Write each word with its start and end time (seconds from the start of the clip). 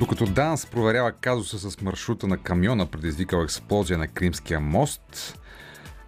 Докато 0.00 0.26
ДАНС 0.26 0.66
проверява 0.66 1.12
казуса 1.12 1.70
с 1.70 1.80
маршрута 1.80 2.26
на 2.26 2.38
камиона, 2.38 2.86
предизвикал 2.86 3.42
експлозия 3.42 3.98
на 3.98 4.08
Кримския 4.08 4.60
мост, 4.60 5.38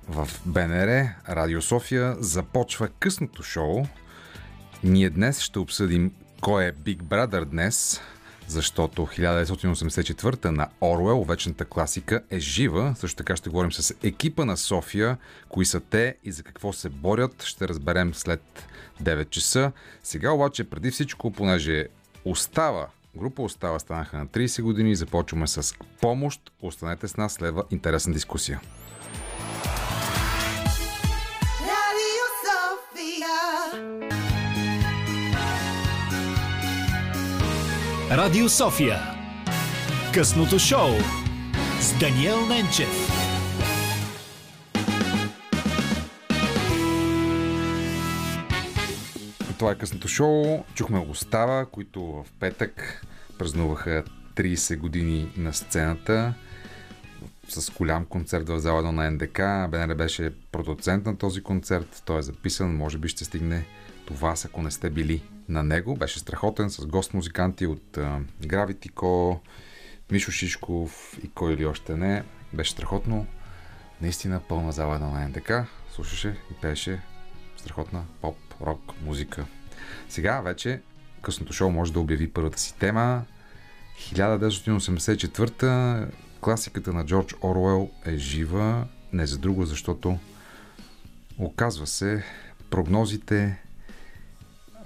в 0.08 0.28
БНР, 0.46 1.08
Радио 1.28 1.62
София, 1.62 2.16
започва 2.18 2.88
късното 2.88 3.42
шоу. 3.42 3.84
Ние 4.84 5.10
днес 5.10 5.40
ще 5.40 5.58
обсъдим 5.58 6.12
кой 6.40 6.64
е 6.64 6.72
Big 6.72 7.02
Brother 7.02 7.44
днес, 7.44 8.00
защото 8.46 9.02
1984 9.02 10.44
на 10.44 10.68
Оруел, 10.80 11.24
вечната 11.24 11.64
класика, 11.64 12.22
е 12.30 12.38
жива. 12.38 12.94
Също 12.98 13.16
така 13.16 13.36
ще 13.36 13.50
говорим 13.50 13.72
с 13.72 13.94
екипа 14.02 14.44
на 14.44 14.56
София, 14.56 15.16
кои 15.48 15.64
са 15.64 15.80
те 15.80 16.16
и 16.24 16.32
за 16.32 16.42
какво 16.42 16.72
се 16.72 16.88
борят. 16.88 17.42
Ще 17.42 17.68
разберем 17.68 18.14
след 18.14 18.42
9 19.02 19.30
часа. 19.30 19.72
Сега 20.02 20.30
обаче, 20.30 20.64
преди 20.64 20.90
всичко, 20.90 21.30
понеже 21.30 21.86
остава 22.24 22.86
Група 23.16 23.42
Остава 23.42 23.78
станаха 23.78 24.18
на 24.18 24.26
30 24.26 24.62
години 24.62 24.90
и 24.90 24.94
започваме 24.94 25.46
с 25.46 25.74
помощ. 26.00 26.52
Останете 26.62 27.08
с 27.08 27.16
нас, 27.16 27.32
следва 27.32 27.64
интересна 27.70 28.12
дискусия. 28.12 28.60
Radio 31.60 32.26
Sofia. 32.46 33.34
Радио 38.10 38.48
София. 38.48 38.98
Късното 40.14 40.58
шоу 40.58 40.90
с 41.80 41.98
Даниел 41.98 42.46
Ненчев. 42.46 43.11
Това 49.62 49.72
е 49.72 49.78
късното 49.78 50.08
шоу. 50.08 50.64
Чухме 50.74 50.98
Остава, 50.98 51.66
които 51.66 52.02
в 52.02 52.26
петък 52.40 53.06
празнуваха 53.38 54.04
30 54.34 54.78
години 54.78 55.32
на 55.36 55.52
сцената 55.52 56.34
с 57.48 57.70
голям 57.70 58.04
концерт 58.04 58.48
в 58.48 58.58
зала 58.58 58.92
на 58.92 59.10
НДК. 59.10 59.38
БНР 59.70 59.94
беше 59.94 60.34
продуцент 60.52 61.06
на 61.06 61.16
този 61.16 61.42
концерт. 61.42 62.02
Той 62.06 62.18
е 62.18 62.22
записан, 62.22 62.76
може 62.76 62.98
би 62.98 63.08
ще 63.08 63.24
стигне 63.24 63.66
до 64.06 64.14
вас, 64.14 64.44
ако 64.44 64.62
не 64.62 64.70
сте 64.70 64.90
били 64.90 65.22
на 65.48 65.62
него. 65.62 65.96
Беше 65.96 66.18
страхотен 66.18 66.70
с 66.70 66.86
гост-музиканти 66.86 67.66
от 67.66 67.92
uh, 67.92 68.22
Gravity 68.42 68.92
Co, 68.92 69.38
Мишо 70.10 70.30
Шишков 70.30 71.18
и 71.24 71.30
кой 71.30 71.52
или 71.52 71.66
още 71.66 71.96
не. 71.96 72.22
Беше 72.52 72.70
страхотно. 72.70 73.26
Наистина 74.00 74.40
пълна 74.48 74.72
зала 74.72 74.98
на 74.98 75.28
НДК. 75.28 75.52
Слушаше 75.94 76.36
и 76.50 76.54
пееше 76.62 77.00
страхотна 77.62 78.04
поп, 78.20 78.36
рок, 78.60 78.92
музика. 79.04 79.46
Сега 80.08 80.40
вече 80.40 80.80
късното 81.22 81.52
шоу 81.52 81.70
може 81.70 81.92
да 81.92 82.00
обяви 82.00 82.30
първата 82.30 82.58
си 82.58 82.74
тема. 82.78 83.24
1984 83.98 86.08
класиката 86.40 86.92
на 86.92 87.06
Джордж 87.06 87.34
Оруел 87.42 87.90
е 88.04 88.16
жива, 88.16 88.86
не 89.12 89.26
за 89.26 89.38
друго, 89.38 89.64
защото 89.64 90.18
оказва 91.38 91.86
се 91.86 92.24
прогнозите 92.70 93.62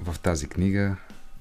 в 0.01 0.19
тази 0.19 0.49
книга, 0.49 0.97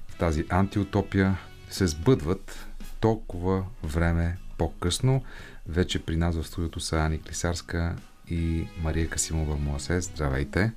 в 0.08 0.18
тази 0.18 0.44
антиутопия 0.48 1.38
се 1.70 1.86
сбъдват 1.86 2.66
толкова 3.00 3.64
време 3.82 4.36
по-късно. 4.58 5.24
Вече 5.68 6.04
при 6.04 6.16
нас 6.16 6.36
в 6.36 6.46
студиото 6.46 6.80
са 6.80 6.96
Ани 6.96 7.22
Клисарска 7.22 7.96
и 8.28 8.68
Мария 8.82 9.08
Касимова 9.08 9.56
Моасе. 9.56 10.00
Здравейте! 10.00 10.72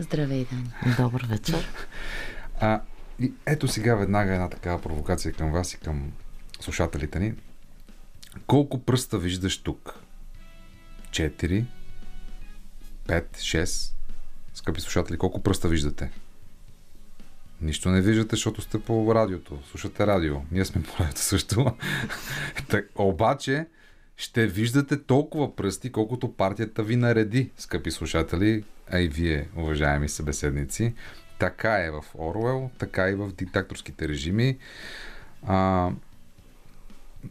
Здравей, 0.00 0.46
Дани. 0.50 0.96
Добър 0.96 1.26
вечер. 1.30 1.68
А, 2.60 2.80
и 3.18 3.32
ето 3.46 3.68
сега 3.68 3.94
веднага 3.94 4.34
една 4.34 4.48
такава 4.48 4.82
провокация 4.82 5.32
към 5.32 5.52
вас 5.52 5.72
и 5.72 5.80
към 5.80 6.12
слушателите 6.60 7.18
ни. 7.18 7.34
Колко 8.46 8.78
пръста 8.78 9.18
виждаш 9.18 9.58
тук? 9.62 9.94
4, 11.10 11.64
5, 13.06 13.36
6. 13.36 13.92
Скъпи 14.54 14.80
слушатели, 14.80 15.18
колко 15.18 15.42
пръста 15.42 15.68
виждате? 15.68 16.10
Нищо 17.60 17.90
не 17.90 18.00
виждате, 18.00 18.36
защото 18.36 18.62
сте 18.62 18.80
по 18.80 19.14
радиото. 19.14 19.58
Слушате 19.70 20.06
радио. 20.06 20.36
Ние 20.50 20.64
сме 20.64 20.82
по 20.82 20.98
радиото 20.98 21.20
също. 21.20 21.76
так, 22.68 22.90
обаче, 22.94 23.66
ще 24.16 24.46
виждате 24.46 25.02
толкова 25.02 25.56
пръсти, 25.56 25.92
колкото 25.92 26.32
партията 26.32 26.82
ви 26.82 26.96
нареди, 26.96 27.50
скъпи 27.56 27.90
слушатели, 27.90 28.64
а 28.90 29.00
и 29.00 29.08
вие, 29.08 29.48
уважаеми 29.56 30.08
събеседници. 30.08 30.94
Така 31.38 31.78
е 31.78 31.90
в 31.90 32.04
Оруел, 32.14 32.70
така 32.78 33.08
и 33.08 33.14
в 33.14 33.32
диктаторските 33.32 34.08
режими. 34.08 34.58
А, 35.46 35.90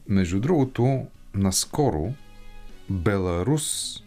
между 0.07 0.39
другото, 0.39 1.07
наскоро 1.33 2.13
Беларус 2.89 3.97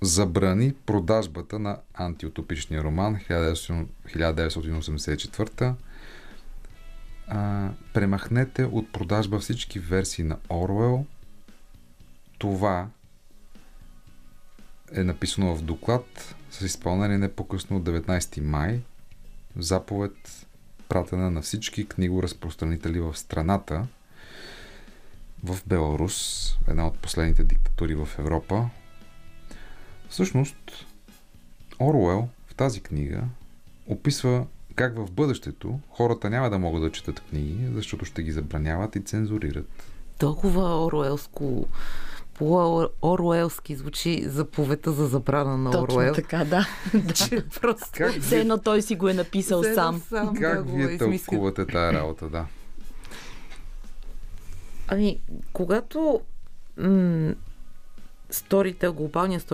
забрани 0.00 0.74
продажбата 0.86 1.58
на 1.58 1.78
антиутопичния 1.94 2.84
роман 2.84 3.16
1984. 3.16 5.74
А, 7.28 7.70
премахнете 7.94 8.64
от 8.64 8.92
продажба 8.92 9.38
всички 9.38 9.78
версии 9.78 10.24
на 10.24 10.36
Оруел. 10.50 11.06
Това 12.38 12.88
е 14.94 15.04
написано 15.04 15.56
в 15.56 15.62
доклад 15.62 16.34
с 16.52 16.60
изпълнение 16.60 17.18
не 17.18 17.32
по-късно 17.32 17.76
от 17.76 17.82
19 17.82 18.40
май. 18.40 18.80
Заповед 19.56 20.46
пратена 20.88 21.30
на 21.30 21.42
всички 21.42 21.88
книгоразпространители 21.88 23.00
в 23.00 23.16
страната 23.16 23.86
в 25.44 25.58
Беларус, 25.66 26.48
една 26.68 26.86
от 26.86 26.98
последните 26.98 27.44
диктатури 27.44 27.94
в 27.94 28.08
Европа. 28.18 28.68
Всъщност, 30.08 30.86
Оруел 31.80 32.28
в 32.46 32.54
тази 32.54 32.80
книга 32.80 33.22
описва 33.88 34.46
как 34.74 34.96
в 34.96 35.10
бъдещето 35.10 35.80
хората 35.90 36.30
няма 36.30 36.50
да 36.50 36.58
могат 36.58 36.82
да 36.82 36.92
четат 36.92 37.20
книги, 37.20 37.58
защото 37.74 38.04
ще 38.04 38.22
ги 38.22 38.32
забраняват 38.32 38.96
и 38.96 39.00
цензурират. 39.00 39.82
Толкова 40.18 40.84
оруелско 40.84 41.66
по-оруелски 42.34 43.76
звучи 43.76 44.24
заповедта 44.24 44.92
за 44.92 45.06
забрана 45.06 45.56
на 45.58 45.70
Точно 45.70 45.96
Оруел. 45.96 46.14
така, 46.14 46.44
да. 46.44 46.66
Че 47.14 47.44
просто 47.60 47.86
Как, 47.94 48.12
Все 48.12 48.40
едно 48.40 48.58
той 48.58 48.82
си 48.82 48.96
го 48.96 49.08
е 49.08 49.14
написал 49.14 49.62
сам. 49.64 50.00
сам 50.00 50.34
как 50.34 50.56
да 50.56 50.62
го 50.62 50.76
вие 50.76 50.84
е 50.84 50.98
тълкувате 50.98 51.66
тази 51.66 51.96
работа, 51.96 52.28
да? 52.28 52.46
Ами, 54.88 55.20
когато 55.52 56.20
м- 56.76 57.34
Storytel, 58.30 58.90
глобалният 58.90 59.52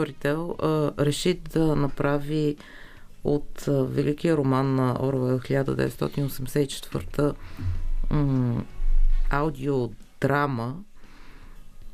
а, 0.52 0.92
реши 0.98 1.34
да 1.34 1.76
направи 1.76 2.56
от 3.24 3.68
а, 3.68 3.84
великия 3.84 4.36
роман 4.36 4.74
на 4.74 4.96
Орвел 5.00 5.38
1984 5.38 7.34
м- 8.10 8.64
аудиодрама, 9.30 10.76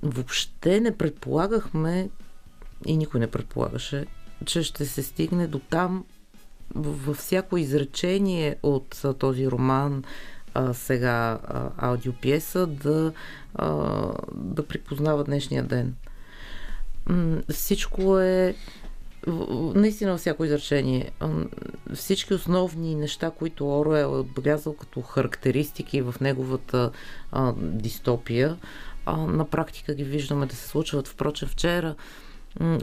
въобще 0.04 0.81
не 0.81 0.97
предполагахме 0.97 2.10
и 2.87 2.97
никой 2.97 3.20
не 3.20 3.26
предполагаше, 3.26 4.06
че 4.44 4.62
ще 4.62 4.87
се 4.87 5.03
стигне 5.03 5.47
до 5.47 5.59
там 5.59 6.04
във 6.75 7.16
всяко 7.16 7.56
изречение 7.56 8.56
от 8.62 9.03
този 9.19 9.48
роман, 9.48 10.04
а, 10.54 10.75
сега 10.75 11.38
а, 11.44 11.70
аудиопиеса, 11.76 12.66
да, 12.66 13.12
а, 13.54 13.69
да 14.34 14.66
припознава 14.66 15.25
днешния 15.25 15.62
ден. 15.62 15.94
Всичко 17.50 18.19
е 18.19 18.54
наистина 19.75 20.16
всяко 20.16 20.44
изречение. 20.44 21.10
Всички 21.94 22.34
основни 22.34 22.94
неща, 22.94 23.31
които 23.31 23.78
Оруел 23.78 24.06
е 24.06 24.19
отбелязал 24.19 24.72
като 24.72 25.00
характеристики 25.00 26.02
в 26.02 26.14
неговата 26.20 26.90
а, 27.32 27.52
дистопия, 27.56 28.56
а, 29.06 29.17
на 29.17 29.45
практика 29.45 29.95
ги 29.95 30.05
виждаме 30.05 30.47
да 30.47 30.56
се 30.56 30.69
случват. 30.69 31.09
Впрочем, 31.09 31.49
вчера 31.49 31.95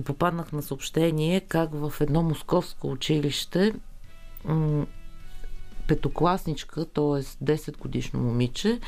попаднах 0.06 0.52
на 0.52 0.62
съобщение 0.62 1.40
как 1.40 1.70
в 1.74 1.94
едно 2.02 2.24
московско 2.24 2.92
училище 2.92 3.74
петокласничка, 5.88 6.86
т.е. 6.86 7.24
10 7.46 7.78
годишно 7.78 8.20
момиче, 8.20 8.80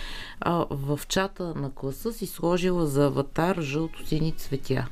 в 0.70 1.00
чата 1.08 1.56
на 1.56 1.72
класа 1.72 2.14
си 2.14 2.26
сложила 2.26 2.88
за 2.88 3.06
аватар 3.06 3.62
жълто-сини 3.62 4.38
цветя. 4.38 4.88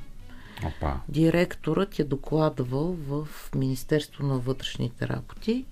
Опа. 0.66 1.00
Директорът 1.10 2.00
я 2.00 2.06
докладвал 2.06 2.98
в 3.08 3.28
Министерство 3.56 4.26
на 4.26 4.38
вътрешните 4.38 5.08
работи. 5.08 5.66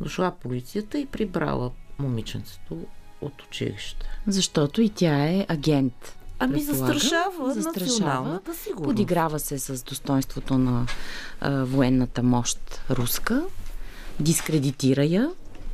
Дошла 0.00 0.32
полицията 0.40 0.98
и 0.98 1.06
прибрала 1.06 1.70
момиченцето 1.98 2.86
от 3.24 3.42
училище. 3.42 4.06
Защото 4.26 4.80
и 4.82 4.88
тя 4.88 5.24
е 5.24 5.46
агент. 5.48 6.16
Ами 6.38 6.62
застрашава, 6.62 7.54
застрашава, 7.54 7.86
националната 7.86 8.54
сигурност. 8.54 8.84
Подиграва 8.84 9.38
се 9.38 9.58
с 9.58 9.82
достоинството 9.82 10.58
на 10.58 10.86
а, 11.40 11.64
военната 11.64 12.22
мощ 12.22 12.80
руска, 12.90 13.42
дискредитира 14.20 15.04
я 15.04 15.30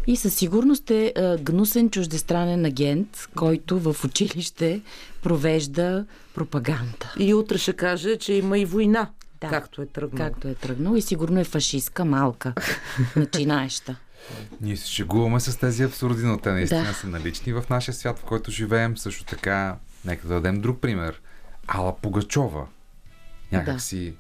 И 0.07 0.17
със 0.17 0.35
сигурност 0.35 0.91
е 0.91 1.13
а, 1.17 1.39
гнусен 1.39 1.91
чуждестранен 1.91 2.65
агент, 2.65 3.29
който 3.37 3.79
в 3.79 3.97
училище 4.05 4.81
провежда 5.23 6.05
пропаганда. 6.35 7.15
И 7.19 7.35
утре 7.35 7.59
ще 7.59 7.73
каже, 7.73 8.17
че 8.17 8.33
има 8.33 8.59
и 8.59 8.65
война, 8.65 9.11
Да. 9.41 9.49
както 9.49 9.83
е 9.83 9.87
тръгнало. 9.87 10.31
Както 10.31 10.49
е 10.49 10.55
тръгнал 10.55 10.97
и 10.97 11.03
сигурно 11.03 11.41
е 11.41 11.45
фашистка 11.45 12.05
малка, 12.05 12.55
начинаеща. 13.17 13.97
Ние 14.61 14.77
се 14.77 14.89
шегуваме 14.89 15.41
с 15.41 15.59
тези 15.59 15.83
абсурди, 15.83 16.23
но 16.23 16.39
те 16.39 16.53
наистина 16.53 16.85
Да. 16.85 16.95
са 16.95 17.07
налични 17.07 17.53
в 17.53 17.65
нашия 17.71 17.95
свят, 17.95 18.19
в 18.19 18.25
който 18.25 18.51
живеем. 18.51 18.97
Също 18.97 19.25
така, 19.25 19.77
нека 20.05 20.29
да 20.29 20.35
дадем 20.35 20.61
друг 20.61 20.81
пример. 20.81 21.21
Ала 21.67 21.97
Пугачова. 21.97 22.67
Някак 23.53 23.77
Да. 23.77 24.13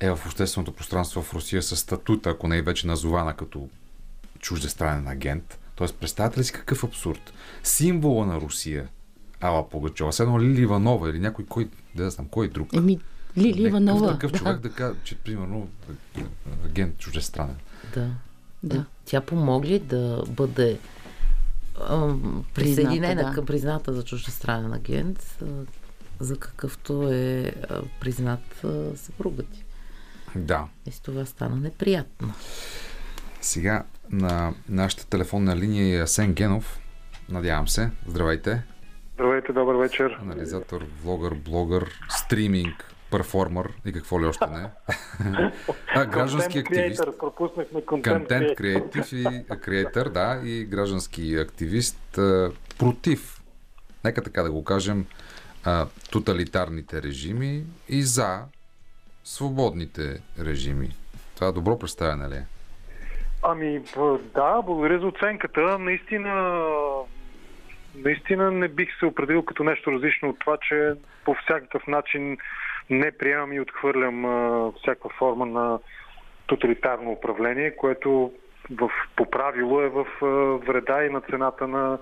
е 0.00 0.10
в 0.10 0.26
общественото 0.26 0.72
пространство 0.72 1.22
в 1.22 1.34
Русия 1.34 1.62
с 1.62 1.76
статута, 1.76 2.30
ако 2.30 2.48
не 2.48 2.58
е 2.58 2.62
вече 2.62 2.86
назована 2.86 3.34
като 3.34 3.68
чуждестранен 4.38 5.08
агент. 5.08 5.58
Тоест, 5.76 5.94
представяте 5.94 6.40
ли 6.40 6.44
си 6.44 6.52
какъв 6.52 6.84
абсурд? 6.84 7.32
Символа 7.62 8.26
на 8.26 8.40
Русия. 8.40 8.88
Ала 9.40 9.68
Пугачова. 9.70 10.12
Седно 10.12 10.40
Лили 10.40 10.62
Иванова 10.62 11.10
или 11.10 11.18
някой, 11.18 11.46
кой, 11.46 11.68
да 11.94 12.10
знам, 12.10 12.28
кой 12.28 12.48
друг. 12.48 12.72
Еми, 12.74 13.00
Лили 13.38 13.62
Иванова. 13.62 14.12
такъв 14.12 14.32
да. 14.32 14.38
човек 14.38 14.58
да 14.60 14.70
каже, 14.72 14.94
че 15.04 15.14
примерно 15.16 15.68
агент 16.64 16.98
чуждестранен. 16.98 17.56
Да. 17.94 18.10
Да. 18.68 18.84
Тя 19.04 19.20
помогли 19.20 19.78
да 19.78 20.24
бъде 20.28 20.78
ам, 21.88 22.44
присъединена 22.54 23.24
да. 23.24 23.32
към 23.32 23.46
призната 23.46 23.92
за 23.92 24.04
чуждестранен 24.04 24.72
агент, 24.72 25.38
а, 25.42 25.46
за 26.20 26.36
какъвто 26.36 27.12
е 27.12 27.52
а, 27.70 27.82
признат 28.00 28.64
а, 28.64 28.96
съпруга 28.96 29.42
ти. 29.42 29.64
Да. 30.36 30.68
И 30.86 30.90
с 30.90 31.00
това 31.00 31.24
стана 31.24 31.56
неприятно. 31.56 32.32
Сега 33.40 33.84
на 34.10 34.54
нашата 34.68 35.06
телефонна 35.06 35.56
линия 35.56 35.98
е 35.98 36.02
Асен 36.02 36.34
Генов. 36.34 36.80
Надявам 37.28 37.68
се. 37.68 37.90
Здравейте. 38.06 38.62
Здравейте, 39.14 39.52
добър 39.52 39.74
вечер. 39.74 40.18
Анализатор, 40.20 40.86
влогър, 41.02 41.34
блогър, 41.34 42.00
стриминг, 42.08 42.94
перформър 43.10 43.72
и 43.84 43.92
какво 43.92 44.20
ли 44.20 44.26
още 44.26 44.46
не. 44.46 44.70
а, 45.94 46.04
граждански 46.06 46.58
активист. 46.58 47.00
creator, 47.00 47.18
Пропуснахме 47.18 47.82
контент. 47.84 48.56
Креатив 48.56 49.12
и 49.12 49.44
креатор, 49.60 50.08
да, 50.08 50.40
и 50.44 50.64
граждански 50.64 51.36
активист 51.36 52.18
а, 52.18 52.50
против, 52.78 53.40
нека 54.04 54.22
така 54.22 54.42
да 54.42 54.50
го 54.50 54.64
кажем, 54.64 55.06
а, 55.64 55.86
тоталитарните 56.10 57.02
режими 57.02 57.64
и 57.88 58.02
за 58.02 58.40
свободните 59.24 60.22
режими. 60.44 60.88
Това 61.34 61.52
добро 61.52 61.78
представяне 61.78 62.28
ли 62.28 62.34
е? 62.34 62.44
Ами, 63.42 63.82
да, 64.34 64.62
благодаря 64.62 64.98
за 65.00 65.06
оценката. 65.06 65.78
Наистина, 65.78 66.62
наистина 67.94 68.50
не 68.50 68.68
бих 68.68 68.98
се 68.98 69.06
определил 69.06 69.42
като 69.42 69.64
нещо 69.64 69.92
различно 69.92 70.28
от 70.28 70.38
това, 70.38 70.56
че 70.68 70.92
по 71.24 71.34
всякакъв 71.34 71.86
начин 71.86 72.38
не 72.90 73.12
приемам 73.12 73.52
и 73.52 73.60
отхвърлям 73.60 74.24
а, 74.24 74.72
всякаква 74.72 75.10
форма 75.18 75.46
на 75.46 75.78
тоталитарно 76.46 77.10
управление, 77.10 77.76
което 77.76 78.32
в, 78.70 78.90
по 79.16 79.30
правило 79.30 79.80
е 79.80 79.88
в 79.88 80.06
а, 80.22 80.26
вреда 80.66 81.04
и 81.04 81.10
на 81.10 81.20
цената 81.20 81.68
на 81.68 81.98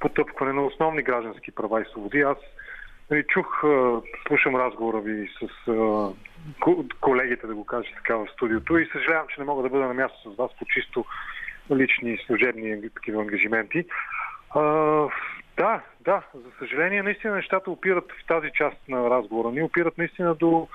потъпкване 0.00 0.52
на 0.52 0.66
основни 0.66 1.02
граждански 1.02 1.50
права 1.50 1.82
и 1.82 1.84
свободи. 1.84 2.20
Аз 2.20 2.36
нали, 3.10 3.24
чух, 3.28 3.64
а, 3.64 4.00
слушам 4.26 4.56
разговора 4.56 5.00
ви 5.00 5.28
с 5.40 5.68
а, 5.68 5.72
ко- 6.60 6.84
колегите, 7.00 7.46
да 7.46 7.54
го 7.54 7.64
кажа 7.64 7.90
така, 7.94 8.16
в 8.16 8.26
студиото 8.32 8.78
и 8.78 8.88
съжалявам, 8.92 9.26
че 9.28 9.40
не 9.40 9.46
мога 9.46 9.62
да 9.62 9.68
бъда 9.68 9.86
на 9.86 9.94
място 9.94 10.32
с 10.32 10.36
вас 10.36 10.50
по 10.58 10.64
чисто 10.64 11.04
лични 11.70 12.18
служебни 12.26 12.90
такива 12.94 13.22
ангажименти. 13.22 13.84
А, 14.50 14.62
да, 15.56 15.80
да, 16.08 16.22
за 16.34 16.50
съжаление, 16.58 17.02
наистина 17.02 17.34
нещата 17.34 17.70
опират 17.70 18.12
в 18.12 18.26
тази 18.26 18.50
част 18.54 18.76
на 18.88 19.10
разговора 19.10 19.50
ни, 19.50 19.62
опират 19.62 19.98
наистина 19.98 20.34
до, 20.34 20.68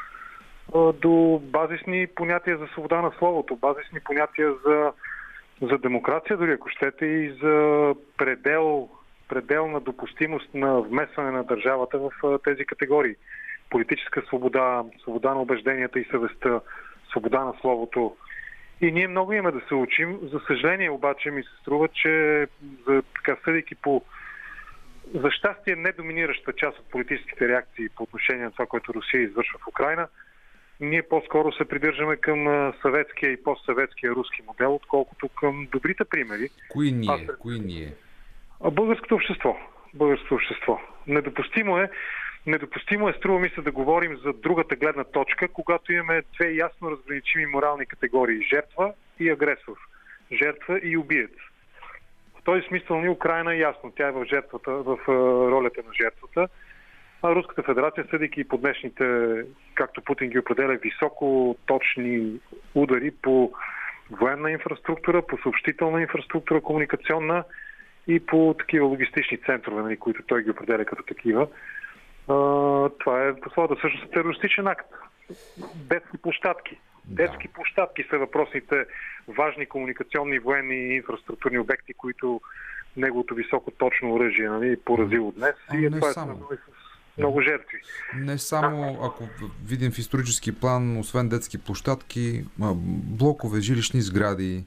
до 0.93 1.41
базисни 1.43 2.07
понятия 2.07 2.57
за 2.57 2.67
свобода 2.67 3.01
на 3.01 3.11
словото, 3.17 3.55
базисни 3.55 3.99
понятия 3.99 4.53
за, 4.65 4.91
за 5.61 5.77
демокрация, 5.77 6.37
дори 6.37 6.51
ако 6.51 6.69
щете, 6.69 7.05
и 7.05 7.31
за 7.41 7.95
предел, 8.17 8.89
пределна 9.29 9.79
допустимост 9.79 10.53
на 10.53 10.81
вмесване 10.81 11.31
на 11.31 11.43
държавата 11.43 11.99
в 11.99 12.39
тези 12.43 12.65
категории. 12.65 13.15
Политическа 13.69 14.21
свобода, 14.21 14.83
свобода 15.01 15.33
на 15.33 15.41
убежденията 15.41 15.99
и 15.99 16.07
съвестта, 16.11 16.61
свобода 17.09 17.43
на 17.43 17.53
словото. 17.61 18.15
И 18.81 18.91
ние 18.91 19.07
много 19.07 19.33
имаме 19.33 19.59
да 19.59 19.67
се 19.67 19.75
учим. 19.75 20.19
За 20.21 20.39
съжаление 20.47 20.89
обаче 20.89 21.31
ми 21.31 21.43
се 21.43 21.49
струва, 21.61 21.87
че 21.87 22.47
за, 22.87 23.03
така, 23.15 23.37
съдейки 23.45 23.75
по 23.75 24.01
за 25.13 25.31
щастие 25.31 25.75
недоминираща 25.75 26.53
част 26.53 26.79
от 26.79 26.89
политическите 26.89 27.47
реакции 27.47 27.89
по 27.89 28.03
отношение 28.03 28.43
на 28.45 28.51
това, 28.51 28.65
което 28.65 28.93
Русия 28.93 29.21
извършва 29.21 29.59
в 29.59 29.67
Украина, 29.67 30.07
ние 30.79 31.03
по-скоро 31.03 31.51
се 31.51 31.65
придържаме 31.65 32.17
към 32.17 32.71
съветския 32.81 33.31
и 33.31 33.43
постсъветския 33.43 34.11
руски 34.11 34.41
модел, 34.47 34.75
отколкото 34.75 35.29
към 35.29 35.67
добрите 35.71 36.03
примери. 36.05 36.49
Кои 36.69 36.91
ние? 36.91 37.09
Аз- 37.11 37.37
Кои 37.39 37.59
ние? 37.59 37.93
Българското 38.71 39.15
общество. 39.15 39.57
Българското 39.93 40.35
общество. 40.35 40.79
Недопустимо 41.07 41.77
е, 41.77 41.89
недопустимо 42.45 43.09
е, 43.09 43.13
струва 43.13 43.39
ми 43.39 43.49
се, 43.49 43.61
да 43.61 43.71
говорим 43.71 44.17
за 44.17 44.33
другата 44.33 44.75
гледна 44.75 45.03
точка, 45.03 45.47
когато 45.47 45.93
имаме 45.93 46.23
две 46.33 46.51
ясно 46.51 46.91
разграничими 46.91 47.45
морални 47.45 47.85
категории 47.85 48.47
жертва 48.47 48.93
и 49.19 49.29
агресор. 49.29 49.77
Жертва 50.31 50.79
и 50.83 50.97
убиец. 50.97 51.31
В 52.43 52.45
този 52.45 52.61
смисъл 52.67 53.01
ни 53.01 53.09
Украина 53.09 53.53
е 53.53 53.57
ясно. 53.57 53.93
Тя 53.95 54.07
е 54.07 54.11
в, 54.11 54.25
жертвата, 54.25 54.71
в 54.71 54.97
а, 55.07 55.11
ролята 55.51 55.81
на 55.87 55.93
жертвата. 55.93 56.47
А 57.21 57.35
Руската 57.35 57.63
федерация, 57.63 58.07
съдейки 58.09 58.41
и 58.41 58.47
по 58.47 58.57
днешните, 58.57 59.05
както 59.75 60.01
Путин 60.01 60.29
ги 60.29 60.39
определя, 60.39 60.75
високо 60.75 61.55
точни 61.65 62.39
удари 62.75 63.11
по 63.11 63.53
военна 64.11 64.51
инфраструктура, 64.51 65.21
по 65.27 65.37
съобщителна 65.37 66.01
инфраструктура, 66.01 66.61
комуникационна 66.61 67.43
и 68.07 68.25
по 68.25 68.55
такива 68.59 68.85
логистични 68.85 69.37
центрове, 69.37 69.81
нали, 69.81 69.97
които 69.97 70.23
той 70.27 70.43
ги 70.43 70.51
определя 70.51 70.85
като 70.85 71.03
такива. 71.03 71.47
А, 72.27 72.33
това 72.99 73.27
е 73.27 73.35
по 73.35 73.49
своята 73.49 73.75
всъщност 73.75 74.11
терористичен 74.11 74.67
акт. 74.67 74.87
Детски 75.75 76.17
площадки. 76.17 76.79
Да. 77.05 77.15
Детски 77.15 77.47
площадки 77.47 78.05
са 78.09 78.17
въпросните 78.17 78.85
важни 79.27 79.65
комуникационни, 79.65 80.39
военни 80.39 80.75
и 80.75 80.95
инфраструктурни 80.95 81.59
обекти, 81.59 81.93
които 81.93 82.41
неговото 82.97 83.35
високо 83.35 83.71
точно 83.71 84.13
оръжие 84.13 84.49
нали, 84.49 84.77
поразило 84.79 85.31
днес. 85.31 85.55
А, 85.67 85.77
и 85.77 85.85
е 85.85 85.89
не 85.89 85.97
това 85.97 86.09
е 86.09 86.13
само. 86.13 86.33
и 86.53 86.55
с 86.55 87.17
много 87.17 87.41
жертви. 87.41 87.77
Не 88.15 88.37
само, 88.37 88.99
ако 89.03 89.29
видим 89.65 89.91
в 89.91 89.97
исторически 89.97 90.59
план, 90.59 90.97
освен 90.97 91.29
детски 91.29 91.57
площадки, 91.57 92.45
блокове, 93.17 93.61
жилищни 93.61 94.01
сгради, 94.01 94.65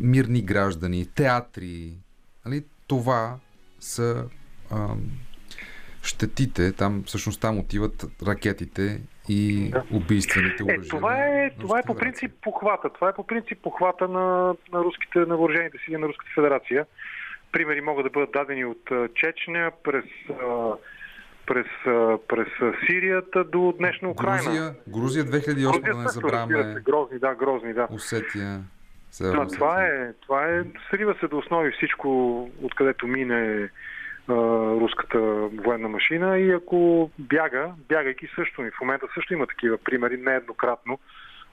мирни 0.00 0.42
граждани, 0.42 1.06
театри. 1.14 1.92
Нали? 2.46 2.64
Това 2.86 3.36
са 3.80 4.28
а, 4.70 4.94
щетите, 6.02 6.72
там 6.72 7.02
всъщност 7.06 7.40
там 7.40 7.58
отиват 7.58 8.06
ракетите 8.26 9.00
и 9.28 9.70
Да. 9.70 9.82
убийствените 9.92 10.62
Е, 10.62 10.64
оръжия. 10.64 10.88
това 10.90 11.12
на 11.12 11.44
е, 11.44 11.50
това 11.60 11.78
е 11.78 11.82
по 11.82 11.96
принцип 11.96 12.32
похвата. 12.42 12.90
Това 12.90 13.08
е 13.08 13.14
по 13.14 13.26
принцип 13.26 13.58
похвата 13.62 14.08
на, 14.08 14.54
на, 14.72 14.84
руските, 14.84 15.18
на 15.18 15.36
въоръжените 15.36 15.78
сили 15.84 15.96
на 15.96 16.08
Руската 16.08 16.30
федерация. 16.34 16.86
Примери 17.52 17.80
могат 17.80 18.04
да 18.04 18.10
бъдат 18.10 18.32
дадени 18.32 18.64
от 18.64 18.90
Чечня 19.14 19.70
през, 19.84 20.04
през, 21.46 21.66
през 22.28 22.48
Сирията 22.86 23.44
до 23.44 23.74
днешна 23.78 24.10
Украина. 24.10 24.42
Грузия, 24.42 24.74
Грузия 24.88 25.24
2008, 25.24 25.80
да 25.80 25.88
не 25.88 25.94
Грузия 25.94 25.94
разбира 25.94 26.10
забравяме, 26.12 26.80
грозни, 26.80 27.18
да, 27.18 27.34
грозни, 27.34 27.72
да. 27.74 27.88
Осетия, 27.90 28.60
Да, 29.20 29.46
това 29.46 29.84
е, 29.84 30.12
това 30.12 30.46
е, 30.46 30.62
срива 30.90 31.14
се 31.20 31.28
до 31.28 31.38
основи 31.38 31.72
всичко, 31.72 32.08
откъдето 32.62 33.06
мине 33.06 33.68
руската 34.28 35.18
военна 35.64 35.88
машина 35.88 36.38
и 36.38 36.50
ако 36.50 37.10
бяга, 37.18 37.72
бягайки 37.88 38.28
също, 38.34 38.62
и 38.62 38.70
в 38.70 38.80
момента 38.80 39.06
също 39.14 39.34
има 39.34 39.46
такива 39.46 39.78
примери, 39.78 40.16
нееднократно, 40.16 40.98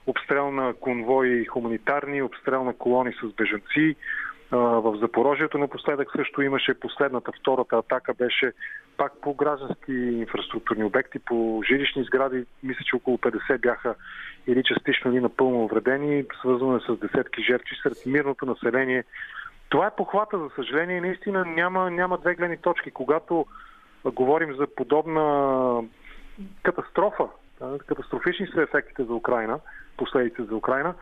обстрел 0.06 0.50
на 0.50 0.74
конвои 0.74 1.44
хуманитарни, 1.44 2.22
обстрел 2.22 2.64
на 2.64 2.72
колони 2.74 3.12
с 3.12 3.34
бежанци. 3.36 3.96
В 4.54 4.96
Запорожието 5.00 5.58
напоследък 5.58 6.08
също 6.16 6.42
имаше 6.42 6.74
последната, 6.74 7.32
втората 7.40 7.76
атака 7.76 8.14
беше 8.14 8.52
пак 8.96 9.12
по 9.20 9.34
граждански 9.34 9.92
инфраструктурни 9.92 10.84
обекти, 10.84 11.18
по 11.18 11.62
жилищни 11.68 12.04
сгради. 12.04 12.44
Мисля, 12.62 12.84
че 12.84 12.96
около 12.96 13.18
50 13.18 13.58
бяха 13.58 13.94
или 14.46 14.62
частично 14.64 15.12
или 15.12 15.20
напълно 15.20 15.64
увредени, 15.64 16.24
свързано 16.40 16.76
е 16.76 16.80
с 16.80 16.96
десетки 16.96 17.42
жертви 17.42 17.76
сред 17.82 18.06
мирното 18.06 18.46
население. 18.46 19.04
Това 19.72 19.86
е 19.86 19.96
похвата, 19.96 20.38
за 20.38 20.50
съжаление. 20.56 21.00
Наистина 21.00 21.44
няма, 21.44 21.90
няма 21.90 22.18
две 22.18 22.34
гледни 22.34 22.56
точки. 22.56 22.90
Когато 22.90 23.46
говорим 24.04 24.54
за 24.54 24.66
подобна 24.76 25.82
катастрофа, 26.62 27.24
катастрофични 27.86 28.46
са 28.46 28.62
ефектите 28.62 29.04
за 29.04 29.14
Украина, 29.14 29.60
последиците 29.96 30.44
за 30.44 30.56
Украина, 30.56 30.94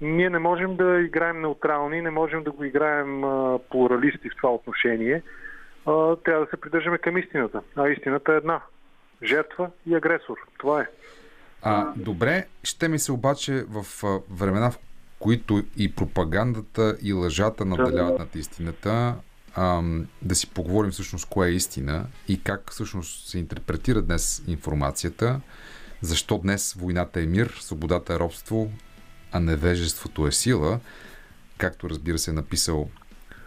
Ние 0.00 0.30
не 0.30 0.38
можем 0.38 0.76
да 0.76 1.00
играем 1.00 1.40
неутрални, 1.40 2.02
не 2.02 2.10
можем 2.10 2.42
да 2.42 2.50
го 2.50 2.64
играем 2.64 3.22
плуралисти 3.70 4.30
в 4.30 4.36
това 4.36 4.54
отношение. 4.54 5.22
Трябва 6.24 6.44
да 6.44 6.46
се 6.50 6.60
придържаме 6.60 6.98
към 6.98 7.18
истината. 7.18 7.62
А 7.76 7.88
истината 7.88 8.32
е 8.32 8.36
една. 8.36 8.60
Жертва 9.22 9.70
и 9.86 9.94
агресор. 9.94 10.36
Това 10.58 10.80
е. 10.80 10.86
А, 11.62 11.92
добре, 11.96 12.46
ще 12.64 12.88
ми 12.88 12.98
се 12.98 13.12
обаче 13.12 13.64
в 13.68 14.04
времена, 14.30 14.70
в 14.70 14.78
които 15.20 15.64
и 15.76 15.94
пропагандата, 15.94 16.96
и 17.02 17.12
лъжата 17.12 17.64
наделяват 17.64 18.18
над 18.18 18.34
истината, 18.34 19.14
ам, 19.54 20.06
да 20.22 20.34
си 20.34 20.46
поговорим 20.50 20.90
всъщност 20.90 21.26
кое 21.26 21.48
е 21.48 21.52
истина 21.52 22.06
и 22.28 22.42
как 22.42 22.70
всъщност 22.70 23.28
се 23.28 23.38
интерпретира 23.38 24.02
днес 24.02 24.42
информацията, 24.46 25.40
защо 26.00 26.38
днес 26.38 26.72
войната 26.72 27.20
е 27.20 27.26
мир, 27.26 27.58
свободата 27.60 28.14
е 28.14 28.18
робство, 28.18 28.70
а 29.32 29.40
невежеството 29.40 30.26
е 30.26 30.32
сила, 30.32 30.80
както 31.58 31.90
разбира 31.90 32.18
се 32.18 32.30
е 32.30 32.34
написал 32.34 32.88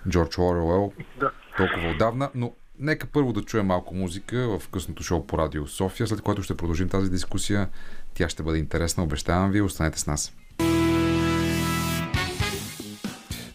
Джордж 0.10 0.38
Оруел 0.38 0.94
Да. 1.20 1.32
толкова 1.58 1.90
отдавна, 1.90 2.30
но 2.36 2.54
нека 2.80 3.08
първо 3.08 3.34
да 3.34 3.42
чуем 3.42 3.66
малко 3.66 3.96
музика 3.96 4.60
в 4.60 4.70
късното 4.70 5.04
шоу 5.04 5.28
по 5.28 5.38
Радио 5.38 5.68
София, 5.68 6.08
след 6.08 6.22
което 6.22 6.44
ще 6.44 6.58
продължим 6.58 6.90
тази 6.90 7.12
дискусия. 7.12 7.70
Тя 8.14 8.30
ще 8.30 8.44
бъде 8.44 8.58
интересна, 8.58 9.04
обещавам 9.04 9.52
ви, 9.52 9.62
останете 9.62 10.00
с 10.00 10.08
нас. 10.08 10.34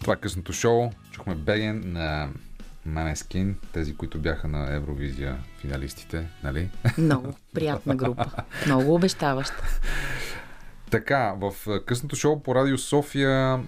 Това 0.09 0.17
е 0.17 0.21
късното 0.21 0.53
шоу. 0.53 0.91
Чухме 1.11 1.35
Беген 1.35 1.83
на 1.93 2.29
Манескин, 2.87 3.57
тези, 3.73 3.97
които 3.97 4.19
бяха 4.19 4.49
на 4.49 4.75
Евровизия 4.75 5.39
финалистите, 5.61 6.27
нали? 6.45 6.71
Много 6.99 7.35
приятна 7.55 7.97
група. 7.97 8.31
Много 8.67 8.95
обещаваща. 8.95 9.63
Така, 10.91 11.35
в 11.41 11.55
късното 11.87 12.17
шоу 12.17 12.43
по 12.43 12.55
Радио 12.55 12.79
София 12.79 13.61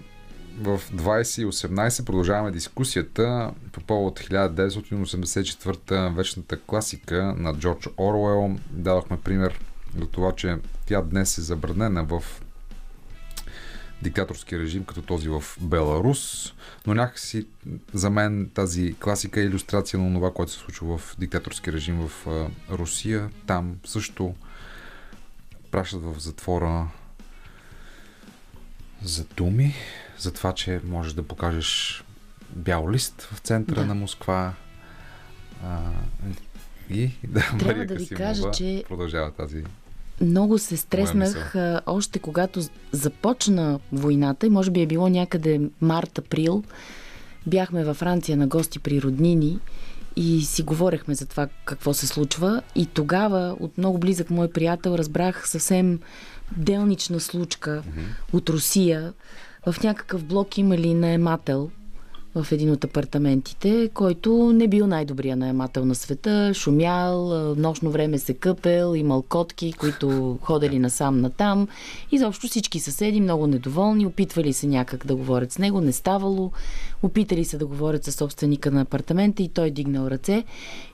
в 0.57 0.79
2018 0.79 2.05
продължаваме 2.05 2.51
дискусията 2.51 3.51
по 3.71 3.81
повод 3.81 4.19
1984 4.19 6.15
вечната 6.15 6.59
класика 6.59 7.35
на 7.37 7.53
Джордж 7.53 7.87
Оруел. 7.97 8.55
Дадохме 8.69 9.21
пример 9.21 9.59
за 9.99 10.07
това, 10.07 10.31
че 10.31 10.57
тя 10.85 11.01
днес 11.01 11.37
е 11.37 11.41
забранена 11.41 12.03
в 12.03 12.23
диктаторски 14.01 14.59
режим, 14.59 14.83
като 14.85 15.01
този 15.01 15.29
в 15.29 15.43
Беларус, 15.61 16.53
но 16.87 16.93
някакси 16.93 17.45
за 17.93 18.09
мен 18.09 18.49
тази 18.53 18.93
класика 18.93 19.41
е 19.41 19.45
иллюстрация 19.45 19.99
на 19.99 20.13
това, 20.13 20.33
което 20.33 20.51
се 20.51 20.57
случва 20.57 20.97
в 20.97 21.15
диктаторски 21.19 21.71
режим 21.73 22.07
в 22.07 22.27
Русия. 22.71 23.29
Там 23.47 23.75
също 23.85 24.35
пращат 25.71 26.01
в 26.03 26.15
затвора 26.19 26.87
за 29.03 29.25
думи, 29.25 29.73
за 30.17 30.33
това, 30.33 30.53
че 30.53 30.81
можеш 30.85 31.13
да 31.13 31.23
покажеш 31.23 32.03
бял 32.49 32.91
лист 32.91 33.21
в 33.21 33.39
центъра 33.39 33.79
Да. 33.79 33.85
на 33.85 33.95
Москва. 33.95 34.53
А, 35.63 35.79
и 36.89 37.11
да, 37.27 37.51
Мария 37.65 37.87
да 37.87 37.95
ви 37.95 37.99
Касимова 37.99 38.17
кажа, 38.25 38.51
че- 38.51 38.83
продължава 38.87 39.31
тази 39.31 39.63
Много 40.21 40.57
се 40.57 40.77
стреснах 40.77 41.55
а, 41.55 41.81
още 41.85 42.19
когато 42.19 42.61
започна 42.91 43.79
войната 43.91 44.45
и 44.45 44.49
може 44.49 44.71
би 44.71 44.81
е 44.81 44.87
било 44.87 45.09
някъде 45.09 45.61
март-април. 45.81 46.63
Бяхме 47.47 47.83
във 47.83 47.97
Франция 47.97 48.37
на 48.37 48.47
гости 48.47 48.79
при 48.79 49.01
роднини 49.01 49.59
и 50.15 50.41
си 50.41 50.63
говорехме 50.63 51.15
за 51.15 51.25
това 51.25 51.47
какво 51.65 51.93
се 51.93 52.07
случва. 52.07 52.61
И 52.75 52.85
тогава 52.85 53.55
от 53.59 53.77
много 53.77 53.97
близък 53.97 54.29
мой 54.29 54.47
приятел 54.47 54.91
разбрах 54.91 55.49
съвсем 55.49 55.99
делнична 56.57 57.19
случка 57.19 57.83
от 58.33 58.49
Русия. 58.49 59.13
В 59.65 59.83
някакъв 59.83 60.23
блок 60.23 60.57
имали 60.57 60.93
наемател 60.93 61.69
в 62.35 62.51
един 62.51 62.71
от 62.71 62.83
апартаментите, 62.83 63.89
който 63.93 64.53
не 64.53 64.67
бил 64.67 64.87
най-добрия 64.87 65.35
наемател 65.35 65.85
на 65.85 65.95
света, 65.95 66.53
шумял, 66.53 67.27
нощно 67.55 67.91
време 67.91 68.17
се 68.17 68.33
къпел, 68.33 68.95
имал 68.95 69.21
котки, 69.21 69.73
които 69.73 70.37
ходели 70.41 70.79
насам 70.79 71.21
натам. 71.21 71.67
И 72.11 72.17
заобщо 72.17 72.47
всички 72.47 72.79
съседи 72.79 73.21
много 73.21 73.47
недоволни, 73.47 74.05
опитвали 74.05 74.53
се 74.53 74.67
някак 74.67 75.05
да 75.05 75.15
говорят 75.15 75.51
с 75.51 75.57
него, 75.57 75.81
не 75.81 75.91
ставало, 75.91 76.51
опитали 77.03 77.45
се 77.45 77.57
да 77.57 77.65
говорят 77.65 78.03
с 78.03 78.11
собственика 78.11 78.71
на 78.71 78.81
апартамента 78.81 79.43
и 79.43 79.49
той 79.49 79.71
дигнал 79.71 80.07
ръце. 80.07 80.43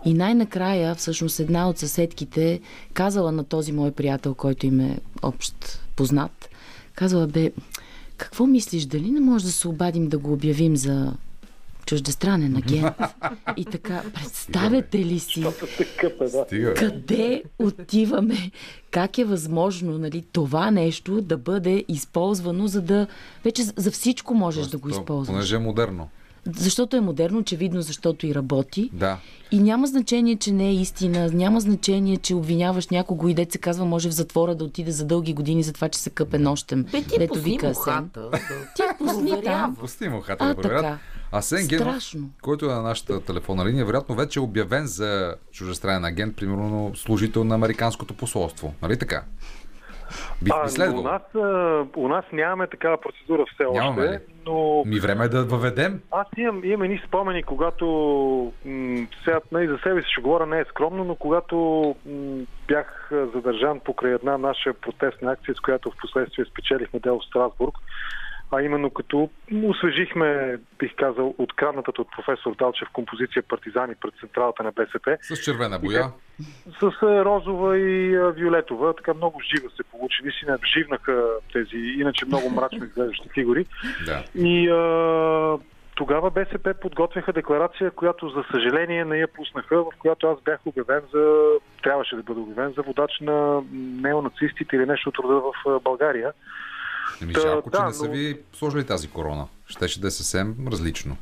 И 0.05 0.13
най-накрая, 0.13 0.95
всъщност, 0.95 1.39
една 1.39 1.69
от 1.69 1.77
съседките 1.77 2.59
казала 2.93 3.31
на 3.31 3.43
този 3.43 3.71
мой 3.71 3.91
приятел, 3.91 4.33
който 4.33 4.65
им 4.65 4.79
е 4.79 4.99
общ 5.21 5.81
познат, 5.95 6.49
казала, 6.95 7.27
бе, 7.27 7.51
какво 8.17 8.45
мислиш, 8.45 8.85
дали 8.85 9.11
не 9.11 9.19
може 9.19 9.45
да 9.45 9.51
се 9.51 9.67
обадим 9.67 10.09
да 10.09 10.17
го 10.17 10.33
обявим 10.33 10.77
за 10.77 11.13
чуждестранен 11.87 12.55
агент? 12.55 12.95
И 13.57 13.65
така, 13.65 14.01
представяте 14.13 14.97
ли 14.99 15.19
си 15.19 15.41
да. 15.41 16.73
Къде 16.75 17.43
отиваме? 17.59 18.51
Как 18.91 19.17
е 19.17 19.25
възможно 19.25 19.97
нали, 19.97 20.23
това 20.31 20.71
нещо 20.71 21.21
да 21.21 21.37
бъде 21.37 21.85
използвано, 21.87 22.67
за 22.67 22.81
да... 22.81 23.07
Вече 23.43 23.63
за 23.63 23.91
всичко 23.91 24.33
можеш 24.33 24.67
да 24.67 24.77
го 24.77 24.81
Просто, 24.81 25.01
използваш. 25.01 25.33
Понеже 25.35 25.55
е 25.55 25.59
модерно. 25.59 26.09
Защото 26.55 26.97
е 26.97 27.01
модерно, 27.01 27.39
очевидно, 27.39 27.81
защото 27.81 28.27
и 28.27 28.35
работи. 28.35 28.89
Да. 28.93 29.17
И 29.51 29.59
няма 29.59 29.87
значение, 29.87 30.35
че 30.35 30.51
не 30.51 30.69
е 30.69 30.73
истина, 30.73 31.29
няма 31.33 31.59
значение, 31.59 32.17
че 32.17 32.35
обвиняваш 32.35 32.87
някого 32.87 33.27
и 33.27 33.33
дет 33.33 33.51
се 33.51 33.57
казва, 33.57 33.85
може 33.85 34.09
в 34.09 34.13
затвора 34.13 34.55
да 34.55 34.63
отиде 34.63 34.91
за 34.91 35.05
дълги 35.05 35.33
години 35.33 35.63
за 35.63 35.73
това, 35.73 35.89
че 35.89 35.99
се 35.99 36.09
къпе 36.09 36.39
нощем. 36.39 36.83
Бе, 36.83 37.03
ти 37.03 37.19
Дето 37.19 37.33
пусни 37.33 37.51
вика 37.51 37.67
мухата. 37.67 38.21
Да, 38.21 38.31
Ти 38.75 38.81
пусни 38.97 39.29
там. 39.29 39.41
проверява. 39.41 39.75
Пусти 39.79 40.09
му 40.09 40.21
хата 40.21 40.43
А, 40.43 40.47
да 40.47 40.55
проверят. 40.55 40.83
така. 40.83 40.97
Асен 41.31 41.67
Генов, 41.67 41.95
който 42.41 42.65
е 42.65 42.69
на 42.69 42.81
нашата 42.81 43.21
телефонна 43.21 43.65
линия, 43.65 43.85
вероятно 43.85 44.15
вече 44.15 44.39
е 44.39 44.43
обявен 44.43 44.85
за 44.85 45.35
чужестранен 45.51 46.05
агент, 46.05 46.35
примерно 46.35 46.91
служител 46.95 47.43
на 47.43 47.55
Американското 47.55 48.13
посолство. 48.13 48.73
Нали 48.81 48.99
така? 48.99 49.23
Би, 50.41 50.51
А, 50.53 50.63
би 50.63 50.69
следвало. 50.69 51.01
у, 51.01 51.03
нас, 51.03 51.21
у 51.95 52.07
нас 52.07 52.25
нямаме 52.33 52.67
такава 52.67 52.97
процедура 52.99 53.45
все 53.53 53.63
Нямаме 53.63 54.01
ли? 54.01 54.07
още, 54.07 54.21
но 54.45 54.83
Ми 54.85 54.99
време 54.99 55.25
е 55.25 55.29
да 55.29 55.45
въведем. 55.45 56.01
аз 56.11 56.27
имам, 56.37 56.61
имам 56.63 56.83
едни 56.83 57.01
спомени, 57.07 57.43
когато 57.43 57.85
м- 58.65 59.07
сега 59.23 59.39
нали, 59.51 59.67
за 59.67 59.77
себе 59.77 60.01
си 60.01 60.07
ще 60.11 60.21
говоря 60.21 60.45
не 60.45 60.59
е 60.59 60.65
скромно, 60.69 61.03
но 61.03 61.15
когато 61.15 61.55
м- 62.05 62.37
бях 62.67 63.09
задържан 63.35 63.79
покрай 63.79 64.13
една 64.13 64.37
наша 64.37 64.73
протестна 64.75 65.31
акция, 65.31 65.55
с 65.55 65.59
която 65.59 65.91
в 65.91 65.97
последствие 65.97 66.45
спечелихме 66.45 66.99
дело 66.99 67.19
в 67.19 67.25
Страсбург, 67.25 67.75
а 68.51 68.61
именно 68.61 68.89
като 68.89 69.29
освежихме, 69.63 70.57
бих 70.79 70.95
казал, 70.95 71.35
откраднатата 71.37 72.01
от 72.01 72.11
професор 72.11 72.55
Далчев 72.55 72.87
композиция 72.93 73.43
Партизани 73.43 73.95
пред 74.01 74.13
централата 74.19 74.63
на 74.63 74.71
БСП 74.71 75.17
С 75.21 75.43
червена 75.43 75.79
боя. 75.79 76.11
с 76.79 76.83
а, 77.01 77.25
розова 77.25 77.77
и 77.77 78.15
а, 78.15 78.31
виолетова. 78.31 78.95
Така 78.95 79.13
много 79.13 79.41
жива 79.41 79.69
се 79.77 79.83
получи. 79.83 80.23
Наистина 80.23 80.57
живнаха 80.73 81.23
тези 81.53 81.77
иначе 81.77 82.25
много 82.25 82.49
мрачно 82.49 82.85
изглеждащи 82.85 83.29
фигури. 83.33 83.65
Да. 84.05 84.23
И 84.35 84.69
а, 84.69 85.57
тогава 85.95 86.29
БСП 86.31 86.73
подготвяха 86.73 87.33
декларация, 87.33 87.91
която 87.91 88.29
за 88.29 88.43
съжаление 88.51 89.05
не 89.05 89.17
я 89.17 89.27
пуснаха, 89.27 89.83
в 89.83 89.91
която 89.99 90.27
аз 90.27 90.41
бях 90.41 90.59
обявен 90.65 91.01
за, 91.13 91.43
трябваше 91.83 92.15
да 92.15 92.23
бъда 92.23 92.39
обявен 92.39 92.73
за 92.77 92.81
водач 92.81 93.11
на 93.21 93.63
неонацистите 93.73 94.75
или 94.75 94.85
нещо 94.85 95.09
от 95.09 95.17
рода 95.17 95.41
в 95.65 95.79
България. 95.83 96.33
Еми, 97.21 97.33
Та, 97.33 97.41
жалко, 97.41 97.71
че 97.71 97.77
да, 97.77 97.85
не 97.85 97.93
са 97.93 98.07
ви 98.07 98.39
сложили 98.53 98.85
тази 98.85 99.09
корона. 99.09 99.47
Щеше 99.67 100.01
да 100.01 100.07
е 100.07 100.11
съвсем 100.11 100.55
различно. 100.71 101.17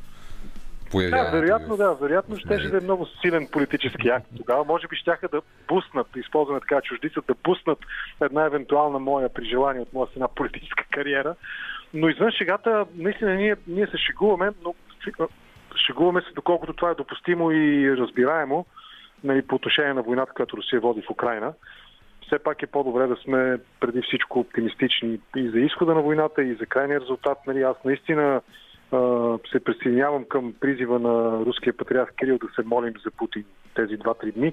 Да, 0.92 1.30
вероятно, 1.30 1.76
да, 1.76 1.94
вероятно 1.94 2.36
в 2.36 2.38
ще 2.38 2.48
медиите. 2.48 2.70
да 2.70 2.76
е 2.76 2.80
много 2.80 3.06
силен 3.20 3.48
политически 3.52 4.08
акт 4.08 4.26
тогава. 4.36 4.64
Може 4.64 4.88
би 4.88 4.96
щяха 4.96 5.28
да 5.28 5.42
буснат, 5.68 6.06
да 6.14 6.20
използваме 6.20 6.60
така 6.60 6.80
чуждица, 6.80 7.20
да 7.28 7.34
буснат 7.44 7.78
една 8.20 8.44
евентуална 8.44 8.98
моя 8.98 9.28
при 9.28 9.44
желание 9.44 9.82
от 9.82 9.92
моя 9.92 10.08
една 10.14 10.28
политическа 10.28 10.84
кариера. 10.90 11.34
Но 11.94 12.08
извън 12.08 12.30
шегата, 12.30 12.86
наистина 12.94 13.34
ние, 13.34 13.56
ние 13.66 13.86
се 13.86 13.98
шегуваме, 13.98 14.50
но 14.64 14.74
шегуваме 15.86 16.20
се 16.20 16.34
доколкото 16.34 16.72
това 16.72 16.90
е 16.90 16.94
допустимо 16.94 17.50
и 17.50 17.96
разбираемо 17.96 18.66
нали, 19.24 19.42
по 19.42 19.54
отношение 19.54 19.94
на 19.94 20.02
войната, 20.02 20.32
която 20.32 20.56
Русия 20.56 20.80
води 20.80 21.02
в 21.02 21.10
Украина. 21.10 21.52
Все 22.26 22.38
пак 22.38 22.62
е 22.62 22.66
по-добре 22.66 23.06
да 23.06 23.16
сме 23.16 23.58
преди 23.80 24.02
всичко 24.02 24.40
оптимистични 24.40 25.20
и 25.36 25.48
за 25.48 25.58
изхода 25.58 25.94
на 25.94 26.02
войната, 26.02 26.42
и 26.42 26.54
за 26.54 26.66
крайния 26.66 27.00
резултат. 27.00 27.38
Нали, 27.46 27.62
аз 27.62 27.76
наистина 27.84 28.40
се 29.52 29.64
присъединявам 29.64 30.24
към 30.24 30.54
призива 30.60 30.98
на 30.98 31.44
руския 31.46 31.76
патриарх 31.76 32.10
Кирил 32.18 32.38
да 32.38 32.46
се 32.54 32.62
молим 32.68 32.94
за 33.04 33.10
Путин 33.10 33.44
тези 33.74 33.98
2-3 33.98 34.32
дни, 34.32 34.52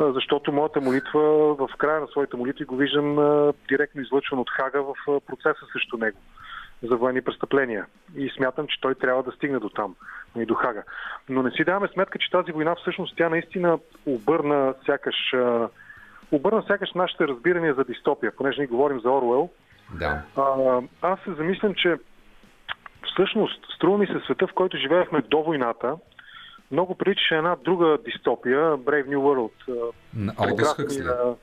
защото 0.00 0.52
моята 0.52 0.80
молитва 0.80 1.54
в 1.54 1.68
края 1.78 2.00
на 2.00 2.06
своите 2.06 2.36
молитви 2.36 2.64
го 2.64 2.76
виждам 2.76 3.14
директно 3.68 4.02
излъчван 4.02 4.40
от 4.40 4.50
Хага 4.50 4.82
в 4.82 5.20
процеса 5.26 5.66
срещу 5.72 5.96
него 5.96 6.18
за 6.82 6.96
военни 6.96 7.22
престъпления. 7.22 7.86
И 8.16 8.30
смятам, 8.36 8.66
че 8.66 8.80
той 8.80 8.94
трябва 8.94 9.22
да 9.22 9.32
стигне 9.32 9.58
до 9.58 9.68
там 9.68 9.96
и 10.36 10.46
до 10.46 10.54
Хага. 10.54 10.82
Но 11.28 11.42
не 11.42 11.50
си 11.50 11.64
даваме 11.64 11.88
сметка, 11.88 12.18
че 12.18 12.30
тази 12.30 12.52
война 12.52 12.74
всъщност 12.74 13.16
тя 13.16 13.28
наистина 13.28 13.78
обърна 14.06 14.74
сякаш, 14.86 15.34
обърна 16.32 16.62
сякаш 16.66 16.92
нашите 16.94 17.28
разбирания 17.28 17.74
за 17.74 17.84
дистопия, 17.84 18.32
понеже 18.36 18.60
ние 18.60 18.66
говорим 18.66 19.00
за 19.00 19.10
Оруел. 19.10 19.48
Да. 19.94 20.22
А, 20.36 20.42
аз 21.02 21.20
се 21.20 21.32
замислям, 21.32 21.74
че 21.74 21.96
всъщност 23.12 23.60
струва 23.76 23.98
ми 23.98 24.06
се 24.06 24.20
света, 24.24 24.46
в 24.46 24.52
който 24.54 24.76
живеехме 24.76 25.20
до 25.20 25.42
войната, 25.42 25.96
много 26.70 26.94
приличаше 26.94 27.36
една 27.36 27.56
друга 27.64 27.98
дистопия, 28.04 28.60
Brave 28.60 29.06
New 29.06 29.16
World. 29.16 29.50
прекрасния- 30.38 31.34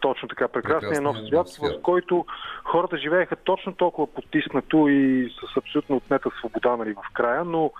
точно 0.00 0.28
така, 0.28 0.48
Прекрасният 0.48 1.02
нов 1.04 1.16
свят, 1.18 1.48
свят. 1.48 1.72
в 1.78 1.82
който 1.82 2.26
хората 2.64 2.96
живееха 2.96 3.36
точно 3.36 3.72
толкова 3.72 4.06
потиснато 4.14 4.88
и 4.88 5.30
с 5.30 5.56
абсолютно 5.56 5.96
отнета 5.96 6.30
свобода 6.38 6.76
нали, 6.76 6.94
в 6.94 7.12
края, 7.12 7.44
но 7.44 7.70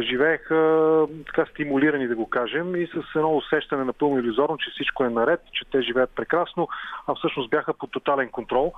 живееха 0.00 1.06
така 1.26 1.46
стимулирани, 1.46 2.08
да 2.08 2.16
го 2.16 2.28
кажем, 2.28 2.76
и 2.76 2.86
с 2.86 3.16
едно 3.16 3.36
усещане 3.36 3.84
напълно 3.84 4.18
иллюзорно, 4.18 4.58
че 4.58 4.70
всичко 4.70 5.04
е 5.04 5.10
наред, 5.10 5.40
че 5.52 5.64
те 5.70 5.82
живеят 5.82 6.10
прекрасно, 6.16 6.68
а 7.06 7.14
всъщност 7.14 7.50
бяха 7.50 7.74
под 7.74 7.90
тотален 7.90 8.28
контрол. 8.28 8.72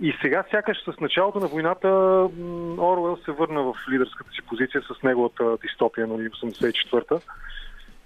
И 0.00 0.14
сега 0.22 0.44
сякаш 0.50 0.84
с 0.84 1.00
началото 1.00 1.40
на 1.40 1.46
войната 1.46 1.88
Оруел 2.78 3.18
се 3.24 3.32
върна 3.32 3.62
в 3.62 3.74
лидерската 3.90 4.30
си 4.30 4.42
позиция 4.42 4.82
с 4.82 5.02
неговата 5.02 5.56
дистопия, 5.62 6.06
нали, 6.06 6.28
84-та. 6.28 7.16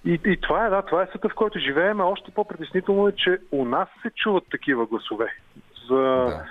И, 0.05 0.21
и 0.25 0.37
това 0.41 0.67
е, 0.67 0.71
да, 0.71 0.83
това 0.83 1.03
е 1.03 1.07
света, 1.07 1.29
в 1.29 1.35
който 1.35 1.59
живеем, 1.59 2.01
а 2.01 2.05
още 2.05 2.31
по-притеснително 2.31 3.09
е, 3.09 3.13
че 3.13 3.39
у 3.53 3.65
нас 3.65 3.89
се 4.03 4.11
чуват 4.11 4.45
такива 4.51 4.87
гласове 4.87 5.35
за, 5.89 5.97
Да. 5.97 6.45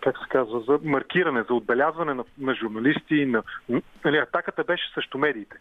Как 0.00 0.18
се 0.18 0.28
казва, 0.28 0.60
за 0.60 0.78
маркиране, 0.82 1.44
за 1.48 1.54
отбелязване 1.54 2.14
на, 2.14 2.24
на 2.38 2.54
журналисти. 2.54 3.26
На, 3.26 3.42
нали, 4.04 4.16
атаката 4.16 4.64
беше 4.64 4.92
срещу 4.94 5.18
медиите. 5.18 5.56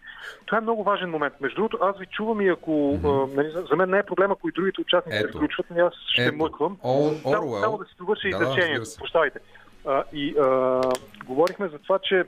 Това 0.45 0.57
е 0.57 0.61
много 0.61 0.83
важен 0.83 1.09
момент. 1.09 1.33
Между 1.41 1.55
другото, 1.55 1.77
аз 1.81 1.97
ви 1.99 2.05
чувам 2.05 2.41
и 2.41 2.49
ако... 2.49 2.99
а, 3.03 3.35
нали, 3.35 3.49
за- 3.49 3.75
мен 3.75 3.89
не 3.89 3.97
е 3.99 4.03
проблем, 4.03 4.31
ако 4.31 4.49
и 4.49 4.51
другите 4.51 4.81
участници 4.81 5.17
се 5.17 5.27
включват, 5.27 5.65
но 5.69 5.85
аз 5.85 5.93
ще 6.07 6.23
Ето. 6.25 6.35
млъквам. 6.35 6.77
Само, 7.23 7.77
да 7.77 7.85
си 7.85 7.95
довърша 7.97 8.29
Да, 8.29 8.37
да, 8.37 8.43
изречението. 8.43 8.85
се. 8.85 8.99
Прощавайте. 8.99 9.39
А, 9.85 10.03
и 10.13 10.35
а, 10.39 10.81
говорихме 11.25 11.67
за 11.67 11.79
това, 11.79 11.99
че 11.99 12.23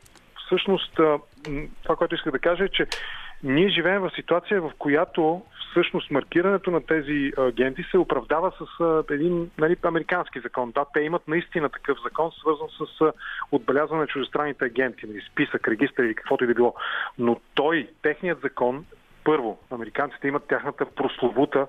всъщност 0.45 0.99
а, 0.99 1.19
това, 1.83 1.95
което 1.95 2.15
исках 2.15 2.31
да 2.31 2.39
кажа 2.39 2.63
е, 2.63 2.69
че 2.69 2.85
ние 3.43 3.69
живеем 3.69 4.01
в 4.01 4.11
ситуация, 4.15 4.61
в 4.61 4.71
която 4.79 5.41
всъщност 5.71 6.11
маркирането 6.11 6.71
на 6.71 6.85
тези 6.85 7.31
агенти 7.37 7.83
се 7.91 7.97
оправдава 7.97 8.51
с 8.51 9.03
един 9.13 9.51
нали, 9.57 9.75
американски 9.83 10.39
закон. 10.39 10.71
Да, 10.71 10.85
те 10.93 10.99
имат 10.99 11.27
наистина 11.27 11.69
такъв 11.69 11.97
закон, 12.03 12.31
свързан 12.31 12.67
с 12.69 13.11
отбелязване 13.51 14.01
на 14.01 14.07
чуждестранните 14.07 14.65
агенти, 14.65 15.05
нали, 15.07 15.21
списък, 15.31 15.67
регистър 15.67 16.03
или 16.03 16.15
каквото 16.15 16.43
и 16.43 16.47
да 16.47 16.53
било. 16.53 16.75
Но 17.17 17.39
той, 17.53 17.89
техният 18.01 18.41
закон, 18.41 18.85
първо, 19.23 19.59
американците 19.71 20.27
имат 20.27 20.47
тяхната 20.47 20.85
прословута 20.85 21.67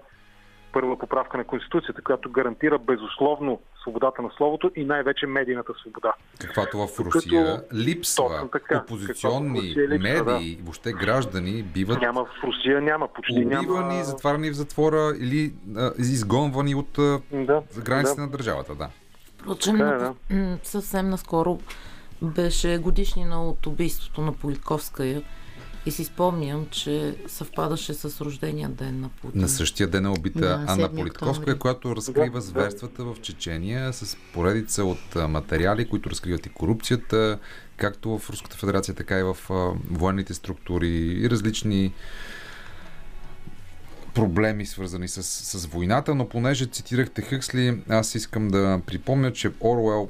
първа 0.73 0.99
поправка 0.99 1.39
на 1.39 1.45
Конституцията, 1.45 2.03
която 2.03 2.31
гарантира 2.31 2.79
безусловно 2.81 3.61
свободата 3.83 4.23
на 4.23 4.31
словото 4.37 4.71
и 4.77 4.85
най-вече 4.85 5.27
медийната 5.27 5.73
свобода. 5.81 6.12
Каквато 6.41 6.79
в 6.79 7.00
Русия 7.00 7.62
липсва. 7.75 8.25
Точно 8.29 8.49
така. 8.49 8.79
Опозиционни 8.79 9.59
Русия 9.61 9.89
липсва, 9.89 10.25
да. 10.25 10.33
медии, 10.33 10.59
въобще 10.62 10.93
граждани 10.93 11.62
биват 11.65 12.00
Няма 12.00 12.25
в 12.25 12.45
Русия, 12.45 12.81
няма, 12.81 13.09
почти 13.09 13.33
убивани, 13.39 13.65
няма. 13.89 14.05
затварани 14.05 14.50
в 14.50 14.55
затвора 14.55 15.12
или 15.19 15.53
а, 15.77 15.91
изгонвани 15.99 16.75
от 16.75 16.99
а, 16.99 17.21
Да, 17.33 17.62
границите 17.79 18.17
да. 18.17 18.23
на 18.23 18.29
държавата. 18.29 18.75
Да. 18.75 18.89
Впрочем, 19.35 19.79
Така 19.79 20.15
е, 20.31 20.35
на- 20.35 20.43
м, 20.43 20.59
съвсем 20.62 21.11
наскоро 21.11 21.59
беше 22.23 22.79
годишнина 22.79 23.43
от 23.43 23.67
убийството 23.67 24.21
на 24.21 24.33
Политковская 24.33 25.23
и 25.87 25.90
си 25.90 26.04
спомням, 26.04 26.66
че 26.70 27.16
съвпадаше 27.26 27.94
с 27.94 28.20
рождения 28.20 28.68
ден 28.68 29.00
на 29.00 29.08
Путин. 29.08 29.40
На 29.40 29.49
същия 29.49 29.88
ден 29.88 30.06
е 30.06 30.08
убита 30.08 30.40
Да, 30.40 30.64
Анна 30.68 30.88
7 30.88 30.96
Политковска, 30.96 31.58
която 31.58 31.96
разкрива 31.96 32.40
зверствата 32.40 33.04
в 33.04 33.16
Чечения 33.22 33.92
с 33.92 34.16
поредица 34.32 34.84
от 34.84 35.14
материали, 35.28 35.88
които 35.88 36.10
разкриват 36.10 36.46
и 36.46 36.49
корупцията, 36.49 37.38
както 37.76 38.18
в 38.18 38.30
Руската 38.30 38.56
федерация, 38.56 38.94
така 38.94 39.18
и 39.18 39.22
в 39.22 39.37
военните 39.90 40.34
структури 40.34 40.88
и 40.88 41.30
различни 41.30 41.92
проблеми, 44.14 44.66
свързани 44.66 45.08
с, 45.08 45.23
с 45.23 45.66
войната, 45.66 46.14
но 46.14 46.28
понеже 46.28 46.66
цитирахте 46.66 47.23
Хъксли, 47.23 47.82
аз 47.88 48.14
искам 48.14 48.49
да 48.49 48.80
припомня, 48.86 49.32
че 49.32 49.50
Оруел 49.60 50.08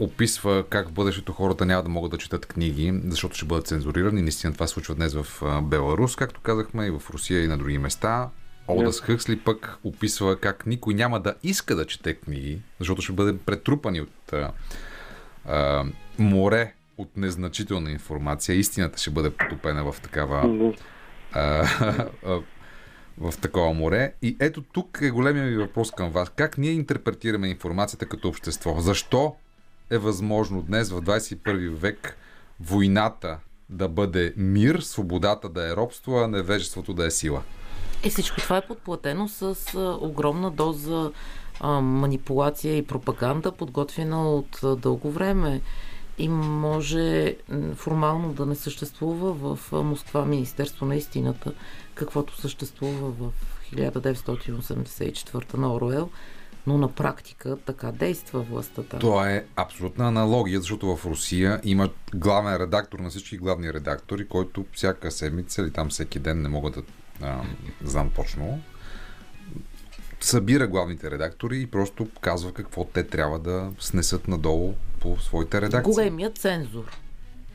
описва 0.00 0.64
как 0.70 0.88
в 0.88 0.92
бъдещето 0.92 1.32
хората 1.32 1.66
няма 1.66 1.82
да 1.82 1.88
могат 1.88 2.10
да 2.10 2.18
четат 2.18 2.46
книги, 2.46 3.00
защото 3.04 3.36
ще 3.36 3.46
бъдат 3.46 3.66
цензурирани. 3.66 4.22
Наистина 4.22 4.52
това 4.52 4.66
се 4.66 4.72
случва 4.72 4.94
днес 4.94 5.14
в 5.14 5.26
Беларус, 5.62 6.16
както 6.16 6.40
казахме, 6.40 6.86
и 6.86 6.90
в 6.90 7.02
Русия 7.10 7.44
и 7.44 7.46
на 7.46 7.58
други 7.58 7.78
места. 7.78 8.28
Олдъс 8.68 9.00
Хъксли 9.00 9.38
пък 9.38 9.78
описва 9.84 10.36
как 10.36 10.66
никой 10.66 10.94
няма 10.94 11.20
да 11.20 11.34
иска 11.42 11.76
да 11.76 11.86
чете 11.86 12.14
книги, 12.14 12.60
защото 12.78 13.02
ще 13.02 13.12
бъдем 13.12 13.38
претрупани 13.46 14.00
от 14.00 14.32
а, 14.32 14.52
а, 15.44 15.84
море 16.18 16.74
от 16.98 17.16
незначителна 17.16 17.90
информация. 17.90 18.56
Истината 18.56 18.98
ще 18.98 19.10
бъде 19.10 19.30
потопена 19.30 19.92
в 19.92 20.00
такава 20.00 20.72
а, 21.32 21.40
а, 22.26 22.40
в 23.18 23.38
такова 23.40 23.72
море. 23.72 24.12
И 24.22 24.36
ето 24.40 24.62
тук 24.62 24.98
е 25.02 25.10
големия 25.10 25.44
ми 25.44 25.56
въпрос 25.56 25.90
към 25.90 26.10
вас. 26.10 26.28
Как 26.28 26.58
ние 26.58 26.72
интерпретираме 26.72 27.48
информацията 27.48 28.06
като 28.06 28.28
общество? 28.28 28.80
Защо 28.80 29.34
е 29.90 29.98
възможно 29.98 30.62
днес 30.62 30.90
в 30.90 31.02
21 31.02 31.68
век 31.68 32.16
войната 32.60 33.38
да 33.68 33.88
бъде 33.88 34.34
мир, 34.36 34.80
свободата 34.80 35.48
да 35.48 35.70
е 35.70 35.76
робство, 35.76 36.16
а 36.16 36.28
невежеството 36.28 36.94
да 36.94 37.06
е 37.06 37.10
сила? 37.10 37.42
И 38.04 38.10
всичко 38.10 38.40
това 38.40 38.56
е 38.56 38.66
подплатено 38.66 39.28
с 39.28 39.56
огромна 40.00 40.50
доза 40.50 41.10
манипулация 41.82 42.76
и 42.76 42.86
пропаганда, 42.86 43.52
подготвена 43.52 44.30
от 44.34 44.60
дълго 44.80 45.10
време. 45.10 45.60
И 46.18 46.28
може 46.28 47.36
формално 47.74 48.32
да 48.32 48.46
не 48.46 48.54
съществува 48.54 49.32
в 49.32 49.72
Москва 49.72 50.24
Министерство 50.24 50.86
на 50.86 50.96
истината, 50.96 51.52
каквото 51.94 52.40
съществува 52.40 53.10
в 53.10 53.32
1984 53.72 55.54
на 55.54 55.74
Оруел, 55.74 56.10
но 56.66 56.78
на 56.78 56.88
практика 56.88 57.56
така 57.66 57.92
действа 57.92 58.40
властта. 58.40 58.82
Това 58.82 59.30
е 59.30 59.44
абсолютна 59.56 60.08
аналогия, 60.08 60.60
защото 60.60 60.96
в 60.96 61.06
Русия 61.06 61.60
има 61.64 61.90
главен 62.14 62.56
редактор 62.56 62.98
на 62.98 63.10
всички 63.10 63.36
главни 63.36 63.72
редактори, 63.72 64.28
който 64.28 64.66
всяка 64.72 65.10
седмица 65.10 65.62
или 65.62 65.70
там 65.70 65.88
всеки 65.88 66.18
ден, 66.18 66.42
не 66.42 66.48
мога 66.48 66.70
да 66.70 66.82
а, 67.22 67.42
знам 67.84 68.10
точно, 68.16 68.60
събира 70.20 70.66
главните 70.66 71.10
редактори 71.10 71.60
и 71.60 71.66
просто 71.66 72.08
казва 72.20 72.52
какво 72.52 72.84
те 72.84 73.06
трябва 73.06 73.38
да 73.38 73.70
снесат 73.78 74.28
надолу 74.28 74.74
по 75.00 75.16
своите 75.16 75.60
редакции. 75.60 75.92
Големият 75.92 76.38
цензор. 76.38 76.84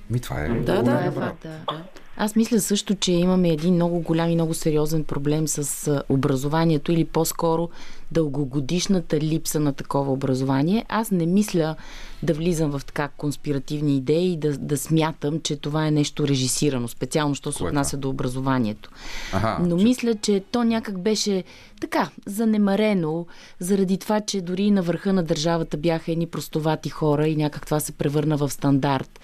Ми 0.10 0.20
това 0.20 0.42
е. 0.42 0.50
Да, 0.50 0.84
да, 0.84 1.06
е 1.06 1.10
да. 1.10 1.34
да. 1.44 1.84
Аз 2.18 2.36
мисля 2.36 2.60
също, 2.60 2.96
че 2.96 3.12
имаме 3.12 3.50
един 3.50 3.74
много 3.74 4.00
голям 4.00 4.30
и 4.30 4.36
много 4.36 4.54
сериозен 4.54 5.04
проблем 5.04 5.48
с 5.48 5.66
образованието 6.10 6.92
или 6.92 7.06
по-скоро 7.06 7.70
дългогодишната 8.12 9.20
липса 9.20 9.60
на 9.60 9.74
такова 9.74 10.12
образование. 10.12 10.86
Аз 10.90 11.12
не 11.12 11.26
мисля 11.26 11.76
да 12.24 12.34
влизам 12.34 12.72
в 12.72 12.82
така 12.86 13.08
конспиративни 13.08 13.98
идеи 13.98 14.32
и 14.32 14.38
да, 14.38 14.58
да 14.58 14.78
смятам, 14.78 15.40
че 15.40 15.56
това 15.56 15.88
е 15.88 15.92
нещо 15.92 16.28
режисирано, 16.28 16.88
специално, 16.88 17.36
що 17.36 17.52
се 17.52 17.58
Кое 17.58 17.68
отнася 17.68 17.92
това? 17.92 18.02
до 18.02 18.10
образованието. 18.10 18.90
Аха, 19.34 19.58
Но 19.62 19.78
че- 19.78 19.84
мисля, 19.84 20.16
че 20.16 20.44
то 20.52 20.64
някак 20.64 21.00
беше 21.00 21.44
така, 21.82 22.10
занемарено, 22.26 23.26
заради 23.60 23.98
това, 23.98 24.22
че 24.22 24.42
дори 24.42 24.72
на 24.72 24.82
върха 24.82 25.14
на 25.14 25.24
държавата 25.24 25.78
бяха 25.78 26.12
едни 26.12 26.28
простовати 26.28 26.90
хора 26.90 27.28
и 27.28 27.36
някак 27.36 27.66
това 27.66 27.80
се 27.80 27.92
превърна 27.92 28.38
в 28.38 28.50
стандарт. 28.50 29.20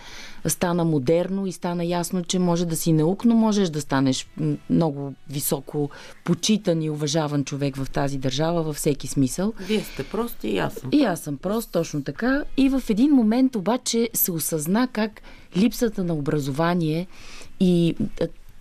Стана 0.45 0.85
модерно 0.85 1.47
и 1.47 1.51
стана 1.51 1.85
ясно, 1.85 2.23
че 2.23 2.39
може 2.39 2.65
да 2.65 2.75
си 2.75 2.93
наук, 2.93 3.25
но 3.25 3.35
можеш 3.35 3.69
да 3.69 3.81
станеш 3.81 4.27
много 4.69 5.13
високо 5.29 5.89
почитан 6.23 6.81
и 6.81 6.89
уважаван 6.89 7.43
човек 7.43 7.75
в 7.75 7.89
тази 7.91 8.17
държава 8.17 8.63
във 8.63 8.75
всеки 8.75 9.07
смисъл. 9.07 9.53
Вие 9.59 9.79
сте 9.79 10.03
прости 10.03 10.47
и 10.47 10.57
аз 10.57 10.73
съм. 10.73 10.89
И 10.93 11.03
аз 11.03 11.19
съм 11.19 11.37
прост, 11.37 11.71
точно 11.71 12.03
така. 12.03 12.43
И 12.57 12.69
в 12.69 12.83
един 12.89 13.11
момент 13.11 13.55
обаче 13.55 14.09
се 14.13 14.31
осъзна 14.31 14.87
как 14.93 15.21
липсата 15.57 16.03
на 16.03 16.13
образование 16.13 17.07
и 17.59 17.95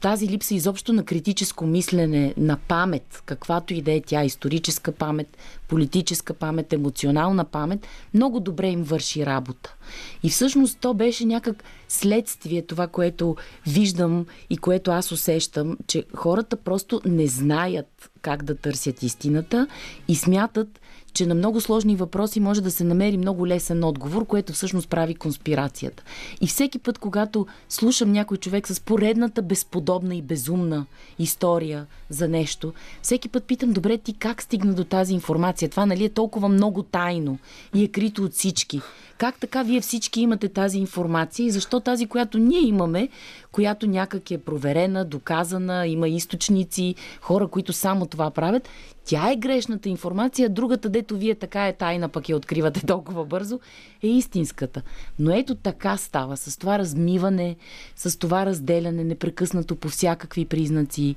тази 0.01 0.29
липса 0.29 0.55
изобщо 0.55 0.93
на 0.93 1.05
критическо 1.05 1.67
мислене, 1.67 2.35
на 2.37 2.57
памет, 2.57 3.23
каквато 3.27 3.75
и 3.75 3.83
да 3.83 3.93
е 3.93 4.01
тя, 4.01 4.25
историческа 4.25 4.93
памет, 4.93 5.37
политическа 5.69 6.35
памет, 6.35 6.73
емоционална 6.73 7.45
памет, 7.45 7.87
много 8.15 8.41
добре 8.41 8.69
им 8.69 8.83
върши 8.83 9.27
работа. 9.27 9.75
И 10.23 10.31
всъщност 10.31 10.79
то 10.81 10.95
беше 10.95 11.25
някак 11.25 11.65
следствие, 11.89 12.63
това, 12.63 12.87
което 12.87 13.37
виждам 13.67 14.27
и 14.51 14.57
което 14.57 14.91
аз 14.91 15.13
усещам, 15.13 15.77
че 15.87 16.05
хората 16.15 16.57
просто 16.57 17.01
не 17.05 17.27
знаят 17.27 18.11
как 18.23 18.43
да 18.43 18.55
търсят 18.55 19.03
истината 19.03 19.67
и 20.09 20.17
смятат, 20.17 20.81
че 21.13 21.27
на 21.27 21.35
много 21.35 21.61
сложни 21.61 21.97
въпроси 21.97 22.41
може 22.41 22.61
да 22.61 22.71
се 22.71 22.85
намери 22.85 23.17
много 23.17 23.47
лесен 23.47 23.85
отговор, 23.85 24.27
което 24.27 24.53
всъщност 24.53 24.89
прави 24.89 25.15
конспирацията. 25.15 26.03
И 26.41 26.47
всеки 26.47 26.79
път, 26.79 26.99
когато 26.99 27.47
слушам 27.69 28.13
някой 28.13 28.37
човек 28.37 28.69
с 28.69 28.81
поредната 28.81 29.43
безподобна 29.43 30.15
и 30.15 30.23
безумна 30.23 30.87
история 31.19 31.87
за 32.09 32.29
нещо, 32.29 32.73
всеки 33.03 33.29
път 33.29 33.45
питам, 33.45 33.73
добре, 33.73 33.99
ти 33.99 34.13
как 34.13 34.43
стигна 34.43 34.75
до 34.75 34.85
тази 34.85 35.15
информация? 35.15 35.69
Това 35.69 35.87
нали 35.87 36.05
е 36.05 36.09
толкова 36.09 36.49
много 36.49 36.83
тайно 36.83 37.39
и 37.75 37.85
е 37.85 37.89
крито 37.89 38.25
от 38.25 38.33
всички. 38.33 38.81
Как 39.19 39.39
така 39.39 39.63
вие 39.63 39.81
всички 39.81 40.21
имате 40.21 40.49
тази 40.49 40.79
информация 40.79 41.47
и 41.47 41.51
защо 41.51 41.81
тази, 41.81 42.07
която 42.07 42.39
ние 42.39 42.61
имаме, 42.61 43.09
която 43.53 43.87
някак 43.87 44.31
е 44.31 44.39
проверена, 44.39 45.05
доказана, 45.05 45.87
има 45.87 46.09
източници, 46.09 46.95
хора, 47.21 47.49
които 47.49 47.73
само 47.73 48.07
това 48.07 48.31
правят, 48.31 48.69
тя 49.11 49.33
е 49.33 49.37
грешната 49.37 49.89
информация, 49.89 50.49
другата, 50.49 50.89
дето 50.89 51.17
вие 51.17 51.35
така 51.35 51.69
е 51.69 51.73
тайна, 51.73 52.09
пък 52.09 52.29
я 52.29 52.37
откривате 52.37 52.81
толкова 52.87 53.25
бързо, 53.25 53.61
е 54.03 54.07
истинската. 54.07 54.83
Но 55.19 55.31
ето 55.31 55.55
така 55.55 55.97
става, 55.97 56.37
с 56.37 56.57
това 56.57 56.79
размиване, 56.79 57.57
с 57.97 58.19
това 58.19 58.47
разделяне 58.47 59.05
непрекъснато 59.05 59.77
по 59.77 59.89
всякакви 59.89 60.45
признаци. 60.45 61.15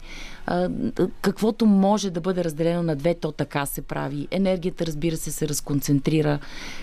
Каквото 1.21 1.65
може 1.65 2.10
да 2.10 2.21
бъде 2.21 2.43
разделено 2.43 2.84
на 2.84 2.95
две, 2.95 3.15
то 3.15 3.32
така 3.32 3.65
се 3.65 3.82
прави. 3.82 4.27
Енергията, 4.32 4.86
разбира 4.86 5.17
се, 5.17 5.32
се 5.32 5.47
разконцентрира. 5.47 6.39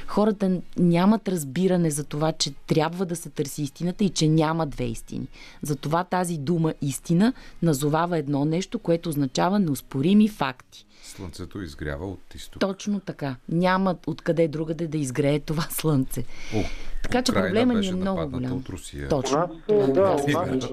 Хората 0.07 0.61
нямат 0.79 1.29
разбиране 1.29 1.91
за 1.91 2.05
това, 2.05 2.33
че 2.33 2.51
трябва 2.67 3.07
да 3.07 3.17
се 3.17 3.31
търси 3.31 3.63
истината 3.63 4.05
и 4.05 4.11
че 4.11 4.29
няма 4.29 4.67
две 4.67 4.85
истини. 4.85 5.27
Затова 5.63 6.05
тази 6.05 6.39
дума 6.39 6.75
истина 6.83 7.33
назовава 7.63 8.19
едно 8.19 8.45
нещо, 8.45 8.79
което 8.79 9.09
означава 9.09 9.59
неоспорими 9.59 10.29
факти. 10.29 10.87
Слънцето 11.03 11.63
изгрява 11.63 12.07
от 12.07 12.35
изток. 12.35 12.61
Точно 12.61 13.01
така. 13.01 13.37
Няма 13.49 13.97
откъде 14.07 14.49
другаде 14.49 14.89
да 14.89 14.99
изгрее 14.99 15.41
това 15.41 15.63
слънце. 15.71 16.25
О, 16.55 16.63
Така 17.03 17.23
че 17.23 17.33
проблема 17.33 17.75
ни 17.75 17.89
е 17.89 17.93
много 17.93 18.29
голям. 18.29 18.53
От 18.53 18.69
Русия. 18.69 19.07
У 19.07 19.09
Точно. 19.09 19.39
нас, 19.39 19.51
е, 19.69 19.75
да, 19.75 19.93
Да, 19.93 20.11
у 20.11 20.31
нас, 20.31 20.71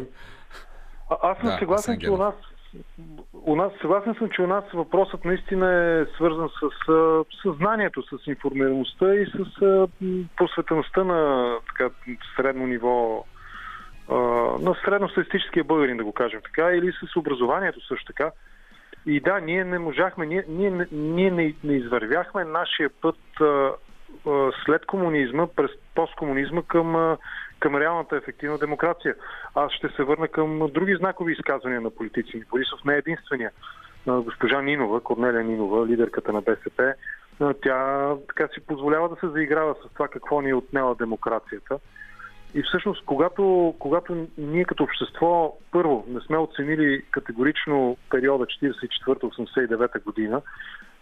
а, 1.10 1.18
аз 1.22 1.38
съм 1.38 1.50
Да, 1.50 1.58
съгласен, 1.60 1.94
Асен 1.94 2.02
че 2.02 2.12
у 2.12 2.18
нас, 2.18 2.34
у 3.34 3.56
нас, 3.56 3.72
съгласен 3.82 4.16
съм, 4.18 4.30
че 4.30 4.42
у 4.42 4.48
нас 4.48 4.64
въпросът 4.74 5.26
наистина 5.26 5.74
е 5.74 6.06
свързан 6.16 6.50
с 6.50 6.90
а, 6.92 7.24
съзнанието, 7.42 8.04
с 8.04 8.28
информираността 8.28 9.16
и 9.16 9.26
с 9.26 9.62
а, 9.62 9.88
м, 10.02 10.24
посветеността 10.38 11.04
на 11.04 11.52
така, 11.68 11.90
средно 12.36 12.68
ниво, 12.68 13.26
а, 14.10 14.16
на 14.62 14.76
средностатистическия 14.86 15.64
българин, 15.64 15.98
да 15.98 16.04
го 16.04 16.14
кажем 16.14 16.42
така, 16.44 16.72
или 16.72 16.92
с 16.92 17.16
образованието 17.16 17.88
също 17.88 18.06
така. 18.06 18.32
И 19.08 19.20
да, 19.20 19.40
ние 19.40 19.64
не 19.64 19.80
можахме, 19.80 20.26
ние, 20.26 20.46
ние, 20.48 20.88
ние 20.92 21.32
не, 21.32 21.54
не 21.64 21.74
извървяхме 21.74 22.44
нашия 22.44 22.90
път 23.02 23.16
а, 23.42 23.72
а, 24.28 24.52
след 24.66 24.86
комунизма, 24.86 25.48
през 25.48 25.72
посткомунизма 25.96 26.62
към, 26.68 26.96
а, 26.96 27.18
към 27.60 27.76
реалната 27.76 28.18
ефективна 28.18 28.58
демокрация. 28.58 29.16
Аз 29.56 29.72
ще 29.72 29.90
се 29.90 30.04
върна 30.04 30.28
към 30.28 30.70
други 30.74 30.96
знакови 30.96 31.34
изказвания 31.34 31.82
на 31.82 31.90
политици. 31.90 32.44
Борисов 32.50 32.84
не 32.86 32.94
е 32.94 32.98
единствения. 32.98 33.52
А, 34.08 34.22
Госпожа 34.22 34.62
Нинова, 34.62 35.02
Корнелия 35.02 35.44
Нинова, 35.44 35.88
лидерката 35.88 36.34
на 36.34 36.42
БСП, 36.42 36.94
а, 37.40 37.54
тя 37.54 38.14
така 38.28 38.48
си 38.48 38.60
позволява 38.68 39.10
да 39.10 39.16
се 39.16 39.28
заиграва 39.28 39.76
с 39.76 39.94
това 39.94 40.08
какво 40.08 40.42
ни 40.42 40.50
е 40.50 40.56
отнела 40.56 40.96
демокрацията. 40.96 41.80
И 42.58 42.64
всъщност, 42.64 43.06
когато, 43.06 43.76
когато 43.80 44.28
ние 44.38 44.66
като 44.66 44.84
общество, 44.84 45.58
първо, 45.72 46.06
не 46.08 46.20
сме 46.20 46.38
оценили 46.38 47.02
категорично 47.12 47.98
периода 48.10 48.46
44-89 48.46 50.04
година, 50.04 50.42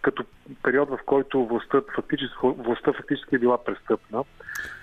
като 0.02 0.24
период, 0.62 0.88
в 0.88 0.98
който 1.06 1.46
властта 1.46 1.80
фактически, 1.94 2.36
властта 2.42 2.92
фактически 2.92 3.34
е 3.34 3.38
била 3.38 3.64
престъпна, 3.64 4.24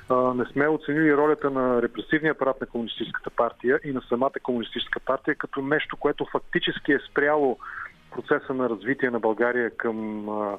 а, 0.09 0.33
не 0.33 0.45
сме 0.45 0.67
оценили 0.67 1.13
ролята 1.13 1.49
на 1.49 1.81
репресивния 1.81 2.31
апарат 2.31 2.61
на 2.61 2.67
Комунистическата 2.67 3.29
партия 3.29 3.79
и 3.83 3.91
на 3.91 4.01
самата 4.09 4.39
Комунистическа 4.43 4.99
партия 4.99 5.35
като 5.35 5.61
нещо, 5.61 5.97
което 5.97 6.25
фактически 6.31 6.91
е 6.91 6.99
спряло 7.11 7.57
процеса 8.11 8.53
на 8.53 8.69
развитие 8.69 9.09
на 9.09 9.19
България 9.19 9.69
към 9.77 10.29
а, 10.29 10.57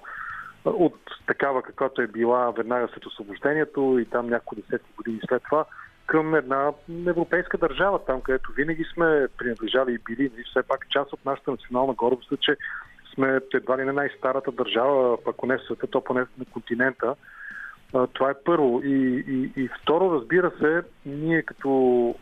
от 0.64 0.96
такава 1.26 1.62
каквато 1.62 2.02
е 2.02 2.06
била 2.06 2.50
веднага 2.50 2.88
след 2.92 3.06
освобождението 3.06 3.98
и 4.00 4.04
там 4.04 4.28
няколко 4.28 4.54
десетки 4.54 4.92
години 4.96 5.20
след 5.28 5.42
това 5.42 5.64
към 6.06 6.34
една 6.34 6.72
европейска 7.06 7.58
държава, 7.58 8.04
там 8.04 8.20
където 8.20 8.52
винаги 8.52 8.84
сме 8.94 9.28
принадлежали 9.38 9.92
и 9.92 10.14
били. 10.14 10.30
И 10.38 10.42
все 10.42 10.62
пак 10.62 10.88
част 10.90 11.12
от 11.12 11.24
нашата 11.24 11.50
национална 11.50 11.92
гордост 11.92 12.32
е, 12.32 12.36
че 12.36 12.56
сме 13.14 13.40
едва 13.54 13.78
ли 13.78 13.84
не 13.84 13.92
най-старата 13.92 14.52
държава, 14.52 15.18
ако 15.26 15.46
не 15.46 15.58
в 15.58 15.62
света, 15.62 15.86
то 15.86 16.04
поне 16.04 16.20
на 16.20 16.44
континента. 16.52 17.14
Това 18.12 18.30
е 18.30 18.42
първо. 18.44 18.80
И, 18.84 19.24
и, 19.28 19.62
и 19.62 19.68
второ, 19.82 20.20
разбира 20.20 20.52
се, 20.60 20.82
ние 21.06 21.42
като 21.42 22.14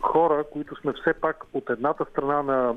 хора, 0.00 0.44
които 0.52 0.76
сме 0.76 0.92
все 0.92 1.12
пак 1.12 1.44
от 1.52 1.70
едната 1.70 2.06
страна 2.10 2.42
на 2.42 2.74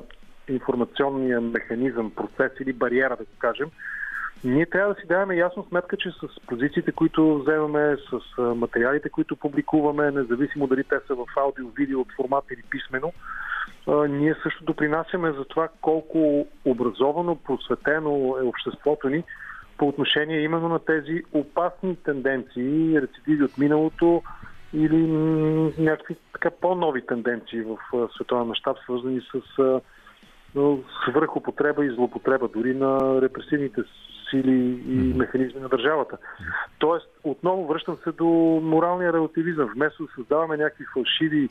информационния 0.48 1.40
механизъм, 1.40 2.10
процес 2.10 2.52
или 2.60 2.72
бариера, 2.72 3.16
да 3.16 3.24
го 3.24 3.30
кажем, 3.38 3.70
ние 4.44 4.66
трябва 4.66 4.94
да 4.94 5.00
си 5.00 5.06
даваме 5.06 5.36
ясно 5.36 5.66
сметка, 5.68 5.96
че 5.96 6.10
с 6.10 6.46
позициите, 6.46 6.92
които 6.92 7.38
вземаме, 7.38 7.96
с 8.10 8.42
материалите, 8.42 9.08
които 9.08 9.36
публикуваме, 9.36 10.10
независимо 10.10 10.66
дали 10.66 10.84
те 10.84 10.96
са 11.06 11.14
в 11.14 11.24
аудио, 11.36 11.68
видео, 11.68 12.04
формат 12.16 12.44
или 12.50 12.62
писмено, 12.70 13.12
ние 14.08 14.34
също 14.42 14.64
допринасяме 14.64 15.32
за 15.32 15.44
това 15.44 15.68
колко 15.80 16.46
образовано, 16.64 17.36
просветено 17.36 18.36
е 18.40 18.42
обществото 18.42 19.08
ни 19.08 19.24
по 19.78 19.88
отношение 19.88 20.40
именно 20.40 20.68
на 20.68 20.78
тези 20.78 21.22
опасни 21.32 21.96
тенденции, 21.96 23.00
рецидиви 23.00 23.44
от 23.44 23.58
миналото 23.58 24.22
или 24.72 25.06
някакви 25.78 26.16
така 26.32 26.50
по-нови 26.50 27.06
тенденции 27.06 27.60
в 27.60 27.78
световен 28.14 28.46
мащаб, 28.46 28.76
свързани 28.78 29.20
с 29.20 29.60
свръхупотреба 31.08 31.84
и 31.84 31.90
злопотреба 31.90 32.48
дори 32.48 32.74
на 32.74 33.22
репресивните 33.22 33.82
сили 34.30 34.82
и 34.88 35.14
механизми 35.16 35.60
на 35.60 35.68
държавата. 35.68 36.18
Тоест, 36.78 37.06
отново 37.24 37.66
връщам 37.66 37.96
се 38.04 38.12
до 38.12 38.24
моралния 38.62 39.12
релативизъм. 39.12 39.70
Вместо 39.74 40.06
да 40.06 40.12
създаваме 40.14 40.56
някакви 40.56 40.84
фалшиви 40.94 41.48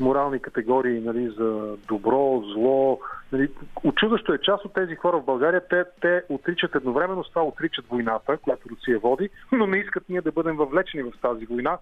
морални 0.00 0.40
категории 0.40 1.00
нали, 1.00 1.28
за 1.38 1.76
добро, 1.88 2.42
зло. 2.54 3.00
Нали, 3.32 3.48
очудващо 3.84 4.34
е 4.34 4.38
част 4.38 4.64
от 4.64 4.74
тези 4.74 4.94
хора 4.94 5.18
в 5.18 5.24
България. 5.24 5.60
Те, 5.70 5.84
те 6.00 6.22
отричат 6.28 6.74
едновременно 6.74 7.24
с 7.24 7.28
това, 7.28 7.42
отричат 7.42 7.86
войната, 7.86 8.36
която 8.36 8.68
Русия 8.68 8.98
води, 8.98 9.28
но 9.52 9.66
не 9.66 9.78
искат 9.78 10.08
ние 10.08 10.20
да 10.20 10.32
бъдем 10.32 10.56
въвлечени 10.56 11.02
в 11.02 11.12
тази 11.22 11.46
война, 11.46 11.78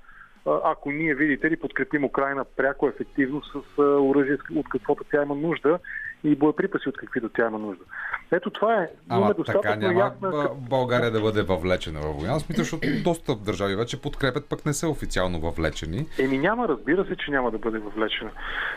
ако 0.46 0.90
ние, 0.90 1.14
видите 1.14 1.50
ли, 1.50 1.56
подкрепим 1.56 2.04
Украина 2.04 2.44
пряко, 2.56 2.88
ефективно 2.88 3.42
с 3.42 3.78
оръжие, 3.78 4.37
от 4.56 4.68
каквото 4.68 5.04
тя 5.11 5.22
има 5.22 5.35
нужда 5.35 5.78
и 6.24 6.37
боеприпаси, 6.37 6.88
от 6.88 6.96
каквито 6.96 7.28
тя 7.28 7.46
има 7.46 7.58
нужда. 7.58 7.85
Ето 8.32 8.50
това 8.50 8.74
е. 8.74 8.88
Ама 9.08 9.35
така 9.46 9.76
няма 9.76 10.00
ясна... 10.00 10.48
България 10.70 11.11
да 11.11 11.20
бъде 11.20 11.42
въвлечена 11.42 12.00
във 12.00 12.16
война. 12.16 12.35
Аз 12.35 12.48
мисля, 12.48 12.62
защото 12.62 12.87
доста 13.04 13.37
държави 13.37 13.76
вече 13.76 14.02
подкрепят, 14.02 14.48
пък 14.48 14.66
не 14.66 14.72
са 14.72 14.88
официално 14.88 15.40
въвлечени. 15.40 16.06
Еми 16.18 16.38
няма, 16.38 16.68
разбира 16.68 17.04
се, 17.04 17.16
че 17.16 17.30
няма 17.30 17.50
да 17.50 17.58
бъде 17.58 17.78
въвлечена. 17.78 18.30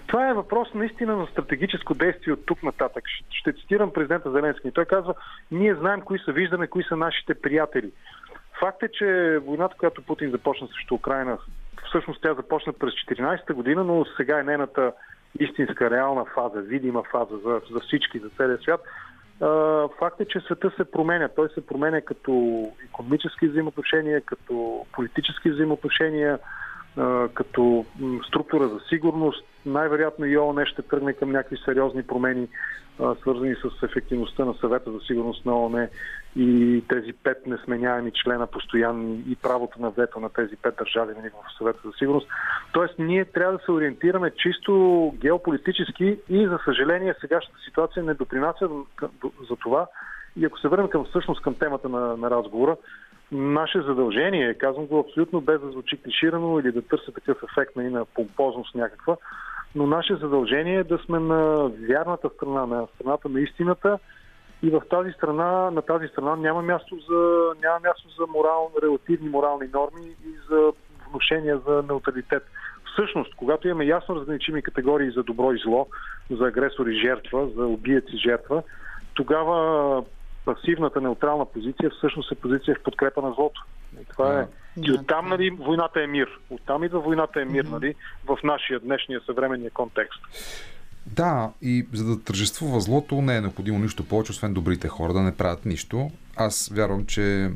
Това 0.08 0.30
е 0.30 0.34
въпрос 0.34 0.74
наистина 0.74 1.16
на 1.16 1.28
стратегическо 1.28 1.94
действие 1.94 2.34
от 2.34 2.46
тук 2.46 2.64
нататък. 2.64 3.04
Ще, 3.08 3.26
ще 3.30 3.54
цитирам 3.54 3.94
президента 3.94 4.32
Зеленски. 4.32 4.72
Той 4.72 4.86
казва, 4.86 5.14
ние 5.52 5.76
знаем 5.76 6.02
кои 6.02 6.20
са, 6.20 6.32
виждаме 6.32 6.68
кои 6.68 6.84
са 6.84 6.96
нашите 6.96 7.34
приятели. 7.34 7.92
Факт 8.60 8.84
е, 8.84 8.90
че 8.92 9.40
войната, 9.46 9.76
която 9.78 10.02
Путин 10.02 10.32
започна 10.32 10.68
срещу 10.68 10.96
Украина, 10.96 11.38
всъщност 11.90 12.22
тя 12.22 12.34
започна 12.34 12.74
през 12.74 12.94
14-та 12.94 13.54
година, 13.54 13.84
но 13.84 14.06
сега 14.18 14.40
е 14.40 14.44
нейната 14.44 14.92
истинска, 15.40 15.90
реална 15.90 16.26
фаза, 16.26 16.62
видима 16.62 17.04
фаза 17.12 17.38
за, 17.46 17.62
за 17.72 17.80
всички, 17.80 18.20
за 18.20 18.30
целия 18.30 18.58
свят. 18.58 18.82
Факт 20.00 20.20
е, 20.20 20.26
че 20.26 20.40
света 20.40 20.72
се 20.78 20.92
променя. 20.92 21.30
Той 21.36 21.50
се 21.50 21.66
променя 21.66 22.02
като 22.02 22.64
економически 22.86 23.48
взаимоотношения, 23.48 24.22
като 24.22 24.86
политически 24.92 25.52
взаимоотношения, 25.52 26.40
като 27.34 27.86
структура 28.28 28.68
за 28.68 28.80
сигурност. 28.90 29.46
Най-вероятно 29.66 30.26
и 30.26 30.38
ООН 30.38 30.66
ще 30.66 30.82
тръгне 30.82 31.14
към 31.14 31.32
някакви 31.32 31.58
сериозни 31.66 32.04
промени, 32.04 32.48
свързани 33.22 33.56
с 33.56 33.84
ефективността 33.84 34.46
на 34.46 34.54
съвета 34.54 34.92
за 34.92 35.00
сигурност 35.00 35.46
на 35.46 35.60
ООН 35.60 35.88
и 36.36 36.84
тези 36.90 37.14
пет 37.14 37.48
несменяеми 37.48 38.12
члена 38.12 38.48
постоянни 38.48 39.24
и 39.30 39.36
правото 39.36 39.82
на 39.82 39.90
вето 39.90 40.20
на 40.20 40.30
тези 40.30 40.56
пет 40.56 40.76
държави 40.76 41.14
нали, 41.18 41.30
в 41.30 41.58
съвета 41.58 41.80
за 41.86 41.92
сигурност. 41.98 42.28
Тоест, 42.74 43.00
ние 43.00 43.26
трябва 43.26 43.58
да 43.58 43.64
се 43.66 43.72
ориентираме 43.72 44.32
чисто 44.32 45.14
геополитически 45.18 46.20
и, 46.30 46.48
за 46.48 46.60
съжаление, 46.66 47.16
сегашната 47.22 47.60
ситуация 47.66 48.04
не 48.04 48.14
допринася 48.14 48.70
за 49.50 49.56
това. 49.56 49.88
И 50.38 50.46
ако 50.46 50.60
се 50.60 50.68
върнем 50.68 50.90
към 50.90 51.06
всъщност 51.06 51.42
към 51.42 51.56
темата 51.56 51.90
на, 51.90 52.18
на 52.18 52.30
разговора, 52.30 52.76
наше 53.32 53.82
задължение, 53.82 54.54
казвам 54.54 54.86
го 54.86 55.00
абсолютно 55.00 55.42
без 55.42 55.62
да 55.62 55.72
звучи 55.72 56.02
клиширано 56.02 56.60
или 56.60 56.72
да 56.72 56.82
търся 56.82 57.12
такъв 57.12 57.38
ефект 57.44 57.76
нали, 57.76 57.90
на 57.90 58.06
помпозност 58.06 58.76
някаква, 58.76 59.18
но 59.76 59.88
наше 59.88 60.16
задължение 60.16 60.76
е 60.76 60.84
да 60.84 60.98
сме 60.98 61.20
на 61.20 61.72
вярната 61.90 62.30
страна, 62.30 62.66
на 62.66 62.88
страната 62.96 63.30
на 63.30 63.40
истината 63.40 64.00
И 64.64 64.70
в 64.70 64.82
тази 64.90 65.12
страна, 65.12 65.72
на 65.72 65.82
тази 65.82 66.08
страна 66.08 66.36
няма 66.36 66.62
място 66.62 66.98
за, 67.10 67.52
няма 67.64 67.80
място 67.84 68.10
за 68.20 68.28
морал, 68.28 68.72
релативни 68.84 69.30
морални 69.30 69.68
норми 69.74 70.08
и 70.26 70.32
за 70.50 70.72
вношения 71.10 71.60
за 71.68 71.84
неутралитет. 71.88 72.44
Всъщност, 72.94 73.36
когато 73.36 73.68
имаме 73.68 73.86
ясно 73.86 74.16
разграничими 74.16 74.62
категории 74.62 75.12
за 75.12 75.24
добро 75.24 75.52
и 75.52 75.58
зло, 75.58 75.88
за 76.30 76.46
агресор 76.46 76.88
и 76.88 77.00
жертва, 77.00 77.50
за 77.56 77.66
убиец 77.66 78.06
и 78.14 78.18
жертва, 78.18 78.64
тогава 79.14 80.04
пасивната 80.46 81.02
неутрална 81.02 81.46
позиция 81.46 81.90
всъщност 81.90 82.32
е 82.32 82.36
позиция 82.36 82.76
в 82.76 82.84
подкрепа 82.84 83.22
на 83.22 83.34
злото. 83.34 83.66
И 84.02 84.06
това 84.06 84.40
е. 84.40 84.48
И 84.82 84.92
оттам, 84.92 85.30
нали, 85.30 85.50
войната 85.50 86.02
е 86.02 86.08
мир. 86.08 86.28
Оттам 86.50 86.84
идва 86.84 87.00
войната 87.00 87.42
е 87.42 87.46
мир, 87.46 87.66
нали, 87.66 87.96
в 88.26 88.38
нашия 88.44 88.80
днешния 88.80 89.22
съвременния 89.26 89.72
контекст. 89.72 90.22
Да, 91.06 91.52
и 91.62 91.88
за 91.94 92.06
да 92.06 92.24
тържествува 92.24 92.80
злото 92.80 93.22
не 93.22 93.38
е 93.38 93.42
необходимо 93.42 93.80
нищо 93.80 94.08
повече, 94.08 94.32
освен 94.32 94.54
добрите 94.54 94.88
хора 94.88 95.14
да 95.14 95.22
не 95.22 95.38
правят 95.38 95.66
нищо. 95.66 96.12
Аз 96.36 96.72
вярвам, 96.76 97.06
че 97.06 97.52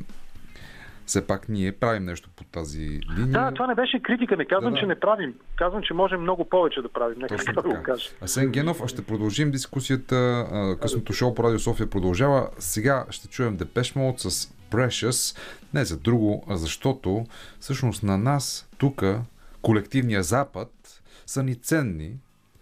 все 1.10 1.26
пак 1.26 1.48
ние 1.48 1.72
правим 1.72 2.04
нещо 2.04 2.30
по 2.36 2.44
тази 2.44 2.80
линия. 3.16 3.26
Да, 3.26 3.52
това 3.52 3.66
не 3.66 3.74
беше 3.74 4.02
критика. 4.02 4.36
Не 4.36 4.44
казвам, 4.44 4.72
Да, 4.72 4.76
да. 4.76 4.80
че 4.80 4.86
не 4.86 5.00
правим. 5.00 5.34
Казвам, 5.56 5.82
че 5.82 5.94
можем 5.94 6.20
много 6.20 6.44
повече 6.44 6.82
да 6.82 6.88
правим. 6.88 7.18
Нека 7.18 7.36
Точно 7.36 7.54
така 7.54 7.68
да 7.68 7.76
го 7.76 7.82
кажа. 7.82 8.10
Асен 8.22 8.50
Генов, 8.50 8.80
а 8.82 8.88
ще 8.88 9.02
продължим 9.02 9.50
дискусията. 9.50 10.46
Късното 10.82 11.12
шоу 11.12 11.34
по 11.34 11.42
Радио 11.44 11.58
София 11.58 11.90
продължава. 11.90 12.48
Сега 12.58 13.06
ще 13.10 13.28
чуем 13.28 13.56
Депеш 13.56 13.94
Mode 13.94 14.28
с 14.28 14.46
Precious. 14.70 15.38
Не 15.74 15.84
за 15.84 15.96
друго, 15.96 16.44
а 16.48 16.56
защото 16.56 17.24
всъщност 17.60 18.02
на 18.02 18.18
нас 18.18 18.68
тук, 18.78 19.02
колективния 19.62 20.22
Запад, 20.22 20.70
са 21.26 21.42
ни 21.42 21.54
ценни 21.54 22.10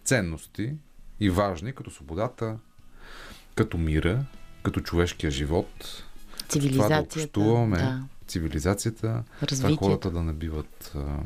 ценности 0.03 0.73
и 1.19 1.29
важни, 1.29 1.73
като 1.73 1.91
свободата, 1.91 2.57
като 3.55 3.77
мира, 3.77 4.19
като 4.63 4.79
човешкия 4.79 5.31
живот. 5.31 5.67
Това 5.77 6.43
да 6.43 6.47
Цивилизацията. 6.67 7.19
общуваме, 7.39 7.77
Да. 7.77 8.03
Цивилизацията, 8.29 9.23
това 9.33 9.47
Развитието. 9.47 9.83
хората 9.83 10.11
да 10.11 10.23
не 10.23 10.33
биват 10.33 10.91
а, 10.95 11.17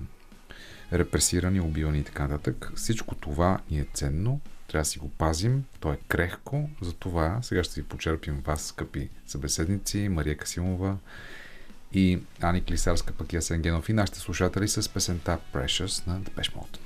репресирани, 0.97 1.59
убивани 1.59 1.99
и 1.99 2.03
така 2.03 2.27
нататък. 2.27 2.71
Всичко 2.75 3.15
това 3.15 3.59
ни 3.71 3.79
е 3.79 3.85
ценно, 3.93 4.39
трябва 4.67 4.81
да 4.81 4.89
си 4.89 4.99
го 4.99 5.09
пазим, 5.09 5.63
то 5.79 5.93
е 5.93 5.97
крехко, 6.07 6.69
затова 6.81 7.39
сега 7.41 7.63
ще 7.63 7.81
ви 7.81 7.87
почерпим 7.87 8.41
вас, 8.45 8.65
скъпи 8.65 9.09
събеседници, 9.27 10.09
Мария 10.09 10.37
Касимова 10.37 10.97
и 11.93 12.19
Ани 12.41 12.63
Клисарска, 12.63 13.13
пък 13.13 13.33
и 13.33 13.37
Асен 13.37 13.61
Генов 13.61 13.89
и 13.89 13.93
нашите 13.93 14.19
слушатели 14.19 14.67
с 14.67 14.89
песента 14.89 15.39
Precious 15.53 16.07
на 16.07 16.21
Depeche 16.21 16.53
Mode. 16.53 16.77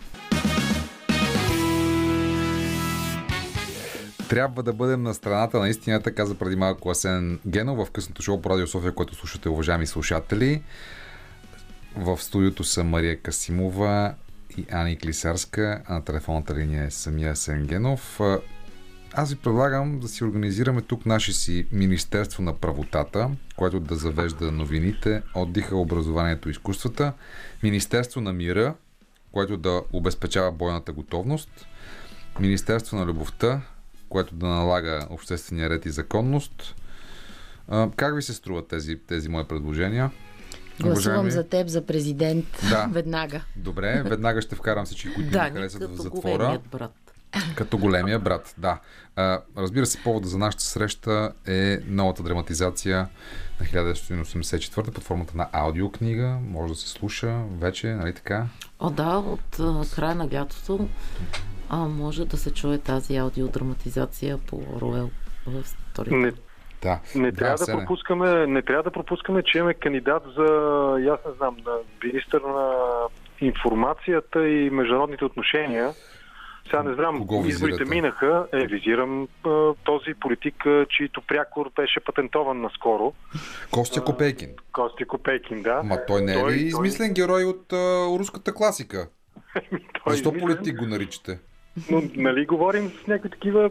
Трябва 4.29 4.63
да 4.63 4.73
бъдем 4.73 5.03
на 5.03 5.13
страната 5.13 5.59
на 5.59 5.69
истината, 5.69 6.15
каза 6.15 6.35
преди 6.35 6.55
малко 6.55 6.89
Асен 6.89 7.39
Генов 7.47 7.87
в 7.87 7.91
късното 7.91 8.21
шоу 8.21 8.41
по 8.41 8.49
Радио 8.49 8.67
София, 8.67 8.91
което 8.91 9.15
слушате, 9.15 9.49
уважаеми 9.49 9.87
слушатели. 9.87 10.63
В 11.95 12.17
студиото 12.21 12.63
са 12.63 12.83
Мария 12.83 13.21
Касимова 13.21 14.13
и 14.57 14.65
Ани 14.71 14.97
Клисарска, 14.97 15.81
а 15.85 15.93
на 15.93 16.03
телефонната 16.03 16.55
линия 16.55 16.85
е 16.85 16.91
самия 16.91 17.31
Асен 17.31 17.67
Генов. 17.67 18.19
Аз 19.13 19.29
ви 19.29 19.35
предлагам 19.35 19.99
да 19.99 20.07
си 20.07 20.23
организираме 20.23 20.81
тук 20.81 21.05
наше 21.05 21.33
си 21.33 21.67
Министерство 21.71 22.43
на 22.43 22.53
правотата, 22.53 23.29
което 23.55 23.79
да 23.79 23.95
завежда 23.95 24.51
новините, 24.51 25.21
отдиха, 25.35 25.77
образованието 25.77 26.49
и 26.49 26.51
изкуствата, 26.51 27.13
Министерство 27.63 28.21
на 28.21 28.33
мира, 28.33 28.73
което 29.31 29.57
да 29.57 29.81
обезпечава 29.93 30.51
бойната 30.51 30.93
готовност, 30.93 31.67
Министерство 32.39 32.97
на 32.97 33.05
любовта, 33.05 33.61
което 34.09 34.35
да 34.35 34.45
налага 34.47 35.07
обществения 35.09 35.69
ред 35.69 35.85
и 35.85 35.89
законност. 35.89 36.75
А, 37.67 37.89
Как 37.91 38.15
ви 38.15 38.21
се 38.21 38.33
струват 38.33 38.67
тези, 38.67 38.97
тези 38.97 39.29
мои 39.29 39.43
предложения? 39.43 40.11
Гласувам 40.79 40.91
Уважаеми- 41.19 41.31
за 41.31 41.43
теб 41.43 41.67
за 41.67 41.81
президент 41.81 42.45
Да. 42.69 42.87
веднага. 42.91 43.41
Добре, 43.55 44.03
веднага 44.03 44.41
ще 44.41 44.55
вкарам 44.55 44.85
всички, 44.85 45.13
които 45.13 45.29
Да, 45.31 45.43
ми 45.43 45.49
харесват 45.51 45.83
в 45.83 45.87
като 45.87 46.01
затвора. 46.01 46.37
големият 46.37 46.61
брат. 46.63 46.91
Като 47.55 47.77
големия 47.77 48.19
брат, 48.19 48.55
да. 48.57 48.79
А, 49.15 49.41
разбира 49.57 49.85
се, 49.85 49.97
повода 49.97 50.27
за 50.27 50.37
нашата 50.37 50.63
среща 50.63 51.31
е 51.47 51.79
новата 51.87 52.23
драматизация 52.23 53.07
на 53.59 53.65
1984 53.65 54.91
под 54.91 55.03
формата 55.03 55.37
на 55.37 55.47
аудиокнига. 55.51 56.37
Може 56.41 56.73
да 56.73 56.79
се 56.79 56.89
слуша 56.89 57.27
вече, 57.51 57.87
нали 57.87 58.13
така? 58.13 58.45
О, 58.79 58.89
да, 58.89 59.17
от 59.17 59.59
а, 59.59 59.83
края 59.95 60.15
на 60.15 60.29
лятото 60.33 60.89
а, 61.69 61.77
може 61.77 62.25
да 62.25 62.37
се 62.37 62.53
чуе 62.53 62.77
тази 62.77 63.17
аудиодраматизация 63.17 64.37
по 64.37 64.61
Роел 64.81 65.09
в 65.47 65.63
Стори. 65.65 66.15
Не, 66.15 66.31
Да. 66.81 66.99
не, 67.15 67.31
трябва 67.31 67.57
да 67.57 67.71
пропускаме, 67.71 68.47
не 68.47 68.61
трябва 68.61 68.83
да 68.83 68.91
пропускаме, 68.91 69.43
че 69.43 69.57
имаме 69.57 69.73
кандидат 69.73 70.23
за, 70.37 70.45
аз 71.11 71.19
не 71.25 71.37
знам, 71.37 71.55
на 71.65 71.71
министър 72.03 72.41
на 72.41 72.73
информацията 73.41 74.47
и 74.47 74.69
международните 74.69 75.25
отношения. 75.25 75.93
Сега 76.65 76.83
не 76.83 76.93
знам, 76.93 77.17
Кого 77.17 77.45
изборите 77.45 77.85
минаха. 77.85 78.47
Е, 78.53 78.67
визирам 78.67 79.27
а, 79.45 79.73
този 79.83 80.13
политик, 80.19 80.65
а, 80.65 80.85
чийто 80.89 81.21
прякор 81.27 81.71
беше 81.75 81.99
патентован 81.99 82.61
наскоро. 82.61 83.13
Костя 83.71 84.03
Копейкин. 84.03 84.49
Кости 84.73 85.05
Копейкин, 85.05 85.63
да. 85.63 85.81
Ма 85.83 85.97
той 86.07 86.21
не 86.21 86.31
е 86.31 86.35
Той- 86.35 86.51
ли 86.51 86.57
той- 86.57 86.67
измислен 86.67 87.13
герой 87.13 87.43
от 87.43 87.73
а, 87.73 88.05
руската 88.19 88.53
класика? 88.53 89.07
Той 89.55 89.69
Защо 90.07 90.29
измислен, 90.29 90.39
политик 90.55 90.77
го 90.79 90.85
наричате? 90.85 91.39
Но 91.91 92.01
нали 92.15 92.45
говорим 92.45 92.91
с 92.93 93.07
някакви 93.07 93.29
такива 93.29 93.69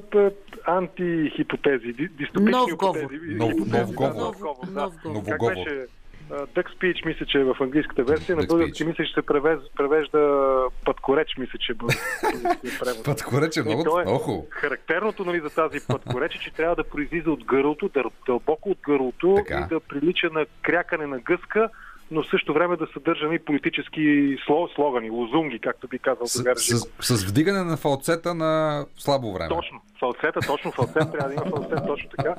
антихипотези, 0.66 1.86
ди- 1.88 2.08
дистопични 2.08 2.50
Нов 2.50 2.70
хипотези. 2.70 3.06
Нов- 3.06 3.72
нов 3.72 3.94
говор. 3.94 4.12
да. 4.66 4.80
Нов. 5.04 5.24
Как 5.26 5.40
беше? 5.40 5.86
Duck 6.30 6.66
Speech, 6.76 7.06
мисля, 7.06 7.26
че 7.26 7.38
е 7.38 7.44
в 7.44 7.56
английската 7.60 8.04
версия. 8.04 8.36
На 8.36 8.44
български 8.44 8.84
мисля, 8.84 9.04
че 9.04 9.14
се 9.14 9.22
превез, 9.22 9.58
превежда 9.76 10.40
пъткореч, 10.84 11.28
мисля, 11.38 11.58
че 11.58 11.72
е 11.72 11.76
превод. 12.80 13.04
Пъткореч 13.04 13.56
е 13.56 13.62
много, 13.62 13.80
И 13.80 13.84
то 13.84 14.00
е- 14.00 14.04
много 14.04 14.18
хубаво. 14.18 14.46
Характерното 14.50 15.24
нали, 15.24 15.40
за 15.40 15.50
тази 15.50 15.78
пъткореч 15.88 16.34
е, 16.34 16.40
че 16.40 16.52
трябва 16.52 16.76
да 16.76 16.84
произлиза 16.84 17.30
от 17.30 17.44
гърлото, 17.44 17.88
да 17.88 18.02
дълбоко 18.26 18.70
от 18.70 18.78
гърлото 18.80 19.34
Така. 19.36 19.66
и 19.66 19.74
да 19.74 19.80
прилича 19.80 20.30
на 20.32 20.46
крякане 20.62 21.06
на 21.06 21.18
гъска, 21.18 21.68
но 22.10 22.22
в 22.22 22.26
същото 22.30 22.54
време 22.54 22.76
да 22.76 22.86
съдържа 22.94 23.34
и 23.34 23.38
политически 23.38 24.36
сло, 24.46 24.68
слогани, 24.74 25.10
лозунги, 25.10 25.58
както 25.58 25.88
би 25.88 25.98
казал 25.98 26.26
С, 26.26 26.44
с, 26.56 27.16
с 27.16 27.24
вдигане 27.24 27.62
на 27.62 27.76
фалцета 27.76 28.34
на 28.34 28.84
слабо 28.96 29.32
време. 29.32 29.48
Точно. 29.48 29.80
Фалцета, 30.00 30.40
точно 30.46 30.72
фалцет, 30.72 31.12
трябва 31.12 31.28
да 31.28 31.34
има 31.34 31.44
фалцет, 31.44 31.78
точно 31.86 32.10
така. 32.16 32.34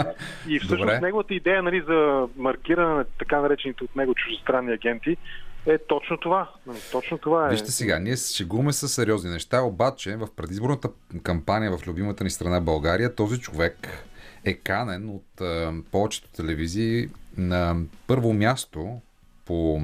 И 0.48 0.60
всъщност 0.60 0.82
Добре. 0.82 1.00
неговата 1.00 1.34
идея 1.34 1.64
нали, 1.64 1.84
за 1.88 2.28
маркиране 2.38 2.94
на 2.96 3.06
така 3.20 3.42
наречените 3.42 3.84
от 3.84 3.96
него 3.96 4.16
чуждестранни 4.16 4.74
агенти 4.74 5.18
е 5.66 5.78
точно 5.78 6.18
това. 6.18 6.52
Нали, 6.68 6.78
Точно 6.92 7.18
това 7.18 7.48
е. 7.48 7.50
Вижте 7.50 7.72
сега, 7.72 8.00
ние 8.00 8.18
се 8.18 8.36
шегуваме 8.36 8.74
с 8.74 8.88
сериозни 8.88 9.32
неща, 9.32 9.62
обаче 9.62 10.16
в 10.16 10.28
предизборната 10.36 10.90
кампания 11.24 11.78
в 11.78 11.88
любимата 11.88 12.24
ни 12.24 12.30
страна 12.30 12.62
България 12.62 13.16
този 13.16 13.40
човек 13.40 14.06
е 14.46 14.54
канен 14.54 15.10
от 15.10 15.42
а, 15.42 15.74
повечето 15.92 16.32
телевизии 16.32 17.08
на 17.38 17.76
първо 18.08 18.34
място 18.34 19.02
по 19.48 19.82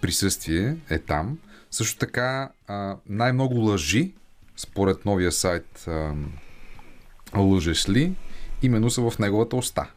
присъствие 0.00 0.76
е 0.90 0.98
там. 0.98 1.38
Също 1.70 1.98
така 1.98 2.50
най-много 3.08 3.54
лъжи 3.54 4.14
според 4.56 5.04
новия 5.04 5.32
сайт 5.32 5.86
Лъжеш 7.36 7.88
ли, 7.88 8.12
именно 8.62 8.90
са 8.90 9.10
в 9.10 9.18
неговата 9.18 9.56
уста. 9.56 9.90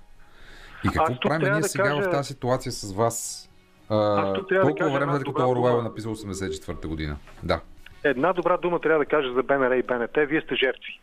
И 0.85 0.87
какво 0.87 1.19
правим 1.19 1.51
ние 1.51 1.61
да 1.61 1.67
сега 1.67 1.83
кажа- 1.83 2.01
в 2.01 2.11
тази 2.11 2.27
ситуация 2.27 2.71
с 2.71 2.93
вас? 2.93 3.49
А, 3.89 3.95
да 3.95 4.61
колко 4.61 4.75
кажа 4.75 4.93
време 4.93 5.13
след 5.13 5.23
като 5.23 5.49
Оруел 5.49 5.79
е 5.79 5.83
написал 5.83 6.15
84-та 6.15 6.87
година? 6.87 7.17
Да. 7.43 7.61
Една 8.03 8.33
добра 8.33 8.57
дума 8.57 8.79
трябва 8.79 8.99
да 8.99 9.05
кажа 9.05 9.33
за 9.33 9.43
БНР 9.43 9.71
и 9.71 9.83
БНТ. 9.83 10.17
Вие 10.29 10.41
сте 10.41 10.55
жертви. 10.55 10.99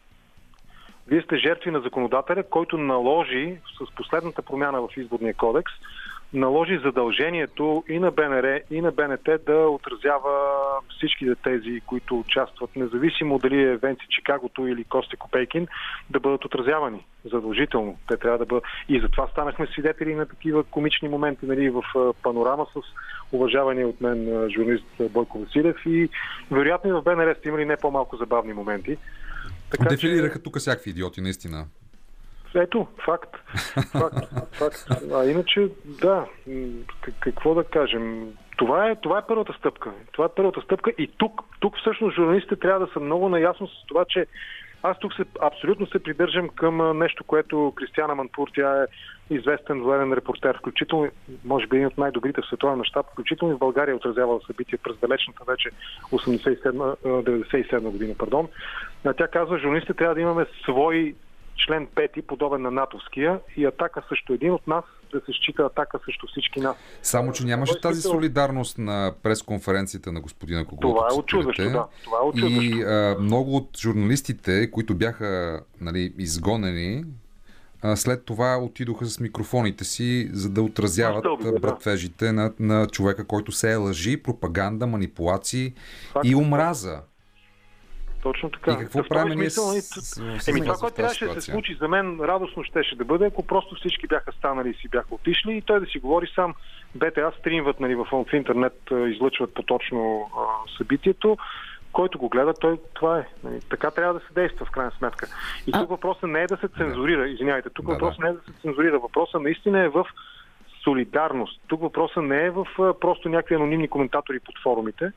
Вие 1.06 1.22
сте 1.22 1.36
жертви 1.36 1.70
на 1.70 1.80
законодателя, 1.80 2.42
който 2.42 2.78
наложи 2.78 3.58
с 3.78 3.94
последната 3.94 4.42
промяна 4.42 4.80
в 4.80 4.88
изборния 4.96 5.34
кодекс, 5.34 5.72
наложи 6.32 6.80
задължението 6.84 7.84
и 7.88 7.98
на 7.98 8.10
БНР, 8.10 8.60
и 8.70 8.80
на 8.80 8.92
БНТ 8.92 9.28
да 9.46 9.68
отразява 9.68 10.30
всичките 10.96 11.34
тези, 11.34 11.80
които 11.86 12.18
участват, 12.18 12.76
независимо 12.76 13.38
дали 13.38 13.62
е 13.62 13.76
Венци 13.76 14.06
Чикагото 14.10 14.66
или 14.66 14.84
Косте 14.84 15.16
Копейкин, 15.16 15.66
да 16.10 16.20
бъдат 16.20 16.44
отразявани 16.44 17.06
задължително. 17.24 17.98
Те 18.08 18.16
трябва 18.16 18.38
да 18.38 18.46
бъдат. 18.46 18.64
И 18.88 19.00
затова 19.00 19.28
станахме 19.28 19.66
свидетели 19.66 20.14
на 20.14 20.26
такива 20.26 20.64
комични 20.64 21.08
моменти 21.08 21.46
нали, 21.46 21.70
в 21.70 21.82
панорама 22.22 22.66
с 22.72 22.80
уважавания 23.32 23.88
от 23.88 24.00
мен 24.00 24.48
журналист 24.50 24.86
Бойко 25.10 25.38
Василев 25.38 25.76
и 25.86 26.08
вероятно 26.50 26.90
и 26.90 26.92
в 26.92 27.02
БНР 27.02 27.34
сте 27.38 27.48
имали 27.48 27.64
не 27.64 27.76
по-малко 27.76 28.16
забавни 28.16 28.52
моменти. 28.52 28.96
Така 29.70 29.88
Дефилираха 29.88 30.42
тук 30.42 30.58
всякакви 30.58 30.90
идиоти, 30.90 31.20
наистина. 31.20 31.66
Ето, 32.62 32.86
факт. 33.04 33.36
Факт, 33.92 34.18
факт. 34.52 34.76
А 35.14 35.24
иначе, 35.24 35.68
да, 35.84 36.26
какво 37.20 37.54
да 37.54 37.64
кажем. 37.64 38.32
Това 38.56 38.90
е, 38.90 38.96
това 38.96 39.18
е 39.18 39.26
първата 39.28 39.52
стъпка. 39.52 39.92
Това 40.12 40.24
е 40.24 40.34
първата 40.36 40.60
стъпка 40.60 40.90
и 40.98 41.10
тук, 41.18 41.42
тук 41.60 41.78
всъщност 41.78 42.16
журналистите 42.16 42.56
трябва 42.56 42.86
да 42.86 42.92
са 42.92 43.00
много 43.00 43.28
наясно 43.28 43.66
с 43.66 43.86
това, 43.88 44.04
че 44.08 44.26
Аз 44.82 44.98
тук 44.98 45.14
се, 45.14 45.24
абсолютно 45.40 45.86
се 45.86 46.02
придържам 46.02 46.48
към 46.48 46.98
нещо, 46.98 47.24
което 47.24 47.72
Кристиана 47.76 48.14
Манпур, 48.14 48.48
тя 48.54 48.82
е 48.82 48.86
известен 49.34 49.82
военен 49.82 50.12
репортер, 50.12 50.58
включително, 50.58 51.10
може 51.44 51.66
би 51.66 51.76
един 51.76 51.86
от 51.86 51.98
най-добрите 51.98 52.40
в 52.42 52.46
световен 52.46 52.78
мащаб, 52.78 53.06
включително 53.12 53.54
и 53.54 53.56
в 53.56 53.58
България 53.58 53.96
отразявала 53.96 54.40
събития 54.46 54.78
през 54.82 54.96
далечната 54.96 55.44
вече 55.44 55.70
87, 56.12 56.96
а, 57.04 57.08
97 57.08 57.90
година. 57.90 58.14
Пардон. 58.18 58.48
Тя 59.16 59.28
казва, 59.28 59.58
журналистите 59.58 59.94
трябва 59.94 60.14
да 60.14 60.20
имаме 60.20 60.46
свой 60.62 61.14
член 61.66 61.86
5, 61.86 62.22
подобен 62.22 62.62
на 62.62 62.70
натовския, 62.70 63.40
и 63.56 63.64
атака 63.64 64.02
също 64.08 64.32
един 64.32 64.52
от 64.52 64.66
нас 64.66 64.84
да 65.12 65.20
се 65.20 65.32
счита 65.32 65.62
атака 65.62 65.98
срещу 66.04 66.26
всички 66.26 66.60
нас. 66.60 66.76
Само, 67.02 67.32
че 67.32 67.44
нямаше 67.44 67.72
Той 67.72 67.80
тази 67.80 68.02
солидарност 68.02 68.78
на 68.78 69.12
пресконференцията 69.22 70.12
на 70.12 70.20
господина 70.20 70.64
Когото. 70.64 70.88
Това 70.88 71.08
е 71.10 71.14
очудващо, 71.14 71.62
да. 71.62 71.86
Това 72.04 72.18
е 72.18 72.26
очудващо. 72.26 72.62
И 72.62 72.82
а, 72.82 73.16
много 73.20 73.56
от 73.56 73.78
журналистите, 73.78 74.70
които 74.70 74.94
бяха 74.94 75.60
нали, 75.80 76.14
изгонени, 76.18 77.04
а, 77.82 77.96
след 77.96 78.24
това 78.24 78.58
отидоха 78.58 79.06
с 79.06 79.20
микрофоните 79.20 79.84
си, 79.84 80.30
за 80.32 80.50
да 80.50 80.62
отразяват 80.62 81.18
Стълбове, 81.18 81.50
да. 81.50 81.58
братвежите 81.58 82.32
на, 82.32 82.52
на 82.58 82.86
човека, 82.86 83.26
който 83.26 83.52
се 83.52 83.72
е 83.72 83.76
лъжи, 83.76 84.22
пропаганда, 84.22 84.86
манипулации 84.86 85.74
Факт. 86.12 86.26
и 86.28 86.34
омраза. 86.34 87.00
Точно 88.22 88.50
така. 88.50 88.72
И 88.72 88.76
какво 88.76 88.98
В 88.98 89.02
този 89.02 89.08
правим 89.08 89.38
ние 89.38 89.50
смисъл, 89.50 89.64
с, 89.64 90.20
нали, 90.20 90.40
с, 90.40 90.48
Еми, 90.48 90.60
това, 90.60 90.74
което 90.74 90.96
трябваше 90.96 91.26
да 91.26 91.40
се 91.40 91.40
случи 91.40 91.76
за 91.80 91.88
мен, 91.88 92.20
радостно 92.20 92.64
щеше 92.64 92.96
да 92.96 93.04
бъде, 93.04 93.26
ако 93.26 93.46
просто 93.46 93.74
всички 93.74 94.06
бяха 94.06 94.32
станали 94.32 94.70
и 94.70 94.74
си 94.74 94.88
бяха 94.88 95.14
отишли 95.14 95.56
и 95.56 95.62
той 95.62 95.80
да 95.80 95.86
си 95.86 95.98
говори 95.98 96.26
сам. 96.34 96.54
БТА 96.94 97.32
стримват 97.38 97.80
нали, 97.80 97.94
в, 97.94 98.06
в 98.12 98.32
интернет, 98.32 98.78
излъчват 99.08 99.54
поточно 99.54 100.30
а, 100.36 100.40
събитието. 100.78 101.36
Който 101.92 102.18
го 102.18 102.28
гледа, 102.28 102.54
той 102.54 102.78
това 102.94 103.18
е. 103.18 103.26
Нали, 103.44 103.60
така 103.70 103.90
трябва 103.90 104.14
да 104.14 104.20
се 104.20 104.34
действа 104.34 104.66
в 104.66 104.70
крайна 104.70 104.92
сметка. 104.98 105.26
И 105.66 105.72
тук 105.72 105.88
въпросът 105.88 106.30
не 106.30 106.42
е 106.42 106.46
да 106.46 106.56
се 106.56 106.68
цензурира, 106.68 107.28
извинявайте, 107.28 107.70
тук 107.70 107.86
Да, 107.86 107.92
въпросът 107.92 108.20
да. 108.20 108.26
не 108.26 108.30
е 108.30 108.32
да 108.32 108.40
се 108.40 108.60
цензурира, 108.62 108.98
въпросът 108.98 109.42
наистина 109.42 109.80
е 109.80 109.88
в 109.88 110.06
солидарност. 110.84 111.60
Тук 111.66 111.80
въпросът 111.80 112.24
не 112.24 112.44
е 112.44 112.50
в 112.50 112.66
просто 113.00 113.28
някакви 113.28 113.54
анонимни 113.54 113.88
коментатори 113.88 114.40
под 114.40 114.54
форумите, 114.62 115.12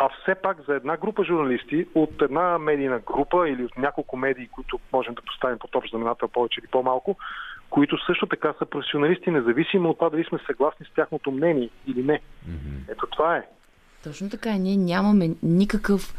а 0.00 0.08
все 0.22 0.34
пак 0.34 0.56
за 0.68 0.74
една 0.74 0.96
група 0.96 1.24
журналисти 1.24 1.86
от 1.94 2.22
една 2.22 2.58
медийна 2.58 2.98
група 2.98 3.48
или 3.48 3.64
от 3.64 3.78
няколко 3.78 4.16
медии, 4.16 4.48
които 4.48 4.80
можем 4.92 5.14
да 5.14 5.22
поставим 5.22 5.58
под 5.58 5.74
общ 5.74 5.90
знаменател 5.90 6.28
повече 6.28 6.60
или 6.60 6.66
по-малко, 6.66 7.16
които 7.70 8.04
също 8.06 8.26
така 8.26 8.54
са 8.58 8.66
професионалисти, 8.66 9.30
независимо 9.30 9.90
от 9.90 9.98
това 9.98 10.10
дали 10.10 10.24
сме 10.24 10.38
съгласни 10.46 10.86
с 10.86 10.94
тяхното 10.94 11.30
мнение 11.30 11.70
или 11.86 12.02
не. 12.02 12.20
Ето 12.88 13.06
това 13.06 13.36
е. 13.36 13.42
Точно 14.04 14.30
така. 14.30 14.50
Ние 14.50 14.76
нямаме 14.76 15.30
никакъв, 15.42 16.14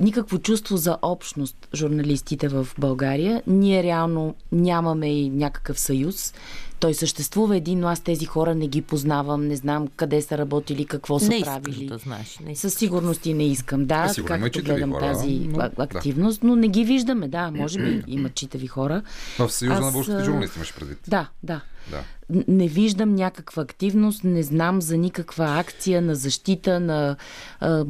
никакво 0.00 0.38
чувство 0.38 0.76
за 0.76 0.98
общност, 1.02 1.68
журналистите 1.74 2.48
в 2.48 2.66
България. 2.78 3.42
Ние 3.46 3.82
реално 3.82 4.34
нямаме 4.52 5.20
и 5.20 5.30
някакъв 5.30 5.80
съюз. 5.80 6.34
Той 6.80 6.94
съществува 6.94 7.56
един, 7.56 7.80
но 7.80 7.88
аз 7.88 8.00
тези 8.00 8.24
хора 8.24 8.54
не 8.54 8.68
ги 8.68 8.82
познавам, 8.82 9.46
не 9.46 9.56
знам 9.56 9.88
къде 9.88 10.22
са 10.22 10.38
работили, 10.38 10.84
какво 10.84 11.18
са 11.18 11.28
Не 11.28 11.40
правили. 11.42 11.86
да 11.86 11.98
знаеш. 11.98 12.38
Не 12.38 12.56
Със 12.56 12.74
сигурност 12.74 13.26
и 13.26 13.34
не 13.34 13.44
искам. 13.44 13.84
Да, 13.84 14.04
Е, 14.08 14.20
и 14.20 14.24
както 14.24 14.62
гледам 14.62 14.92
хора, 14.92 15.00
тази 15.02 15.38
но- 15.40 15.58
а- 15.58 15.68
да. 15.68 15.82
активност, 15.82 16.42
но 16.42 16.56
не 16.56 16.68
ги 16.68 16.84
виждаме. 16.84 17.28
Да, 17.28 17.50
може 17.50 17.78
би 17.78 18.02
има 18.06 18.28
читави 18.28 18.66
хора. 18.66 19.02
В 19.38 19.50
Съюза 19.50 19.74
на 19.74 19.86
Аз, 19.86 19.92
българските 19.92 20.18
а, 20.18 20.24
журналисти 20.24 20.58
имаш 20.58 20.74
предвид. 20.74 20.98
Да, 21.08 21.28
да. 21.42 21.60
Да. 21.90 22.02
Не 22.48 22.68
виждам 22.68 23.14
някаква 23.14 23.62
активност, 23.62 24.24
не 24.24 24.42
знам 24.42 24.80
за 24.80 24.96
никаква 24.96 25.58
акция 25.58 26.02
на 26.02 26.14
защита, 26.14 26.80
на 26.80 27.16
а, 27.60 27.84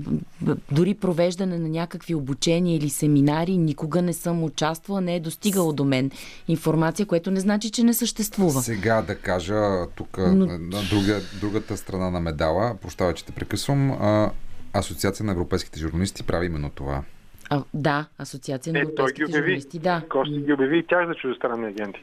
дори 0.73 0.95
провеждане 0.95 1.59
на 1.59 1.69
някакви 1.69 2.15
обучения 2.15 2.77
или 2.77 2.89
семинари. 2.91 3.57
Никога 3.57 4.03
не 4.03 4.13
съм 4.13 4.45
участвала, 4.45 5.01
не 5.01 5.17
е 5.17 5.21
достигало 5.21 5.73
до 5.73 5.85
мен 5.85 6.11
информация, 6.49 7.07
което 7.07 7.31
не 7.31 7.41
значи, 7.41 7.71
че 7.71 7.83
не 7.83 7.95
съществува. 7.95 8.63
Сега 8.63 9.03
да 9.03 9.15
кажа 9.17 9.61
тук 9.89 10.19
Но- 10.19 10.47
на 10.47 10.83
друга, 10.83 11.21
другата 11.41 11.77
страна 11.77 12.11
на 12.11 12.21
медала, 12.21 12.77
прощавай, 12.77 13.15
че 13.15 13.25
те 13.25 13.33
прекъсвам, 13.33 13.91
а, 13.93 14.31
Асоциация 14.73 15.27
на 15.27 15.33
европейските 15.33 15.81
журналисти 15.81 16.23
прави 16.23 16.47
именно 16.47 16.71
това. 16.71 17.03
А, 17.51 17.63
да, 17.75 18.07
Асоциация 18.19 18.73
на 18.73 18.79
Е, 18.79 18.83
той 18.83 18.87
ги 18.87 18.93
европейските 18.93 19.25
обяви. 19.29 19.41
журналисти. 19.43 19.79
Да. 19.79 20.03
Кости 20.11 20.39
ги 20.39 20.53
обяви 20.53 20.79
и 20.79 20.87
тях 20.87 21.07
за 21.07 21.15
чуждестранни 21.15 21.67
агенти. 21.67 22.01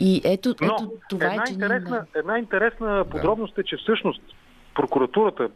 И 0.00 0.20
ето, 0.24 0.54
Но 0.60 0.66
ето 0.66 0.92
това 1.08 1.26
една, 1.26 1.42
е, 1.42 1.46
че 1.46 1.52
ние... 1.52 1.64
интересна, 1.64 2.06
една 2.14 2.38
интересна 2.38 3.04
подробност 3.10 3.58
е, 3.58 3.62
че 3.62 3.76
всъщност 3.76 4.22
прокуратурата, 4.74 5.48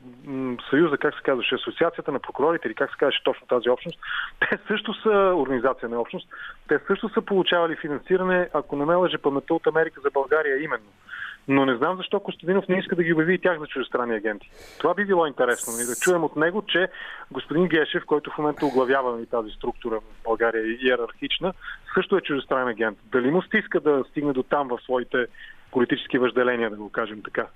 Съюза, 0.70 0.96
как 0.96 1.14
се 1.14 1.22
казваше, 1.22 1.54
Асоциацията 1.54 2.12
на 2.12 2.18
прокурорите 2.18 2.68
или 2.68 2.74
как 2.74 2.90
се 2.90 2.96
казваше 2.98 3.24
точно 3.24 3.46
тази 3.46 3.70
общност, 3.70 3.98
те 4.40 4.58
също 4.68 4.94
са 4.94 5.34
организация 5.36 5.88
на 5.88 6.00
общност, 6.00 6.28
те 6.68 6.78
също 6.86 7.08
са 7.08 7.22
получавали 7.22 7.76
финансиране, 7.76 8.48
ако 8.52 8.76
не 8.76 8.84
ме 8.84 8.94
лъже 8.94 9.18
паметта 9.18 9.54
от 9.54 9.66
Америка 9.66 10.00
за 10.04 10.10
България 10.10 10.62
именно. 10.62 10.90
Но 11.48 11.66
не 11.66 11.76
знам 11.76 11.96
защо 11.96 12.20
Костадинов 12.20 12.68
не 12.68 12.78
иска 12.78 12.96
да 12.96 13.02
ги 13.02 13.12
обяви 13.12 13.34
и 13.34 13.38
тях 13.38 13.58
за 13.58 13.66
чуждестранни 13.66 14.14
агенти. 14.14 14.50
Това 14.78 14.94
би 14.94 15.04
било 15.04 15.26
интересно. 15.26 15.72
И 15.82 15.86
да 15.86 15.96
чуем 15.96 16.24
от 16.24 16.36
него, 16.36 16.62
че 16.68 16.88
господин 17.30 17.68
Гешев, 17.68 18.02
който 18.06 18.30
в 18.30 18.38
момента 18.38 18.66
оглавява 18.66 19.12
нали, 19.12 19.26
тази 19.26 19.50
структура 19.50 20.00
в 20.00 20.24
България 20.24 20.66
и 20.66 20.78
иерархична, 20.82 21.52
също 21.94 22.16
е 22.16 22.20
чуждестранен 22.20 22.68
агент. 22.68 22.98
Дали 23.12 23.30
му 23.30 23.42
стиска 23.42 23.80
да 23.80 24.04
стигне 24.10 24.32
до 24.32 24.42
там 24.42 24.68
в 24.68 24.78
своите 24.84 25.26
политически 25.70 26.18
въжделения, 26.18 26.70
да 26.70 26.76
го 26.76 26.90
кажем 26.90 27.22
така. 27.22 27.46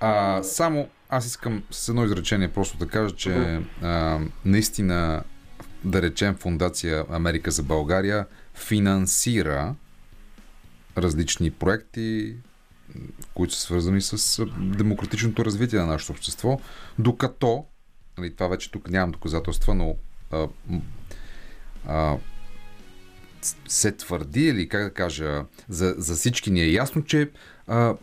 А, 0.00 0.42
само 0.42 0.88
аз 1.10 1.26
искам 1.26 1.62
с 1.70 1.88
едно 1.88 2.04
изречение 2.04 2.52
просто 2.52 2.78
да 2.78 2.88
кажа, 2.88 3.16
че 3.16 3.60
а, 3.82 4.18
наистина, 4.44 5.22
да 5.84 6.02
речем, 6.02 6.34
Фундация 6.34 7.04
Америка 7.10 7.50
за 7.50 7.62
България 7.62 8.26
финансира 8.54 9.74
различни 10.98 11.50
проекти, 11.50 12.36
които 13.34 13.54
са 13.54 13.60
свързани 13.60 14.00
с 14.00 14.46
демократичното 14.56 15.44
развитие 15.44 15.78
на 15.78 15.86
нашето 15.86 16.12
общество, 16.12 16.60
докато, 16.98 17.64
нали, 18.18 18.34
това 18.34 18.48
вече 18.48 18.70
тук 18.70 18.90
нямам 18.90 19.10
доказателства, 19.10 19.74
но 19.74 19.96
а, 20.30 20.48
а, 21.86 22.16
се 23.68 23.92
твърди 23.92 24.44
или 24.44 24.68
как 24.68 24.84
да 24.84 24.94
кажа, 24.94 25.44
за, 25.68 25.94
за 25.98 26.14
всички 26.14 26.50
ни 26.50 26.60
е 26.60 26.72
ясно, 26.72 27.04
че 27.04 27.30
а, 27.66 27.94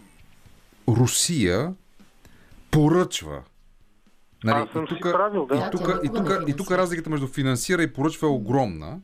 Русия 0.87 1.73
поръчва. 2.71 3.43
Аз 4.45 4.69
съм 4.69 4.87
си 4.87 4.95
правил, 5.01 5.45
да. 5.45 5.55
И 5.55 5.71
тук, 5.71 5.81
и, 6.03 6.07
тук, 6.07 6.29
и 6.47 6.53
тук 6.53 6.67
финансира. 6.67 6.77
разликата 6.77 7.09
между 7.09 7.27
финансира 7.27 7.83
и 7.83 7.93
поръчва 7.93 8.27
е 8.27 8.31
огромна. 8.31 8.99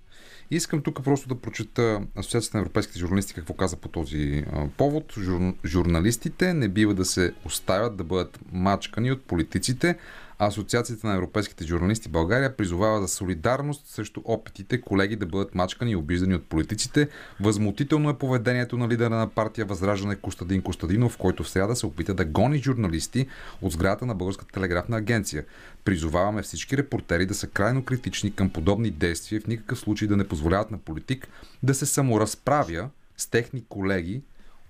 Искам 0.51 0.81
тук 0.81 1.03
просто 1.03 1.27
да 1.27 1.35
прочета 1.35 2.01
Асоциацията 2.15 2.57
на 2.57 2.61
европейските 2.61 2.99
журналисти 2.99 3.33
какво 3.33 3.53
каза 3.53 3.75
по 3.75 3.87
този 3.87 4.45
повод. 4.77 5.13
Жур, 5.19 5.53
журналистите 5.65 6.53
не 6.53 6.67
бива 6.67 6.93
да 6.93 7.05
се 7.05 7.33
оставят 7.45 7.97
да 7.97 8.03
бъдат 8.03 8.39
мачкани 8.51 9.11
от 9.11 9.21
политиците. 9.21 9.97
Асоциацията 10.39 11.07
на 11.07 11.15
европейските 11.15 11.65
журналисти 11.65 12.09
България 12.09 12.57
призовава 12.57 13.01
за 13.01 13.07
солидарност 13.07 13.87
срещу 13.87 14.21
опитите 14.25 14.81
колеги 14.81 15.15
да 15.15 15.25
бъдат 15.25 15.55
мачкани 15.55 15.91
и 15.91 15.95
обиждани 15.95 16.35
от 16.35 16.43
политиците. 16.49 17.09
Възмутително 17.39 18.09
е 18.09 18.17
поведението 18.17 18.77
на 18.77 18.87
лидера 18.87 19.15
на 19.15 19.29
партия 19.29 19.65
Възраждане 19.65 20.15
Костадин 20.15 20.61
Костадинов, 20.61 21.17
който 21.17 21.43
в 21.43 21.49
среда 21.49 21.75
се 21.75 21.85
опита 21.85 22.13
да 22.13 22.25
гони 22.25 22.57
журналисти 22.57 23.27
от 23.61 23.71
сградата 23.71 24.05
на 24.05 24.15
Българската 24.15 24.51
телеграфна 24.51 24.97
агенция. 24.97 25.45
Призоваваме 25.85 26.41
всички 26.41 26.77
репортери 26.77 27.25
да 27.25 27.33
са 27.33 27.47
крайно 27.47 27.83
критични 27.83 28.35
към 28.35 28.49
подобни 28.49 28.91
действия 28.91 29.37
и 29.37 29.41
в 29.41 29.47
никакъв 29.47 29.79
случай 29.79 30.07
да 30.07 30.17
не 30.17 30.27
позволяват 30.27 30.71
на 30.71 30.77
политик 30.77 31.27
да 31.63 31.73
се 31.73 31.85
саморазправя 31.85 32.89
с 33.17 33.27
техни 33.27 33.63
колеги, 33.69 34.21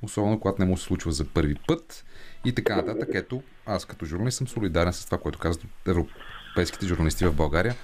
особено 0.01 0.39
когато 0.39 0.61
не 0.61 0.67
му 0.67 0.77
се 0.77 0.83
случва 0.83 1.11
за 1.11 1.25
първи 1.25 1.55
път 1.67 2.05
и 2.45 2.55
така 2.55 2.75
нататък. 2.75 3.09
Ето, 3.13 3.43
аз 3.67 3.85
като 3.85 4.05
журналист 4.05 4.37
съм 4.37 4.47
солидарен 4.47 4.93
с 4.93 5.05
това, 5.05 5.17
което 5.17 5.39
казват 5.39 5.65
европейските 5.87 6.85
журналисти 6.87 7.25
в 7.25 7.33
България. 7.33 7.75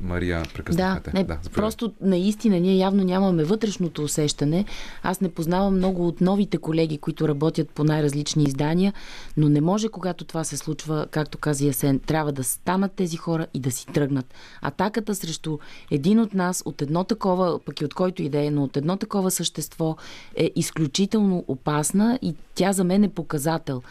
Мария, 0.00 0.42
Да, 0.42 0.48
прекъснахте. 0.54 1.10
не, 1.14 1.20
заповядай. 1.20 1.52
просто 1.52 1.92
наистина 2.00 2.60
ние 2.60 2.76
явно 2.76 3.04
нямаме 3.04 3.44
вътрешното 3.44 4.02
усещане. 4.02 4.64
Аз 5.02 5.20
не 5.20 5.28
познавам 5.28 5.76
много 5.76 6.08
от 6.08 6.20
новите 6.20 6.58
колеги, 6.58 6.98
които 6.98 7.28
работят 7.28 7.70
по 7.70 7.84
най-различни 7.84 8.44
издания, 8.44 8.92
но 9.36 9.48
не 9.48 9.60
може, 9.60 9.88
когато 9.88 10.24
това 10.24 10.44
се 10.44 10.56
случва, 10.56 11.06
както 11.10 11.38
каза 11.38 11.64
Ясен, 11.66 11.98
трябва 11.98 12.32
да 12.32 12.44
станат 12.44 12.92
тези 12.92 13.16
хора 13.16 13.46
и 13.54 13.60
да 13.60 13.70
си 13.70 13.86
тръгнат. 13.86 14.34
Атаката 14.62 15.14
срещу 15.14 15.58
един 15.90 16.20
от 16.20 16.34
нас, 16.34 16.62
от 16.66 16.82
едно 16.82 17.04
такова, 17.04 17.58
пък 17.58 17.80
и 17.80 17.84
от 17.84 17.94
който 17.94 18.22
идея, 18.22 18.50
но 18.52 18.64
от 18.64 18.76
едно 18.76 18.96
такова 18.96 19.30
същество 19.30 19.96
е 20.36 20.50
изключително 20.56 21.44
опасна 21.48 22.18
и 22.22 22.34
тя 22.54 22.72
за 22.72 22.84
мен 22.84 23.04
е 23.04 23.08
показател. 23.08 23.82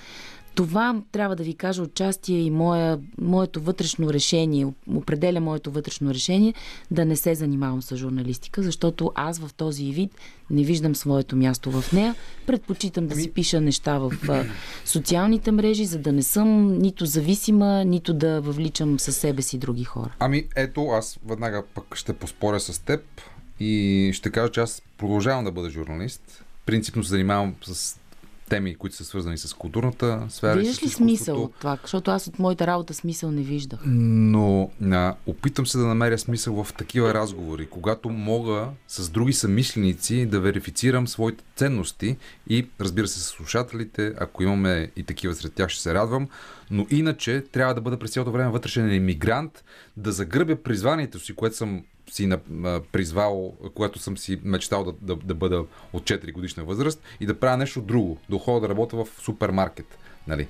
Това 0.58 1.02
трябва 1.12 1.36
да 1.36 1.44
ви 1.44 1.54
кажа 1.54 1.82
отчасти 1.82 2.34
и 2.34 2.52
моя, 2.52 3.00
моето 3.22 3.62
вътрешно 3.62 4.14
решение, 4.14 4.68
определя 4.96 5.40
моето 5.40 5.72
вътрешно 5.72 6.14
решение 6.14 6.54
да 6.92 7.06
не 7.06 7.16
се 7.16 7.36
занимавам 7.36 7.82
с 7.82 7.98
журналистика, 7.98 8.64
защото 8.64 9.12
аз 9.16 9.40
в 9.40 9.54
този 9.54 9.92
вид 9.92 10.12
не 10.50 10.64
виждам 10.64 10.96
своето 10.96 11.36
място 11.36 11.72
в 11.72 11.94
нея. 11.94 12.16
Предпочитам 12.46 13.08
да 13.08 13.16
си 13.16 13.32
пиша 13.32 13.62
неща 13.62 13.98
в 13.98 14.12
социалните 14.86 15.52
мрежи, 15.52 15.86
за 15.86 16.00
да 16.00 16.12
не 16.12 16.24
съм 16.24 16.78
нито 16.78 17.06
зависима, 17.06 17.86
нито 17.86 18.14
да 18.14 18.42
въвличам 18.42 19.00
със 19.00 19.18
себе 19.18 19.42
си 19.42 19.58
други 19.58 19.84
хора. 19.84 20.16
Ами 20.20 20.48
ето, 20.56 20.86
аз 20.88 21.20
веднага 21.26 21.64
пък 21.76 21.96
ще 21.96 22.14
поспоря 22.14 22.60
с 22.60 22.80
теб. 22.80 23.02
И 23.60 24.12
ще 24.14 24.30
кажа, 24.30 24.52
че 24.52 24.60
аз 24.60 24.82
продължавам 24.98 25.44
да 25.44 25.52
бъда 25.52 25.70
журналист. 25.70 26.44
Принципно 26.66 27.04
се 27.04 27.10
занимавам 27.10 27.56
с 27.64 28.00
теми, 28.50 28.76
които 28.76 28.96
са 28.96 29.06
свързани 29.06 29.38
с 29.38 29.54
културната 29.54 30.26
сфера. 30.30 30.60
Виждаш 30.60 30.84
ли 30.84 30.90
смисъл 30.90 31.44
от 31.44 31.56
това? 31.60 31.78
Защото 31.82 32.12
аз 32.12 32.28
от 32.28 32.40
моята 32.40 32.68
работа 32.68 32.94
смисъл 32.94 33.32
не 33.32 33.42
виждах. 33.42 33.80
Но 33.86 34.72
а, 34.92 35.16
опитам 35.26 35.68
се 35.68 35.78
да 35.78 35.86
намеря 35.86 36.18
смисъл 36.18 36.64
в 36.64 36.74
такива 36.74 37.14
разговори, 37.14 37.68
когато 37.70 38.10
мога 38.10 38.68
с 38.88 39.10
други 39.10 39.34
съмишленици 39.34 40.26
да 40.26 40.40
верифицирам 40.40 41.08
своите 41.08 41.44
ценности 41.56 42.18
и 42.50 42.68
разбира 42.82 43.08
се 43.08 43.20
с 43.20 43.24
слушателите, 43.24 44.14
ако 44.20 44.44
имаме 44.44 44.92
и 44.96 45.04
такива 45.04 45.36
сред 45.36 45.54
тях, 45.54 45.70
ще 45.70 45.82
се 45.82 45.94
радвам. 45.94 46.28
Но 46.72 46.88
иначе 46.90 47.44
трябва 47.52 47.74
да 47.74 47.82
бъда 47.82 48.00
през 48.00 48.12
цялото 48.12 48.32
време 48.32 48.52
вътрешен 48.52 48.92
емигрант, 48.92 49.64
да 49.98 50.12
загръбя 50.12 50.56
призванието 50.56 51.20
си, 51.20 51.36
което 51.36 51.56
съм 51.56 51.84
си 52.12 52.30
а, 52.32 52.82
призвал, 52.92 53.54
което 53.76 54.00
съм 54.00 54.18
си 54.18 54.40
мечтал 54.44 54.84
да, 54.84 54.94
да, 55.02 55.16
да 55.16 55.36
бъда 55.36 55.66
от 55.94 56.04
4 56.04 56.32
годишна 56.32 56.64
възраст 56.64 57.02
и 57.20 57.26
да 57.26 57.40
правя 57.40 57.58
нещо 57.58 57.82
друго, 57.82 58.18
да 58.30 58.40
ходя 58.40 58.62
да 58.62 58.70
работя 58.70 58.98
в 58.98 59.08
супермаркет. 59.22 59.98
Нали? 60.28 60.48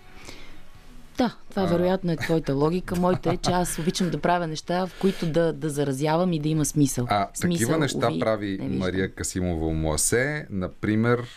Да, 1.18 1.36
това 1.50 1.66
вероятно 1.66 2.12
е 2.12 2.16
твоята 2.16 2.54
логика. 2.54 2.96
Моята 2.96 3.34
е, 3.34 3.38
че 3.38 3.52
аз 3.52 3.80
обичам 3.80 4.10
да 4.10 4.22
правя 4.22 4.48
неща, 4.48 4.88
в 4.88 4.92
които 5.02 5.26
да, 5.26 5.54
да 5.54 5.70
заразявам 5.70 6.34
и 6.34 6.40
да 6.40 6.50
има 6.50 6.66
смисъл. 6.66 7.08
А 7.10 7.28
смисъл, 7.34 7.60
такива 7.60 7.78
неща 7.78 8.08
уви, 8.12 8.20
прави 8.20 8.58
не. 8.62 8.78
Мария 8.78 9.16
Касимова 9.16 9.74
Муасе. 9.74 10.48
Например, 10.50 11.28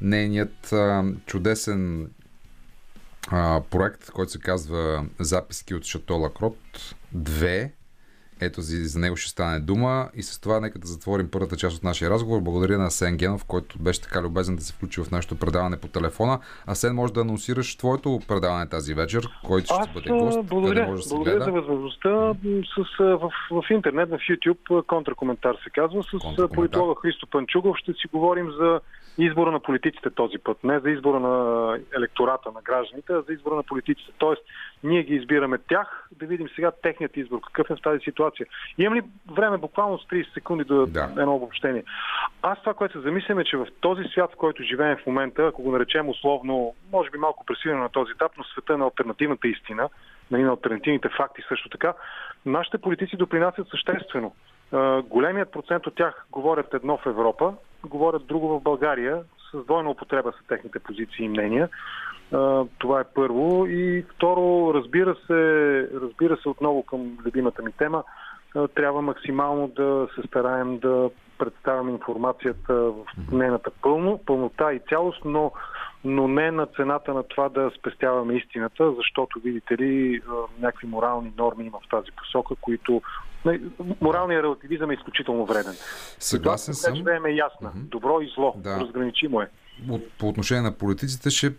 нейният 0.00 0.72
а, 0.72 1.04
чудесен 1.26 2.10
а, 3.28 3.62
проект, 3.70 4.10
който 4.10 4.32
се 4.32 4.38
казва 4.38 5.06
Записки 5.18 5.74
от 5.74 5.84
Шато 5.84 6.14
Лакрот 6.14 6.58
2. 7.16 7.70
Ето 8.40 8.60
за, 8.60 8.88
за 8.88 8.98
него 8.98 9.16
ще 9.16 9.30
стане 9.30 9.60
дума. 9.60 10.08
И 10.14 10.22
с 10.22 10.40
това 10.40 10.60
нека 10.60 10.78
да 10.78 10.86
затворим 10.86 11.30
първата 11.30 11.56
част 11.56 11.76
от 11.76 11.84
нашия 11.84 12.10
разговор. 12.10 12.40
Благодаря 12.40 12.78
на 12.78 12.86
Асен 12.86 13.16
Генов, 13.16 13.44
който 13.44 13.78
беше 13.78 14.00
така 14.00 14.22
любезен 14.22 14.56
да 14.56 14.62
се 14.62 14.72
включи 14.72 15.00
в 15.00 15.10
нашето 15.10 15.38
предаване 15.38 15.76
по 15.76 15.88
телефона. 15.88 16.38
Асен, 16.66 16.94
може 16.94 17.12
да 17.12 17.20
анонсираш 17.20 17.76
твоето 17.76 18.20
предаване 18.28 18.68
тази 18.68 18.94
вечер, 18.94 19.28
който 19.44 19.74
Аз 19.74 19.88
ще 19.88 19.94
бъде 19.94 20.10
гост. 20.10 20.46
благодаря, 20.46 20.86
може 20.86 21.02
да 21.02 21.08
благодаря 21.14 21.44
за 21.44 21.50
възможността 21.52 22.34
с, 22.76 22.98
в, 22.98 23.32
в 23.50 23.62
интернет, 23.70 24.08
в 24.08 24.18
YouTube, 24.30 24.86
контракоментар 24.86 25.54
се 25.64 25.70
казва, 25.70 26.02
с 26.02 26.48
политолога 26.54 27.00
Христо 27.02 27.26
Панчугов 27.26 27.76
ще 27.76 27.92
си 27.92 28.08
говорим 28.12 28.50
за 28.60 28.80
избора 29.18 29.50
на 29.50 29.60
политиците 29.60 30.10
този 30.10 30.38
път. 30.38 30.64
Не 30.64 30.78
за 30.78 30.90
избора 30.90 31.20
на 31.20 31.78
електората, 31.96 32.50
на 32.54 32.62
гражданите, 32.62 33.12
а 33.12 33.22
за 33.22 33.32
избора 33.32 33.54
на 33.54 33.62
политиците. 33.62 34.12
Тоест, 34.18 34.42
ние 34.84 35.02
ги 35.02 35.14
избираме 35.14 35.58
тях, 35.68 36.08
да 36.18 36.26
видим 36.26 36.48
сега 36.54 36.70
техният 36.70 37.16
избор, 37.16 37.40
какъв 37.40 37.70
е 37.70 37.76
в 37.76 37.82
тази 37.82 38.00
ситуация. 38.04 38.46
Имам 38.78 38.94
ли 38.94 39.02
време 39.30 39.56
буквално 39.56 39.98
с 39.98 40.06
30 40.06 40.34
секунди 40.34 40.64
да, 40.64 40.86
Да. 40.86 41.08
едно 41.18 41.34
обобщение? 41.34 41.84
Аз 42.42 42.60
това, 42.60 42.74
което 42.74 42.92
се 42.98 43.04
замислям 43.04 43.38
е, 43.38 43.44
че 43.44 43.56
в 43.56 43.66
този 43.80 44.04
свят, 44.04 44.32
в 44.32 44.36
който 44.36 44.62
живеем 44.62 44.96
в 44.96 45.06
момента, 45.06 45.46
ако 45.46 45.62
го 45.62 45.72
наречем 45.72 46.08
условно, 46.08 46.74
може 46.92 47.10
би 47.10 47.18
малко 47.18 47.46
пресилено 47.46 47.82
на 47.82 47.88
този 47.88 48.12
етап, 48.12 48.32
но 48.38 48.44
света 48.44 48.78
на 48.78 48.84
альтернативната 48.84 49.48
истина, 49.48 49.88
нали, 50.30 50.42
на 50.42 50.50
альтернативните 50.50 51.08
факти 51.08 51.42
също 51.48 51.68
така, 51.68 51.94
нашите 52.46 52.78
политици 52.78 53.16
допринасят 53.16 53.68
съществено. 53.68 54.34
А, 54.72 55.02
Големият 55.02 55.52
процент 55.52 55.86
от 55.86 55.94
тях 55.94 56.26
говорят 56.30 56.74
едно 56.74 56.96
в 56.96 57.06
Европа, 57.06 57.54
говорят 57.86 58.26
друго 58.26 58.48
в 58.48 58.62
България, 58.62 59.22
с 59.52 59.64
двойна 59.64 59.90
употреба 59.90 60.32
са 60.32 60.46
техните 60.48 60.78
позиции 60.78 61.24
и 61.24 61.28
мнения. 61.28 61.68
Това 62.78 63.00
е 63.00 63.10
първо. 63.14 63.66
И 63.66 64.04
второ, 64.14 64.74
разбира 64.74 65.16
се, 65.26 65.34
разбира 65.94 66.36
се 66.36 66.48
отново 66.48 66.82
към 66.82 67.18
любимата 67.26 67.62
ми 67.62 67.72
тема, 67.72 68.04
трябва 68.74 69.02
максимално 69.02 69.68
да 69.68 70.08
се 70.14 70.26
стараем 70.26 70.78
да 70.78 71.10
представяме 71.38 71.92
информацията 71.92 72.74
в 72.74 73.04
нейната 73.32 73.70
пълно, 73.82 74.20
пълнота 74.26 74.72
и 74.72 74.80
цялост, 74.88 75.22
но, 75.24 75.52
но 76.04 76.28
не 76.28 76.50
на 76.50 76.66
цената 76.66 77.14
на 77.14 77.22
това 77.22 77.48
да 77.48 77.70
спестяваме 77.78 78.34
истината, 78.34 78.92
защото, 78.96 79.40
видите 79.40 79.78
ли, 79.78 80.20
някакви 80.60 80.86
морални 80.86 81.32
норми 81.38 81.64
има 81.64 81.78
в 81.86 81.88
тази 81.90 82.10
посока, 82.12 82.54
които... 82.60 83.02
Моралният 84.00 84.42
релативизъм 84.42 84.90
е 84.90 84.94
изключително 84.94 85.46
вреден. 85.46 85.74
Съгласен 86.18 86.74
която 86.74 86.86
съм. 86.86 86.96
живеем 86.96 87.26
е 87.26 87.30
ясна. 87.30 87.72
Добро 87.74 88.20
и 88.20 88.30
зло. 88.34 88.54
Да. 88.56 88.80
Разграничимо 88.80 89.42
е. 89.42 89.48
от, 89.90 90.02
по 90.18 90.28
отношение 90.28 90.62
на 90.62 90.72
политиците 90.72 91.30
ще 91.30 91.52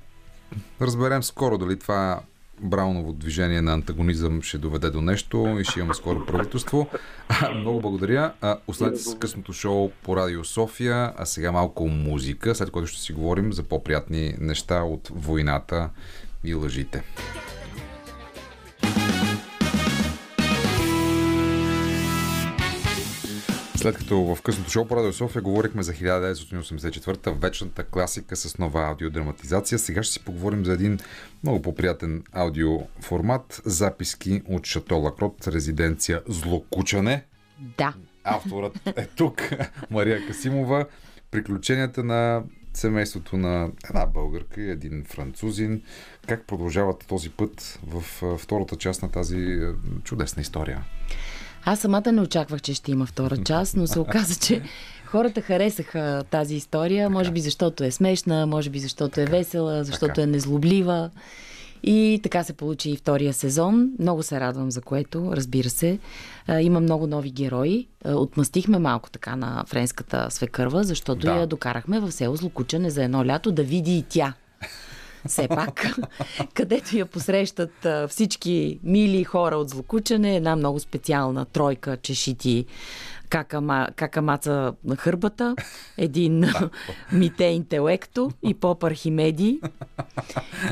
разберем 0.82 1.24
скоро 1.24 1.58
дали 1.58 1.80
това 1.80 2.20
Брауново 2.62 3.14
движение 3.14 3.62
на 3.62 3.74
антагонизъм 3.74 4.42
ще 4.42 4.58
доведе 4.58 4.90
до 4.90 5.02
нещо 5.02 5.58
и 5.62 5.64
ще 5.64 5.80
имаме 5.80 5.94
скоро 5.94 6.26
правителство. 6.26 6.88
Много 7.56 7.82
благодаря. 7.82 8.34
Останете 8.68 9.00
с 9.00 9.18
късното 9.18 9.54
шоу 9.54 9.92
по 10.04 10.18
Радио 10.18 10.46
София, 10.46 11.14
а 11.18 11.26
сега 11.26 11.52
малко 11.52 11.88
музика, 11.88 12.56
след 12.56 12.72
което 12.72 12.88
ще 12.88 13.02
си 13.02 13.14
говорим 13.14 13.54
за 13.54 13.64
по-приятни 13.64 14.36
неща 14.40 14.84
от 14.84 15.10
войната 15.14 15.90
и 16.44 16.54
лъжите. 16.54 17.04
След 23.80 23.98
като 23.98 24.36
в 24.36 24.42
късното 24.42 24.72
шоу 24.72 24.86
по 24.86 24.96
Радио 24.96 25.14
София 25.14 25.42
говорихме 25.42 25.84
за 25.84 25.94
1984, 25.94 27.42
вечната 27.42 27.84
класика 27.84 28.36
с 28.36 28.58
нова 28.58 28.88
аудиодраматизация, 28.88 29.80
сега 29.80 30.04
ще 30.04 30.14
си 30.14 30.24
поговорим 30.24 30.66
за 30.66 30.74
един 30.74 31.00
много 31.44 31.62
по-приятен 31.62 32.24
аудиоформат. 32.32 33.62
Записки 33.66 34.42
от 34.50 34.66
Шато 34.66 34.96
Лакрот, 34.96 35.48
резиденция 35.48 36.22
Злокучане. 36.28 37.24
Да. 37.78 37.94
Авторът 38.24 38.80
е 38.86 39.06
тук, 39.06 39.50
Мария 39.90 40.28
Касимова. 40.28 40.86
Приключенията 41.32 42.04
на 42.04 42.44
семейството 42.74 43.38
на 43.38 43.70
една 43.90 44.06
българка 44.06 44.62
и 44.62 44.70
един 44.70 45.06
французин. 45.08 45.82
Как 46.28 46.48
продължават 46.48 47.06
този 47.08 47.30
път 47.30 47.80
в 47.88 48.04
втората 48.38 48.76
част 48.76 49.02
на 49.02 49.12
тази 49.12 49.60
чудесна 50.04 50.42
история? 50.42 50.84
Аз 51.70 51.80
самата 51.80 52.12
не 52.12 52.22
очаквах, 52.22 52.62
че 52.62 52.74
ще 52.74 52.92
има 52.92 53.06
втора 53.06 53.38
част, 53.46 53.76
но 53.78 53.88
се 53.88 54.00
оказа, 54.00 54.36
че 54.40 54.62
хората 55.06 55.42
харесаха 55.42 56.24
тази 56.32 56.56
история. 56.56 57.10
Може 57.10 57.32
би 57.32 57.40
защото 57.40 57.84
е 57.84 57.92
смешна, 57.92 58.48
може 58.48 58.70
би 58.70 58.80
защото 58.80 59.22
е 59.22 59.26
весела, 59.26 59.84
защото 59.84 60.14
Така. 60.14 60.22
е 60.22 60.26
незлоблива. 60.26 61.10
И 61.84 62.20
така 62.24 62.44
се 62.44 62.54
получи 62.54 62.92
и 62.92 62.96
втория 62.98 63.34
сезон. 63.34 63.90
Много 64.00 64.24
се 64.24 64.40
радвам 64.40 64.72
за 64.72 64.82
което, 64.82 65.32
разбира 65.36 65.70
се. 65.70 66.00
Има 66.62 66.80
много 66.80 67.08
нови 67.08 67.32
герои. 67.32 67.88
Отмъстихме 68.06 68.80
малко 68.80 69.10
така 69.10 69.36
на 69.36 69.64
френската 69.68 70.28
свекърва, 70.30 70.84
защото 70.84 71.22
Да. 71.22 71.36
я 71.36 71.48
докарахме 71.48 72.00
в 72.00 72.12
село 72.12 72.36
Злокучане 72.36 72.90
за 72.90 73.04
едно 73.04 73.26
лято 73.26 73.52
да 73.52 73.64
види 73.64 73.98
и 73.98 74.04
тя 74.10 74.34
все 75.28 75.48
пак, 75.48 75.96
където 76.54 76.98
я 76.98 77.06
посрещат 77.06 77.88
всички 78.10 78.80
мили 78.84 79.24
хора 79.24 79.56
от 79.56 79.70
Злокучане, 79.70 80.36
една 80.36 80.56
много 80.56 80.80
специална 80.80 81.46
тройка 81.46 81.98
чешити 81.98 82.66
какама, 83.30 83.88
какамаца 83.96 84.74
на 84.84 84.96
хърбата, 84.96 85.56
един 85.98 86.46
мите 87.12 87.44
интелекто 87.44 88.32
и 88.44 88.54
поп 88.54 88.84
Архимеди 88.84 89.62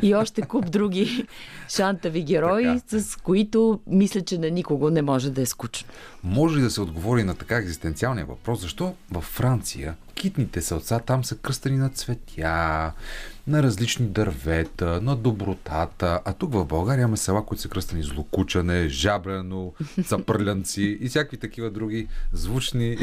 и 0.01 0.15
още 0.15 0.41
куп 0.41 0.71
други 0.71 1.25
шантави 1.69 2.23
герои, 2.23 2.81
с 2.87 3.15
които 3.15 3.79
мисля, 3.87 4.21
че 4.21 4.37
на 4.37 4.49
никого 4.49 4.89
не 4.89 5.01
може 5.01 5.29
да 5.31 5.41
е 5.41 5.45
скучно. 5.45 5.89
Може 6.23 6.57
ли 6.57 6.61
да 6.61 6.69
се 6.69 6.81
отговори 6.81 7.23
на 7.23 7.35
така 7.35 7.57
екзистенциалния 7.57 8.25
въпрос? 8.25 8.61
Защо 8.61 8.95
във 9.11 9.23
Франция 9.23 9.95
китните 10.17 10.61
селца 10.61 10.99
там 10.99 11.23
са 11.23 11.35
кръстени 11.35 11.77
на 11.77 11.89
цветя, 11.89 12.93
на 13.47 13.63
различни 13.63 14.07
дървета, 14.07 15.01
на 15.01 15.15
добротата, 15.15 16.19
а 16.25 16.33
тук 16.33 16.53
в 16.53 16.65
България 16.65 17.01
имаме 17.01 17.17
села, 17.17 17.45
които 17.45 17.61
са 17.61 17.69
кръстени 17.69 18.03
злокучане, 18.03 18.89
жабрено, 18.89 19.73
цапърлянци 20.05 20.97
и 21.01 21.09
всякакви 21.09 21.37
такива 21.37 21.69
други 21.69 22.07
звучни 22.33 22.97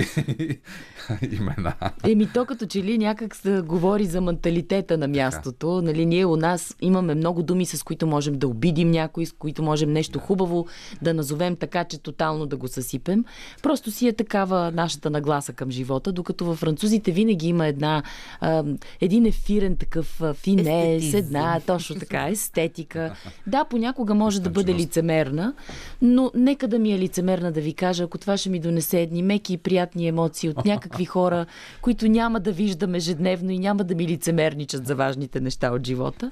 имена. 1.32 1.74
Еми, 2.04 2.28
то 2.34 2.44
като 2.44 2.66
че 2.66 2.82
ли 2.82 2.98
някак 2.98 3.36
се 3.36 3.60
говори 3.60 4.04
за 4.04 4.20
менталитета 4.20 4.98
на 4.98 5.08
мястото. 5.08 5.82
Нали, 5.82 6.06
ние 6.06 6.26
у 6.26 6.36
нас 6.36 6.76
имаме 6.80 7.14
много 7.14 7.42
думи, 7.42 7.66
с 7.66 7.82
които 7.82 8.06
можем 8.06 8.38
да 8.38 8.48
обидим 8.48 8.90
някой, 8.90 9.26
с 9.26 9.32
които 9.32 9.62
можем 9.62 9.92
нещо 9.92 10.18
хубаво 10.18 10.66
да 11.02 11.14
назовем 11.14 11.56
така, 11.56 11.84
че 11.84 11.98
тотално 11.98 12.46
да 12.46 12.56
го 12.56 12.68
съсипем. 12.68 13.24
Просто 13.62 13.90
си 13.90 14.08
е 14.08 14.12
такава 14.12 14.70
нашата 14.70 15.10
нагласа 15.10 15.52
към 15.52 15.70
живота, 15.70 16.12
докато 16.12 16.44
във 16.44 16.58
французите 16.58 17.03
винаги 17.12 17.48
има 17.48 17.66
една, 17.66 18.02
а, 18.40 18.64
един 19.00 19.26
ефирен 19.26 19.76
такъв 19.76 20.22
финес, 20.34 21.14
една 21.14 21.60
точно 21.66 21.96
така 21.96 22.28
естетика. 22.28 23.14
Да, 23.46 23.64
понякога 23.64 24.14
може 24.14 24.40
да 24.40 24.50
бъде 24.50 24.74
лицемерна, 24.74 25.54
но 26.02 26.30
нека 26.34 26.68
да 26.68 26.78
ми 26.78 26.92
е 26.92 26.98
лицемерна 26.98 27.52
да 27.52 27.60
ви 27.60 27.74
кажа, 27.74 28.04
ако 28.04 28.18
това 28.18 28.36
ще 28.36 28.50
ми 28.50 28.60
донесе 28.60 29.00
едни 29.00 29.22
меки 29.22 29.52
и 29.52 29.58
приятни 29.58 30.08
емоции 30.08 30.48
от 30.48 30.64
някакви 30.64 31.04
хора, 31.04 31.46
които 31.82 32.08
няма 32.08 32.40
да 32.40 32.52
виждам 32.52 32.94
ежедневно 32.94 33.50
и 33.50 33.58
няма 33.58 33.84
да 33.84 33.94
ми 33.94 34.08
лицемерничат 34.08 34.86
за 34.86 34.94
важните 34.94 35.40
неща 35.40 35.70
от 35.70 35.86
живота. 35.86 36.30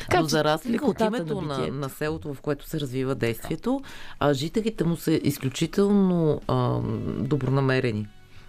Така 0.00 0.20
Но 0.20 0.28
за 0.28 0.44
разлика 0.44 0.86
от 0.86 1.00
името 1.00 1.40
на, 1.40 1.54
битието. 1.54 1.74
на 1.74 1.88
селото, 1.88 2.34
в 2.34 2.40
което 2.40 2.68
се 2.68 2.80
развива 2.80 3.14
действието, 3.14 3.80
а, 4.20 4.34
жителите 4.34 4.84
му 4.84 4.96
са 4.96 5.12
изключително 5.12 6.40
а, 6.48 6.80
добронамерени. 7.18 8.06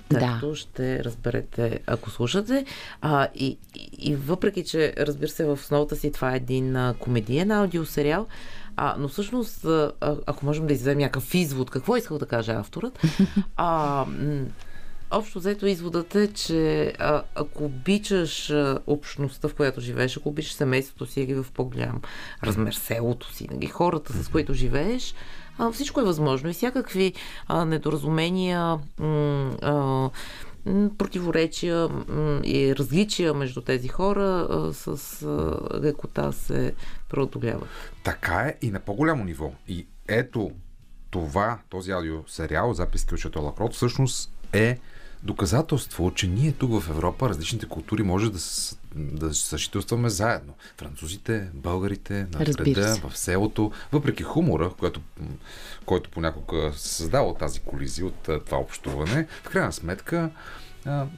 Както 0.09 0.55
ще 0.55 1.03
разберете, 1.03 1.79
ако 1.87 2.09
слушате. 2.09 2.65
А, 3.01 3.27
и, 3.35 3.57
и, 3.97 4.15
въпреки, 4.15 4.63
че 4.63 4.93
разбира 4.97 5.29
се, 5.29 5.45
в 5.45 5.53
основата 5.53 5.95
си 5.95 6.11
това 6.11 6.33
е 6.33 6.37
един 6.37 6.75
а, 6.75 6.95
комедиен 6.99 7.51
аудиосериал, 7.51 8.27
а, 8.75 8.95
но 8.99 9.07
всъщност, 9.07 9.65
а, 9.65 9.91
ако 10.01 10.45
можем 10.45 10.67
да 10.67 10.73
изведем 10.73 10.97
някакъв 10.97 11.33
извод, 11.33 11.69
какво 11.69 11.95
искал 11.95 12.17
да 12.17 12.25
каже 12.25 12.51
авторът, 12.51 12.99
а, 13.57 14.05
Общо 15.11 15.39
взето 15.39 15.65
изводът 15.65 16.15
е, 16.15 16.33
че 16.33 16.93
а, 16.99 17.23
ако 17.35 17.65
обичаш 17.65 18.49
а, 18.49 18.79
общността, 18.87 19.47
в 19.47 19.53
която 19.53 19.81
живееш, 19.81 20.17
ако 20.17 20.29
обичаш 20.29 20.53
семейството 20.53 21.05
си 21.05 21.33
в 21.33 21.45
по-голям 21.53 22.01
размер, 22.43 22.73
селото 22.73 23.33
си, 23.33 23.47
нали, 23.51 23.65
хората, 23.65 24.13
с 24.23 24.27
които 24.27 24.53
живееш, 24.53 25.13
всичко 25.73 26.01
е 26.01 26.05
възможно 26.05 26.49
и 26.49 26.53
всякакви 26.53 27.13
а, 27.47 27.65
недоразумения, 27.65 28.79
а, 29.01 30.09
противоречия 30.97 31.89
и 32.43 32.75
различия 32.75 33.33
между 33.33 33.61
тези 33.61 33.87
хора 33.87 34.47
с 34.73 35.25
лекота 35.81 36.31
се 36.31 36.73
преодоляват. 37.09 37.69
Така 38.03 38.39
е 38.39 38.55
и 38.61 38.71
на 38.71 38.79
по-голямо 38.79 39.23
ниво. 39.23 39.51
И 39.67 39.87
ето 40.07 40.51
това, 41.09 41.59
този 41.69 41.91
аудиосериал, 41.91 42.73
записки 42.73 43.13
от 43.13 43.19
Шато 43.19 43.41
Лакрот, 43.41 43.73
всъщност 43.73 44.31
е 44.53 44.79
доказателство, 45.23 46.11
че 46.15 46.27
ние 46.27 46.51
тук 46.51 46.81
в 46.81 46.89
Европа, 46.89 47.29
различните 47.29 47.65
култури, 47.65 48.03
може 48.03 48.31
да, 48.31 48.39
да 48.95 49.33
съжителстваме 49.33 50.09
заедно. 50.09 50.53
Французите, 50.77 51.49
българите, 51.53 52.13
на 52.13 52.45
града, 52.45 53.09
в 53.09 53.17
селото, 53.17 53.71
въпреки 53.91 54.23
хумора, 54.23 54.71
който, 54.79 55.01
който 55.85 56.09
понякога 56.09 56.71
се 56.75 56.87
създава 56.87 57.29
от 57.29 57.37
тази 57.37 57.59
колизия, 57.59 58.05
от 58.07 58.29
това 58.45 58.57
общуване, 58.57 59.27
в 59.43 59.49
крайна 59.49 59.71
сметка 59.71 60.29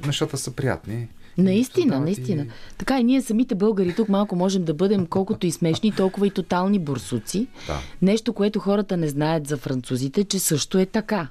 нещата 0.05 0.37
са 0.37 0.51
приятни. 0.51 1.07
Наистина, 1.37 1.99
наистина. 1.99 2.43
И... 2.43 2.47
Така 2.77 2.99
и 2.99 3.03
ние 3.03 3.21
самите 3.21 3.55
българи 3.55 3.95
тук 3.95 4.09
малко 4.09 4.35
можем 4.35 4.63
да 4.63 4.73
бъдем 4.73 5.05
колкото 5.05 5.47
и 5.47 5.51
смешни, 5.51 5.91
толкова 5.91 6.27
и 6.27 6.31
тотални 6.31 6.79
бурсуци. 6.79 7.47
Да. 7.67 7.79
Нещо, 8.01 8.33
което 8.33 8.59
хората 8.59 8.97
не 8.97 9.07
знаят 9.07 9.47
за 9.47 9.57
французите, 9.57 10.23
че 10.23 10.39
също 10.39 10.77
е 10.77 10.85
така. 10.85 11.27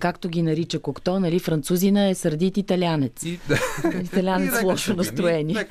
Както 0.00 0.28
ги 0.28 0.42
нарича 0.42 0.78
Кокто, 0.78 1.20
нали, 1.20 1.38
французина 1.38 2.08
е 2.08 2.14
сърдит 2.14 2.56
италянец. 2.56 3.22
И, 3.24 3.38
Италянец 4.04 4.60
с 4.60 4.62
лошо 4.62 4.96
настроение. 4.96 5.66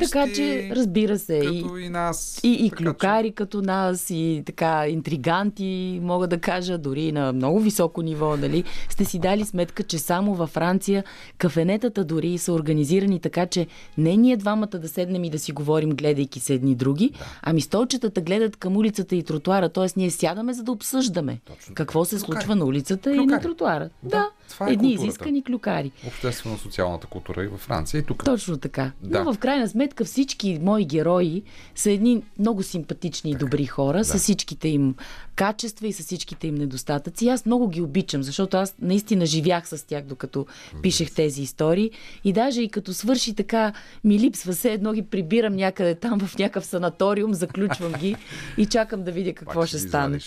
Така 0.00 0.26
че, 0.34 0.70
разбира 0.76 1.18
се, 1.18 1.34
и, 1.34 1.64
и 1.84 1.88
нас. 1.88 2.40
и, 2.42 2.52
и 2.66 2.70
клюкари 2.70 3.32
като 3.32 3.62
нас, 3.62 4.10
и 4.10 4.42
така 4.46 4.88
интриганти, 4.88 6.00
мога 6.02 6.26
да 6.26 6.38
кажа, 6.38 6.78
дори 6.78 7.12
на 7.12 7.32
много 7.32 7.60
високо 7.60 8.02
ниво, 8.02 8.36
нали, 8.36 8.64
сте 8.88 9.04
си 9.04 9.18
дали 9.18 9.44
сметка, 9.44 9.82
че 9.82 9.98
само 9.98 10.34
във 10.34 10.50
Франция 10.50 11.04
кафенетата 11.38 12.04
дори 12.04 12.38
са 12.38 12.52
организирани 12.52 13.20
така, 13.20 13.46
че 13.46 13.66
не 13.98 14.16
ние 14.16 14.36
двамата 14.36 14.66
да 14.66 14.88
седнем 14.88 15.24
и 15.24 15.30
да 15.30 15.38
си 15.38 15.52
говорим, 15.52 15.90
гледайки 15.90 16.40
се 16.40 16.54
едни 16.54 16.74
други, 16.74 17.12
ами 17.42 17.60
столчетата 17.60 18.20
гледат 18.20 18.56
към 18.56 18.76
улицата 18.76 19.16
и 19.16 19.22
тротуара, 19.22 19.68
т.е. 19.68 19.86
ние 19.96 20.10
сядаме 20.10 20.52
за 20.52 20.62
да 20.62 20.72
обсъждаме 20.72 21.40
Точно 21.46 21.74
какво 21.74 22.04
се 22.04 22.16
Клюкари. 22.16 22.26
случва 22.26 22.56
на 22.56 22.64
улицата 22.64 23.14
и 23.14 23.16
на 23.16 23.40
Клюкари. 23.40 23.67
Тротуара. 23.68 23.90
Да, 24.02 24.30
това 24.48 24.68
е 24.68 24.72
едни 24.72 24.88
културата. 24.88 25.04
изискани 25.06 25.44
клюкари. 25.44 25.92
Обществено-социалната 26.06 27.06
култура 27.06 27.44
и 27.44 27.46
във 27.46 27.60
Франция, 27.60 27.98
и 27.98 28.02
тук. 28.02 28.24
Точно 28.24 28.56
така. 28.56 28.92
Да. 29.02 29.24
Но 29.24 29.34
в 29.34 29.38
крайна 29.38 29.68
сметка 29.68 30.04
всички 30.04 30.58
мои 30.62 30.84
герои 30.84 31.42
са 31.74 31.90
едни 31.90 32.22
много 32.38 32.62
симпатични 32.62 33.30
и 33.30 33.34
добри 33.34 33.66
хора, 33.66 34.04
с 34.04 34.18
всичките 34.18 34.68
им 34.68 34.94
качества 35.36 35.86
и 35.86 35.92
с 35.92 36.02
всичките 36.04 36.46
им 36.46 36.54
недостатъци. 36.54 37.24
И 37.24 37.28
Аз 37.28 37.46
много 37.46 37.68
ги 37.68 37.82
обичам, 37.82 38.22
защото 38.22 38.56
аз 38.56 38.74
наистина 38.80 39.26
живях 39.26 39.68
с 39.68 39.86
тях, 39.86 40.04
докато 40.04 40.46
пишех 40.82 41.14
тези 41.14 41.42
истории. 41.42 41.90
И 42.24 42.32
даже 42.32 42.62
и 42.62 42.68
като 42.68 42.94
свърши 42.94 43.34
така, 43.34 43.72
ми 44.04 44.18
липсва 44.18 44.54
се 44.54 44.72
едно 44.72 44.92
ги 44.92 45.02
прибирам 45.02 45.56
някъде 45.56 45.94
там 45.94 46.20
в 46.20 46.38
някакъв 46.38 46.66
санаториум, 46.66 47.34
заключвам 47.34 47.92
ги 47.92 48.16
и 48.56 48.66
чакам 48.66 49.04
да 49.04 49.12
видя 49.12 49.32
какво 49.34 49.60
Пак 49.60 49.68
ще 49.68 49.76
ги 49.76 49.88
стане. 49.88 50.18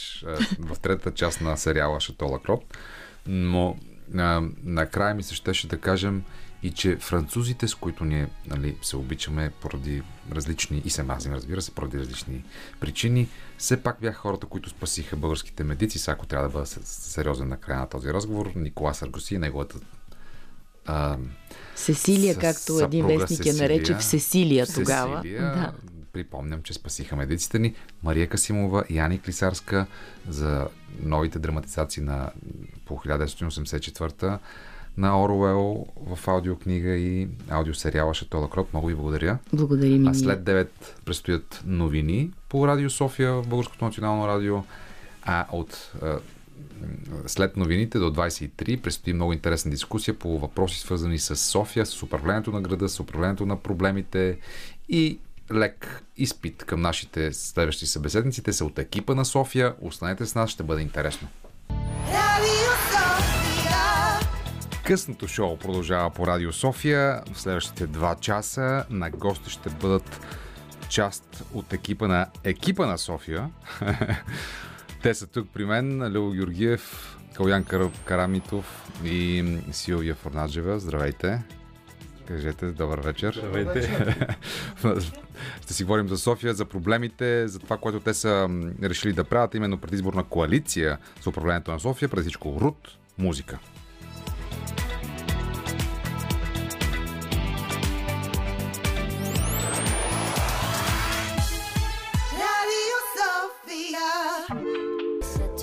в 0.60 0.80
третата 0.82 1.12
част 1.12 1.42
на 1.42 1.58
сериала 1.58 2.00
Шатола 2.00 2.39
Кроп. 2.39 2.64
Но 3.28 3.78
а, 4.18 4.42
накрая 4.64 5.16
ми 5.16 5.24
се 5.24 5.36
щеше 5.36 5.68
да 5.68 5.78
кажем 5.78 6.24
и 6.64 6.72
че 6.72 6.98
французите, 6.98 7.68
с 7.68 7.76
които 7.76 8.06
ние 8.06 8.28
нали, 8.48 8.78
се 8.82 8.98
обичаме 8.98 9.52
поради 9.52 10.02
различни, 10.32 10.82
и 10.86 10.90
се 10.90 11.04
мразим, 11.04 11.34
разбира 11.34 11.62
се, 11.62 11.72
поради 11.72 11.98
различни 11.98 12.44
причини, 12.80 13.28
все 13.58 13.78
пак 13.78 13.98
бяха 14.02 14.18
хората, 14.18 14.46
които 14.48 14.70
спасиха 14.70 15.16
българските 15.16 15.64
медици. 15.64 16.00
Сега, 16.00 16.14
ако 16.14 16.26
трябва 16.26 16.48
да 16.48 16.54
бъда 16.54 16.66
се- 16.66 16.80
сериозен 16.84 17.48
на 17.48 17.58
края 17.58 17.80
на 17.80 17.90
този 17.90 18.10
разговор, 18.10 18.52
Никола 18.56 18.94
Саргоси 18.94 19.36
и 19.36 19.40
неговата 19.40 19.76
а, 20.86 21.18
Сесилия, 21.76 22.34
С- 22.34 22.38
както 22.38 22.80
един 22.80 23.08
вестник 23.08 23.46
я 23.46 23.54
нарече 23.54 23.96
в 23.96 24.04
Сесилия 24.04 24.68
тогава. 24.68 25.18
Сесилия, 25.18 25.42
Да. 25.42 25.74
Припомням, 26.14 26.64
че 26.64 26.74
спасиха 26.74 27.16
медиците 27.16 27.59
ни. 27.59 27.76
Мария 28.03 28.28
Касимова 28.28 28.84
и 28.89 28.99
Ани 28.99 29.20
Клисарска 29.20 29.86
за 30.30 30.68
новите 31.01 31.39
драматизации 31.39 32.03
на 32.03 32.32
по 32.86 32.97
1984 32.97 34.39
на 34.97 35.24
Оруел 35.24 35.86
в 36.07 36.28
аудиокнига 36.28 36.89
и 36.89 37.28
аудиосериала 37.49 38.14
Шатола 38.14 38.49
Кроп. 38.49 38.74
Много 38.74 38.88
ви 38.88 38.95
благодаря. 38.95 39.38
Благодарим 39.53 40.07
А 40.07 40.14
след 40.14 40.43
9 40.43 40.68
предстоят 41.05 41.62
новини 41.66 42.32
по 42.49 42.68
Радио 42.68 42.89
София, 42.89 43.41
Българското 43.41 43.86
национално 43.86 44.28
радио. 44.28 44.64
А 45.24 45.45
от 45.51 45.91
след 47.28 47.57
новините 47.57 47.99
до 47.99 48.14
23 48.14 48.82
предстои 48.82 49.14
много 49.14 49.34
интересна 49.34 49.72
дискусия 49.72 50.20
по 50.20 50.39
въпроси 50.39 50.80
свързани 50.80 51.20
с 51.20 51.36
София, 51.36 51.86
с 51.86 52.03
управлението 52.03 52.51
на 52.51 52.62
града, 52.62 52.89
с 52.89 52.99
управлението 52.99 53.45
на 53.45 53.55
проблемите 53.55 54.38
и 54.89 55.20
лек 55.54 56.04
изпит 56.18 56.64
към 56.64 56.82
нашите 56.82 57.34
следващи 57.34 57.86
събеседници. 57.86 58.43
Те 58.43 58.54
са 58.54 58.66
от 58.66 58.80
екипа 58.80 59.16
на 59.16 59.26
София. 59.26 59.76
Останете 59.82 60.26
с 60.26 60.36
нас, 60.36 60.49
ще 60.49 60.64
бъде 60.64 60.82
интересно. 60.82 61.28
Късното 64.86 65.28
шоу 65.28 65.58
продължава 65.58 66.10
по 66.10 66.28
Радио 66.28 66.54
София. 66.54 67.22
В 67.34 67.41
следващите 67.41 67.88
два 67.88 68.16
часа 68.16 68.86
на 68.89 69.10
гости 69.10 69.49
ще 69.49 69.70
бъдат 69.70 70.20
част 70.89 71.43
от 71.54 71.74
екипа 71.74 72.08
на 72.08 72.28
екипа 72.43 72.86
на 72.86 72.97
София. 72.97 73.49
Те 75.04 75.14
са 75.14 75.28
тук 75.28 75.47
при 75.54 75.66
мен. 75.66 76.14
Лео 76.14 76.32
Георгиев, 76.32 77.18
Калян 77.34 77.64
Кар... 77.64 77.89
Карамитов 78.06 78.91
и 79.04 79.45
Силвия 79.72 80.16
Форнаджева. 80.16 80.80
Здравейте! 80.80 81.61
Кажете, 82.28 82.66
добър 82.66 83.00
вечер. 83.00 83.34
Здравейте. 83.34 83.90
Ще 85.62 85.74
си 85.74 85.84
говорим 85.84 86.08
за 86.08 86.18
София, 86.18 86.54
за 86.54 86.66
проблемите, 86.66 87.48
за 87.48 87.60
това, 87.60 87.78
което 87.78 88.00
те 88.00 88.14
са 88.14 88.50
решили 88.84 89.14
да 89.14 89.24
правят, 89.24 89.56
именно 89.56 89.78
предизборна 89.78 90.24
коалиция 90.24 90.98
за 91.24 91.30
управлението 91.30 91.72
на 91.72 91.80
София. 91.80 92.10
Преди 92.10 92.22
всичко 92.22 92.58
Рут, 92.62 92.98
музика. 93.18 93.60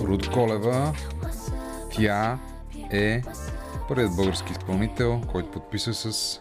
Руд 0.01 0.31
Колева. 0.31 0.95
Тя 1.91 2.39
е 2.93 3.23
първият 3.89 4.17
български 4.17 4.53
изпълнител, 4.53 5.21
който 5.33 5.51
подписа 5.51 5.95
с 5.95 6.41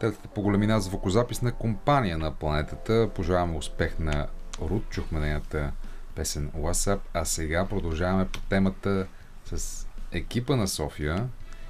третата 0.00 0.28
по 0.28 0.42
големина 0.42 0.80
звукозаписна 0.80 1.52
компания 1.52 2.18
на 2.18 2.34
планетата. 2.34 3.10
Пожелаваме 3.14 3.56
успех 3.56 3.98
на 3.98 4.26
Руд. 4.60 4.84
Чухме 4.90 5.20
нейната 5.20 5.72
песен 6.14 6.50
WhatsApp, 6.50 7.00
а 7.14 7.24
сега 7.24 7.66
продължаваме 7.66 8.28
по 8.28 8.40
темата 8.40 9.06
с 9.44 9.86
екипа 10.12 10.56
на 10.56 10.68
София 10.68 11.28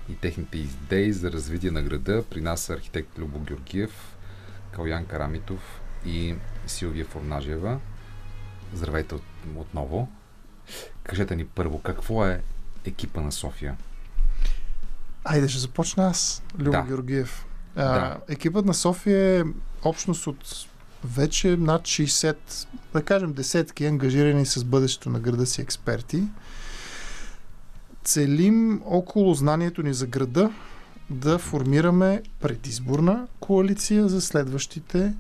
и 0.08 0.16
техните 0.16 0.58
идеи 0.58 1.12
за 1.12 1.32
развитие 1.32 1.70
на 1.70 1.82
града. 1.82 2.24
При 2.30 2.40
нас 2.40 2.60
са 2.60 2.72
архитект 2.72 3.18
Любо 3.18 3.38
Георгиев, 3.38 4.16
Калян 4.70 5.06
Карамитов 5.06 5.80
и 6.06 6.34
Силвия 6.66 7.04
Форнажева. 7.04 7.80
Здравейте 8.74 9.14
от, 9.14 9.22
отново. 9.56 10.08
Кажете 11.02 11.36
ни 11.36 11.46
първо, 11.46 11.78
какво 11.78 12.26
е 12.26 12.42
екипа 12.84 13.20
на 13.20 13.32
София? 13.32 13.76
Айде, 15.24 15.48
ще 15.48 15.58
започна 15.58 16.06
аз, 16.06 16.42
Любо 16.58 16.70
Да. 16.70 16.82
Георгиев. 16.82 17.46
А, 17.76 17.82
Да. 17.82 18.16
Екипът 18.28 18.66
на 18.66 18.74
София 18.74 19.40
е 19.40 19.44
общност 19.84 20.26
от 20.26 20.66
вече 21.04 21.56
над 21.56 21.82
60, 21.82 22.36
да 22.92 23.02
кажем 23.02 23.32
десетки 23.32 23.86
ангажирани 23.86 24.46
с 24.46 24.64
бъдещето 24.64 25.10
на 25.10 25.20
града 25.20 25.46
си 25.46 25.60
експерти. 25.60 26.22
Целим 28.04 28.82
около 28.84 29.34
знанието 29.34 29.82
ни 29.82 29.94
за 29.94 30.06
града 30.06 30.50
да 31.10 31.38
формираме 31.38 32.22
предизборна 32.40 33.26
коалиция 33.40 34.08
за 34.08 34.20
следващите 34.20 35.14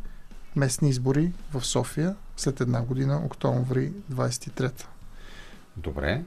местни 0.56 0.88
избори 0.88 1.32
в 1.52 1.64
София 1.64 2.16
след 2.36 2.60
една 2.60 2.82
година, 2.82 3.22
октомври 3.24 3.92
23. 4.12 4.84
Добре. 5.76 6.22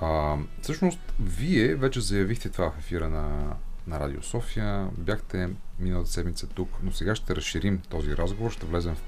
А, 0.00 0.36
всъщност, 0.62 0.98
вие 1.20 1.74
вече 1.74 2.00
заявихте 2.00 2.48
това 2.48 2.70
в 2.70 2.78
ефира 2.78 3.08
на, 3.08 3.56
на 3.86 4.00
Радио 4.00 4.22
София. 4.22 4.88
Бяхте 4.98 5.50
миналата 5.78 6.10
седмица 6.10 6.46
тук, 6.46 6.68
но 6.82 6.92
сега 6.92 7.14
ще 7.14 7.36
разширим 7.36 7.80
този 7.88 8.16
разговор, 8.16 8.50
ще 8.50 8.66
влезем 8.66 8.94
в 8.94 9.02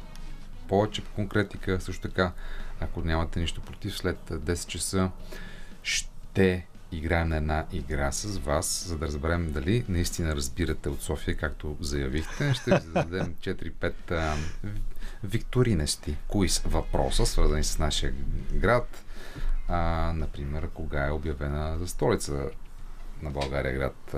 повече 0.68 1.02
конкретика. 1.04 1.80
Също 1.80 2.08
така, 2.08 2.32
ако 2.80 3.00
нямате 3.00 3.40
нищо 3.40 3.60
против, 3.60 3.96
след 3.96 4.18
10 4.30 4.66
часа 4.66 5.10
ще 5.82 6.66
играем 6.92 7.28
на 7.28 7.36
една 7.36 7.66
игра 7.72 8.12
с 8.12 8.38
вас, 8.38 8.84
за 8.88 8.98
да 8.98 9.06
разберем 9.06 9.52
дали 9.52 9.84
наистина 9.88 10.36
разбирате 10.36 10.88
от 10.88 11.02
София, 11.02 11.36
както 11.36 11.76
заявихте. 11.80 12.54
Ще 12.54 12.70
ви 12.70 12.80
зададем 12.80 13.34
4-5 13.40 13.92
а, 14.10 14.36
викторинести 15.24 16.16
са 16.28 16.68
въпроса, 16.68 17.26
свързани 17.26 17.64
с 17.64 17.78
нашия 17.78 18.14
град. 18.52 19.04
А, 19.68 20.12
например, 20.16 20.68
кога 20.74 21.06
е 21.06 21.10
обявена 21.10 21.78
за 21.78 21.88
столица 21.88 22.50
на 23.22 23.30
България 23.30 23.72
град 23.72 24.14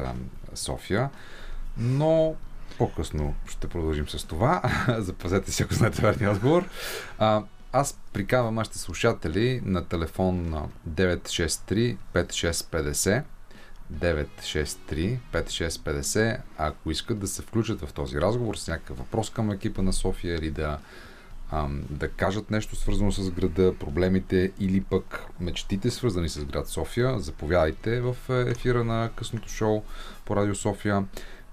София. 0.54 1.10
Но 1.76 2.34
по-късно 2.78 3.34
ще 3.48 3.68
продължим 3.68 4.08
с 4.08 4.24
това. 4.24 4.62
Запазете 4.98 5.52
си, 5.52 5.62
ако 5.62 5.74
знаете 5.74 6.02
верния 6.02 6.30
отговор. 6.30 6.68
А, 7.18 7.42
аз 7.72 7.98
приканвам 8.12 8.54
нашите 8.54 8.78
слушатели 8.78 9.60
на 9.64 9.84
телефон 9.84 10.50
на 10.50 10.68
963-5650 10.90 13.22
963-5650, 13.94 16.40
ако 16.58 16.90
искат 16.90 17.18
да 17.18 17.26
се 17.26 17.42
включат 17.42 17.80
в 17.80 17.92
този 17.92 18.20
разговор 18.20 18.56
с 18.56 18.68
някакъв 18.68 18.98
въпрос 18.98 19.30
към 19.30 19.50
екипа 19.50 19.82
на 19.82 19.92
София 19.92 20.36
или 20.36 20.50
да, 20.50 20.78
ам, 21.50 21.82
да 21.90 22.08
кажат 22.08 22.50
нещо 22.50 22.76
свързано 22.76 23.12
с 23.12 23.30
града, 23.30 23.74
проблемите 23.80 24.52
или 24.60 24.80
пък 24.80 25.24
мечтите 25.40 25.90
свързани 25.90 26.28
с 26.28 26.44
град 26.44 26.68
София, 26.68 27.18
заповядайте 27.18 28.00
в 28.00 28.16
ефира 28.30 28.84
на 28.84 29.10
късното 29.16 29.48
шоу 29.48 29.82
по 30.24 30.36
Радио 30.36 30.54
София. 30.54 31.04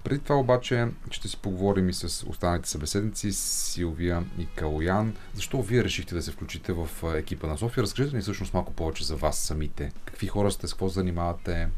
Преди 0.04 0.20
това 0.20 0.36
обаче 0.36 0.86
ще 1.10 1.28
си 1.28 1.36
поговорим 1.36 1.88
и 1.88 1.92
с 1.92 2.26
останалите 2.28 2.68
събеседници, 2.68 3.32
Силвия 3.32 4.24
и 4.38 4.46
Калоян. 4.46 5.14
Защо 5.34 5.62
вие 5.62 5.84
решихте 5.84 6.14
да 6.14 6.22
се 6.22 6.30
включите 6.30 6.72
в 6.72 6.88
а, 7.02 7.18
екипа 7.18 7.46
на 7.46 7.58
София? 7.58 7.82
Разкажете 7.82 8.16
ни 8.16 8.22
всъщност 8.22 8.54
малко 8.54 8.72
повече 8.72 9.04
за 9.04 9.16
вас 9.16 9.38
самите. 9.38 9.92
Какви 10.04 10.26
хора 10.26 10.50
сте, 10.50 10.66
с 10.66 10.72
какво 10.72 10.88
занимавате? 10.88 11.68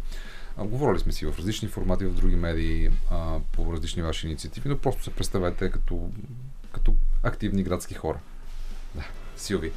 Говорили 0.59 0.99
сме 0.99 1.13
си 1.13 1.27
в 1.27 1.39
различни 1.39 1.69
формати, 1.69 2.05
в 2.05 2.15
други 2.15 2.37
медии, 2.37 2.91
по 3.53 3.73
различни 3.73 4.03
ваши 4.03 4.27
инициативи, 4.27 4.69
но 4.69 4.79
просто 4.79 5.05
се 5.05 5.11
представете 5.11 5.71
като, 5.71 6.11
като 6.73 6.95
активни 7.23 7.63
градски 7.63 7.95
хора. 7.95 8.19
Да, 8.95 9.03
Силви. 9.37 9.73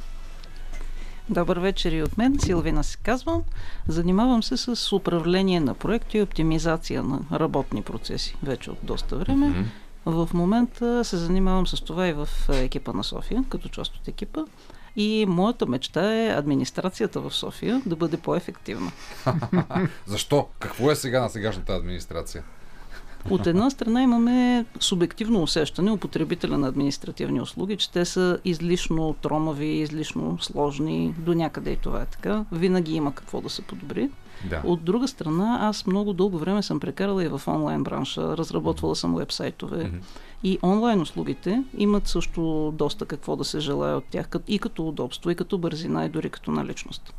Добър 1.28 1.58
вечер 1.58 1.92
и 1.92 2.02
от 2.02 2.18
мен. 2.18 2.38
Силвина 2.40 2.84
се 2.84 2.96
казвам. 2.96 3.42
Занимавам 3.88 4.42
се 4.42 4.56
с 4.56 4.92
управление 4.92 5.60
на 5.60 5.74
проекти 5.74 6.18
и 6.18 6.22
оптимизация 6.22 7.02
на 7.02 7.20
работни 7.32 7.82
процеси 7.82 8.36
вече 8.42 8.70
от 8.70 8.78
доста 8.82 9.16
време. 9.16 9.48
Мгм. 9.48 9.62
В 10.06 10.28
момента 10.34 11.04
се 11.04 11.16
занимавам 11.16 11.66
с 11.66 11.80
това 11.80 12.08
и 12.08 12.12
в 12.12 12.28
екипа 12.48 12.92
на 12.92 13.04
София, 13.04 13.44
като 13.48 13.68
част 13.68 13.96
от 13.96 14.08
екипа. 14.08 14.40
И 14.96 15.26
моята 15.28 15.66
мечта 15.66 16.24
е 16.24 16.38
администрацията 16.38 17.20
в 17.20 17.34
София 17.34 17.82
да 17.86 17.96
бъде 17.96 18.16
по-ефективна. 18.16 18.92
Защо? 20.06 20.48
Какво 20.58 20.90
е 20.90 20.96
сега 20.96 21.20
на 21.20 21.28
сегашната 21.28 21.72
администрация? 21.72 22.42
От 23.30 23.46
една 23.46 23.70
страна 23.70 24.02
имаме 24.02 24.64
субективно 24.80 25.42
усещане 25.42 25.90
у 25.90 25.96
потребителя 25.96 26.58
на 26.58 26.68
административни 26.68 27.40
услуги, 27.40 27.76
че 27.76 27.90
те 27.90 28.04
са 28.04 28.38
излишно 28.44 29.14
тромави, 29.22 29.66
излишно 29.66 30.38
сложни, 30.40 31.14
до 31.18 31.34
някъде 31.34 31.70
и 31.70 31.76
това 31.76 32.02
е 32.02 32.06
така. 32.06 32.44
Винаги 32.52 32.94
има 32.94 33.14
какво 33.14 33.40
да 33.40 33.50
се 33.50 33.62
подобри. 33.62 34.10
Да. 34.50 34.62
От 34.64 34.84
друга 34.84 35.08
страна, 35.08 35.58
аз 35.60 35.86
много 35.86 36.12
дълго 36.12 36.38
време 36.38 36.62
съм 36.62 36.80
прекарала 36.80 37.24
и 37.24 37.28
в 37.28 37.42
онлайн 37.46 37.84
бранша, 37.84 38.36
разработвала 38.36 38.96
съм 38.96 39.14
вебсайтове 39.14 39.90
и 40.42 40.58
онлайн 40.62 41.00
услугите 41.00 41.62
имат 41.78 42.08
също 42.08 42.72
доста 42.76 43.06
какво 43.06 43.36
да 43.36 43.44
се 43.44 43.60
желая 43.60 43.96
от 43.96 44.04
тях, 44.04 44.28
и 44.48 44.58
като 44.58 44.88
удобство, 44.88 45.30
и 45.30 45.34
като 45.34 45.58
бързина, 45.58 46.04
и 46.04 46.08
дори 46.08 46.30
като 46.30 46.50
наличност. 46.50 47.14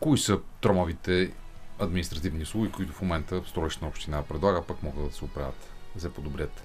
Кои 0.00 0.18
са 0.18 0.38
тромавите 0.60 1.32
административни 1.78 2.42
услуги, 2.42 2.72
които 2.72 2.92
в 2.92 3.02
момента 3.02 3.42
столична 3.46 3.88
община 3.88 4.22
предлага, 4.22 4.62
пък 4.62 4.82
могат 4.82 5.08
да 5.08 5.16
се 5.16 5.24
оправят, 5.24 5.68
да 5.94 6.00
се 6.00 6.12
подобрят? 6.12 6.62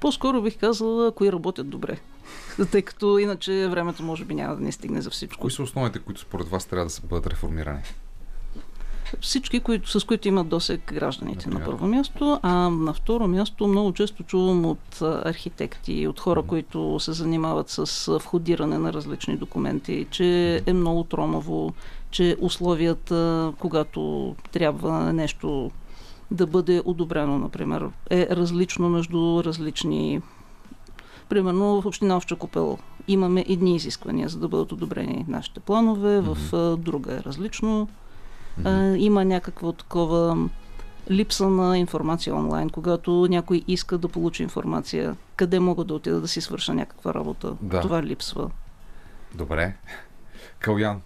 По-скоро 0.00 0.42
бих 0.42 0.58
казала, 0.58 1.12
кои 1.12 1.32
работят 1.32 1.68
добре. 1.68 1.98
Тъй 2.70 2.82
като 2.82 3.18
иначе 3.18 3.68
времето 3.68 4.02
може 4.02 4.24
би 4.24 4.34
няма 4.34 4.56
да 4.56 4.62
ни 4.62 4.72
стигне 4.72 5.02
за 5.02 5.10
всичко. 5.10 5.40
Кои 5.40 5.50
са 5.50 5.62
основните, 5.62 5.98
които 5.98 6.20
според 6.20 6.48
вас 6.48 6.66
трябва 6.66 6.84
да 6.86 6.90
се 6.90 7.02
бъдат 7.02 7.26
реформирани? 7.26 7.82
Всички, 9.20 9.60
които, 9.60 10.00
с 10.00 10.04
които 10.04 10.28
имат 10.28 10.48
досег 10.48 10.92
гражданите 10.94 11.48
Например? 11.48 11.66
на 11.66 11.70
първо 11.70 11.86
място, 11.86 12.40
а 12.42 12.52
на 12.70 12.92
второ 12.92 13.28
място 13.28 13.66
много 13.66 13.92
често 13.92 14.22
чувам 14.22 14.66
от 14.66 15.02
архитекти, 15.02 16.06
от 16.06 16.20
хора, 16.20 16.42
които 16.42 17.00
се 17.00 17.12
занимават 17.12 17.68
с 17.68 18.18
входиране 18.18 18.78
на 18.78 18.92
различни 18.92 19.36
документи, 19.36 20.06
че 20.10 20.62
е 20.66 20.72
много 20.72 21.04
тромаво, 21.04 21.74
че 22.10 22.36
условията, 22.40 23.52
когато 23.58 24.34
трябва 24.52 25.12
нещо 25.12 25.70
да 26.30 26.46
бъде 26.46 26.82
одобрено, 26.84 27.38
например, 27.38 27.88
е 28.10 28.28
различно 28.30 28.88
между 28.88 29.44
различни. 29.44 30.22
Примерно 31.28 31.80
в 31.80 31.86
община 31.86 32.16
Овча 32.16 32.36
Купел 32.36 32.78
имаме 33.08 33.44
едни 33.48 33.76
изисквания, 33.76 34.28
за 34.28 34.38
да 34.38 34.48
бъдат 34.48 34.72
одобрени 34.72 35.24
нашите 35.28 35.60
планове, 35.60 36.20
в 36.20 36.36
друга 36.76 37.14
е 37.14 37.22
различно. 37.22 37.88
Има 38.96 39.24
някакво 39.24 39.72
такова 39.72 40.48
липса 41.10 41.48
на 41.48 41.78
информация 41.78 42.34
онлайн, 42.34 42.70
когато 42.70 43.26
някой 43.30 43.62
иска 43.68 43.98
да 43.98 44.08
получи 44.08 44.42
информация, 44.42 45.16
къде 45.36 45.60
мога 45.60 45.84
да 45.84 45.94
отида 45.94 46.20
да 46.20 46.28
си 46.28 46.40
свърша 46.40 46.74
някаква 46.74 47.14
работа. 47.14 47.56
Да. 47.60 47.80
Това 47.80 48.02
липсва. 48.02 48.50
Добре. 49.34 49.76
Калян. 50.58 51.00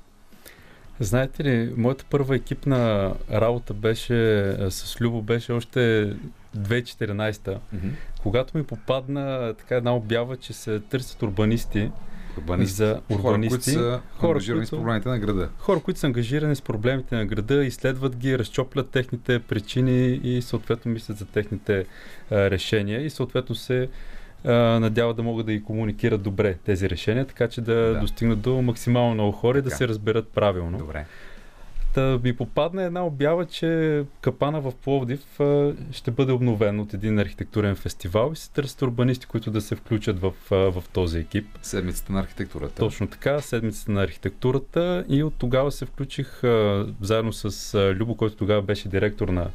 Знаете 1.03 1.45
ли, 1.45 1.73
моята 1.77 2.05
първа 2.05 2.37
екипна 2.37 3.13
работа 3.33 3.75
беше 3.75 4.15
с 4.61 5.01
Любо, 5.01 5.23
беше 5.23 5.53
още 5.53 6.13
2014 6.57 7.59
Мгм. 7.73 7.89
когато 8.19 8.59
ми 8.59 8.65
попадна 8.65 9.55
така 9.55 9.77
една 9.77 9.95
обява, 9.95 10.37
че 10.37 10.53
се 10.53 10.81
търсят 10.81 11.23
урбанисти, 11.23 11.91
Урбанисти. 12.39 12.75
за 12.75 13.01
Хора, 13.09 13.19
урбанисти, 13.21 13.49
които 13.51 13.65
са 13.65 14.01
хора, 14.11 14.31
ангажирани 14.31 14.67
с 14.67 14.71
които- 14.71 14.83
проблемите 14.83 15.09
на 15.09 15.19
града. 15.19 15.49
хора, 15.59 15.81
които 15.81 16.01
са 16.01 16.07
ангажирани 16.07 16.57
с 16.57 16.63
проблемите 16.63 17.15
на 17.15 17.27
града, 17.27 17.65
изследват 17.65 18.17
ги, 18.17 18.39
разчоплят 18.39 18.89
техните 18.89 19.39
причини 19.39 20.07
и 20.15 20.43
съответно 20.43 20.93
мислят 20.93 21.19
за 21.19 21.25
техните 21.27 21.85
а, 22.31 22.51
решения 22.51 23.01
и 23.01 23.11
съответно 23.11 23.55
се 23.55 23.89
а, 24.45 24.53
надяват 24.81 25.17
да 25.17 25.23
могат 25.23 25.47
да 25.47 25.53
ги 25.53 25.63
комуникират 25.63 26.23
добре 26.23 26.55
тези 26.65 26.91
решения, 26.91 27.27
така 27.27 27.49
че 27.49 27.61
да, 27.61 27.75
Да. 27.75 28.01
достигнат 28.01 28.41
до 28.41 28.63
максимално 28.63 29.15
много 29.15 29.33
хора 29.33 29.59
и 29.59 29.63
да 29.63 29.71
се 29.71 29.89
разберат 29.89 30.29
правилно. 30.29 30.79
Добре. 30.79 31.05
Та 31.95 32.19
ми 32.25 32.37
попадна 32.37 32.83
една 32.83 33.07
обява, 33.07 33.47
че 33.47 34.03
капана 34.21 34.61
в 34.61 34.73
Пловдив 34.85 35.41
ще 35.93 36.11
бъде 36.11 36.33
обновен 36.33 36.81
от 36.81 36.95
един 36.95 37.19
архитектурен 37.19 37.77
фестивал 37.77 38.31
и 38.33 38.37
се 38.37 38.51
търсят 38.51 38.83
урбанисти, 38.83 39.27
които 39.27 39.51
да 39.51 39.61
се 39.61 39.77
включат 39.77 40.21
в, 40.21 40.33
в 40.51 40.85
този 40.93 41.19
екип. 41.19 41.47
Седмицата 41.63 42.13
на 42.13 42.21
архитектурата. 42.21 42.75
Точно 42.75 43.07
така, 43.07 43.41
седмицата 43.41 43.93
на 43.93 44.03
архитектурата 44.03 45.05
и 45.09 45.23
от 45.23 45.35
тогава 45.39 45.73
се 45.73 45.87
включих 45.87 46.41
заедно 47.01 47.33
с 47.33 47.75
Любо, 47.95 48.15
който 48.15 48.37
тогава 48.37 48.63
беше 48.63 48.89
директор 48.89 49.29
на, 49.29 49.51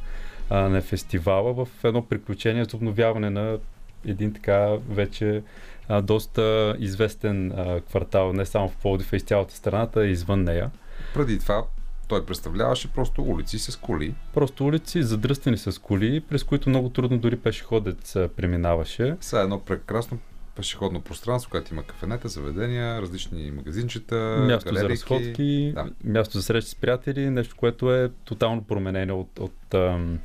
на 0.50 0.80
фестивала 0.80 1.52
в 1.52 1.68
едно 1.84 2.02
приключение 2.02 2.64
за 2.64 2.76
обновяване 2.76 3.30
на 3.30 3.58
един 4.06 4.32
така 4.32 4.68
вече 4.90 5.42
а, 5.88 6.02
доста 6.02 6.76
известен 6.78 7.52
а, 7.52 7.80
квартал, 7.80 8.32
не 8.32 8.46
само 8.46 8.68
в 8.68 8.76
Пловдив, 8.76 9.12
а 9.12 9.16
и 9.16 9.18
из 9.18 9.22
цялата 9.22 9.54
страната, 9.54 10.06
и 10.06 10.10
извън 10.10 10.44
нея. 10.44 10.70
Преди 11.14 11.38
това 11.38 11.64
той 12.08 12.26
представляваше 12.26 12.92
просто 12.92 13.22
улици 13.22 13.58
с 13.58 13.76
коли. 13.76 14.14
Просто 14.34 14.66
улици, 14.66 15.02
задръстени 15.02 15.58
с 15.58 15.80
коли, 15.82 16.20
през 16.20 16.44
които 16.44 16.68
много 16.68 16.88
трудно 16.88 17.18
дори 17.18 17.36
пешеходец 17.36 18.16
преминаваше. 18.36 19.16
Сега 19.20 19.42
едно 19.42 19.60
прекрасно 19.60 20.18
пешеходно 20.56 21.00
пространство, 21.00 21.50
което 21.50 21.74
има 21.74 21.82
кафенета, 21.82 22.28
заведения, 22.28 23.02
различни 23.02 23.50
магазинчета, 23.50 24.44
място 24.48 24.68
за 24.68 24.74
галерийки. 24.74 25.02
разходки, 25.02 25.72
Да. 25.74 25.86
място 26.04 26.38
за 26.38 26.42
срещи 26.42 26.70
с 26.70 26.74
приятели, 26.74 27.30
нещо, 27.30 27.56
което 27.56 27.94
е 27.94 28.10
тотално 28.24 28.64
променено 28.64 29.20
от, 29.20 29.38
от, 29.38 29.74
ам, 29.74 30.18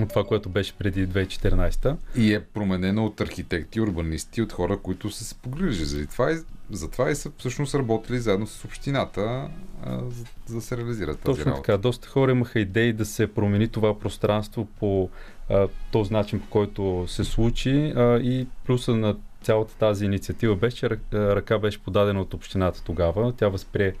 от 0.00 0.08
това, 0.08 0.24
което 0.24 0.48
беше 0.48 0.72
преди 0.72 1.08
2014. 1.08 1.96
И 2.16 2.34
е 2.34 2.40
променено 2.40 3.06
от 3.06 3.20
архитекти, 3.20 3.80
урбанисти, 3.80 4.42
от 4.42 4.52
хора, 4.52 4.76
които 4.76 5.10
са 5.10 5.24
се 5.24 5.34
погрижили 5.34 5.84
за 5.84 6.06
това. 6.06 6.32
И, 6.32 6.36
затова 6.70 7.10
и 7.10 7.14
са 7.14 7.30
всъщност 7.38 7.74
работили 7.74 8.18
заедно 8.18 8.46
с 8.46 8.64
общината, 8.64 9.48
а, 9.84 9.98
за, 10.10 10.24
за 10.46 10.54
да 10.54 10.60
се 10.60 10.76
реализират 10.76 11.18
тази 11.18 11.38
Точно 11.38 11.50
работа. 11.50 11.62
така. 11.62 11.78
Доста 11.78 12.08
хора 12.08 12.30
имаха 12.30 12.60
идеи 12.60 12.92
да 12.92 13.04
се 13.04 13.26
промени 13.26 13.68
това 13.68 13.98
пространство 13.98 14.64
по 14.64 15.10
а, 15.50 15.68
този 15.92 16.12
начин, 16.12 16.40
по 16.40 16.46
който 16.46 17.04
се 17.08 17.24
случи. 17.24 17.92
А, 17.96 18.18
и 18.18 18.46
плюса 18.64 18.96
на 18.96 19.16
цялата 19.42 19.74
тази 19.74 20.04
инициатива 20.04 20.56
беше, 20.56 20.76
че 20.76 20.90
ръка 21.12 21.58
беше 21.58 21.82
подадена 21.82 22.20
от 22.20 22.34
общината 22.34 22.82
тогава. 22.84 23.32
Тя 23.32 23.48
възприе 23.48 23.94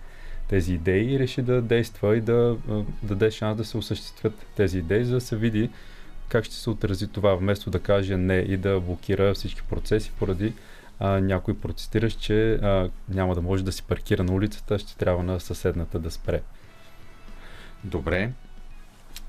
тези 0.48 0.74
идеи 0.74 1.14
и 1.14 1.18
реши 1.18 1.42
да 1.42 1.62
действа 1.62 2.16
и 2.16 2.20
да 2.20 2.56
а, 2.70 2.82
даде 3.02 3.30
шанс 3.30 3.56
да 3.56 3.64
се 3.64 3.78
осъществят 3.78 4.46
тези 4.56 4.78
идеи, 4.78 5.04
за 5.04 5.14
да 5.14 5.20
се 5.20 5.36
види 5.36 5.70
как 6.28 6.44
ще 6.44 6.54
се 6.54 6.70
отрази 6.70 7.08
това, 7.08 7.34
вместо 7.34 7.70
да 7.70 7.80
каже 7.80 8.16
не 8.16 8.36
и 8.36 8.56
да 8.56 8.80
блокира 8.80 9.34
всички 9.34 9.62
процеси 9.62 10.12
поради 10.18 10.52
а, 10.98 11.20
някой 11.20 11.58
протестиращ, 11.58 12.20
че 12.20 12.52
а, 12.52 12.90
няма 13.08 13.34
да 13.34 13.42
може 13.42 13.64
да 13.64 13.72
си 13.72 13.82
паркира 13.82 14.24
на 14.24 14.32
улицата, 14.32 14.78
ще 14.78 14.96
трябва 14.96 15.22
на 15.22 15.40
съседната 15.40 15.98
да 15.98 16.10
спре. 16.10 16.42
Добре. 17.84 18.32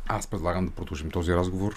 Аз 0.08 0.28
предлагам 0.28 0.66
да 0.66 0.72
продължим 0.72 1.12
този 1.12 1.34
разговор. 1.34 1.76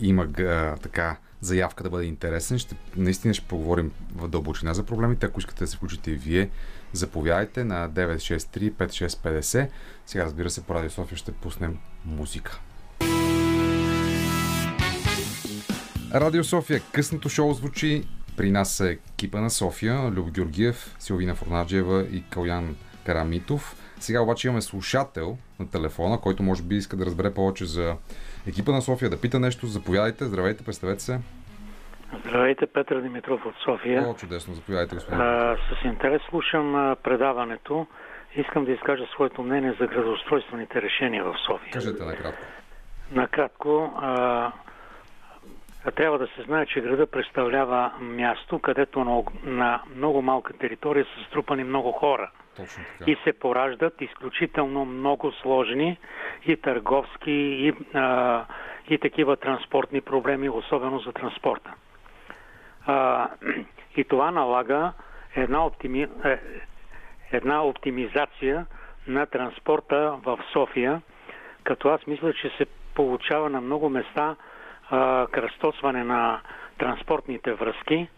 Има 0.00 0.28
а, 0.38 0.76
така 0.76 1.16
заявка 1.40 1.84
да 1.84 1.90
бъде 1.90 2.04
интересен. 2.04 2.58
Ще, 2.58 2.76
наистина 2.96 3.34
ще 3.34 3.46
поговорим 3.46 3.92
в 4.14 4.28
дълбочина 4.28 4.74
за 4.74 4.82
проблемите. 4.82 5.26
Ако 5.26 5.40
искате 5.40 5.64
да 5.64 5.66
се 5.66 5.76
включите 5.76 6.10
и 6.10 6.14
вие, 6.14 6.50
заповядайте 6.92 7.64
на 7.64 7.90
963-5650. 7.90 9.68
Сега, 10.06 10.24
разбира 10.24 10.50
се, 10.50 10.62
по 10.62 10.74
Радио 10.74 10.90
София 10.90 11.18
ще 11.18 11.32
пуснем 11.32 11.78
музика. 12.04 12.60
Радио 16.14 16.44
София, 16.44 16.82
късното 16.92 17.28
шоу 17.28 17.54
звучи. 17.54 18.04
При 18.36 18.50
нас 18.50 18.80
е 18.80 18.90
екипа 18.90 19.40
на 19.40 19.50
София, 19.50 20.10
Люб 20.10 20.30
Георгиев, 20.30 20.96
Силвина 20.98 21.34
Форнаджиева 21.34 22.06
и 22.10 22.24
Калян 22.30 22.76
Карамитов. 23.04 23.76
Сега 24.00 24.20
обаче 24.20 24.48
имаме 24.48 24.62
слушател 24.62 25.38
на 25.58 25.68
телефона, 25.68 26.20
който 26.20 26.42
може 26.42 26.62
би 26.62 26.76
иска 26.76 26.96
да 26.96 27.06
разбере 27.06 27.34
повече 27.34 27.66
за 27.66 27.96
екипа 28.46 28.72
на 28.72 28.82
София, 28.82 29.10
да 29.10 29.20
пита 29.20 29.40
нещо. 29.40 29.66
Заповядайте, 29.66 30.26
здравейте, 30.26 30.64
представете 30.64 31.02
се. 31.02 31.20
Здравейте, 32.12 32.66
Петър 32.66 33.00
Димитров 33.00 33.46
от 33.46 33.54
София. 33.64 34.08
О, 34.08 34.14
чудесно, 34.14 34.54
заповядайте, 34.54 34.94
господин. 34.94 35.20
А, 35.20 35.56
с 35.56 35.84
интерес 35.84 36.22
слушам 36.28 36.74
а, 36.74 36.96
предаването. 37.02 37.86
Искам 38.36 38.64
да 38.64 38.72
изкажа 38.72 39.06
своето 39.06 39.42
мнение 39.42 39.74
за 39.80 39.86
градоустройствените 39.86 40.82
решения 40.82 41.24
в 41.24 41.34
София. 41.46 41.72
Кажете 41.72 42.04
накратко. 42.04 42.42
Накратко, 43.12 43.92
а 45.84 45.90
трябва 45.94 46.18
да 46.18 46.26
се 46.26 46.42
знае, 46.42 46.66
че 46.66 46.80
града 46.80 47.06
представлява 47.06 47.92
място, 48.00 48.58
където 48.58 49.04
на, 49.04 49.22
на 49.42 49.82
много 49.96 50.22
малка 50.22 50.52
територия 50.52 51.04
са 51.04 51.24
струпани 51.28 51.64
много 51.64 51.92
хора. 51.92 52.30
Точно 52.56 52.84
така. 52.98 53.10
И 53.10 53.16
се 53.24 53.32
пораждат 53.32 54.00
изключително 54.00 54.84
много 54.84 55.32
сложни 55.32 55.98
и 56.46 56.56
търговски, 56.56 57.30
и, 57.30 57.72
а, 57.94 58.44
и 58.90 58.98
такива 58.98 59.36
транспортни 59.36 60.00
проблеми, 60.00 60.48
особено 60.48 60.98
за 60.98 61.12
транспорта. 61.12 61.74
А, 62.88 63.28
и 63.96 64.04
това 64.04 64.30
налага 64.30 64.92
една, 65.36 65.66
оптими, 65.66 66.02
е, 66.24 66.38
една 67.32 67.62
оптимизация 67.62 68.66
на 69.06 69.26
транспорта 69.26 70.18
в 70.24 70.38
София, 70.52 71.02
като 71.64 71.88
аз 71.88 72.06
мисля, 72.06 72.32
че 72.32 72.48
се 72.48 72.66
получава 72.94 73.50
на 73.50 73.60
много 73.60 73.88
места 73.88 74.36
а, 74.90 75.26
кръстосване 75.26 76.04
на 76.04 76.40
транспортните 76.78 77.52
връзки, 77.52 78.08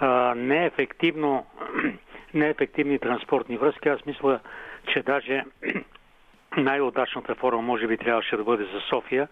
а, 0.00 0.34
неефективно, 0.34 1.46
неефективни 2.34 2.98
транспортни 2.98 3.56
връзки. 3.56 3.88
Аз 3.88 4.06
мисля, 4.06 4.40
че 4.92 5.02
даже 5.02 5.44
най-удачната 6.56 7.34
форма 7.34 7.62
може 7.62 7.86
би 7.86 7.98
трябваше 7.98 8.36
да 8.36 8.44
бъде 8.44 8.64
за 8.64 8.80
София. 8.80 9.28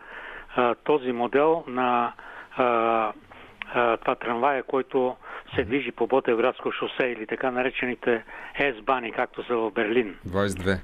А, 0.57 0.75
този 0.75 1.13
модел 1.13 1.65
на 1.67 2.13
а, 2.57 3.13
а, 3.73 3.97
това 3.97 4.15
трамвая, 4.15 4.63
който 4.63 5.17
се 5.55 5.65
движи 5.65 5.93
по 5.93 6.07
Ботевградско 6.07 6.73
шосе 6.73 7.07
или 7.07 7.27
така 7.27 7.51
наречените 7.51 8.25
S-бани, 8.59 9.13
както 9.13 9.45
са 9.45 9.57
в 9.57 9.71
Берлин. 9.71 10.17
22. 10.29 10.79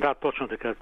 Да, 0.00 0.14
точно 0.14 0.48
така. 0.48 0.74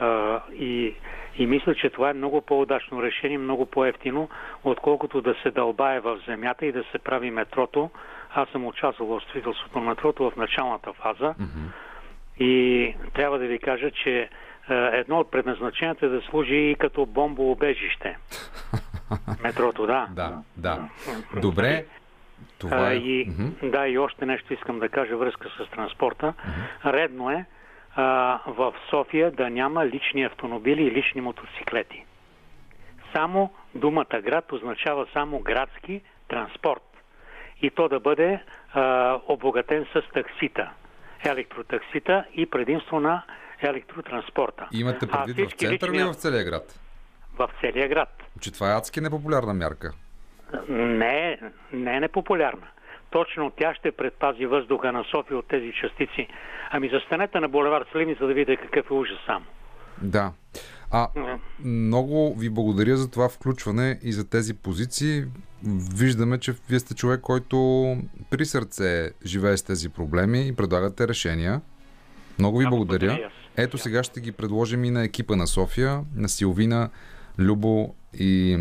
А, 0.00 0.40
и, 0.52 0.94
и 1.36 1.46
мисля, 1.46 1.74
че 1.74 1.90
това 1.90 2.10
е 2.10 2.14
много 2.14 2.40
по-удачно 2.40 3.02
решение, 3.02 3.38
много 3.38 3.66
по-ефтино, 3.66 4.28
отколкото 4.64 5.20
да 5.20 5.34
се 5.42 5.50
дълбае 5.50 6.00
в 6.00 6.20
земята 6.26 6.66
и 6.66 6.72
да 6.72 6.84
се 6.92 6.98
прави 6.98 7.30
метрото. 7.30 7.90
Аз 8.34 8.48
съм 8.48 8.66
участвал 8.66 9.08
в 9.08 9.22
строителството 9.22 9.80
на 9.80 9.84
метрото 9.84 10.30
в 10.30 10.36
началната 10.36 10.92
фаза 10.92 11.34
и 12.38 12.94
трябва 13.14 13.38
да 13.38 13.46
ви 13.46 13.58
кажа, 13.58 13.90
че 13.90 14.28
едно 14.70 15.18
от 15.18 15.30
предназначенията 15.30 16.06
е 16.06 16.08
да 16.08 16.20
служи 16.20 16.56
и 16.56 16.74
като 16.74 17.06
бомбоубежище. 17.06 18.18
Метрото, 19.42 19.86
да. 19.86 20.08
Да, 20.10 20.38
да. 20.56 20.88
Добре. 21.36 21.86
Това 22.58 22.76
А, 22.78 22.92
е. 22.92 22.94
и. 22.94 23.30
Да, 23.62 23.88
и 23.88 23.98
още 23.98 24.26
нещо 24.26 24.54
искам 24.54 24.78
да 24.78 24.88
кажа 24.88 25.16
връзка 25.16 25.48
с 25.50 25.70
транспорта. 25.70 26.34
Редно 26.84 27.30
е 27.30 27.44
а, 27.96 28.04
в 28.46 28.74
София 28.90 29.30
да 29.30 29.50
няма 29.50 29.86
лични 29.86 30.24
автомобили 30.24 30.82
и 30.82 30.90
лични 30.90 31.20
мотоциклети. 31.20 32.04
Само 33.12 33.50
думата 33.74 34.20
град 34.22 34.52
означава 34.52 35.06
само 35.12 35.38
градски 35.40 36.00
транспорт. 36.28 36.82
И 37.62 37.70
то 37.70 37.88
да 37.88 38.00
бъде 38.00 38.40
а, 38.72 39.18
обогатен 39.28 39.86
с 39.92 40.02
таксита, 40.14 40.70
електротаксита 41.24 42.24
и 42.34 42.46
предимство 42.46 43.00
на 43.00 43.22
електротранспорта. 43.60 44.68
Имате 44.72 45.06
А 45.10 45.24
предвид 45.24 45.36
в 45.36 45.48
всички 45.48 45.66
центъра 45.66 45.90
лични- 45.90 45.96
или 45.96 46.04
в 46.04 46.14
целия 46.14 46.44
град? 46.44 46.80
В 47.38 47.50
целия 47.60 47.88
град. 47.88 48.08
Че 48.40 48.52
това 48.52 48.72
е 48.72 48.76
адски 48.76 49.00
непопулярна 49.00 49.54
мярка. 49.54 49.92
Не, 50.68 51.38
не 51.72 51.96
е 51.96 52.00
непопулярна. 52.00 52.66
Точно 53.10 53.52
тя 53.58 53.74
ще 53.74 53.92
предпази 53.92 54.46
въздуха 54.46 54.92
на 54.92 55.04
София 55.10 55.38
от 55.38 55.48
тези 55.48 55.72
частици. 55.80 56.28
Ами 56.70 56.88
застанете 56.88 57.40
на 57.40 57.48
булевард 57.48 57.86
Сливни, 57.92 58.16
за 58.20 58.26
да 58.26 58.34
видите 58.34 58.56
какъв 58.56 58.90
е 58.90 58.94
ужас 58.94 59.18
само. 59.26 59.44
Да. 60.02 60.32
А, 60.90 61.08
много 61.64 62.34
ви 62.38 62.50
благодаря 62.50 62.96
за 62.96 63.10
това 63.10 63.28
включване 63.28 63.98
и 64.02 64.12
за 64.12 64.30
тези 64.30 64.54
позиции. 64.54 65.24
Виждаме, 65.96 66.38
че 66.38 66.54
вие 66.68 66.78
сте 66.78 66.94
човек, 66.94 67.20
който 67.20 67.56
при 68.30 68.44
сърце 68.44 69.10
живее 69.26 69.56
с 69.56 69.62
тези 69.62 69.88
проблеми 69.88 70.48
и 70.48 70.56
предлагате 70.56 71.08
решения. 71.08 71.60
Много 72.38 72.58
ви 72.58 72.66
благодаря. 72.66 73.30
Ето 73.56 73.78
сега 73.78 74.02
ще 74.02 74.20
ги 74.20 74.32
предложим 74.32 74.84
и 74.84 74.90
на 74.90 75.04
екипа 75.04 75.36
на 75.36 75.46
София, 75.46 76.00
на 76.16 76.28
Силвина, 76.28 76.90
Любо 77.38 77.94
и 78.14 78.58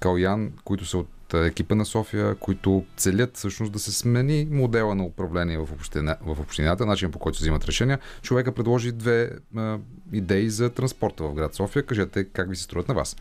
Калян, 0.00 0.52
които 0.64 0.84
са 0.84 0.98
от 0.98 1.34
екипа 1.34 1.74
на 1.74 1.84
София, 1.84 2.34
които 2.34 2.84
целят 2.96 3.36
всъщност 3.36 3.72
да 3.72 3.78
се 3.78 3.92
смени 3.92 4.48
модела 4.50 4.94
на 4.94 5.04
управление 5.04 5.58
в, 5.58 5.68
община, 5.72 6.16
в 6.20 6.40
общината, 6.40 6.86
начин 6.86 7.10
по 7.10 7.18
който 7.18 7.38
се 7.38 7.42
взимат 7.42 7.64
решения. 7.64 7.98
Човека 8.22 8.52
предложи 8.52 8.92
две 8.92 9.30
а, 9.56 9.78
идеи 10.12 10.50
за 10.50 10.70
транспорта 10.70 11.24
в 11.24 11.34
град 11.34 11.54
София. 11.54 11.82
Кажете 11.82 12.24
как 12.24 12.50
ви 12.50 12.56
се 12.56 12.62
струват 12.62 12.88
на 12.88 12.94
вас. 12.94 13.16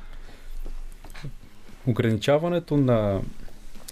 Ограничаването 1.87 2.77
на 2.77 3.21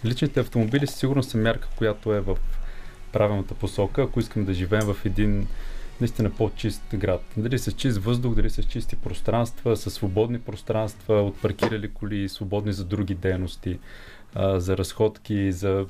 личните 0.05 0.39
автомобили 0.39 0.87
със 0.87 0.99
сигурност 0.99 1.33
е 1.33 1.37
мярка, 1.37 1.67
която 1.77 2.13
е 2.13 2.19
в 2.19 2.37
правилната 3.11 3.53
посока, 3.53 4.01
ако 4.01 4.19
искам 4.19 4.45
да 4.45 4.53
живеем 4.53 4.93
в 4.93 5.05
един 5.05 5.47
наистина 6.03 6.29
по-чист 6.29 6.83
град. 6.93 7.21
Дали 7.37 7.59
с 7.59 7.71
чист 7.71 7.97
въздух, 7.97 8.35
дали 8.35 8.49
с 8.49 8.63
чисти 8.63 8.95
пространства, 8.95 9.77
с 9.77 9.91
свободни 9.91 10.39
пространства, 10.39 11.21
от 11.21 11.41
паркирали 11.41 11.89
коли, 11.89 12.29
свободни 12.29 12.73
за 12.73 12.85
други 12.85 13.15
дейности, 13.15 13.79
а, 14.35 14.59
за 14.59 14.77
разходки, 14.77 15.51
за, 15.51 15.85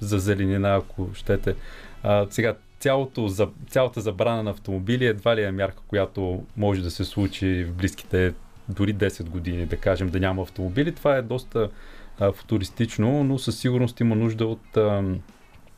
за 0.00 0.18
зеленина, 0.18 0.76
ако 0.76 1.08
щете. 1.14 1.54
А, 2.02 2.26
сега, 2.30 2.54
цялото, 2.80 3.28
за, 3.28 3.48
цялата 3.68 4.00
забрана 4.00 4.42
на 4.42 4.50
автомобили 4.50 5.06
едва 5.06 5.36
ли 5.36 5.42
е 5.42 5.52
мярка, 5.52 5.82
която 5.88 6.44
може 6.56 6.82
да 6.82 6.90
се 6.90 7.04
случи 7.04 7.64
в 7.64 7.74
близките 7.74 8.34
дори 8.68 8.94
10 8.94 9.28
години, 9.28 9.66
да 9.66 9.76
кажем, 9.76 10.08
да 10.08 10.20
няма 10.20 10.42
автомобили. 10.42 10.94
Това 10.94 11.16
е 11.16 11.22
доста 11.22 11.70
а, 12.18 12.32
футуристично, 12.32 13.24
но 13.24 13.38
със 13.38 13.58
сигурност 13.58 14.00
има 14.00 14.14
нужда 14.14 14.46
от 14.46 14.76
а, 14.76 15.02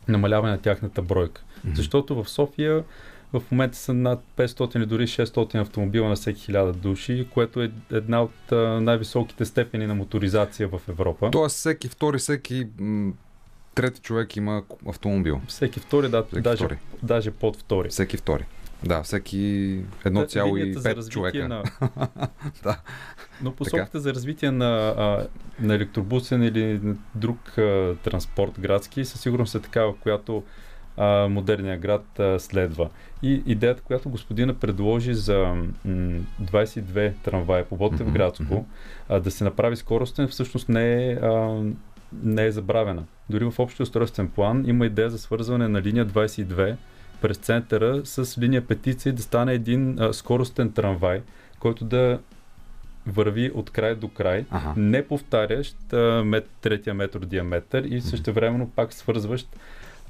намаляване 0.09 0.53
на 0.53 0.59
тяхната 0.59 1.03
бройка. 1.03 1.43
Mm-hmm. 1.43 1.75
Защото 1.75 2.23
в 2.23 2.31
София 2.31 2.85
в 3.33 3.43
момента 3.51 3.77
са 3.77 3.95
над 3.95 4.23
500 4.37 4.77
или 4.77 4.87
дори 4.87 5.07
600 5.07 5.61
автомобила 5.61 6.09
на 6.09 6.15
всеки 6.15 6.53
1000 6.53 6.73
души, 6.73 7.27
което 7.35 7.63
е 7.63 7.71
една 7.93 8.23
от 8.23 8.53
най-високите 8.83 9.45
степени 9.45 9.87
на 9.87 9.95
моторизация 9.95 10.69
в 10.69 10.81
Европа. 10.89 11.31
Тоест 11.31 11.57
всеки 11.57 11.89
втори, 11.89 12.19
всеки 12.19 12.67
трети 13.75 14.01
човек 14.01 14.37
има 14.37 14.63
автомобил. 14.89 15.41
Всеки 15.49 15.81
втори, 15.81 16.09
да, 16.09 16.23
Всеки 16.25 16.43
даже, 16.43 16.65
втори. 16.65 16.79
даже 17.03 17.31
под 17.31 17.57
втори. 17.57 17.89
Всеки 17.89 18.17
втори. 18.17 18.45
Да, 18.85 19.03
всеки 19.03 19.37
Линията 20.07 20.81
за 20.81 20.89
1,5 20.89 20.97
развитие 20.97 21.13
човека. 21.13 21.49
На... 21.49 21.63
да. 22.63 22.79
Но 23.43 23.53
посоката 23.53 24.01
за 24.01 24.15
развитие 24.15 24.51
на, 24.51 24.95
а, 24.97 25.27
на 25.61 25.75
електробусен 25.75 26.43
или 26.43 26.81
друг 27.15 27.59
а, 27.59 27.97
транспорт 28.05 28.61
градски 28.61 29.05
със 29.05 29.21
сигурност 29.21 29.55
е 29.55 29.61
такава, 29.61 29.97
която 29.97 30.43
а, 30.97 31.29
модерния 31.29 31.79
град 31.79 32.19
а, 32.19 32.39
следва. 32.39 32.89
И 33.23 33.43
идеята, 33.47 33.83
която 33.83 34.09
господина 34.09 34.55
предложи 34.55 35.15
за 35.15 35.39
м, 35.85 36.21
22 36.43 37.13
трамвая 37.23 37.65
по 37.65 37.77
Ботевградско, 37.77 38.67
а, 39.09 39.21
да 39.21 39.31
се 39.31 39.45
направи 39.45 39.77
скоростен, 39.77 40.29
всъщност 40.29 40.69
не 40.69 41.11
е, 41.11 41.13
а, 41.13 41.63
не 42.23 42.47
е 42.47 42.53
забравена. 42.53 43.05
Дори 43.31 43.45
в 43.45 43.59
общия 43.59 43.85
устройствен 43.85 44.29
план 44.29 44.65
има 44.67 44.87
идея 44.87 45.11
за 45.11 45.19
свързване 45.19 45.69
на 45.69 45.83
линия 45.83 46.07
22 46.07 46.77
през 47.21 47.37
центъра 47.37 48.01
с 48.05 48.39
линия 48.39 48.67
петиции 48.67 49.13
да 49.13 49.23
стане 49.23 49.53
един 49.53 49.99
а, 49.99 50.13
скоростен 50.13 50.73
трамвай, 50.73 51.23
който 51.59 51.85
да 51.85 52.19
върви 53.07 53.51
от 53.55 53.71
край 53.71 53.95
до 53.95 54.09
край, 54.09 54.45
Аха. 54.51 54.75
не 54.77 55.07
повтарящ 55.07 55.93
а, 55.93 56.23
мет, 56.25 56.49
третия 56.61 56.95
метър 56.95 57.21
диаметър 57.21 57.85
и 57.85 58.01
същевременно 58.01 58.71
пак 58.71 58.93
свързващ 58.93 59.49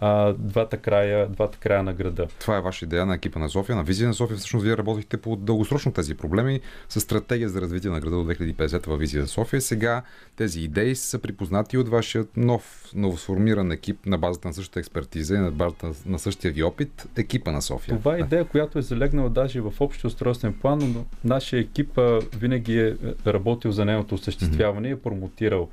а, 0.05 0.33
двата, 0.39 0.77
края, 0.77 1.29
двата 1.29 1.59
края 1.59 1.83
на 1.83 1.93
града. 1.93 2.27
Това 2.41 2.57
е 2.57 2.61
ваша 2.61 2.85
идея 2.85 3.07
на 3.07 3.15
екипа 3.15 3.39
на 3.39 3.49
София, 3.49 3.77
на 3.77 3.83
визия 3.83 4.09
на 4.09 4.15
София. 4.15 4.37
Всъщност 4.37 4.65
вие 4.65 4.77
работихте 4.77 5.17
по 5.17 5.37
дългосрочно 5.37 5.93
тези 5.93 6.15
проблеми 6.15 6.61
с 6.89 7.01
стратегия 7.01 7.49
за 7.49 7.61
развитие 7.61 7.91
на 7.91 8.01
града 8.01 8.17
до 8.17 8.25
2050 8.25 8.87
във 8.87 8.99
визия 8.99 9.23
за 9.23 9.29
София. 9.29 9.61
Сега 9.61 10.03
тези 10.37 10.61
идеи 10.61 10.95
са 10.95 11.19
припознати 11.19 11.79
от 11.79 11.89
вашия 11.89 12.27
нов, 12.37 12.91
новосформиран 12.95 13.73
екип 13.73 14.07
на 14.07 14.19
базата 14.19 14.49
на 14.49 14.55
същата 14.55 14.81
експертиза 14.81 15.35
и 15.35 15.39
на 15.39 15.51
базата 15.51 15.93
на 16.07 16.19
същия 16.19 16.53
ви 16.53 16.63
опит, 16.63 17.07
екипа 17.17 17.53
на 17.53 17.63
София. 17.63 17.99
Това 17.99 18.17
е 18.17 18.21
идея, 18.21 18.45
която 18.45 18.79
е 18.79 18.83
залегнала 18.83 19.31
даже 19.31 19.61
в 19.61 19.73
общия 19.81 20.09
устройствен 20.09 20.53
план, 20.53 20.79
но 20.95 21.05
нашия 21.25 21.61
екип 21.61 21.99
винаги 22.37 22.81
е 22.81 22.97
работил 23.27 23.73
за 23.73 23.85
нейното 23.85 24.15
осъществяване 24.15 24.89
и 24.89 24.93
е 24.93 25.01
промотирал 25.01 25.69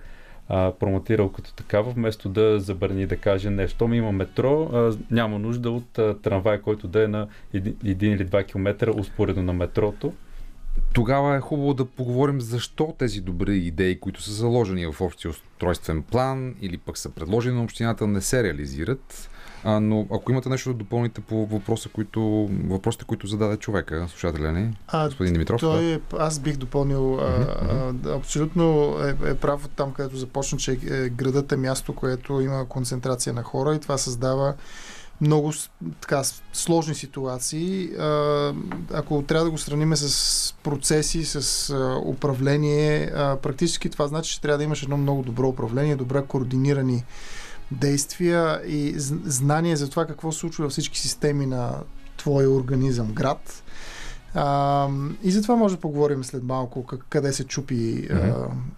промотирал 0.49 1.29
като 1.29 1.53
такава, 1.53 1.91
вместо 1.91 2.29
да 2.29 2.59
забрани 2.59 3.05
да 3.05 3.17
каже 3.17 3.49
не, 3.49 3.67
щом 3.67 3.93
има 3.93 4.11
метро, 4.11 4.69
а, 4.73 4.97
няма 5.11 5.39
нужда 5.39 5.71
от 5.71 5.99
а, 5.99 6.17
трамвай, 6.21 6.61
който 6.61 6.87
да 6.87 7.03
е 7.03 7.07
на 7.07 7.27
един, 7.53 7.75
един 7.85 8.13
или 8.13 8.23
два 8.23 8.43
километра 8.43 8.91
успоредно 8.91 9.43
на 9.43 9.53
метрото. 9.53 10.13
Тогава 10.93 11.35
е 11.35 11.39
хубаво 11.39 11.73
да 11.73 11.85
поговорим 11.85 12.41
защо 12.41 12.95
тези 12.97 13.21
добри 13.21 13.57
идеи, 13.57 13.99
които 13.99 14.21
са 14.21 14.31
заложени 14.31 14.87
в 14.87 15.01
общия 15.01 15.31
устройствен 15.31 16.03
план 16.03 16.55
или 16.61 16.77
пък 16.77 16.97
са 16.97 17.09
предложени 17.09 17.55
на 17.55 17.63
общината, 17.63 18.07
не 18.07 18.21
се 18.21 18.43
реализират. 18.43 19.29
А, 19.63 19.79
но 19.79 20.07
ако 20.11 20.31
имате 20.31 20.49
нещо 20.49 20.69
да 20.69 20.75
допълните 20.75 21.21
по 21.21 21.45
въпроса, 21.45 21.89
които, 21.89 22.49
въпросите, 22.65 23.05
които 23.05 23.27
зададе 23.27 23.57
човека, 23.57 24.07
слушателя 24.09 24.51
ни, 24.51 24.77
А, 24.87 25.05
господин 25.05 25.33
Димитров. 25.33 25.59
Той 25.59 25.93
е, 25.93 25.99
аз 26.19 26.39
бих 26.39 26.57
допълнил, 26.57 27.19
а, 27.19 27.93
да, 27.93 28.15
абсолютно 28.15 28.95
е, 29.03 29.29
е 29.29 29.35
прав 29.35 29.69
там, 29.75 29.93
където 29.93 30.17
започна, 30.17 30.57
че 30.57 30.71
е, 30.71 31.09
градът 31.09 31.51
е 31.51 31.57
място, 31.57 31.95
което 31.95 32.41
има 32.41 32.65
концентрация 32.65 33.33
на 33.33 33.43
хора 33.43 33.75
и 33.75 33.79
това 33.79 33.97
създава 33.97 34.53
много 35.21 35.53
така, 36.01 36.21
сложни 36.53 36.95
ситуации. 36.95 37.89
Ако 38.93 39.23
трябва 39.27 39.45
да 39.45 39.51
го 39.51 39.57
сравним 39.57 39.95
с 39.95 40.55
процеси, 40.63 41.25
с 41.25 41.73
управление, 42.05 43.11
практически 43.41 43.89
това 43.89 44.07
значи, 44.07 44.31
че 44.31 44.41
трябва 44.41 44.57
да 44.57 44.63
имаш 44.63 44.83
едно 44.83 44.97
много 44.97 45.23
добро 45.23 45.47
управление, 45.47 45.95
добре 45.95 46.23
координирани 46.27 47.03
действия 47.71 48.61
и 48.65 48.93
знание 49.25 49.75
за 49.75 49.89
това 49.89 50.05
какво 50.05 50.31
се 50.31 50.39
случва 50.39 50.63
във 50.63 50.71
всички 50.71 50.99
системи 50.99 51.45
на 51.45 51.75
твоя 52.17 52.49
организъм, 52.49 53.13
град. 53.13 53.63
А, 54.33 54.87
и 55.23 55.31
за 55.31 55.41
това 55.41 55.55
може 55.55 55.75
да 55.75 55.81
поговорим 55.81 56.23
след 56.23 56.43
малко 56.43 56.85
как, 56.85 57.05
къде 57.09 57.33
се 57.33 57.43
чупи 57.43 58.07
а, 58.11 58.15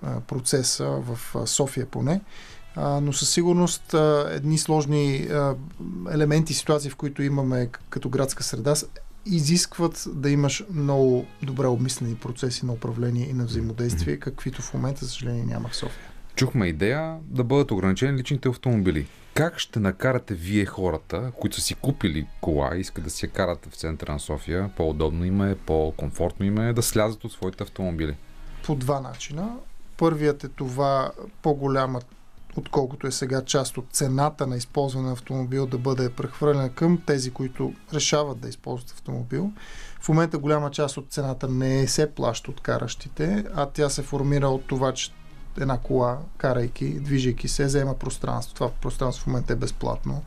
а, 0.03 0.19
процеса 0.19 0.85
в 0.85 1.47
София 1.47 1.85
поне. 1.85 2.21
А, 2.75 3.01
но 3.01 3.13
със 3.13 3.29
сигурност 3.29 3.93
а, 3.93 4.29
едни 4.31 4.57
сложни 4.57 5.15
а, 5.17 5.55
елементи, 6.11 6.53
ситуации, 6.53 6.89
в 6.89 6.95
които 6.95 7.23
имаме 7.23 7.69
като 7.89 8.09
градска 8.09 8.43
среда, 8.43 8.73
изискват 9.25 10.07
да 10.13 10.29
имаш 10.29 10.63
много 10.73 11.25
добре 11.43 11.67
обмислени 11.67 12.15
процеси 12.15 12.65
на 12.65 12.73
управление 12.73 13.29
и 13.29 13.33
на 13.33 13.45
взаимодействие, 13.45 14.17
каквито 14.17 14.61
в 14.61 14.73
момента, 14.73 15.05
за 15.05 15.11
съжаление, 15.11 15.43
няма 15.43 15.69
в 15.69 15.75
София. 15.75 16.11
Чухме 16.35 16.67
идея 16.67 17.17
да 17.21 17.43
бъдат 17.43 17.71
ограничени 17.71 18.17
личните 18.17 18.49
автомобили. 18.49 19.07
Как 19.33 19.59
ще 19.59 19.79
накарате 19.79 20.33
вие 20.33 20.65
хората, 20.65 21.31
които 21.39 21.55
са 21.55 21.61
си 21.61 21.75
купили 21.75 22.27
кола 22.41 22.75
и 22.75 22.79
искат 22.79 23.03
да 23.03 23.09
си 23.09 23.25
я 23.25 23.31
карат 23.31 23.67
в 23.71 23.75
центъра 23.75 24.11
на 24.11 24.19
София, 24.19 24.69
по-удобно 24.77 25.25
им 25.25 25.41
е, 25.41 25.55
по-комфортно 25.55 26.45
им 26.45 26.57
е, 26.57 26.73
да 26.73 26.81
слязат 26.81 27.23
от 27.23 27.31
своите 27.31 27.63
автомобили? 27.63 28.15
по 28.63 28.75
два 28.75 28.99
начина. 28.99 29.55
Първият 29.97 30.43
е 30.43 30.47
това 30.47 31.11
по-голяма, 31.41 32.01
отколкото 32.55 33.07
е 33.07 33.11
сега 33.11 33.45
част 33.45 33.77
от 33.77 33.85
цената 33.91 34.47
на 34.47 34.57
използване 34.57 35.07
на 35.07 35.13
автомобил 35.13 35.65
да 35.65 35.77
бъде 35.77 36.09
прехвърлена 36.09 36.69
към 36.69 37.01
тези, 37.07 37.31
които 37.31 37.73
решават 37.93 38.39
да 38.39 38.49
използват 38.49 38.91
автомобил. 38.91 39.51
В 40.01 40.09
момента 40.09 40.37
голяма 40.37 40.71
част 40.71 40.97
от 40.97 41.11
цената 41.11 41.47
не 41.47 41.87
се 41.87 42.11
плаща 42.11 42.51
от 42.51 42.61
каращите, 42.61 43.45
а 43.55 43.65
тя 43.65 43.89
се 43.89 44.03
формира 44.03 44.47
от 44.47 44.67
това, 44.67 44.93
че 44.93 45.11
една 45.59 45.77
кола, 45.77 46.17
карайки, 46.37 46.99
движейки 46.99 47.47
се, 47.47 47.65
взема 47.65 47.93
пространство. 47.93 48.55
Това 48.55 48.69
пространство 48.81 49.23
в 49.23 49.27
момента 49.27 49.53
е 49.53 49.55
безплатно. 49.55 50.23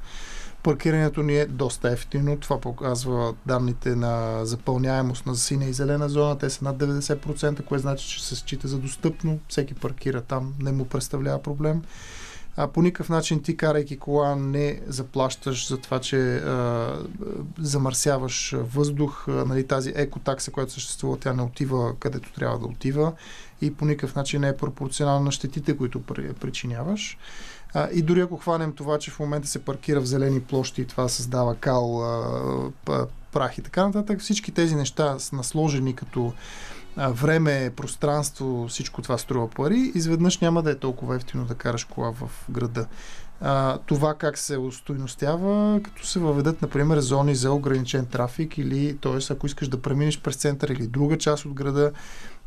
Паркирането 0.65 1.23
ни 1.23 1.39
е 1.39 1.47
доста 1.47 1.91
ефтино. 1.91 2.37
Това 2.41 2.61
показва 2.61 3.35
данните 3.47 3.97
на 3.97 4.45
запълняемост 4.45 5.27
на 5.27 5.37
синя 5.37 5.65
и 5.65 5.73
зелена 5.73 6.09
зона. 6.09 6.39
Те 6.39 6.51
са 6.51 6.65
над 6.65 6.77
90%, 6.77 7.65
което 7.65 7.83
значи, 7.83 8.09
че 8.09 8.25
се 8.25 8.37
счита 8.37 8.69
за 8.69 8.79
достъпно. 8.79 9.39
Всеки 9.49 9.75
паркира 9.75 10.21
там, 10.21 10.55
не 10.59 10.73
му 10.73 10.85
представлява 10.85 11.43
проблем. 11.43 11.83
А 12.57 12.69
по 12.69 12.83
никакъв 12.83 13.09
начин 13.09 13.43
ти, 13.43 13.57
карайки 13.57 13.99
кола, 13.99 14.37
не 14.37 14.81
заплащаш 14.87 15.69
за 15.69 15.79
това, 15.79 15.99
че 15.99 16.37
а, 16.37 16.99
замърсяваш 17.59 18.55
въздух. 18.57 19.29
А, 19.29 19.31
нали, 19.31 19.67
тази 19.67 19.93
екотакса, 19.97 20.51
която 20.51 20.73
съществува, 20.73 21.17
тя 21.17 21.33
не 21.33 21.43
отива 21.43 21.95
където 21.99 22.33
трябва 22.33 22.59
да 22.59 22.67
отива 22.67 23.13
и 23.61 23.75
по 23.75 23.85
никакъв 23.85 24.15
начин 24.15 24.41
не 24.41 24.49
е 24.49 24.57
пропорционална 24.57 25.25
на 25.25 25.33
щетите, 25.33 25.77
които 25.77 26.03
при- 26.03 26.33
причиняваш. 26.33 27.19
А, 27.75 27.89
и 27.93 28.03
дори 28.03 28.21
ако 28.21 28.37
хванем 28.37 28.73
това, 28.73 28.99
че 28.99 29.11
в 29.11 29.19
момента 29.19 29.49
се 29.49 29.65
паркира 29.65 30.01
в 30.01 30.07
зелени 30.07 30.41
площи 30.41 30.81
и 30.81 30.87
това 30.87 31.09
създава 31.09 31.55
кал, 31.55 32.03
а, 32.89 33.07
прах 33.33 33.59
и 33.59 33.63
така 33.63 33.87
нататък, 33.87 34.21
всички 34.21 34.53
тези 34.53 34.77
неща 34.77 35.19
са 35.19 35.37
насложени 35.37 35.95
като 35.95 36.33
време, 36.97 37.71
пространство, 37.77 38.67
всичко 38.69 39.03
това 39.03 39.19
струва 39.19 39.51
пари, 39.51 39.93
изведнъж 39.95 40.39
няма 40.39 40.63
да 40.63 40.71
е 40.71 40.79
толкова 40.79 41.17
ефтино 41.17 41.45
да 41.45 41.55
караш 41.55 41.85
кола 41.85 42.13
в 42.13 42.31
града. 42.51 42.87
А, 43.41 43.79
това 43.79 44.15
как 44.15 44.39
се 44.39 44.59
устойностява, 44.59 45.81
като 45.83 46.07
се 46.07 46.19
въведат, 46.19 46.63
например, 46.63 47.01
зони 47.01 47.35
за 47.35 47.53
ограничен 47.53 48.07
трафик 48.07 48.59
или, 48.59 48.97
т.е. 48.97 49.33
ако 49.33 49.47
искаш 49.47 49.69
да 49.69 49.83
преминеш 49.83 50.21
през 50.21 50.37
център 50.37 50.69
или 50.69 50.87
друга 50.87 51.19
част 51.19 51.45
от 51.45 51.53
града, 51.53 51.93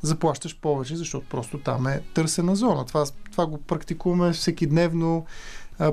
заплащаш 0.02 0.58
повече, 0.60 0.96
защото 0.96 1.26
просто 1.30 1.58
там 1.58 1.88
е 1.88 2.02
търсена 2.14 2.56
зона. 2.56 2.86
Това, 2.86 3.06
това 3.32 3.46
го 3.46 3.58
практикуваме 3.58 4.34
всеки 4.34 4.68
дневно 4.68 5.26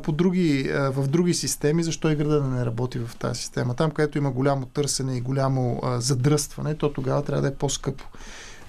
по 0.02 0.12
други, 0.12 0.70
в 0.72 1.08
други 1.08 1.34
системи, 1.34 1.82
защо 1.82 2.10
и 2.10 2.16
града 2.16 2.40
да 2.40 2.48
не 2.48 2.66
работи 2.66 2.98
в 2.98 3.16
тази 3.18 3.40
система. 3.40 3.74
Там, 3.74 3.90
където 3.90 4.18
има 4.18 4.30
голямо 4.30 4.66
търсене 4.66 5.16
и 5.16 5.20
голямо 5.20 5.80
задръстване, 5.84 6.74
то 6.74 6.92
тогава 6.92 7.22
трябва 7.22 7.42
да 7.42 7.48
е 7.48 7.54
по-скъпо. 7.54 8.04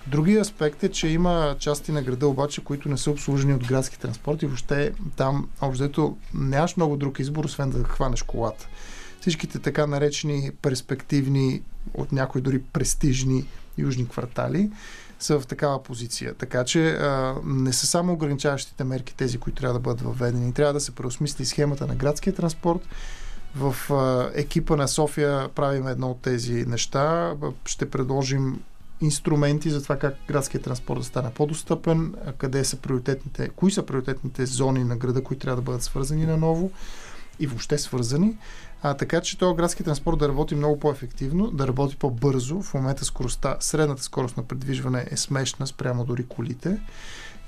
Другия 0.08 0.42
аспект 0.42 0.84
е, 0.84 0.90
че 0.90 1.08
има 1.08 1.56
части 1.60 1.92
на 1.92 2.02
града 2.02 2.28
обаче, 2.28 2.64
които 2.64 2.90
не 2.90 2.98
са 2.98 3.12
обслужени 3.12 3.54
от 3.54 3.68
градски 3.68 4.00
транспорт 4.00 4.42
и 4.42 4.46
въобще 4.46 4.94
там, 5.16 5.50
общо 5.62 6.18
нямаш 6.34 6.78
много 6.78 6.98
друг 6.98 7.20
избор, 7.20 7.46
освен 7.46 7.70
да 7.70 7.84
хванеш 7.84 8.24
колата. 8.24 8.68
Всичките 9.22 9.60
така 9.60 9.88
наречени 9.88 10.52
перспективни, 10.62 11.62
от 11.94 12.12
някои 12.12 12.42
дори 12.42 12.62
престижни 12.62 13.46
южни 13.78 14.08
квартали, 14.08 14.72
са 15.20 15.40
в 15.40 15.48
такава 15.48 15.84
позиция. 15.84 16.34
Така 16.34 16.64
че 16.64 16.90
а, 16.90 17.36
не 17.46 17.74
са 17.74 17.88
само 17.88 18.14
ограничаващите 18.14 18.84
мерки 18.84 19.16
тези, 19.16 19.38
които 19.38 19.62
трябва 19.62 19.74
да 19.74 19.80
бъдат 19.80 20.02
въведени. 20.02 20.54
Трябва 20.54 20.74
да 20.74 20.80
се 20.80 20.96
преосмисли 20.96 21.46
схемата 21.46 21.88
на 21.88 21.96
градския 21.96 22.36
транспорт. 22.36 22.88
В 23.56 23.76
а, 23.94 24.32
екипа 24.34 24.76
на 24.76 24.88
София 24.88 25.50
правим 25.50 25.88
едно 25.88 26.12
от 26.12 26.22
тези 26.22 26.66
неща. 26.66 27.34
Ще 27.66 27.90
предложим 27.90 28.60
инструменти 29.02 29.70
за 29.70 29.84
това 29.84 30.00
как 30.00 30.16
градския 30.28 30.62
транспорт 30.62 31.00
да 31.00 31.06
стане 31.06 31.30
по-достъпен, 31.34 32.14
къде 32.38 32.64
са 32.64 32.78
приоритетните, 32.78 33.50
кои 33.50 33.72
са 33.72 33.86
приоритетните 33.86 34.46
зони 34.46 34.84
на 34.84 34.98
града, 34.98 35.24
които 35.24 35.42
трябва 35.42 35.56
да 35.56 35.62
бъдат 35.62 35.84
свързани 35.84 36.26
наново 36.26 36.72
и 37.40 37.48
въобще 37.48 37.78
свързани. 37.78 38.38
А, 38.88 38.94
така 38.94 39.22
че 39.22 39.38
този 39.38 39.56
градски 39.56 39.84
транспорт 39.84 40.20
да 40.20 40.28
работи 40.28 40.56
много 40.56 40.80
по-ефективно, 40.80 41.52
да 41.52 41.68
работи 41.68 41.96
по-бързо. 41.96 42.62
В 42.62 42.74
момента 42.74 43.06
скоростта, 43.06 43.58
средната 43.60 44.04
скорост 44.04 44.38
на 44.38 44.44
предвижване 44.44 45.08
е 45.12 45.18
смешна 45.18 45.68
спрямо 45.68 46.06
дори 46.06 46.26
колите. 46.28 46.78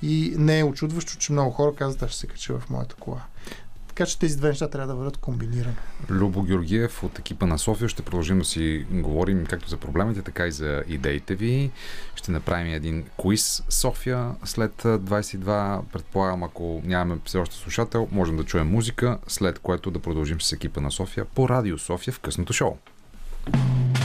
И 0.02 0.34
не 0.38 0.58
е 0.58 0.64
очудващо, 0.64 1.18
че 1.18 1.32
много 1.32 1.50
хора 1.50 1.74
казват, 1.74 2.02
аз 2.02 2.10
ще 2.10 2.20
се 2.20 2.26
кача 2.26 2.58
в 2.58 2.70
моята 2.70 2.94
кола. 2.94 3.24
Така 3.98 4.10
че 4.10 4.18
тези 4.18 4.36
две 4.36 4.48
неща 4.48 4.68
трябва 4.68 4.92
да 4.92 4.98
бъдат 4.98 5.16
комбинирани. 5.16 5.74
Любо 6.10 6.42
Георгиев 6.42 7.04
от 7.04 7.18
екипа 7.18 7.46
на 7.46 7.58
София 7.58 7.88
ще 7.88 8.02
продължим 8.02 8.38
да 8.38 8.44
си 8.44 8.86
говорим 8.90 9.46
както 9.46 9.68
за 9.68 9.76
проблемите, 9.76 10.22
така 10.22 10.46
и 10.46 10.52
за 10.52 10.82
идеите 10.88 11.34
ви. 11.34 11.70
Ще 12.14 12.32
направим 12.32 12.74
един 12.74 13.04
квиз 13.20 13.62
София 13.68 14.34
след 14.44 14.84
а, 14.84 14.98
22. 14.98 15.82
Предполагам, 15.92 16.42
ако 16.42 16.82
нямаме 16.84 17.20
все 17.24 17.38
още 17.38 17.56
слушател, 17.56 18.08
можем 18.12 18.36
да 18.36 18.44
чуем 18.44 18.70
музика, 18.70 19.18
след 19.28 19.58
което 19.58 19.90
да 19.90 19.98
продължим 19.98 20.40
с 20.40 20.52
екипа 20.52 20.80
на 20.80 20.90
София 20.90 21.24
по 21.24 21.48
Радио 21.48 21.78
София 21.78 22.14
в 22.14 22.20
късното 22.20 22.52
шоу. 22.52 22.76
Here 23.46 23.94
I 23.94 23.97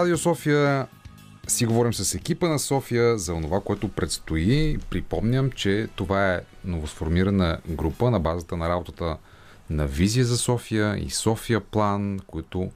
Радио 0.00 0.18
София 0.18 0.86
си 1.48 1.66
говорим 1.66 1.94
с 1.94 2.14
екипа 2.14 2.48
на 2.48 2.58
София 2.58 3.18
за 3.18 3.40
това, 3.40 3.60
което 3.60 3.88
предстои. 3.88 4.78
Припомням, 4.90 5.50
че 5.50 5.88
това 5.96 6.34
е 6.34 6.40
новосформирана 6.64 7.58
група 7.68 8.10
на 8.10 8.20
базата 8.20 8.56
на 8.56 8.68
работата 8.68 9.16
на 9.70 9.86
Визия 9.86 10.24
за 10.24 10.38
София 10.38 10.96
и 10.96 11.10
София 11.10 11.60
План, 11.60 12.20
които 12.26 12.70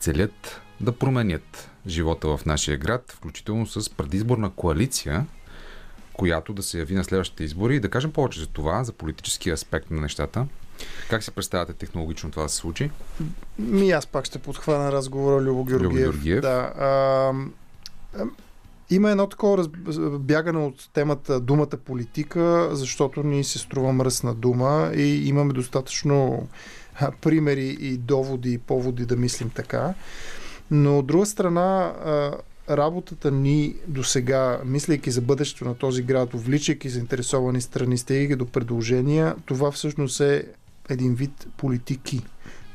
целят 0.00 0.60
да 0.80 0.92
променят 0.92 1.70
живота 1.86 2.36
в 2.36 2.46
нашия 2.46 2.78
град, 2.78 3.12
включително 3.16 3.66
с 3.66 3.90
предизборна 3.90 4.50
коалиция, 4.50 5.26
която 6.12 6.52
да 6.52 6.62
се 6.62 6.78
яви 6.78 6.94
на 6.94 7.04
следващите 7.04 7.44
избори. 7.44 7.76
И 7.76 7.80
да 7.80 7.90
кажем 7.90 8.12
повече 8.12 8.40
за 8.40 8.46
това, 8.46 8.84
за 8.84 8.92
политическия 8.92 9.54
аспект 9.54 9.90
на 9.90 10.00
нещата. 10.00 10.46
Как 11.10 11.24
си 11.24 11.30
представяте 11.30 11.72
технологично 11.72 12.30
това 12.30 12.42
да 12.42 12.48
се 12.48 12.56
случи? 12.56 12.90
Ми 13.58 13.90
аз 13.90 14.06
пак 14.06 14.24
ще 14.24 14.38
подхвана 14.38 14.92
разговора 14.92 15.42
Любо 15.42 15.64
Георгиев. 15.64 15.90
Любо 15.92 15.96
Георгиев. 15.96 16.40
Да, 16.40 16.72
а, 16.78 16.86
а, 18.18 18.24
има 18.90 19.10
едно 19.10 19.26
такова 19.26 19.58
раз, 19.58 19.68
бягане 20.18 20.58
от 20.58 20.90
темата 20.92 21.40
думата 21.40 21.66
политика, 21.66 22.68
защото 22.72 23.22
ни 23.22 23.44
се 23.44 23.58
струва 23.58 23.92
мръсна 23.92 24.34
дума 24.34 24.92
и 24.96 25.28
имаме 25.28 25.52
достатъчно 25.52 26.48
примери 27.20 27.76
и 27.80 27.96
доводи 27.96 28.52
и 28.52 28.58
поводи 28.58 29.06
да 29.06 29.16
мислим 29.16 29.50
така. 29.50 29.94
Но 30.70 30.98
от 30.98 31.06
друга 31.06 31.26
страна, 31.26 31.92
работата 32.70 33.30
ни 33.30 33.74
до 33.86 34.04
сега, 34.04 34.60
мислейки 34.64 35.10
за 35.10 35.20
бъдещето 35.20 35.64
на 35.64 35.74
този 35.74 36.02
град, 36.02 36.34
увличайки 36.34 36.88
заинтересовани 36.88 37.60
страни, 37.60 37.98
стигайки 37.98 38.36
до 38.36 38.46
предложения, 38.46 39.34
това 39.46 39.70
всъщност 39.70 40.20
е 40.20 40.44
един 40.90 41.14
вид 41.14 41.46
политики. 41.56 42.22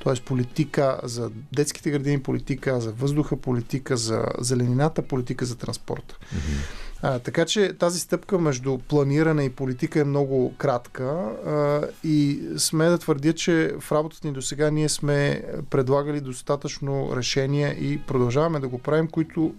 Т.е. 0.03 0.15
политика 0.15 0.99
за 1.03 1.31
детските 1.53 1.91
градини, 1.91 2.23
политика 2.23 2.81
за 2.81 2.91
въздуха, 2.91 3.37
политика 3.37 3.97
за 3.97 4.25
зеленината, 4.39 5.01
политика 5.01 5.45
за 5.45 5.55
транспорта. 5.55 6.17
Mm-hmm. 6.19 6.85
А, 7.01 7.19
така 7.19 7.45
че 7.45 7.73
тази 7.73 7.99
стъпка 7.99 8.39
между 8.39 8.77
планиране 8.77 9.43
и 9.43 9.49
политика 9.49 9.99
е 9.99 10.03
много 10.03 10.53
кратка 10.57 11.03
а, 11.03 11.81
и 12.03 12.41
сме 12.57 12.89
да 12.89 12.97
твърдя, 12.97 13.33
че 13.33 13.73
в 13.79 13.91
работата 13.91 14.27
ни 14.27 14.33
до 14.33 14.41
сега 14.41 14.71
ние 14.71 14.89
сме 14.89 15.43
предлагали 15.69 16.21
достатъчно 16.21 17.15
решения 17.15 17.71
и 17.71 18.01
продължаваме 18.01 18.59
да 18.59 18.67
го 18.67 18.79
правим, 18.79 19.07
които 19.07 19.53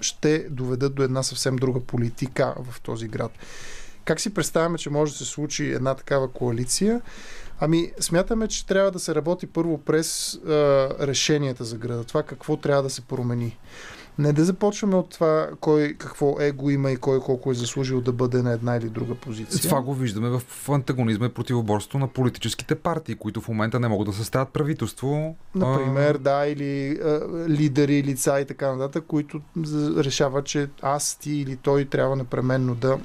ще 0.00 0.46
доведат 0.50 0.94
до 0.94 1.02
една 1.02 1.22
съвсем 1.22 1.56
друга 1.56 1.80
политика 1.80 2.54
в 2.70 2.80
този 2.80 3.08
град. 3.08 3.32
Как 4.04 4.20
си 4.20 4.34
представяме, 4.34 4.78
че 4.78 4.90
може 4.90 5.12
да 5.12 5.18
се 5.18 5.24
случи 5.24 5.72
една 5.72 5.94
такава 5.94 6.28
коалиция? 6.28 7.00
Ами, 7.60 7.92
смятаме, 8.00 8.48
че 8.48 8.66
трябва 8.66 8.90
да 8.90 8.98
се 8.98 9.14
работи 9.14 9.46
първо 9.46 9.78
през 9.78 10.34
а, 10.34 10.48
решенията 11.00 11.64
за 11.64 11.76
града. 11.76 12.04
Това 12.04 12.22
какво 12.22 12.56
трябва 12.56 12.82
да 12.82 12.90
се 12.90 13.00
промени. 13.00 13.58
Не 14.18 14.32
да 14.32 14.44
започваме 14.44 14.96
от 14.96 15.10
това 15.10 15.48
кой 15.60 15.94
какво 15.98 16.36
его 16.40 16.70
има 16.70 16.90
и 16.90 16.96
кой 16.96 17.20
колко 17.20 17.50
е 17.50 17.54
заслужил 17.54 18.00
да 18.00 18.12
бъде 18.12 18.42
на 18.42 18.52
една 18.52 18.76
или 18.76 18.88
друга 18.88 19.14
позиция. 19.14 19.60
Това 19.60 19.80
го 19.80 19.94
виждаме 19.94 20.28
в 20.28 20.68
антагонизма 20.68 21.26
и 21.26 21.28
противоборство 21.28 21.98
на 21.98 22.08
политическите 22.08 22.74
партии, 22.74 23.14
които 23.14 23.40
в 23.40 23.48
момента 23.48 23.80
не 23.80 23.88
могат 23.88 24.06
да 24.06 24.12
съставят 24.12 24.48
правителство. 24.48 25.36
Например, 25.54 26.14
а... 26.14 26.18
да, 26.18 26.46
или 26.46 26.98
а, 27.04 27.20
лидери, 27.48 28.02
лица 28.02 28.40
и 28.40 28.44
така 28.44 28.72
нататък, 28.72 29.04
които 29.08 29.40
решават, 29.96 30.44
че 30.44 30.68
аз, 30.82 31.16
ти 31.16 31.32
или 31.32 31.56
той 31.56 31.84
трябва 31.84 32.16
непременно 32.16 32.74
да 32.74 32.98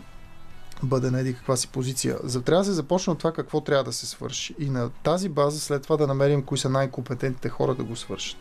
бъде 0.83 1.11
на 1.11 1.19
еди 1.19 1.33
каква 1.33 1.55
си 1.55 1.67
позиция. 1.67 2.17
За 2.23 2.41
трябва 2.41 2.61
да 2.61 2.65
се 2.65 2.71
започне 2.71 3.13
от 3.13 3.19
това 3.19 3.31
какво 3.31 3.61
трябва 3.61 3.83
да 3.83 3.93
се 3.93 4.05
свърши. 4.05 4.55
И 4.59 4.69
на 4.69 4.89
тази 4.89 5.29
база 5.29 5.59
след 5.59 5.83
това 5.83 5.97
да 5.97 6.07
намерим 6.07 6.43
кои 6.43 6.57
са 6.57 6.69
най-компетентните 6.69 7.49
хора 7.49 7.75
да 7.75 7.83
го 7.83 7.95
свършат. 7.95 8.37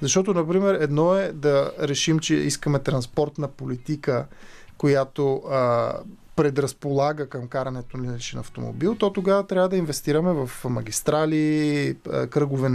Защото, 0.00 0.34
например, 0.34 0.74
едно 0.74 1.14
е 1.16 1.32
да 1.32 1.72
решим, 1.80 2.18
че 2.18 2.34
искаме 2.34 2.78
транспортна 2.78 3.48
политика, 3.48 4.26
която 4.78 5.42
а, 5.50 5.92
предразполага 6.40 7.28
към 7.28 7.48
карането 7.48 7.96
на 7.96 8.16
личен 8.16 8.38
автомобил, 8.40 8.94
то 8.94 9.12
тогава 9.12 9.46
трябва 9.46 9.68
да 9.68 9.76
инвестираме 9.76 10.32
в 10.32 10.50
магистрали, 10.64 11.96
кръгове, 12.30 12.68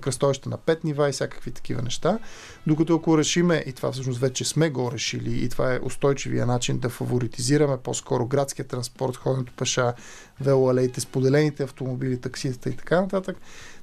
кръстовища 0.00 0.48
на 0.48 0.56
пет 0.56 0.84
нива 0.84 1.08
и 1.08 1.12
всякакви 1.12 1.50
такива 1.50 1.82
неща. 1.82 2.18
Докато 2.66 2.94
ако 2.94 3.18
решиме, 3.18 3.64
и 3.66 3.72
това 3.72 3.92
всъщност 3.92 4.20
вече 4.20 4.44
сме 4.44 4.70
го 4.70 4.92
решили, 4.92 5.44
и 5.44 5.48
това 5.48 5.74
е 5.74 5.80
устойчивия 5.82 6.46
начин 6.46 6.78
да 6.78 6.88
фаворитизираме 6.88 7.76
по-скоро 7.76 8.26
градския 8.26 8.66
транспорт, 8.66 9.16
ходенето 9.16 9.52
пеша, 9.56 9.94
велоалеите, 10.40 11.00
споделените 11.00 11.62
автомобили, 11.62 12.20
такситата 12.20 12.68
и 12.68 12.76
така 12.76 13.00
нататък, 13.00 13.36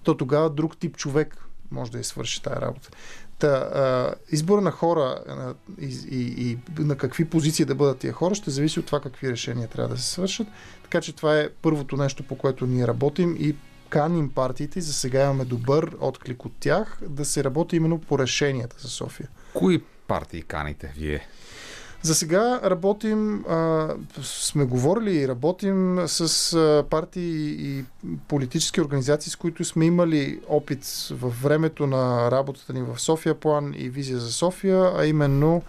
то 0.03 0.17
тогава 0.17 0.49
друг 0.49 0.77
тип 0.77 0.97
човек 0.97 1.37
може 1.71 1.91
да 1.91 1.97
я 1.97 2.03
свърши 2.03 2.43
тази 2.43 2.61
работа. 2.61 2.89
Та, 3.43 3.49
а, 3.49 4.13
избора 4.31 4.61
на 4.61 4.71
хора 4.71 5.23
а, 5.27 5.53
и, 5.81 5.99
и, 6.11 6.51
и 6.51 6.57
на 6.79 6.95
какви 6.95 7.25
позиции 7.25 7.65
да 7.65 7.75
бъдат 7.75 7.99
тия 7.99 8.13
хора 8.13 8.35
ще 8.35 8.51
зависи 8.51 8.79
от 8.79 8.85
това 8.85 8.99
какви 8.99 9.31
решения 9.31 9.67
трябва 9.67 9.95
да 9.95 10.01
се 10.01 10.09
свършат. 10.09 10.47
Така 10.83 11.01
че 11.01 11.15
това 11.15 11.39
е 11.39 11.49
първото 11.49 11.97
нещо, 11.97 12.23
по 12.23 12.37
което 12.37 12.65
ние 12.65 12.87
работим 12.87 13.35
и 13.39 13.55
каним 13.89 14.29
партиите. 14.29 14.81
За 14.81 14.93
сега 14.93 15.23
имаме 15.23 15.45
добър 15.45 15.91
отклик 15.99 16.45
от 16.45 16.53
тях 16.59 16.99
да 17.09 17.25
се 17.25 17.43
работи 17.43 17.75
именно 17.75 17.99
по 17.99 18.19
решенията 18.19 18.75
за 18.79 18.87
София. 18.87 19.29
Кои 19.53 19.83
партии 20.07 20.41
каните 20.41 20.93
вие? 20.95 21.27
За 22.03 22.15
сега 22.15 22.59
работим, 22.63 23.45
а, 23.49 23.89
сме 24.21 24.65
говорили 24.65 25.17
и 25.17 25.27
работим 25.27 25.99
с 26.07 26.53
а, 26.53 26.83
партии 26.89 27.55
и 27.59 27.85
политически 28.27 28.81
организации, 28.81 29.31
с 29.31 29.35
които 29.35 29.65
сме 29.65 29.85
имали 29.85 30.39
опит 30.47 30.85
в 31.11 31.33
времето 31.43 31.87
на 31.87 32.31
работата 32.31 32.73
ни 32.73 32.81
в 32.81 32.99
София 32.99 33.35
план 33.35 33.73
и 33.77 33.89
визия 33.89 34.19
за 34.19 34.31
София, 34.31 34.91
а 34.97 35.05
именно 35.05 35.61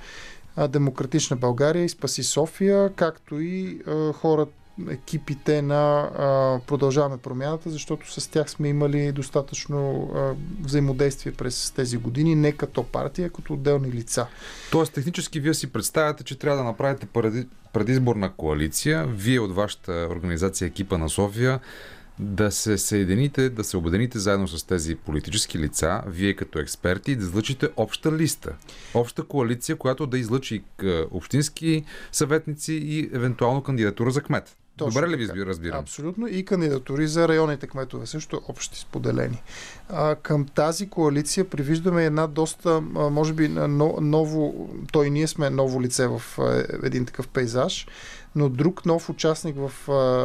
Демократична 0.69 1.37
България 1.37 1.85
и 1.85 1.89
Спаси 1.89 2.23
София, 2.23 2.93
както 2.97 3.41
и 3.41 3.81
а, 3.87 4.13
хората 4.13 4.53
екипите 4.91 5.63
на 5.63 6.11
а, 6.19 6.61
Продължаваме 6.67 7.17
промяната, 7.17 7.71
защото 7.71 8.21
с 8.21 8.31
тях 8.31 8.51
сме 8.51 8.69
имали 8.69 9.13
достатъчно 9.13 10.11
а, 10.15 10.35
взаимодействие 10.61 11.33
през 11.33 11.71
тези 11.71 11.97
години, 11.97 12.35
не 12.35 12.53
като 12.53 12.83
партия, 12.83 13.31
като 13.31 13.53
отделни 13.53 13.93
лица. 13.93 14.27
Тоест, 14.71 14.93
технически 14.93 15.41
вие 15.41 15.55
си 15.55 15.73
представяте, 15.73 16.25
че 16.25 16.39
трябва 16.39 16.59
да 16.59 16.65
направите 16.65 17.07
преди, 17.07 17.47
предизборна 17.73 18.33
коалиция, 18.33 19.07
вие 19.07 19.41
от 19.41 19.55
вашата 19.55 20.09
организация 20.11 20.67
екипа 20.67 20.99
на 20.99 21.09
София, 21.09 21.61
да 22.19 22.51
се 22.51 22.79
съедините, 22.79 23.51
да 23.51 23.65
се 23.65 23.77
обедините 23.77 24.19
заедно 24.19 24.49
с 24.49 24.65
тези 24.65 24.95
политически 24.95 25.59
лица, 25.59 26.03
вие 26.07 26.35
като 26.35 26.59
експерти, 26.59 27.17
да 27.17 27.25
излъчите 27.25 27.69
обща 27.77 28.13
листа. 28.13 28.53
Обща 28.95 29.23
коалиция, 29.23 29.77
която 29.77 30.07
да 30.07 30.19
излъчи 30.19 30.63
общински 31.11 31.85
съветници 32.13 32.73
и 32.73 33.11
евентуално 33.13 33.63
кандидатура 33.63 34.11
за 34.11 34.23
кмет. 34.23 34.57
Точно 34.77 35.01
Добре 35.01 35.17
ли 35.17 35.17
ви 35.17 35.47
разбирам? 35.47 35.81
Абсолютно. 35.81 36.27
И 36.27 36.45
кандидатури 36.45 37.07
за 37.07 37.29
районните 37.29 37.67
кметове 37.67 38.07
също 38.07 38.43
общи 38.49 38.81
споделени. 38.81 39.43
А, 39.89 40.15
към 40.15 40.47
тази 40.47 40.91
коалиция 40.91 41.51
привиждаме 41.51 42.05
една 42.05 42.27
доста, 42.27 42.81
може 42.91 43.33
би, 43.33 43.49
ново, 43.49 44.69
той 44.93 45.11
ние 45.11 45.27
сме 45.27 45.51
ново 45.51 45.83
лице 45.83 46.07
в 46.07 46.23
един 46.83 47.07
такъв 47.07 47.29
пейзаж, 47.29 47.87
но 48.35 48.49
друг 48.49 48.87
нов 48.87 49.11
участник 49.11 49.57
в 49.59 49.73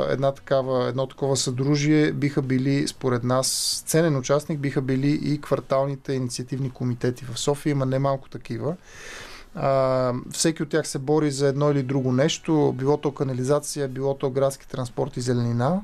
една 0.09 0.31
такава, 0.31 0.89
едно 0.89 1.07
такова 1.07 1.37
съдружие 1.37 2.11
биха 2.11 2.41
били, 2.41 2.87
според 2.87 3.23
нас, 3.23 3.83
ценен 3.87 4.17
участник 4.17 4.59
биха 4.59 4.81
били 4.81 5.19
и 5.23 5.41
кварталните 5.41 6.13
инициативни 6.13 6.69
комитети 6.69 7.25
в 7.25 7.39
София. 7.39 7.71
Има 7.71 7.85
немалко 7.85 8.29
такива. 8.29 8.75
А, 9.55 10.13
всеки 10.31 10.63
от 10.63 10.69
тях 10.69 10.87
се 10.87 10.99
бори 10.99 11.31
за 11.31 11.47
едно 11.47 11.71
или 11.71 11.83
друго 11.83 12.11
нещо, 12.11 12.73
било 12.77 12.97
то 12.97 13.11
канализация, 13.11 13.87
било 13.87 14.13
то 14.13 14.29
градски 14.29 14.67
транспорт 14.67 15.17
и 15.17 15.21
зеленина. 15.21 15.81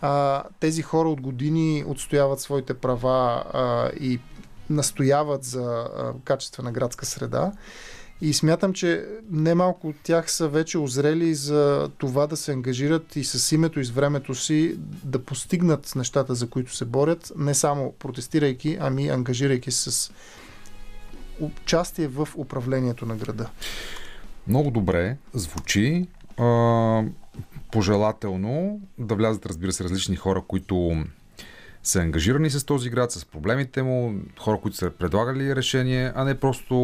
А, 0.00 0.42
тези 0.60 0.82
хора 0.82 1.08
от 1.08 1.20
години 1.20 1.84
отстояват 1.86 2.40
своите 2.40 2.74
права 2.74 3.44
а, 3.52 3.90
и 4.00 4.20
настояват 4.70 5.44
за 5.44 5.64
а, 5.64 6.12
качествена 6.24 6.72
градска 6.72 7.06
среда. 7.06 7.52
И 8.20 8.34
смятам, 8.34 8.72
че 8.72 9.06
немалко 9.30 9.88
от 9.88 9.96
тях 10.02 10.30
са 10.30 10.48
вече 10.48 10.78
озрели 10.78 11.34
за 11.34 11.90
това 11.98 12.26
да 12.26 12.36
се 12.36 12.52
ангажират 12.52 13.16
и 13.16 13.24
с 13.24 13.52
името 13.52 13.80
и 13.80 13.84
с 13.84 13.90
времето 13.90 14.34
си 14.34 14.76
да 15.04 15.24
постигнат 15.24 15.92
нещата, 15.96 16.34
за 16.34 16.48
които 16.48 16.76
се 16.76 16.84
борят, 16.84 17.32
не 17.36 17.54
само 17.54 17.92
протестирайки, 17.98 18.78
ами 18.80 19.08
ангажирайки 19.08 19.70
с 19.70 20.12
участие 21.40 22.08
в 22.08 22.28
управлението 22.36 23.06
на 23.06 23.16
града. 23.16 23.50
Много 24.48 24.70
добре 24.70 25.16
звучи. 25.34 26.06
Пожелателно 27.72 28.80
да 28.98 29.14
влязат, 29.14 29.46
разбира 29.46 29.72
се, 29.72 29.84
различни 29.84 30.16
хора, 30.16 30.42
които 30.48 31.04
са 31.82 32.00
ангажирани 32.00 32.50
с 32.50 32.64
този 32.64 32.90
град, 32.90 33.12
с 33.12 33.24
проблемите 33.24 33.82
му, 33.82 34.14
хора, 34.38 34.58
които 34.62 34.76
са 34.76 34.90
предлагали 34.90 35.56
решение, 35.56 36.12
а 36.14 36.24
не 36.24 36.34
просто 36.34 36.74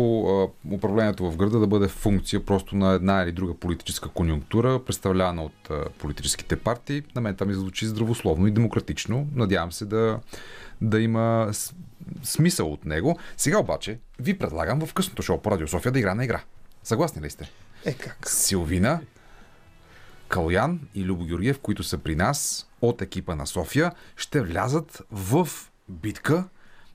управлението 0.70 1.30
в 1.30 1.36
града 1.36 1.58
да 1.58 1.66
бъде 1.66 1.88
функция 1.88 2.44
просто 2.44 2.76
на 2.76 2.92
една 2.92 3.22
или 3.22 3.32
друга 3.32 3.54
политическа 3.54 4.08
конюнктура, 4.08 4.80
представлявана 4.86 5.42
от 5.42 5.70
политическите 5.98 6.56
партии. 6.56 7.02
На 7.14 7.20
мен 7.20 7.34
това 7.34 7.46
ми 7.46 7.54
звучи 7.54 7.86
здравословно 7.86 8.46
и 8.46 8.50
демократично. 8.50 9.28
Надявам 9.34 9.72
се 9.72 9.84
да, 9.84 10.18
да 10.80 11.00
има 11.00 11.50
смисъл 12.22 12.72
от 12.72 12.84
него. 12.84 13.18
Сега 13.36 13.58
обаче 13.58 13.98
ви 14.18 14.38
предлагам 14.38 14.86
в 14.86 14.94
късното 14.94 15.22
шоу 15.22 15.38
по 15.38 15.50
Радио 15.50 15.68
София 15.68 15.92
да 15.92 15.98
игра 15.98 16.14
на 16.14 16.24
игра. 16.24 16.40
Съгласни 16.82 17.22
ли 17.22 17.30
сте? 17.30 17.50
Е 17.84 17.92
как? 17.94 18.30
Силвина, 18.30 19.00
Калян 20.28 20.80
и 20.94 21.04
Любо 21.04 21.24
Георгиев, 21.24 21.58
които 21.58 21.82
са 21.82 21.98
при 21.98 22.14
нас 22.16 22.68
от 22.80 23.02
екипа 23.02 23.34
на 23.34 23.46
София, 23.46 23.92
ще 24.16 24.40
влязат 24.40 25.02
в 25.10 25.48
битка 25.88 26.44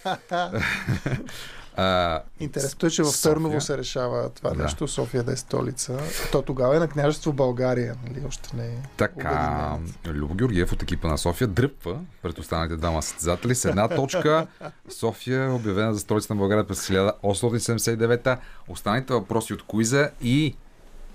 а, 1.80 2.22
Интересното 2.40 2.86
е, 2.86 2.90
че 2.90 3.04
в 3.04 3.06
София. 3.06 3.34
Търново 3.34 3.62
се 3.62 3.78
решава 3.78 4.30
това 4.30 4.50
Да. 4.50 4.64
нещо, 4.64 4.88
София 4.88 5.24
да 5.24 5.32
е 5.32 5.36
столица. 5.36 6.00
То 6.32 6.42
тогава 6.42 6.76
е 6.76 6.80
на 6.80 6.88
княжество 6.88 7.34
България, 7.34 7.96
нали? 8.08 8.26
Още 8.28 8.56
не 8.56 8.66
е 8.66 8.78
Така. 8.98 9.78
Любо 10.06 10.34
Георгиев 10.34 10.74
от 10.74 10.84
екипа 10.84 11.08
на 11.08 11.18
София 11.18 11.48
дръпва 11.48 12.00
пред 12.22 12.40
останалите 12.40 12.76
двама 12.76 13.04
състезатели 13.04 13.56
с 13.56 13.66
една 13.66 13.88
точка. 13.88 14.48
София 14.90 15.44
е 15.44 15.50
обявена 15.50 15.94
за 15.94 16.00
столица 16.00 16.34
на 16.34 16.38
България 16.40 16.68
през 16.68 16.88
1879. 16.88 18.38
Останалите 18.68 19.14
въпроси 19.14 19.54
от 19.54 19.64
Куиза 19.64 20.10
и 20.22 20.56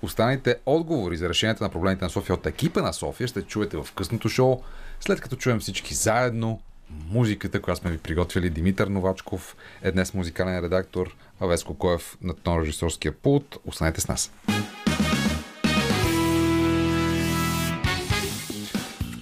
останалите 0.01 0.55
отговори 0.65 1.17
за 1.17 1.29
решението 1.29 1.63
на 1.63 1.69
проблемите 1.69 2.05
на 2.05 2.09
София 2.09 2.33
от 2.33 2.45
екипа 2.45 2.81
на 2.81 2.93
София 2.93 3.27
ще 3.27 3.41
чуете 3.41 3.77
в 3.77 3.87
късното 3.95 4.29
шоу, 4.29 4.61
след 4.99 5.21
като 5.21 5.35
чуем 5.35 5.59
всички 5.59 5.93
заедно 5.93 6.59
музиката, 6.89 7.61
която 7.61 7.81
сме 7.81 7.91
ви 7.91 7.97
приготвили. 7.97 8.49
Димитър 8.49 8.87
Новачков 8.87 9.55
е 9.81 9.91
днес 9.91 10.13
музикален 10.13 10.59
редактор, 10.59 11.15
а 11.39 11.45
Веско 11.45 11.73
Коев 11.73 12.17
на 12.21 12.33
тон 12.33 12.61
режисорския 12.61 13.11
пулт. 13.11 13.57
Останете 13.65 14.01
с 14.01 14.07
нас. 14.07 14.31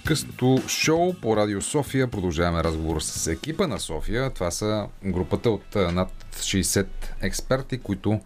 късното 0.04 0.58
шоу 0.68 1.14
по 1.14 1.36
Радио 1.36 1.62
София. 1.62 2.10
Продължаваме 2.10 2.64
разговор 2.64 3.00
с 3.00 3.26
екипа 3.26 3.66
на 3.66 3.80
София. 3.80 4.30
Това 4.30 4.50
са 4.50 4.86
групата 5.04 5.50
от 5.50 5.74
над 5.74 6.10
60 6.36 6.86
експерти, 7.22 7.78
които 7.78 8.20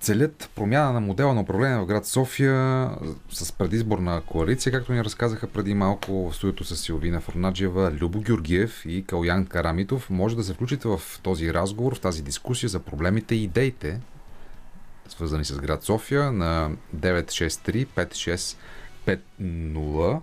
целят 0.00 0.50
промяна 0.54 0.92
на 0.92 1.00
модела 1.00 1.34
на 1.34 1.40
управление 1.40 1.78
в 1.78 1.86
град 1.86 2.06
София 2.06 2.90
с 3.30 3.52
предизборна 3.52 4.22
коалиция, 4.26 4.72
както 4.72 4.92
ни 4.92 5.04
разказаха 5.04 5.46
преди 5.46 5.74
малко 5.74 6.30
в 6.30 6.36
студиото 6.36 6.64
с 6.64 6.76
Силвина 6.76 7.20
Форнаджева, 7.20 7.92
Любо 7.92 8.20
Георгиев 8.20 8.82
и 8.86 9.04
Калян 9.04 9.46
Карамитов. 9.46 10.10
Може 10.10 10.36
да 10.36 10.44
се 10.44 10.54
включите 10.54 10.88
в 10.88 11.00
този 11.22 11.54
разговор, 11.54 11.94
в 11.94 12.00
тази 12.00 12.22
дискусия 12.22 12.68
за 12.68 12.80
проблемите 12.80 13.34
и 13.34 13.42
идеите, 13.42 14.00
свързани 15.08 15.44
с 15.44 15.58
град 15.58 15.82
София 15.82 16.32
на 16.32 16.70
963 16.96 18.56
5650. 19.40 20.20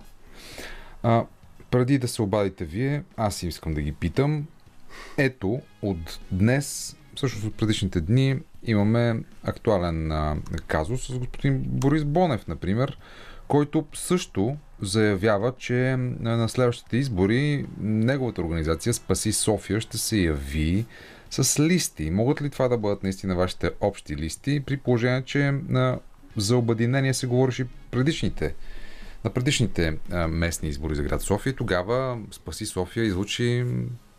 А, 1.02 1.24
преди 1.70 1.98
да 1.98 2.08
се 2.08 2.22
обадите 2.22 2.64
вие, 2.64 3.02
аз 3.16 3.42
искам 3.42 3.74
да 3.74 3.82
ги 3.82 3.92
питам. 3.92 4.46
Ето, 5.16 5.60
от 5.82 6.20
днес, 6.30 6.96
всъщност 7.16 7.46
от 7.46 7.54
предишните 7.54 8.00
дни, 8.00 8.40
имаме 8.64 9.20
актуален 9.44 10.12
а, 10.12 10.36
казус 10.66 11.06
с 11.06 11.18
господин 11.18 11.62
Борис 11.66 12.04
Бонев, 12.04 12.46
например, 12.46 12.98
който 13.48 13.86
също 13.94 14.56
заявява, 14.80 15.52
че 15.58 15.96
на 16.20 16.48
следващите 16.48 16.96
избори 16.96 17.66
неговата 17.80 18.40
организация 18.40 18.94
Спаси 18.94 19.32
София 19.32 19.80
ще 19.80 19.98
се 19.98 20.16
яви 20.16 20.86
с 21.30 21.60
листи. 21.60 22.10
Могат 22.10 22.42
ли 22.42 22.50
това 22.50 22.68
да 22.68 22.78
бъдат 22.78 23.02
наистина 23.02 23.34
вашите 23.34 23.70
общи 23.80 24.16
листи, 24.16 24.62
при 24.66 24.76
положение, 24.76 25.22
че 25.22 25.48
а, 25.74 25.98
за 26.36 26.56
обединение 26.56 27.14
се 27.14 27.26
говореше 27.26 27.66
предишните 27.90 28.54
на 29.24 29.30
предишните 29.30 29.98
местни 30.28 30.68
избори 30.68 30.94
за 30.94 31.02
град 31.02 31.22
София, 31.22 31.56
тогава 31.56 32.18
Спаси 32.30 32.66
София 32.66 33.04
излучи 33.04 33.64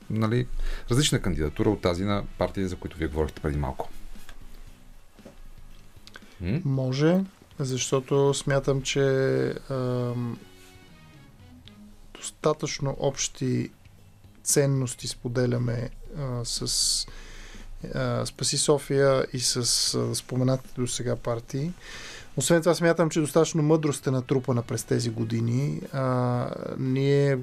нали, 0.09 0.47
различна 0.91 1.21
кандидатура 1.21 1.69
от 1.69 1.81
тази 1.81 2.03
на 2.03 2.23
партия, 2.37 2.67
за 2.67 2.75
които 2.75 2.97
вие 2.97 3.07
говорихте 3.07 3.41
преди 3.41 3.57
малко. 3.57 3.89
М? 6.41 6.61
Може, 6.65 7.19
защото 7.59 8.33
смятам, 8.33 8.81
че 8.81 9.01
ам, 9.69 10.39
достатъчно 12.13 12.95
общи 12.99 13.69
ценности 14.43 15.07
споделяме 15.07 15.89
а, 16.17 16.45
с 16.45 17.07
а, 17.93 18.25
Спаси 18.25 18.57
София 18.57 19.25
и 19.33 19.39
с 19.39 19.55
а, 19.93 20.15
споменатите 20.15 20.81
до 20.81 20.87
сега 20.87 21.15
партии. 21.15 21.71
Освен 22.37 22.61
това, 22.61 22.75
смятам, 22.75 23.09
че 23.09 23.19
достатъчно 23.19 23.63
мъдрост 23.63 24.07
е 24.07 24.11
натрупана 24.11 24.61
през 24.61 24.83
тези 24.83 25.09
години. 25.09 25.81
А, 25.93 26.47
ние 26.77 27.39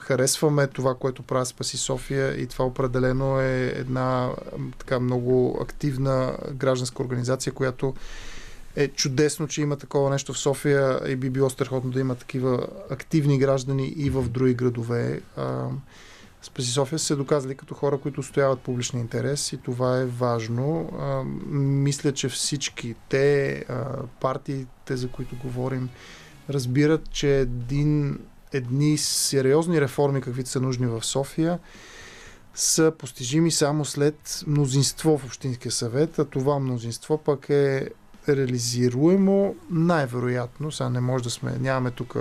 харесваме 0.00 0.66
това, 0.66 0.94
което 0.94 1.22
прави 1.22 1.46
Спаси 1.46 1.76
София 1.76 2.40
и 2.40 2.46
това 2.46 2.64
определено 2.64 3.40
е 3.40 3.72
една 3.76 4.30
така 4.78 5.00
много 5.00 5.58
активна 5.62 6.36
гражданска 6.54 7.02
организация, 7.02 7.52
която 7.52 7.94
е 8.76 8.88
чудесно, 8.88 9.48
че 9.48 9.62
има 9.62 9.76
такова 9.76 10.10
нещо 10.10 10.32
в 10.32 10.38
София 10.38 11.00
и 11.08 11.16
би 11.16 11.30
било 11.30 11.50
страхотно 11.50 11.90
да 11.90 12.00
има 12.00 12.14
такива 12.14 12.66
активни 12.90 13.38
граждани 13.38 13.88
и 13.88 14.10
в 14.10 14.28
други 14.28 14.54
градове. 14.54 15.20
А, 15.36 15.68
Спаси 16.42 16.70
София 16.70 16.98
са 16.98 17.04
се 17.04 17.16
доказали 17.16 17.54
като 17.54 17.74
хора, 17.74 17.98
които 17.98 18.20
устояват 18.20 18.60
публичния 18.60 19.00
интерес 19.00 19.52
и 19.52 19.56
това 19.56 20.00
е 20.00 20.06
важно. 20.06 20.90
А, 21.00 21.22
мисля, 21.56 22.12
че 22.12 22.28
всички 22.28 22.94
те, 23.08 23.52
а, 23.68 23.96
партиите, 24.20 24.96
за 24.96 25.08
които 25.08 25.36
говорим, 25.36 25.88
разбират, 26.50 27.10
че 27.10 27.38
един, 27.38 28.18
едни 28.52 28.98
сериозни 28.98 29.80
реформи, 29.80 30.20
каквито 30.20 30.50
са 30.50 30.60
нужни 30.60 30.86
в 30.86 31.04
София, 31.04 31.58
са 32.54 32.92
постижими 32.98 33.50
само 33.50 33.84
след 33.84 34.44
мнозинство 34.46 35.18
в 35.18 35.24
Общинския 35.24 35.72
съвет, 35.72 36.18
а 36.18 36.24
това 36.24 36.58
мнозинство 36.58 37.18
пък 37.18 37.50
е 37.50 37.88
реализируемо 38.28 39.54
най-вероятно, 39.70 40.72
сега 40.72 40.88
не 40.90 41.00
може 41.00 41.24
да 41.24 41.30
сме, 41.30 41.52
нямаме 41.60 41.90
тук 41.90 42.16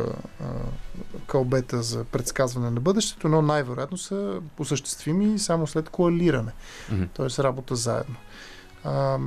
кълбета 1.28 1.82
за 1.84 2.04
предсказване 2.04 2.70
на 2.70 2.80
бъдещето, 2.80 3.30
но 3.30 3.42
най-вероятно 3.42 3.98
са 3.98 4.42
осъществими 4.60 5.40
само 5.40 5.68
след 5.68 5.90
коалиране, 5.90 6.52
Мгм. 6.92 7.04
т.е. 7.14 7.44
работа 7.44 7.76
заедно. 7.76 8.16
А, 8.84 9.18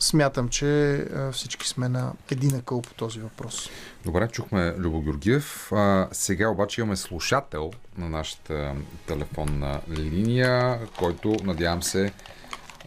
смятам, 0.00 0.48
че 0.48 1.04
всички 1.32 1.68
сме 1.68 1.88
на 1.88 2.12
един 2.30 2.54
акъл 2.54 2.82
по 2.82 2.94
този 2.94 3.20
въпрос. 3.20 3.68
Добре, 4.04 4.28
чухме 4.28 4.74
Любо 4.78 5.00
Георгиев. 5.02 5.72
А, 5.72 6.08
сега 6.12 6.48
обаче 6.48 6.80
имаме 6.80 6.96
слушател 6.96 7.70
на 7.98 8.08
нашата 8.08 8.74
телефонна 9.06 9.80
линия, 9.90 10.78
който 10.98 11.36
надявам 11.44 11.82
се 11.82 12.12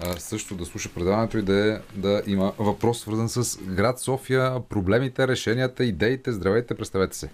също 0.01 0.55
да 0.55 0.65
слуша 0.65 0.89
предаването 0.95 1.37
и 1.37 1.41
да, 1.41 1.73
е- 1.73 1.79
да 1.95 2.21
има 2.27 2.51
въпрос 2.59 2.99
свързан 2.99 3.29
с 3.29 3.57
град 3.67 3.99
София, 3.99 4.51
проблемите, 4.69 5.27
решенията, 5.27 5.83
идеите. 5.83 6.31
Здравейте, 6.31 6.77
представете 6.77 7.15
се. 7.15 7.29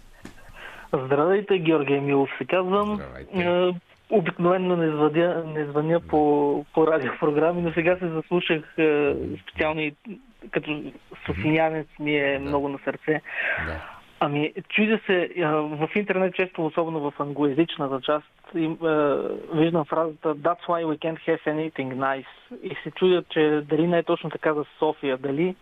Здравейте, 0.96 1.58
Георгий 1.58 2.00
Милов 2.00 2.30
се 2.38 2.46
казвам. 2.46 2.96
Здравейте. 2.96 3.74
Обикновено 4.10 4.76
не 4.76 4.92
звъня, 4.92 5.44
не 5.46 5.66
звъня 5.66 6.00
по, 6.00 6.20
по 6.74 6.88
радиопрограми, 6.88 7.62
но 7.62 7.74
сега 7.74 7.98
се 8.00 8.08
заслушах 8.08 8.64
е, 8.78 9.14
специално 9.44 9.82
и 9.82 9.96
като 10.52 10.84
софиянец 11.26 11.88
ми 12.00 12.16
е 12.16 12.34
Да. 12.34 12.40
много 12.40 12.70
на 12.70 12.80
сърце. 12.86 13.22
Да. 13.66 13.97
Ами, 14.20 14.54
чудя 14.70 15.00
се, 15.06 15.30
в 15.54 15.90
интернет 15.96 16.36
често, 16.36 16.66
особено 16.66 17.12
в 17.12 17.20
англоязичната 17.20 18.02
част, 18.02 18.26
им, 18.56 18.78
а, 18.84 19.20
виждам 19.54 19.86
фразата 19.86 20.36
That's 20.36 20.68
why 20.68 20.86
we 20.86 20.98
can't 20.98 21.20
have 21.28 21.44
anything 21.46 21.96
nice. 21.96 22.56
И 22.64 22.76
се 22.84 22.92
чудя, 22.92 23.24
че 23.30 23.62
дали 23.70 23.88
не 23.88 23.98
е 23.98 24.04
точно 24.04 24.30
така 24.30 24.54
за 24.54 24.66
София, 24.80 25.18
дали 25.18 25.56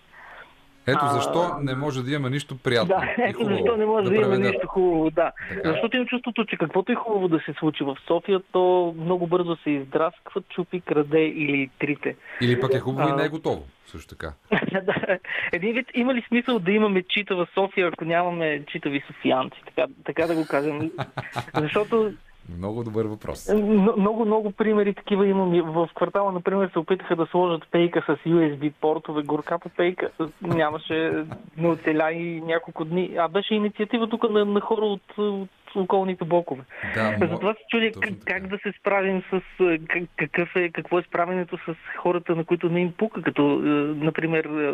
Ето 0.88 1.00
А, 1.02 1.08
защо 1.08 1.58
не 1.62 1.76
може 1.76 2.04
да 2.04 2.12
имаме 2.12 2.30
нищо 2.30 2.58
приятно. 2.58 2.96
Да, 2.96 3.24
и 3.24 3.30
ето 3.30 3.38
хубаво 3.38 3.56
защо 3.56 3.78
не 3.78 3.86
може 3.86 4.10
да, 4.10 4.16
има 4.16 4.24
преведа. 4.24 4.50
нищо 4.50 4.68
хубаво, 4.68 5.10
да. 5.10 5.32
Така. 5.50 5.72
Защото 5.72 5.96
имам 5.98 6.08
чувството, 6.08 6.46
че 6.46 6.58
каквото 6.58 6.92
е 6.92 6.96
хубаво 6.96 7.28
да 7.28 7.40
се 7.40 7.54
случи 7.60 7.84
в 7.84 7.98
София, 8.08 8.42
то 8.52 8.96
много 9.00 9.28
бързо 9.28 9.56
се 9.56 9.70
издрасква, 9.70 10.42
чупи, 10.50 10.82
краде 10.82 11.26
или 11.26 11.70
трите. 11.80 12.16
Или 12.42 12.60
пък 12.60 12.74
е 12.74 12.80
хубаво 12.80 13.10
и 13.10 13.12
А. 13.12 13.16
не 13.16 13.26
е 13.26 13.30
готово. 13.30 13.64
Също 13.86 14.16
така. 14.16 14.34
да. 14.86 15.18
Един 15.52 15.74
вид, 15.74 15.88
има 15.94 16.14
ли 16.14 16.26
смисъл 16.28 16.60
да 16.60 16.72
имаме 16.72 17.04
читава 17.10 17.48
София, 17.54 17.88
ако 17.88 18.06
нямаме 18.06 18.64
читави 18.68 19.04
софиянци, 19.08 19.62
така, 19.66 19.92
така 20.06 20.28
да 20.28 20.36
го 20.36 20.46
кажем? 20.48 20.92
Защото 21.62 22.14
Много 22.58 22.84
добър 22.84 23.06
въпрос. 23.06 23.50
М- 23.54 23.94
Много, 23.98 24.26
много 24.26 24.52
примери 24.52 24.94
такива 24.94 25.28
имам. 25.28 25.74
В 25.74 25.90
квартала, 25.96 26.32
например, 26.32 26.70
се 26.74 26.80
опитаха 26.80 27.16
да 27.16 27.26
сложат 27.26 27.68
пейка 27.72 28.02
с 28.02 28.30
USB 28.30 28.74
портове, 28.82 29.24
горката 29.24 29.70
пейка. 29.70 30.10
Нямаше, 30.42 31.26
не 31.58 31.68
оцеля 31.68 32.12
и 32.12 32.42
няколко 32.42 32.86
дни. 32.86 33.16
А 33.18 33.28
беше 33.28 33.56
инициатива 33.56 34.10
тук 34.10 34.30
на, 34.30 34.46
на 34.46 34.62
хора 34.62 34.86
от, 34.86 35.18
от 35.18 35.50
околните 35.76 36.26
блокове. 36.26 36.64
Да, 36.96 37.28
Затова 37.28 37.54
се 37.54 37.60
чудя 37.70 37.92
как, 38.02 38.14
как 38.26 38.48
да 38.48 38.58
се 38.58 38.74
справим 38.80 39.24
с 39.32 39.42
как, 39.88 40.04
какъв 40.18 40.56
е, 40.56 40.70
какво 40.70 41.00
е 41.00 41.04
справенето 41.04 41.58
с 41.58 41.76
хората, 41.98 42.36
на 42.36 42.46
които 42.46 42.70
не 42.70 42.82
им 42.82 42.94
пука, 42.98 43.22
като, 43.22 43.54
е, 43.54 43.68
например, 44.06 44.46
е, 44.46 44.74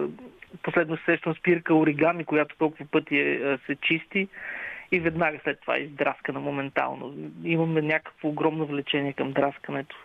последно 0.63 0.97
се 0.97 1.03
сещам 1.05 1.35
спирка 1.35 1.75
оригами, 1.75 2.25
която 2.25 2.55
толкова 2.57 2.85
пъти 2.91 3.17
е, 3.17 3.33
е, 3.33 3.57
се 3.65 3.75
чисти 3.75 4.27
и 4.91 4.99
веднага 4.99 5.39
след 5.43 5.61
това 5.61 5.77
издраскана 5.77 6.39
моментално. 6.39 7.13
Имаме 7.43 7.81
някакво 7.81 8.27
огромно 8.27 8.65
влечение 8.65 9.13
към 9.13 9.31
драскането. 9.31 9.95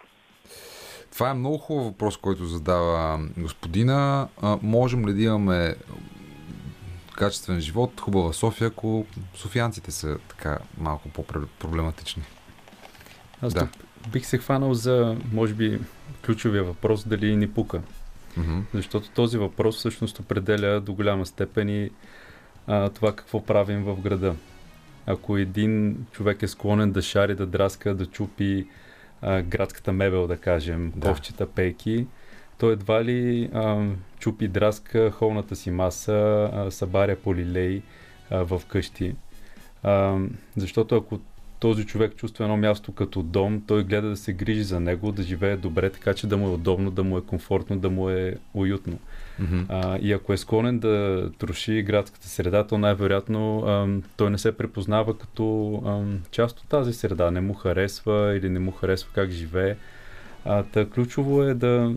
Това 1.12 1.30
е 1.30 1.34
много 1.34 1.58
хубав 1.58 1.84
въпрос, 1.84 2.16
който 2.16 2.44
задава 2.44 3.20
господина. 3.38 4.28
А, 4.42 4.58
можем 4.62 5.08
ли 5.08 5.12
да 5.12 5.22
имаме 5.22 5.74
качествен 7.16 7.60
живот, 7.60 8.00
хубава 8.00 8.32
София, 8.32 8.68
ако 8.68 9.06
софиянците 9.34 9.90
са 9.90 10.18
така 10.28 10.58
малко 10.78 11.08
по-проблематични? 11.08 12.22
Аз 13.42 13.54
Да. 13.54 13.68
бих 14.12 14.26
се 14.26 14.38
хванал 14.38 14.74
за, 14.74 15.16
може 15.32 15.54
би, 15.54 15.78
ключовия 16.26 16.64
въпрос 16.64 17.08
дали 17.08 17.36
ни 17.36 17.50
пука. 17.50 17.82
Мгм. 18.36 18.60
Защото 18.74 19.10
този 19.10 19.38
въпрос 19.38 19.76
всъщност 19.76 20.18
определя 20.18 20.80
до 20.80 20.94
голяма 20.94 21.26
степен 21.26 21.68
и 21.68 21.90
а, 22.66 22.88
това 22.88 23.16
какво 23.16 23.46
правим 23.46 23.84
в 23.84 24.00
града. 24.00 24.34
Ако 25.06 25.36
един 25.36 26.06
човек 26.12 26.42
е 26.42 26.48
склонен 26.48 26.92
да 26.92 27.02
шари, 27.02 27.34
да 27.34 27.46
драска, 27.46 27.94
да 27.94 28.06
чупи 28.06 28.66
а, 29.22 29.42
градската 29.42 29.92
мебел, 29.92 30.26
да 30.26 30.36
кажем, 30.36 30.92
Да. 30.96 31.08
ковчета, 31.08 31.46
пейки, 31.46 32.06
той 32.58 32.72
едва 32.72 33.04
ли 33.04 33.50
а, 33.54 33.86
чупи, 34.18 34.48
драска 34.48 35.10
холната 35.10 35.56
си 35.56 35.70
маса, 35.70 36.50
а, 36.52 36.70
събаря 36.70 37.16
полилей 37.16 37.82
а, 38.30 38.44
в 38.44 38.62
къщи. 38.68 39.14
А, 39.82 40.18
защото 40.56 40.96
ако 40.96 41.20
този 41.60 41.86
човек 41.86 42.16
чувства 42.16 42.44
едно 42.44 42.56
място 42.56 42.92
като 42.92 43.22
дом, 43.22 43.62
той 43.66 43.84
гледа 43.84 44.08
да 44.08 44.16
се 44.16 44.32
грижи 44.32 44.62
за 44.62 44.80
него, 44.80 45.12
да 45.12 45.22
живее 45.22 45.56
добре, 45.56 45.90
така 45.90 46.14
че 46.14 46.26
да 46.26 46.36
му 46.36 46.46
е 46.48 46.50
удобно, 46.50 46.90
да 46.90 47.04
му 47.04 47.18
е 47.18 47.22
комфортно, 47.22 47.78
да 47.78 47.90
му 47.90 48.10
е 48.10 48.36
уютно. 48.54 48.98
Мгм. 49.38 49.60
А, 49.68 49.98
и 49.98 50.12
ако 50.12 50.32
е 50.32 50.36
склонен 50.36 50.78
да 50.78 51.28
троши 51.38 51.82
градската 51.82 52.28
среда, 52.28 52.66
то 52.66 52.78
най-вероятно 52.78 53.64
ам, 53.66 54.02
той 54.16 54.30
не 54.30 54.38
се 54.38 54.56
препознава 54.56 55.18
като 55.18 55.74
ам, 55.86 56.20
част 56.30 56.60
от 56.60 56.68
тази 56.68 56.92
среда. 56.92 57.30
Не 57.30 57.40
му 57.40 57.54
харесва 57.54 58.36
или 58.36 58.48
не 58.48 58.58
му 58.58 58.72
харесва 58.72 59.10
как 59.14 59.30
живее. 59.30 59.76
А, 60.44 60.62
та 60.62 60.88
ключово 60.88 61.42
е 61.42 61.54
да 61.54 61.94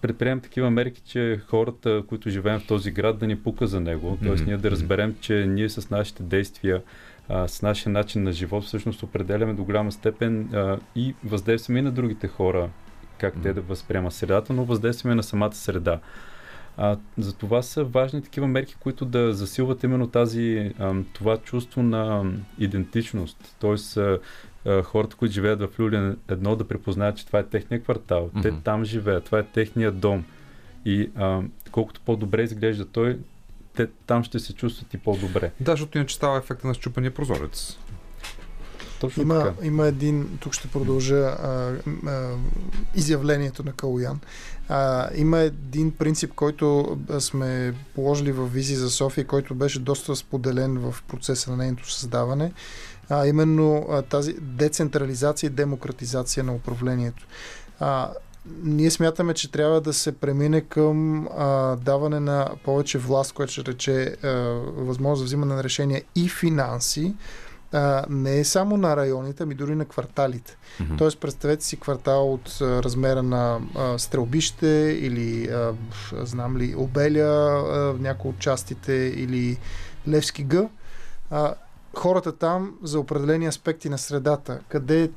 предприемем 0.00 0.40
такива 0.40 0.70
мерки, 0.70 1.02
че 1.06 1.40
хората, 1.48 2.02
които 2.08 2.30
живеем 2.30 2.60
в 2.60 2.66
този 2.66 2.90
град, 2.90 3.18
да 3.18 3.26
ни 3.26 3.36
пука 3.38 3.66
за 3.66 3.80
него. 3.80 4.18
Тоест 4.24 4.42
Мгм. 4.42 4.50
ние 4.50 4.58
да 4.58 4.70
разберем, 4.70 5.16
че 5.20 5.46
ние 5.48 5.68
с 5.68 5.90
нашите 5.90 6.22
действия, 6.22 6.82
а, 7.28 7.48
с 7.48 7.62
нашия 7.62 7.92
начин 7.92 8.22
на 8.22 8.32
живот, 8.32 8.64
всъщност 8.64 9.02
определяме 9.02 9.54
до 9.54 9.64
голяма 9.64 9.92
степен 9.92 10.54
а, 10.54 10.78
и 10.96 11.14
въздействаме 11.24 11.78
и 11.78 11.82
на 11.82 11.90
другите 11.92 12.28
хора, 12.28 12.68
как 13.18 13.34
те 13.42 13.52
да 13.52 13.60
възприемат 13.60 14.12
средата, 14.12 14.52
но 14.52 14.64
въздействаме 14.64 15.14
на 15.14 15.22
самата 15.22 15.54
среда. 15.54 16.00
А, 16.76 16.96
за 17.18 17.32
това 17.32 17.62
са 17.62 17.84
важни 17.84 18.22
такива 18.22 18.46
мерки, 18.46 18.74
които 18.80 19.04
да 19.04 19.34
засилват 19.34 19.82
именно 19.82 20.06
тази, 20.06 20.72
ам, 20.78 21.06
това 21.12 21.36
чувство 21.36 21.82
на 21.82 22.32
идентичност. 22.58 23.56
Тоест, 23.60 23.96
а, 23.96 24.18
а, 24.66 24.82
хората, 24.82 25.16
които 25.16 25.34
живеят 25.34 25.60
в 25.60 25.80
Люлин 25.80 26.16
едно, 26.28 26.56
да 26.56 26.68
препознаят, 26.68 27.16
че 27.16 27.26
това 27.26 27.38
е 27.38 27.46
техния 27.46 27.82
квартал. 27.82 28.30
Те 28.42 28.50
Мгм. 28.50 28.60
там 28.64 28.84
живеят, 28.84 29.24
това 29.24 29.38
е 29.38 29.42
техния 29.42 29.92
дом. 29.92 30.24
И 30.84 31.10
а, 31.16 31.40
колкото 31.70 32.00
по-добре 32.00 32.42
изглежда 32.42 32.84
той, 32.86 33.18
те 33.74 33.86
там 34.06 34.24
ще 34.24 34.38
се 34.38 34.54
чувстват 34.54 34.94
и 34.94 34.98
по-добре. 34.98 35.50
Да, 35.60 35.70
защото 35.72 35.98
иначе 35.98 36.14
става 36.16 36.38
ефекта 36.38 36.66
на 36.66 36.74
щупения 36.74 37.14
прозорец. 37.14 37.78
Точно 39.00 39.22
Има, 39.22 39.44
така. 39.44 39.66
има 39.66 39.86
един, 39.86 40.38
тук 40.40 40.52
ще 40.54 40.68
продължа 40.68 41.16
а, 41.16 41.74
а, 42.06 42.34
изявлението 42.94 43.64
на 43.64 43.72
Калуян. 43.72 44.20
А, 44.68 45.08
има 45.14 45.38
един 45.38 45.92
принцип, 45.92 46.34
който 46.34 46.98
сме 47.18 47.74
положили 47.94 48.32
в 48.32 48.46
визия 48.46 48.78
за 48.78 48.90
София, 48.90 49.26
който 49.26 49.54
беше 49.54 49.80
доста 49.80 50.16
споделен 50.16 50.78
в 50.78 51.02
процеса 51.08 51.50
на 51.50 51.56
нейното 51.56 51.90
създаване, 51.92 52.52
а 53.08 53.26
именно 53.26 53.86
а, 53.90 54.02
тази 54.02 54.34
децентрализация 54.40 55.48
и 55.48 55.50
демократизация 55.50 56.44
на 56.44 56.54
управлението. 56.54 57.26
А, 57.80 58.10
ние 58.62 58.90
смятаме, 58.90 59.34
че 59.34 59.52
трябва 59.52 59.80
да 59.80 59.92
се 59.92 60.12
премине 60.12 60.60
към 60.60 61.28
а, 61.28 61.76
даване 61.76 62.20
на 62.20 62.50
повече 62.64 62.98
власт, 62.98 63.32
което 63.32 63.52
ще 63.52 63.64
рече 63.64 64.16
а, 64.22 64.28
възможност 64.76 65.18
за 65.18 65.24
взимане 65.24 65.54
на 65.54 65.64
решения 65.64 66.02
и 66.14 66.28
финанси, 66.28 67.14
а, 67.76 68.04
не 68.10 68.38
е 68.38 68.44
само 68.44 68.76
на 68.76 68.96
районите, 68.96 69.42
ами 69.42 69.54
дори 69.54 69.74
на 69.74 69.84
кварталите. 69.84 70.56
Мгм. 70.80 70.96
Тоест, 70.96 71.20
представете 71.20 71.64
си 71.64 71.80
квартал 71.80 72.32
от 72.32 72.58
а, 72.60 72.82
размера 72.82 73.22
на 73.22 73.60
а, 73.76 73.98
Стрелбище 73.98 74.98
или, 75.00 75.48
а, 75.48 75.72
знам 76.12 76.56
ли, 76.56 76.74
Обеля, 76.76 77.22
а, 77.22 77.94
някои 78.00 78.30
от 78.30 78.38
частите 78.38 78.92
или 78.92 79.58
Левски 80.08 80.48
Г. 80.48 80.68
А, 81.30 81.54
хората 81.94 82.32
там 82.32 82.74
за 82.82 83.00
определени 83.00 83.46
аспекти 83.46 83.88
на 83.88 83.98
средата, 83.98 84.60
къде 84.68 85.10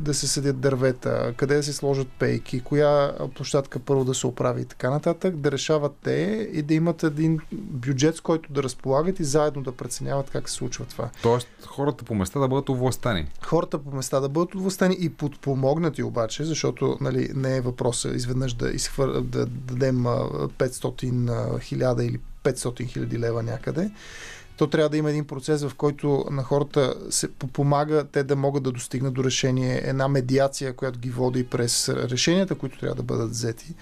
да 0.00 0.14
се 0.14 0.28
съдят 0.28 0.60
дървета, 0.60 1.34
къде 1.36 1.56
да 1.56 1.62
се 1.62 1.72
сложат 1.72 2.08
пейки, 2.18 2.60
коя 2.60 3.12
площадка 3.34 3.78
първо 3.78 4.04
да 4.04 4.14
се 4.14 4.26
оправи 4.26 4.62
и 4.62 4.64
така 4.64 4.90
нататък, 4.90 5.36
да 5.36 5.52
решават 5.52 5.92
те 6.02 6.48
и 6.52 6.62
да 6.62 6.74
имат 6.74 7.02
един 7.02 7.38
бюджет, 7.52 8.16
с 8.16 8.20
който 8.20 8.52
да 8.52 8.62
разполагат 8.62 9.20
и 9.20 9.24
заедно 9.24 9.62
да 9.62 9.72
преценяват 9.72 10.30
как 10.30 10.48
се 10.48 10.54
случва 10.54 10.84
това 10.84 11.10
Тоест, 11.22 11.48
хората 11.66 12.04
по 12.04 12.14
места 12.14 12.40
да 12.40 12.48
бъдат 12.48 12.68
овластени. 12.68 13.26
хората 13.42 13.78
по 13.78 13.96
места 13.96 14.20
да 14.20 14.28
бъдат 14.28 14.54
отвластени 14.54 14.96
и 15.00 15.08
подпомогнати 15.08 16.02
обаче, 16.02 16.44
защото 16.44 16.98
нали, 17.00 17.30
не 17.34 17.56
е 17.56 17.60
въпроса 17.60 18.08
изведнъж 18.08 18.54
да, 18.54 18.70
изхвър... 18.70 19.20
да 19.20 19.46
дадем 19.46 20.06
а, 20.06 20.10
500 20.48 21.60
хиляда 21.60 22.04
или 22.04 22.20
500 22.44 22.86
хиляди 22.86 23.18
лева 23.18 23.42
някъде. 23.42 23.90
То 24.56 24.66
трябва 24.66 24.88
да 24.88 24.96
има 24.96 25.10
един 25.10 25.24
процес, 25.24 25.64
в 25.64 25.74
който 25.74 26.24
на 26.30 26.42
хората 26.42 26.94
се 27.10 27.32
помага 27.32 28.04
те 28.12 28.22
да 28.22 28.36
могат 28.36 28.62
да 28.62 28.72
достигнат 28.72 29.14
до 29.14 29.24
решение, 29.24 29.80
една 29.84 30.08
медиация, 30.08 30.72
която 30.72 30.98
ги 30.98 31.10
води 31.10 31.46
през 31.46 31.88
решенията, 31.88 32.54
които 32.54 32.78
трябва 32.78 32.94
да 32.94 33.02
бъдат 33.02 33.30
взети. 33.30 33.74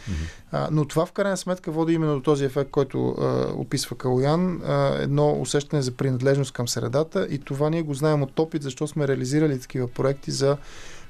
А, 0.52 0.68
но 0.70 0.84
това 0.84 1.06
в 1.06 1.12
крайна 1.12 1.36
сметка 1.36 1.70
води 1.70 1.92
именно 1.92 2.14
до 2.14 2.22
този 2.22 2.44
ефект, 2.44 2.70
който 2.70 3.08
а, 3.08 3.52
описва 3.54 3.96
Калоян, 3.96 4.62
а, 4.64 4.96
едно 5.00 5.40
усещане 5.40 5.82
за 5.82 5.92
принадлежност 5.92 6.52
към 6.52 6.68
средата 6.68 7.26
и 7.30 7.38
това 7.38 7.70
ние 7.70 7.82
го 7.82 7.94
знаем 7.94 8.22
от 8.22 8.38
опит, 8.38 8.62
защото 8.62 8.92
сме 8.92 9.08
реализирали 9.08 9.60
такива 9.60 9.88
проекти 9.88 10.30
за 10.30 10.56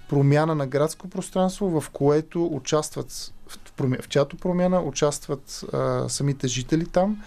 промяна 0.08 0.54
на 0.54 0.66
градско 0.66 1.08
пространство, 1.08 1.80
в 1.80 1.90
което 1.90 2.46
участват, 2.46 3.32
в, 3.48 3.58
промя- 3.78 4.02
в 4.02 4.08
чиято 4.08 4.36
промяна 4.36 4.80
участват 4.80 5.64
а, 5.72 6.08
самите 6.08 6.48
жители 6.48 6.86
там 6.86 7.22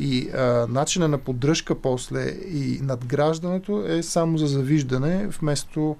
и 0.00 0.30
а, 0.30 0.66
начина 0.68 1.08
на 1.08 1.18
поддръжка 1.18 1.74
после 1.74 2.28
и 2.52 2.80
надграждането 2.82 3.84
е 3.86 4.02
само 4.02 4.38
за 4.38 4.46
завиждане, 4.46 5.26
вместо 5.26 5.96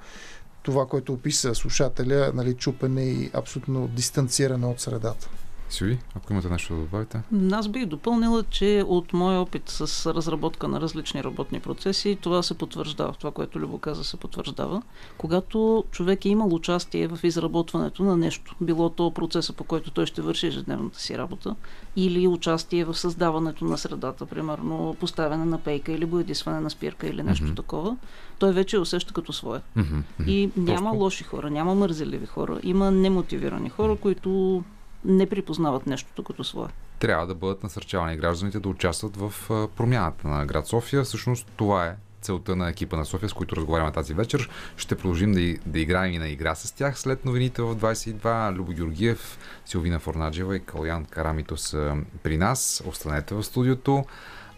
това, 0.62 0.86
което 0.86 1.12
описа 1.12 1.54
слушателя, 1.54 2.30
нали, 2.34 2.54
чупене 2.54 3.02
и 3.02 3.30
абсолютно 3.34 3.88
дистанциране 3.88 4.66
от 4.66 4.80
средата. 4.80 5.28
Сиви, 5.70 5.98
ако 6.14 6.32
имате 6.32 6.48
нещо 6.48 6.74
да 6.74 6.80
добавите. 6.80 7.22
Аз 7.52 7.68
бих 7.68 7.86
допълнила, 7.86 8.44
че 8.50 8.84
от 8.86 9.12
моя 9.12 9.40
опит 9.40 9.62
с 9.68 10.14
разработка 10.14 10.68
на 10.68 10.80
различни 10.80 11.24
работни 11.24 11.60
процеси, 11.60 12.18
това 12.20 12.42
се 12.42 12.54
потвърждава. 12.54 13.14
Това, 13.18 13.30
което 13.30 13.58
Любо 13.58 13.78
каза, 13.78 14.04
се 14.04 14.16
потвърждава. 14.16 14.82
Когато 15.18 15.84
човек 15.90 16.24
е 16.24 16.28
имал 16.28 16.54
участие 16.54 17.08
в 17.08 17.18
изработването 17.22 18.02
на 18.02 18.16
нещо, 18.16 18.54
било 18.60 18.90
то 18.90 19.10
процеса, 19.10 19.52
по 19.52 19.64
който 19.64 19.90
той 19.90 20.06
ще 20.06 20.22
върши 20.22 20.46
ежедневната 20.46 21.00
си 21.00 21.18
работа, 21.18 21.56
или 21.96 22.26
участие 22.26 22.84
в 22.84 22.94
създаването 22.94 23.64
на 23.64 23.78
средата, 23.78 24.26
примерно 24.26 24.96
поставяне 25.00 25.44
на 25.44 25.58
пейка 25.58 25.92
или 25.92 26.06
боядисване 26.06 26.60
на 26.60 26.70
спирка 26.70 27.06
или 27.06 27.22
нещо 27.22 27.44
Мгм. 27.44 27.54
такова, 27.54 27.96
той 28.38 28.52
вече 28.52 28.78
усеща 28.78 29.12
като 29.12 29.32
свое. 29.32 29.60
Мгм. 29.76 29.98
И 30.26 30.50
няма 30.56 30.90
Точно. 30.90 31.00
лоши 31.00 31.24
хора, 31.24 31.50
няма 31.50 31.74
мързеливи 31.74 32.26
хора, 32.26 32.60
има 32.62 32.90
немотивирани 32.90 33.68
хора, 33.68 33.96
които 33.96 34.62
не 35.06 35.26
припознават 35.26 35.86
нещото 35.86 36.22
като 36.22 36.44
свое. 36.44 36.68
трябва 36.98 37.26
да 37.26 37.34
бъдат 37.34 37.62
насърчавани 37.62 38.16
гражданите 38.16 38.60
да 38.60 38.68
участват 38.68 39.16
в 39.16 39.32
промяната 39.76 40.28
на 40.28 40.46
град 40.46 40.66
София. 40.66 41.02
Всъщност 41.02 41.46
това 41.56 41.86
е 41.86 41.96
целта 42.20 42.56
на 42.56 42.70
екипа 42.70 42.96
на 42.96 43.04
София, 43.04 43.28
с 43.28 43.32
които 43.32 43.56
разговаряме 43.56 43.92
тази 43.92 44.14
вечер. 44.14 44.50
Ще 44.76 44.96
продължим 44.96 45.32
да, 45.32 45.54
да 45.66 45.78
играем 45.78 46.12
и 46.12 46.18
на 46.18 46.28
игра 46.28 46.54
с 46.54 46.72
тях 46.72 46.98
след 46.98 47.24
новините 47.24 47.62
в 47.62 47.76
22. 47.76 48.54
Любо 48.54 48.72
Георгиев, 48.72 49.38
Силвина 49.66 49.98
Форнаджева 49.98 50.56
и 50.56 50.60
Калян 50.60 51.04
Карамито 51.04 51.56
са 51.56 51.96
при 52.22 52.36
нас. 52.36 52.82
Останете 52.86 53.34
в 53.34 53.42
студиото. 53.42 54.04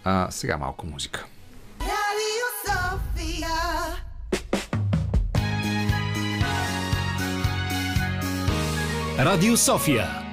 А, 0.05 0.31
сега 0.31 0.57
малко 0.57 0.87
музика. 0.87 1.25
Радио 9.19 9.57
София. 9.57 10.28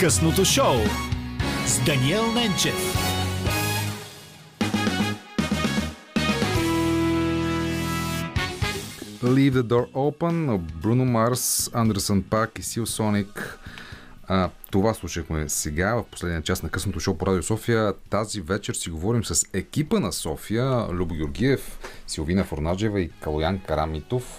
Късното 0.00 0.44
шоу 0.44 0.74
с 1.66 1.84
Даниел 1.84 2.32
Ненчев. 2.32 2.74
Leave 9.22 9.52
the 9.52 9.62
Door 9.62 9.92
Open, 9.92 10.58
Бруно 10.58 11.04
Марс, 11.04 11.70
Андерсън 11.74 12.22
Пак 12.22 12.58
и 12.58 12.62
Сил 12.62 12.86
Соник. 12.86 13.58
А, 14.26 14.50
това 14.70 14.94
слушахме 14.94 15.48
сега 15.48 15.94
в 15.94 16.04
последния 16.04 16.42
част 16.42 16.62
на 16.62 16.68
късното 16.68 17.00
шоу 17.00 17.18
по 17.18 17.26
Радио 17.26 17.42
София. 17.42 17.94
Тази 18.10 18.40
вечер 18.40 18.74
си 18.74 18.90
говорим 18.90 19.24
с 19.24 19.46
екипа 19.52 20.00
на 20.00 20.12
София, 20.12 20.88
Любо 20.92 21.14
Георгиев, 21.14 21.78
Силвина 22.06 22.44
Форнаджева 22.44 23.00
и 23.00 23.10
Калоян 23.10 23.58
Карамитов 23.58 24.36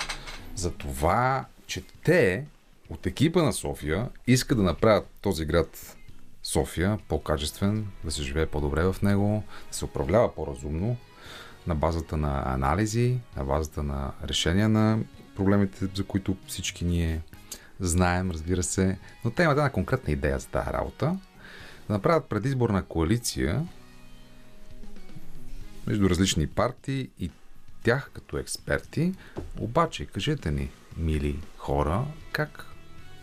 за 0.56 0.72
това, 0.72 1.46
че 1.68 1.84
те 2.04 2.46
от 2.90 3.06
екипа 3.06 3.44
на 3.44 3.54
София 3.54 4.10
искат 4.28 4.58
да 4.58 4.64
направят 4.64 5.08
този 5.22 5.46
град 5.46 5.98
София 6.44 7.00
по-качествен, 7.08 7.88
да 8.04 8.12
се 8.12 8.24
живее 8.24 8.46
по-добре 8.46 8.84
в 8.84 8.96
него, 9.02 9.44
да 9.72 9.78
се 9.78 9.86
управлява 9.86 10.36
по-разумно, 10.36 10.98
на 11.68 11.76
базата 11.76 12.18
на 12.18 12.54
анализи, 12.54 13.20
на 13.38 13.44
базата 13.44 13.84
на 13.84 14.12
решения 14.24 14.70
на 14.70 15.00
проблемите, 15.36 15.88
за 15.96 16.04
които 16.04 16.38
всички 16.48 16.86
ние 16.86 17.22
знаем, 17.80 18.32
разбира 18.32 18.64
се. 18.64 18.98
Но 19.26 19.32
те 19.32 19.44
имат 19.44 19.58
една 19.58 19.70
конкретна 19.70 20.14
идея 20.14 20.40
за 20.40 20.48
тази 20.48 20.74
работа. 20.74 21.20
Да 21.88 21.94
направят 21.94 22.26
предизборна 22.26 22.84
коалиция 22.84 23.68
между 25.88 26.10
различни 26.10 26.48
партии 26.48 27.10
и 27.20 27.32
тях 27.84 28.12
като 28.14 28.38
експерти. 28.38 29.14
Обаче, 29.60 30.06
кажете 30.06 30.52
ни, 30.52 30.70
мили 30.98 31.40
хора, 31.58 32.06
как 32.32 32.67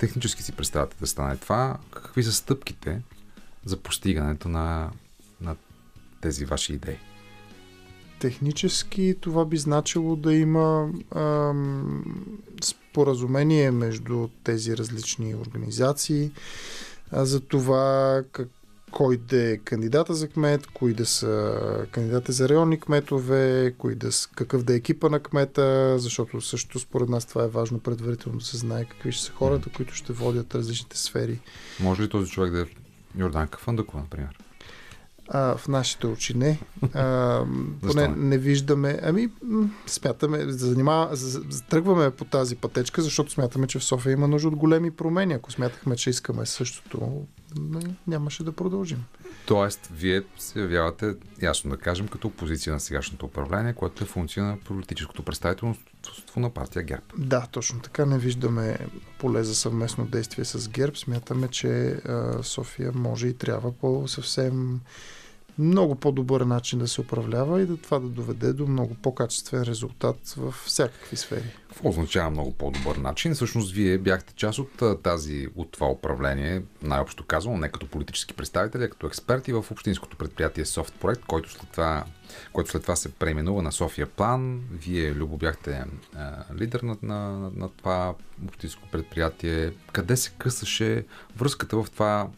технически 0.07 0.43
си 0.43 0.53
представяте 0.53 0.97
да 1.01 1.07
стане 1.07 1.37
това? 1.37 1.79
Какви 1.91 2.23
са 2.23 2.33
стъпките 2.33 3.03
за 3.65 3.77
постигането 3.77 4.49
на, 4.49 4.91
на 5.41 5.57
тези 6.21 6.45
ваши 6.45 6.73
идеи? 6.73 6.99
Технически 8.21 9.15
това 9.21 9.45
би 9.45 9.57
значило 9.57 10.17
да 10.17 10.35
има 10.35 10.91
ам, 11.17 12.05
споразумение 12.63 13.71
между 13.71 14.29
тези 14.45 14.77
различни 14.77 15.35
организации 15.35 16.31
а, 17.11 17.25
за 17.25 17.41
това 17.41 18.23
как, 18.33 18.49
кой 18.95 19.17
да 19.17 19.53
е 19.53 19.57
кандидата 19.57 20.15
за 20.15 20.29
кмет, 20.29 20.67
кои 20.67 20.95
да 20.95 21.07
са 21.07 21.87
кандидати 21.91 22.33
за 22.33 22.49
районни 22.49 22.81
кметове, 22.81 23.75
кои 23.79 23.95
да, 23.95 24.09
какъв 24.35 24.63
да 24.63 24.73
е 24.73 24.77
екипа 24.77 25.09
на 25.09 25.21
кмета, 25.21 25.99
защото 25.99 26.41
също 26.41 26.79
според 26.79 27.09
нас 27.09 27.27
това 27.27 27.45
е 27.45 27.49
важно 27.49 27.79
предварително 27.79 28.39
да 28.39 28.45
се 28.45 28.57
знае 28.57 28.85
какви 28.85 29.13
ще 29.13 29.25
са 29.25 29.33
хората, 29.33 29.71
които 29.77 29.95
ще 29.95 30.13
водят 30.13 30.55
различните 30.55 30.99
сфери. 30.99 31.41
Може 31.81 32.03
ли 32.03 32.09
този 32.09 32.31
човек 32.31 32.53
да 32.53 32.61
е 32.61 32.67
Йорданка 33.19 33.59
Фандъкова, 33.59 34.01
например? 34.01 34.39
А, 35.29 35.57
в 35.57 35.69
нашите 35.69 36.07
очи 36.07 36.37
не. 36.37 36.59
А, 36.95 37.45
поне 37.83 38.09
не? 38.09 38.17
не 38.17 38.39
виждаме. 38.39 38.99
Ами, 39.03 39.29
смятаме, 39.87 40.45
занимава, 40.49 41.17
тръгваме 41.69 42.11
по 42.11 42.25
тази 42.25 42.57
пътечка, 42.57 43.03
защото 43.03 43.33
смятаме, 43.33 43.67
че 43.67 43.79
в 43.79 43.85
София 43.85 44.13
има 44.13 44.29
нужда 44.29 44.49
от 44.49 44.57
големи 44.57 44.91
промени. 44.91 45.35
Ако 45.35 45.53
смятахме, 45.53 45.97
че 45.97 46.11
искаме 46.11 46.47
същото, 46.47 47.27
нямаше 48.07 48.45
да 48.45 48.53
продължим. 48.53 49.05
Тоест, 49.47 49.91
вие 49.93 50.23
се 50.39 50.61
явявате, 50.61 51.15
ясно 51.43 51.71
да 51.71 51.77
кажем, 51.77 52.09
като 52.09 52.29
опозиция 52.29 52.73
на 52.73 52.81
сегашното 52.81 53.27
управление, 53.27 53.73
което 53.73 54.05
е 54.05 54.07
функция 54.07 54.45
на 54.45 54.57
политическото 54.57 55.23
представителство 55.23 56.41
на 56.41 56.51
партия 56.51 56.83
ГЕРБ. 56.83 57.05
Да, 57.19 57.47
точно 57.53 57.81
така. 57.81 58.07
Не 58.07 58.19
виждаме 58.19 58.79
поле 59.19 59.45
за 59.45 59.55
съвместно 59.55 60.07
действие 60.07 60.45
с 60.45 60.69
ГЕРБ. 60.69 60.97
Смятаме, 60.97 61.49
че 61.49 62.01
София 62.43 62.93
може 62.95 63.29
и 63.29 63.39
трябва 63.39 63.73
по 63.73 64.09
съвсем 64.09 64.81
много 65.59 65.95
по-добър 65.95 66.41
начин 66.41 66.79
да 66.79 66.89
се 66.89 67.01
управлява 67.01 67.63
и 67.63 67.67
да 67.67 67.77
това 67.77 67.99
да 67.99 68.09
доведе 68.09 68.53
до 68.53 68.67
много 68.67 68.95
по-качествен 68.95 69.63
резултат 69.63 70.35
в 70.37 70.55
всякакви 70.67 71.17
сфери. 71.17 71.45
Какво 71.69 71.89
означава 71.89 72.31
много 72.31 72.53
по-добър 72.53 72.97
начин? 72.97 73.35
Всъщност, 73.35 73.73
вие 73.73 73.99
бяхте 73.99 74.35
част 74.35 74.59
от 74.59 75.03
тази, 75.03 75.49
от 75.57 75.73
това 75.73 75.87
управление, 75.87 76.63
най-общо 76.83 77.25
казано, 77.25 77.57
не 77.57 77.69
като 77.69 77.87
политически 77.87 78.35
представители, 78.35 78.85
а 78.85 78.89
като 78.89 79.07
експерти 79.07 79.53
в 79.53 79.65
общинското 79.71 80.17
предприятие 80.17 80.65
Софт 80.65 80.95
Проект, 81.01 81.25
който 81.27 81.51
след 81.51 81.71
това, 81.71 82.05
който 82.53 82.71
след 82.71 82.83
това 82.83 82.97
се 82.97 83.13
преименува 83.13 83.63
на 83.63 83.73
София 83.73 84.07
План. 84.07 84.61
Вие, 84.71 85.15
Любо, 85.15 85.37
бяхте 85.37 85.85
а, 86.17 86.45
лидер 86.55 86.81
на, 86.81 86.97
на, 87.03 87.51
на 87.57 87.69
това 87.69 88.15
общинско 88.49 88.89
предприятие. 88.93 89.73
Къде 89.93 90.17
се 90.17 90.33
късаше 90.39 91.05
връзката 91.37 91.83
в 91.83 91.91
това 91.91 92.29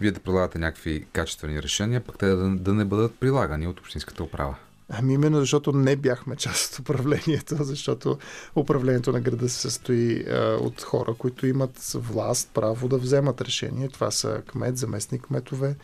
вие 0.00 0.10
да 0.10 0.20
предлагате 0.20 0.58
някакви 0.58 1.06
качествени 1.12 1.62
решения, 1.62 2.00
пък 2.00 2.18
те 2.18 2.26
да, 2.26 2.48
да 2.48 2.74
не 2.74 2.84
бъдат 2.84 3.20
прилагани 3.20 3.66
от 3.66 3.80
общинската 3.80 4.22
управа? 4.22 4.54
Ами 4.88 5.14
именно 5.14 5.40
защото 5.40 5.72
не 5.72 5.96
бяхме 5.96 6.36
част 6.36 6.72
от 6.72 6.78
управлението, 6.78 7.56
защото 7.60 8.18
управлението 8.56 9.12
на 9.12 9.20
града 9.20 9.48
се 9.48 9.60
състои 9.60 10.24
а, 10.30 10.58
от 10.60 10.82
хора, 10.82 11.14
които 11.14 11.46
имат 11.46 11.78
власт, 11.94 12.50
право 12.54 12.88
да 12.88 12.98
вземат 12.98 13.40
решение. 13.40 13.88
Това 13.88 14.10
са 14.10 14.42
кмет, 14.46 14.76
заместник 14.76 15.22
кметове 15.22 15.76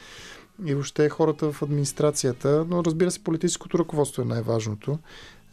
и 0.64 0.74
въобще 0.74 1.09
хората 1.09 1.52
в 1.52 1.62
администрацията, 1.62 2.66
но 2.68 2.84
разбира 2.84 3.10
се, 3.10 3.24
политическото 3.24 3.78
ръководство 3.78 4.22
е 4.22 4.24
най-важното. 4.24 4.98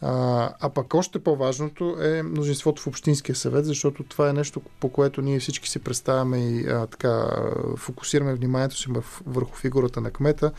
А, 0.01 0.49
а 0.59 0.69
пък 0.69 0.93
още 0.93 1.19
по-важното 1.19 1.97
е 2.01 2.23
мнозинството 2.23 2.81
в 2.81 2.87
Общинския 2.87 3.35
съвет, 3.35 3.65
защото 3.65 4.03
това 4.03 4.29
е 4.29 4.33
нещо, 4.33 4.61
по 4.79 4.89
което 4.89 5.21
ние 5.21 5.39
всички 5.39 5.69
си 5.69 5.79
представяме 5.79 6.37
и 6.37 6.67
а, 6.67 6.87
така 6.87 7.29
фокусираме 7.77 8.35
вниманието 8.35 8.77
си 8.77 8.87
върху- 9.27 9.55
фигурата 9.55 10.01
на 10.01 10.11
кмета, 10.11 10.51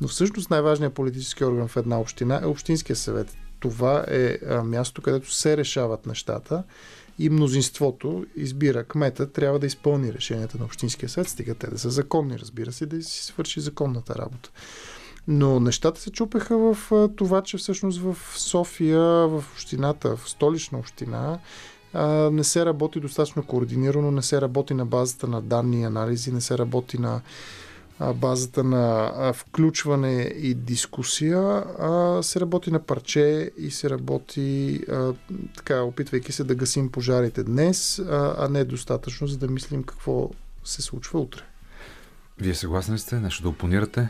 но 0.00 0.08
всъщност 0.08 0.50
най-важният 0.50 0.94
политически 0.94 1.44
орган 1.44 1.68
в 1.68 1.76
една 1.76 2.00
община 2.00 2.40
е 2.42 2.46
Общинския 2.46 2.96
съвет. 2.96 3.36
Това 3.60 4.04
е 4.08 4.38
а, 4.48 4.62
място, 4.62 5.02
където 5.02 5.32
се 5.32 5.56
решават 5.56 6.06
нещата 6.06 6.62
и 7.18 7.30
мнозинството 7.30 8.26
избира 8.36 8.84
кмета, 8.84 9.32
трябва 9.32 9.58
да 9.58 9.66
изпълни 9.66 10.12
решенията 10.12 10.58
на 10.58 10.64
Общинския 10.64 11.08
съвет, 11.08 11.28
стига 11.28 11.54
те 11.54 11.66
да 11.66 11.78
са 11.78 11.90
законни, 11.90 12.38
разбира 12.38 12.72
се, 12.72 12.86
да 12.86 13.02
си 13.02 13.24
свърши 13.24 13.60
законната 13.60 14.14
работа. 14.14 14.50
Но 15.28 15.60
нещата 15.60 16.00
се 16.00 16.10
чупеха 16.10 16.58
в 16.58 16.92
това, 17.16 17.42
че 17.42 17.56
всъщност 17.56 18.00
в 18.00 18.16
София, 18.34 19.00
в 19.00 19.44
общината, 19.52 20.16
в 20.16 20.30
столична 20.30 20.78
община, 20.78 21.38
не 22.32 22.44
се 22.44 22.66
работи 22.66 23.00
достатъчно 23.00 23.46
координирано, 23.46 24.10
не 24.10 24.22
се 24.22 24.40
работи 24.40 24.74
на 24.74 24.86
базата 24.86 25.26
на 25.26 25.42
данни 25.42 25.80
и 25.80 25.84
анализи, 25.84 26.32
не 26.32 26.40
се 26.40 26.58
работи 26.58 26.98
на 26.98 27.20
базата 28.14 28.64
на 28.64 29.32
включване 29.32 30.22
и 30.22 30.54
дискусия, 30.54 31.64
а 31.78 32.22
се 32.22 32.40
работи 32.40 32.70
на 32.70 32.78
парче 32.78 33.50
и 33.58 33.70
се 33.70 33.90
работи 33.90 34.80
а, 34.90 35.12
така, 35.56 35.82
опитвайки 35.82 36.32
се 36.32 36.44
да 36.44 36.54
гасим 36.54 36.90
пожарите 36.90 37.44
днес, 37.44 37.98
а, 37.98 38.48
не 38.50 38.64
достатъчно, 38.64 39.26
за 39.26 39.38
да 39.38 39.48
мислим 39.48 39.82
какво 39.82 40.30
се 40.64 40.82
случва 40.82 41.20
утре. 41.20 41.42
Вие 42.38 42.54
съгласни 42.54 42.98
сте? 42.98 43.20
Нещо 43.20 43.42
да 43.42 43.48
опонирате? 43.48 44.08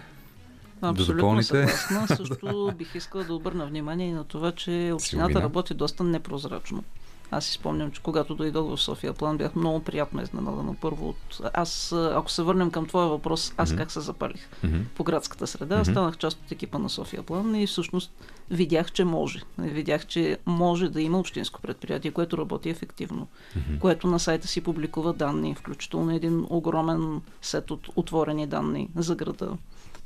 Абсолютно 0.82 1.14
допълните? 1.14 1.46
съгласна. 1.68 2.16
Също 2.16 2.72
бих 2.78 2.94
искала 2.94 3.24
да 3.24 3.34
обърна 3.34 3.66
внимание 3.66 4.08
и 4.08 4.12
на 4.12 4.24
това, 4.24 4.52
че 4.52 4.90
общината 4.94 5.26
Силвина? 5.28 5.42
работи 5.42 5.74
доста 5.74 6.04
непрозрачно. 6.04 6.84
Аз 7.30 7.44
си 7.44 7.52
спомням, 7.52 7.90
че 7.90 8.02
когато 8.02 8.34
дойдох 8.34 8.68
в 8.68 8.80
София 8.80 9.12
план, 9.12 9.38
бях 9.38 9.54
много 9.54 9.80
приятно 9.80 10.22
изненадана 10.22 10.74
първо 10.80 11.08
от... 11.08 11.16
Аз, 11.54 11.92
ако 11.92 12.30
се 12.30 12.42
върнем 12.42 12.70
към 12.70 12.86
твоя 12.86 13.06
въпрос, 13.08 13.52
аз 13.56 13.70
Мгм. 13.70 13.78
как 13.78 13.90
се 13.90 14.00
запалих 14.00 14.48
Мгм. 14.64 14.76
по 14.94 15.04
градската 15.04 15.46
среда, 15.46 15.76
Мгм. 15.76 15.84
станах 15.84 16.16
част 16.16 16.38
от 16.38 16.52
екипа 16.52 16.78
на 16.78 16.88
София 16.90 17.22
план 17.22 17.54
и 17.54 17.66
всъщност 17.66 18.12
видях, 18.50 18.92
че 18.92 19.04
може. 19.04 19.42
Видях, 19.58 20.06
че 20.06 20.38
може 20.46 20.88
да 20.88 21.02
има 21.02 21.18
общинско 21.18 21.60
предприятие, 21.60 22.10
което 22.10 22.38
работи 22.38 22.68
ефективно, 22.68 23.26
Мгм. 23.56 23.78
което 23.78 24.06
на 24.06 24.20
сайта 24.20 24.48
си 24.48 24.60
публикува 24.60 25.12
данни, 25.12 25.54
включително 25.54 26.12
един 26.12 26.46
огромен 26.50 27.20
сет 27.42 27.70
от 27.70 27.88
отворени 27.96 28.46
данни 28.46 28.88
за 28.96 29.14
града, 29.14 29.48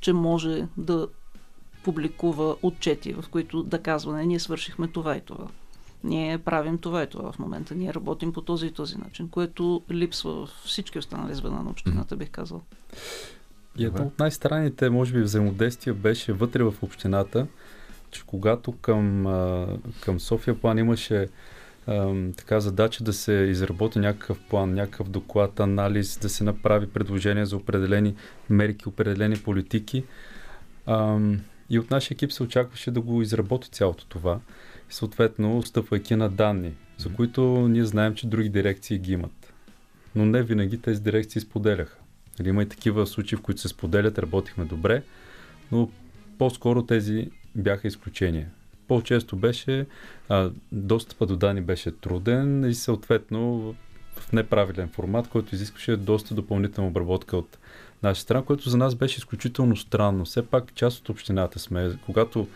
че 0.01 0.12
може 0.12 0.66
да 0.77 1.09
публикува 1.85 2.56
отчети, 2.62 3.12
в 3.12 3.24
които 3.31 3.62
да 3.62 3.82
казва, 3.82 4.16
не, 4.16 4.27
ние 4.27 4.39
свършихме 4.39 4.89
това 4.89 5.16
и 5.16 5.20
това. 5.20 5.47
Ние 6.05 6.39
правим 6.39 6.78
това 6.78 7.02
и 7.02 7.06
това 7.06 7.32
в 7.32 7.39
момента. 7.39 7.74
Ние 7.74 7.94
работим 7.94 8.32
по 8.32 8.43
този 8.43 8.66
и 8.66 8.72
този 8.72 8.98
начин, 8.98 9.28
което 9.28 9.82
липсва 9.90 10.47
в 10.47 10.62
всички 10.64 10.98
останали 10.98 11.35
звена 11.35 11.62
на 11.62 11.70
общината, 11.70 12.16
бих 12.16 12.31
казал. 12.31 12.62
И 13.78 13.85
едно 13.85 14.05
от 14.05 14.18
най-странните, 14.18 14.90
може 14.90 15.12
би, 15.12 15.22
взаимодействия 15.22 15.94
беше 15.94 16.32
вътре 16.32 16.62
в 16.62 16.74
общината, 16.82 17.47
че 18.10 18.22
когато 18.27 18.72
към, 18.72 19.24
към 20.01 20.20
София 20.20 20.60
план 20.60 20.78
имаше 20.78 21.28
така 22.36 22.61
задача 22.61 23.05
да 23.05 23.12
се 23.12 23.32
изработи 23.32 23.98
някакъв 23.98 24.40
план, 24.51 24.74
някакъв 24.74 25.09
доклад, 25.09 25.61
анализ, 25.61 26.19
да 26.19 26.28
се 26.28 26.44
направи 26.44 26.86
предложения 26.86 27.47
за 27.47 27.57
определени 27.57 28.15
мерки, 28.51 28.89
определени 28.89 29.36
политики. 29.36 30.05
Ам, 30.86 31.40
и 31.70 31.78
от 31.78 31.90
нашия 31.90 32.15
екип 32.15 32.32
се 32.32 32.43
очакваше 32.43 32.90
да 32.90 33.01
го 33.01 33.23
изработи 33.23 33.70
цялото 33.70 34.07
това. 34.07 34.40
Съответно, 34.89 35.62
стъпвайки 35.62 36.16
на 36.16 36.28
данни, 36.28 36.73
за 36.98 37.12
които 37.12 37.69
ние 37.69 37.85
знаем, 37.85 38.15
че 38.15 38.27
други 38.27 38.48
дирекции 38.48 38.98
ги 38.98 39.12
имат. 39.12 39.52
Но 40.15 40.24
не 40.24 40.43
винаги 40.43 40.78
тези 40.78 41.02
дирекции 41.02 41.40
споделяха. 41.40 41.98
Нали, 42.39 42.48
Има 42.48 42.62
и 42.62 42.69
такива 42.69 43.07
случаи, 43.07 43.39
в 43.39 43.43
които 43.43 43.61
се 43.61 43.69
споделят, 43.69 44.19
работихме 44.19 44.65
добре, 44.65 45.02
но 45.73 45.90
по-скоро 46.39 46.82
тези 46.82 47.31
бяха 47.55 47.89
изключения. 47.89 48.51
По-често 48.90 49.36
беше, 49.36 49.86
а, 50.28 50.50
достъпа 50.72 51.26
до 51.26 51.36
данни 51.36 51.60
беше 51.60 51.90
труден 51.90 52.70
и 52.70 52.74
съответно 52.74 53.74
в 54.16 54.32
неправилен 54.32 54.88
формат, 54.88 55.28
който 55.28 55.54
изискваше 55.54 55.96
доста 55.96 56.34
допълнителна 56.34 56.88
обработка 56.88 57.36
от 57.36 57.58
наша 58.02 58.22
страна, 58.22 58.42
което 58.42 58.70
за 58.70 58.76
нас 58.76 58.94
беше 58.94 59.18
изключително 59.18 59.76
странно. 59.76 60.24
Все 60.24 60.46
пак 60.46 60.74
част 60.74 60.98
от 60.98 61.08
общината 61.08 61.58
сме. 61.58 61.90
Когато 62.06 62.48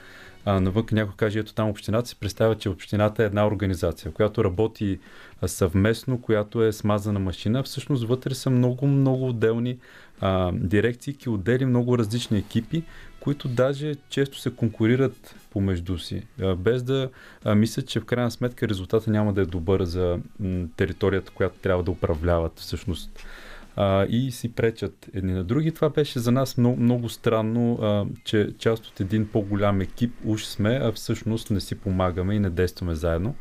а, 0.44 0.60
навън 0.60 0.84
някой 0.92 1.14
каже, 1.16 1.38
ето 1.38 1.54
там 1.54 1.68
общината, 1.68 2.08
се 2.08 2.16
представя, 2.16 2.58
че 2.58 2.68
общината 2.68 3.22
е 3.22 3.26
една 3.26 3.46
организация, 3.46 4.12
която 4.12 4.44
работи 4.44 4.98
а, 5.42 5.48
съвместно, 5.48 6.20
която 6.20 6.62
е 6.62 6.72
смазана 6.72 7.18
машина. 7.18 7.62
Всъщност 7.62 8.04
вътре 8.04 8.34
са 8.34 8.50
много, 8.50 8.86
много 8.86 9.28
отделни 9.28 9.78
а, 10.20 10.52
дирекции, 10.54 11.16
отдели, 11.28 11.64
много 11.64 11.98
различни 11.98 12.38
екипи, 12.38 12.82
които 13.24 13.48
даже 13.48 13.94
често 14.08 14.38
се 14.38 14.50
конкурират 14.50 15.34
помежду 15.50 15.98
си, 15.98 16.22
без 16.56 16.82
да 16.82 17.10
а, 17.44 17.54
мислят, 17.54 17.88
че 17.88 18.00
в 18.00 18.04
крайна 18.04 18.30
сметка 18.30 18.68
резултата 18.68 19.10
няма 19.10 19.32
да 19.32 19.40
е 19.40 19.46
добър 19.46 19.84
за 19.84 20.18
територията, 20.76 21.32
която 21.32 21.58
трябва 21.58 21.82
да 21.82 21.90
управляват 21.90 22.52
всъщност 22.56 23.26
и 24.08 24.30
си 24.32 24.52
пречат 24.52 25.06
едни 25.14 25.32
на 25.32 25.44
други. 25.44 25.72
Това 25.72 25.90
беше 25.90 26.18
за 26.18 26.32
нас 26.32 26.56
много, 26.56 26.80
много 26.80 27.08
странно, 27.08 27.78
че 28.24 28.50
част 28.58 28.86
от 28.86 29.00
един 29.00 29.28
по-голям 29.28 29.80
екип 29.80 30.14
уж 30.24 30.44
сме, 30.44 30.80
а 30.82 30.92
всъщност 30.92 31.50
не 31.50 31.60
си 31.60 31.74
помагаме 31.74 32.34
и 32.34 32.38
не 32.38 32.50
действаме 32.50 32.94
заедно. 32.94 33.34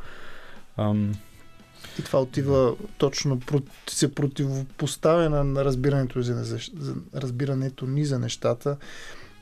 И 2.00 2.04
това 2.04 2.22
отива 2.22 2.76
точно, 2.98 3.42
се 3.90 4.16
противопоставя 4.16 5.44
на, 5.44 5.66
разбирането, 5.66 6.22
за, 6.22 6.34
за 6.78 6.96
разбирането 7.16 7.86
ни 7.86 8.06
за 8.06 8.20
нещата. 8.20 8.78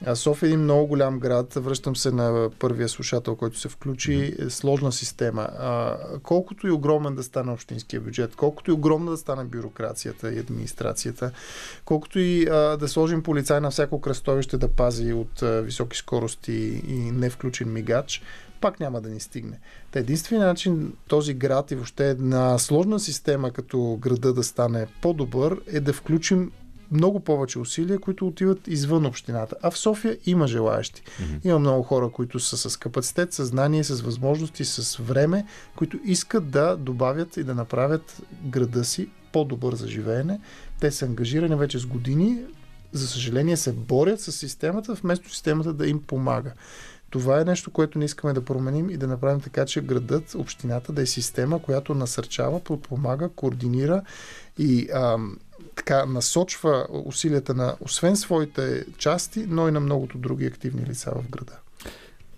А 0.05 0.15
София 0.15 0.47
е 0.47 0.49
един 0.49 0.63
много 0.63 0.87
голям 0.87 1.19
град. 1.19 1.53
Връщам 1.53 1.95
се 1.95 2.11
на 2.11 2.49
първия 2.59 2.89
слушател, 2.89 3.35
който 3.35 3.59
се 3.59 3.69
включи. 3.69 4.35
Е 4.39 4.49
сложна 4.49 4.91
система. 4.91 5.41
А, 5.41 5.97
колкото 6.23 6.67
и 6.67 6.71
огромен 6.71 7.15
да 7.15 7.23
стане 7.23 7.51
общинския 7.51 8.01
бюджет, 8.01 8.35
колкото 8.35 8.71
и 8.71 8.73
огромна 8.73 9.11
да 9.11 9.17
стане 9.17 9.43
бюрокрацията 9.43 10.33
и 10.33 10.39
администрацията, 10.39 11.31
колкото 11.85 12.19
и 12.19 12.47
а, 12.47 12.77
да 12.77 12.87
сложим 12.87 13.23
полицай 13.23 13.61
на 13.61 13.71
всяко 13.71 14.01
кръстовище 14.01 14.57
да 14.57 14.67
пази 14.67 15.13
от 15.13 15.41
а, 15.41 15.61
високи 15.61 15.97
скорости 15.97 16.81
и 16.87 17.11
не 17.11 17.29
включен 17.29 17.73
мигач, 17.73 18.21
пак 18.61 18.79
няма 18.79 19.01
да 19.01 19.09
ни 19.09 19.19
стигне. 19.19 19.59
Та 19.91 19.99
единственият 19.99 20.47
начин 20.47 20.93
този 21.07 21.33
град 21.33 21.71
и 21.71 21.75
въобще 21.75 22.09
една 22.09 22.57
сложна 22.57 22.99
система 22.99 23.51
като 23.51 23.97
града 24.01 24.33
да 24.33 24.43
стане 24.43 24.87
по-добър 25.01 25.61
е 25.67 25.79
да 25.79 25.93
включим 25.93 26.51
много 26.91 27.19
повече 27.19 27.59
усилия, 27.59 27.99
които 27.99 28.27
отиват 28.27 28.67
извън 28.67 29.05
общината. 29.05 29.55
А 29.61 29.71
в 29.71 29.77
София 29.77 30.17
има 30.25 30.47
желаящи. 30.47 31.03
Мгм. 31.21 31.35
Има 31.43 31.59
много 31.59 31.83
хора, 31.83 32.09
които 32.09 32.39
са 32.39 32.69
с 32.69 32.77
капацитет, 32.77 33.33
с 33.33 33.45
знание, 33.45 33.83
с 33.83 34.01
възможности, 34.01 34.65
с 34.65 34.97
време, 34.97 35.45
които 35.75 35.99
искат 36.05 36.49
да 36.49 36.77
добавят 36.77 37.37
и 37.37 37.43
да 37.43 37.55
направят 37.55 38.21
града 38.43 38.85
си 38.85 39.09
по-добър 39.31 39.75
за 39.75 39.87
живеене. 39.87 40.39
Те 40.79 40.91
са 40.91 41.05
ангажирани 41.05 41.55
вече 41.55 41.79
с 41.79 41.85
години. 41.85 42.37
За 42.93 43.07
съжаление 43.07 43.57
се 43.57 43.71
борят 43.73 44.21
с 44.21 44.31
системата, 44.31 44.93
вместо 44.93 45.29
системата 45.29 45.73
да 45.73 45.87
им 45.87 46.01
помага. 46.01 46.53
Това 47.09 47.41
е 47.41 47.45
нещо, 47.45 47.71
което 47.71 47.99
не 47.99 48.05
искаме 48.05 48.33
да 48.33 48.45
променим 48.45 48.89
и 48.89 48.97
да 48.97 49.07
направим 49.07 49.41
така, 49.41 49.65
че 49.65 49.81
градът, 49.81 50.35
общината 50.35 50.93
да 50.93 51.01
е 51.01 51.05
система, 51.05 51.61
която 51.61 51.95
насърчава, 51.95 52.59
подпомага, 52.59 53.29
координира 53.29 54.01
и 54.57 54.89
ам, 54.93 55.37
така 55.75 56.05
насочва 56.05 56.87
усилията 56.91 57.53
на, 57.53 57.75
освен 57.79 58.15
своите 58.15 58.85
части, 58.97 59.45
но 59.47 59.67
и 59.67 59.71
на 59.71 59.79
многото 59.79 60.17
други 60.17 60.45
активни 60.45 60.85
лица 60.85 61.11
в 61.15 61.29
града. 61.29 61.57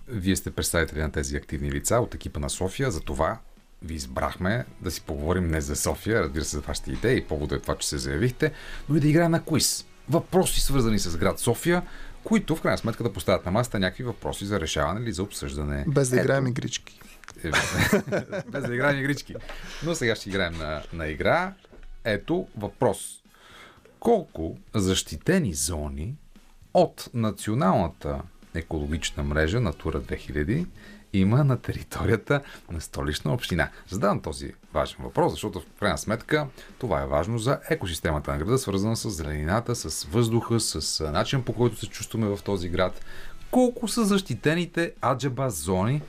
Вие 0.08 0.36
сте 0.36 0.52
представители 0.52 1.00
на 1.00 1.12
тези 1.12 1.36
активни 1.36 1.72
лица 1.72 1.96
от 1.96 2.16
екипа 2.16 2.40
на 2.40 2.50
София, 2.50 2.92
за 2.92 3.00
това 3.00 3.40
ви 3.84 3.94
избрахме 3.94 4.66
да 4.82 4.92
си 4.92 5.02
поговорим 5.02 5.48
не 5.48 5.62
за 5.62 5.76
София, 5.76 6.22
разбира 6.22 6.44
се 6.44 6.56
за 6.56 6.62
вашите 6.62 6.92
идеи, 6.92 7.24
поводът 7.24 7.60
е 7.60 7.62
това, 7.62 7.76
че 7.76 7.88
се 7.88 7.98
заявихте, 7.98 8.52
но 8.90 8.96
и 8.96 9.00
да 9.00 9.08
играем 9.08 9.32
на 9.32 9.44
квиз. 9.44 9.86
Въпроси 10.10 10.62
свързани 10.62 11.00
с 11.00 11.18
град 11.18 11.40
София, 11.40 11.82
които 12.24 12.56
в 12.56 12.62
крайна 12.62 12.78
сметка 12.78 13.04
да 13.04 13.14
поставят 13.14 13.46
на 13.46 13.52
масата 13.52 13.80
някакви 13.80 14.04
въпроси 14.04 14.46
за 14.46 14.60
решаване 14.60 15.02
или 15.02 15.14
за 15.14 15.24
обсъждане. 15.24 15.86
Без 15.88 16.10
да 16.10 16.16
Ето. 16.16 16.24
играем 16.24 16.48
игрички. 16.48 17.00
Е, 17.44 17.50
Без 18.52 18.64
да 18.64 18.74
играем 18.74 19.00
игрички. 19.00 19.36
Но 19.84 19.96
сега 19.96 20.16
ще 20.16 20.30
играем 20.30 20.54
на, 20.54 20.84
на 20.94 21.08
игра. 21.08 21.54
Ето 22.06 22.48
въпрос. 22.58 23.24
Колко 24.00 24.58
защитени 24.76 25.54
зони 25.54 26.16
от 26.74 27.10
националната 27.14 28.22
екологична 28.56 29.24
мрежа 29.24 29.60
Натура 29.60 30.02
2000 30.02 30.66
има 31.14 31.44
на 31.44 31.58
територията 31.58 32.42
на 32.72 32.82
столична 32.82 33.34
община? 33.34 33.70
Задавам 33.90 34.22
този 34.22 34.54
важен 34.74 34.98
въпрос, 35.04 35.32
защото 35.32 35.60
в 35.60 35.66
крайна 35.80 35.98
сметка 35.98 36.48
това 36.80 37.02
е 37.02 37.08
важно 37.08 37.38
за 37.38 37.60
екосистемата 37.70 38.32
на 38.32 38.38
града, 38.38 38.58
свързана 38.58 38.96
с 38.96 39.10
зеленината, 39.10 39.76
с 39.76 40.04
въздуха, 40.04 40.60
с 40.60 41.12
начин 41.12 41.44
по 41.44 41.54
който 41.54 41.76
се 41.80 41.88
чувстваме 41.88 42.28
в 42.28 42.40
този 42.44 42.70
град. 42.70 43.06
Колко 43.52 43.88
са 43.88 44.06
защитените 44.06 44.94
аджаба 45.02 45.50
зони 45.50 46.02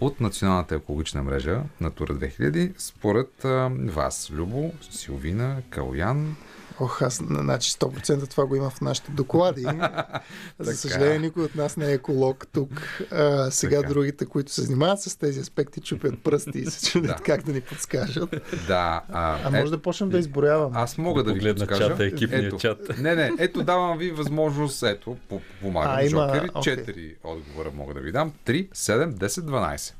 от 0.00 0.20
Националната 0.20 0.74
екологична 0.74 1.22
мрежа 1.22 1.62
Натура 1.80 2.14
2000 2.14 2.72
според 2.78 3.44
а, 3.44 3.70
вас, 3.74 4.30
Любо, 4.32 4.72
Силвина, 4.90 5.62
Калоян? 5.70 6.36
Ох, 6.80 7.02
аз, 7.02 7.14
значи 7.16 7.70
100% 7.70 8.28
това 8.28 8.46
го 8.46 8.56
има 8.56 8.70
в 8.70 8.80
нашите 8.80 9.12
доклади. 9.12 9.66
За 10.58 10.74
съжаление, 10.74 11.18
никой 11.18 11.44
от 11.44 11.54
нас 11.54 11.76
не 11.76 11.86
е 11.86 11.92
еколог 11.92 12.46
тук. 12.46 12.70
А, 13.10 13.50
сега 13.50 13.76
Така. 13.76 13.88
другите, 13.88 14.26
които 14.26 14.52
се 14.52 14.62
занимават 14.62 15.00
с 15.00 15.16
тези 15.16 15.40
аспекти, 15.40 15.80
чупят 15.80 16.14
пръсти 16.20 16.50
и 16.54 16.66
се 16.66 16.86
чудят 16.90 17.06
Да. 17.08 17.22
как 17.24 17.42
да 17.42 17.52
ни 17.52 17.60
подскажат. 17.60 18.30
Да. 18.66 19.02
А, 19.08 19.38
А 19.44 19.50
може 19.50 19.70
да 19.70 19.78
почнем 19.78 20.08
да 20.10 20.18
изброяваме. 20.18 20.72
Аз 20.74 20.98
мога 20.98 21.22
да, 21.24 21.32
ви 21.32 21.38
Погледна 21.38 21.66
подскажа. 21.66 21.88
чата, 21.88 22.04
екипния 22.04 22.46
ето, 22.46 22.56
чат. 22.56 22.98
Не, 22.98 23.14
не, 23.14 23.32
ето 23.38 23.62
давам 23.62 23.98
ви 23.98 24.10
възможност, 24.10 24.82
ето, 24.82 25.16
по- 25.28 25.40
помагам. 25.62 25.92
А, 25.92 26.02
има- 26.02 26.26
Жокери, 26.28 26.50
окей. 26.54 26.76
4 26.76 27.14
отговора 27.24 27.70
мога 27.70 27.94
да 27.94 28.00
ви 28.00 28.12
дам. 28.12 28.32
3, 28.44 28.68
7, 28.70 29.12
10, 29.12 29.40
12. 29.40 29.94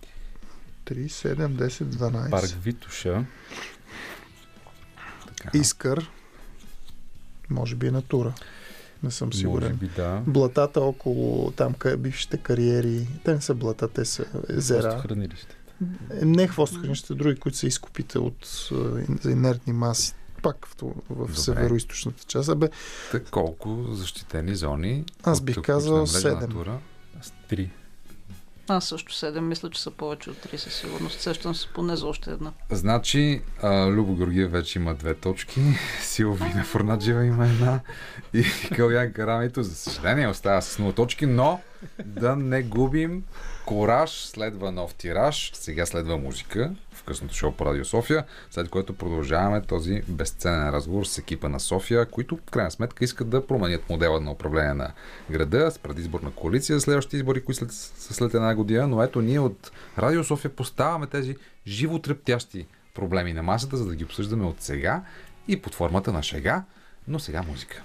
3, 0.85 1.07
7, 1.07 1.49
10, 1.49 1.85
12. 1.85 2.31
Парк 2.31 2.51
Витуша. 2.63 3.25
Така. 5.29 5.59
Искър. 5.59 6.11
Може 7.51 7.75
би 7.75 7.87
е 7.87 7.91
натура. 7.91 8.35
Не 9.03 9.11
съм 9.11 9.29
Може 9.29 9.39
сигурен. 9.39 9.77
би 9.77 9.89
да. 9.89 10.23
Блатата 10.27 10.81
около 10.81 11.51
там 11.51 11.75
къде 11.75 11.97
бившите 11.97 12.37
кариери. 12.37 13.07
Те 13.25 13.35
не 13.35 13.41
са 13.41 13.55
блата, 13.55 13.89
те 13.89 14.05
са 14.05 14.25
езера. 14.49 14.99
Хранилище. 14.99 15.57
Е, 16.13 16.25
Не 16.25 16.49
хвостохранища, 16.49 17.15
други, 17.15 17.37
които 17.37 17.59
са 17.59 17.67
изкупите 17.67 18.19
от 18.19 18.69
а, 18.73 18.75
за 19.21 19.31
инертни 19.31 19.73
маси. 19.73 20.15
Пак 20.43 20.67
в, 20.67 20.95
в 21.11 21.39
северо-источната 21.39 22.25
част. 22.25 22.49
Абе, 22.49 22.69
Так, 23.13 23.31
колко 23.31 23.85
защитени 23.91 24.55
зони? 24.55 25.05
Аз 25.23 25.41
бих 25.41 25.63
казал 25.63 25.97
мрежа 25.97 26.13
седем. 26.13 26.39
Натура? 26.39 26.79
Аз 27.21 27.33
три. 27.49 27.71
Аз 28.69 28.85
също 28.85 29.13
7, 29.13 29.41
мисля, 29.41 29.71
че 29.71 29.83
са 29.83 29.91
повече 29.91 30.31
от 30.31 30.37
3 30.37 30.57
със 30.57 30.75
сигурност. 30.75 31.21
Сещам 31.21 31.55
се 31.55 31.69
поне 31.75 31.97
за 31.97 32.07
още 32.07 32.31
една. 32.31 32.53
Значи, 32.71 33.43
а, 33.63 33.87
Любо 33.87 34.15
Георгиев 34.17 34.51
вече 34.51 34.79
има 34.79 34.95
две 34.95 35.15
точки, 35.15 35.61
Силвина 36.01 36.65
Фурнаджева 36.65 37.25
има 37.25 37.45
една 37.45 37.81
и 38.35 38.45
Калян 38.77 39.13
Карамито, 39.13 39.63
за 39.63 39.75
съжаление, 39.75 40.29
остава 40.29 40.61
с 40.61 40.77
0 40.77 40.97
точки, 40.97 41.27
но 41.27 41.61
да 42.05 42.37
не 42.37 42.63
губим 42.63 43.25
кораж, 43.67 44.11
следва 44.11 44.73
нов 44.73 44.95
тираж, 44.95 45.51
сега 45.55 45.87
следва 45.87 46.17
музика 46.17 46.75
в 46.93 47.03
късното 47.03 47.35
шоу 47.35 47.53
по 47.53 47.67
Радио 47.67 47.85
София, 47.85 48.25
след 48.51 48.69
което 48.69 48.95
продължаваме 48.95 49.63
този 49.63 50.03
безценен 50.09 50.71
разговор 50.71 51.05
с 51.05 51.19
екипа 51.19 51.49
на 51.49 51.61
София, 51.61 52.07
които 52.07 52.37
в 52.37 52.51
крайна 52.51 52.71
сметка 52.71 53.05
искат 53.05 53.29
да 53.29 53.47
променят 53.47 53.91
модела 53.91 54.21
на 54.21 54.31
управление 54.31 54.75
на 54.75 54.93
града 55.31 55.71
с 55.71 55.79
предизборна 55.79 56.31
коалиция 56.31 56.81
следващите 56.81 57.17
избори, 57.17 57.45
които 57.45 57.59
след, 57.59 57.73
са 57.73 58.15
след 58.15 58.35
една 58.35 58.55
година, 58.55 58.87
но 58.87 59.03
ето 59.03 59.21
ние 59.21 59.41
от 59.41 59.71
Радио 59.99 60.25
София 60.25 60.57
поставяме 60.57 61.07
тези 61.07 61.37
животрептящи 61.67 62.67
проблеми 62.95 63.33
на 63.33 63.43
масата, 63.43 63.77
за 63.77 63.87
да 63.87 63.95
ги 63.95 64.05
обсъждаме 64.05 64.45
от 64.45 64.63
сега 64.63 65.03
и 65.49 65.63
под 65.63 65.75
формата 65.75 66.13
на 66.13 66.23
шега, 66.23 66.65
но 67.09 67.19
сега 67.19 67.43
музика. 67.43 67.83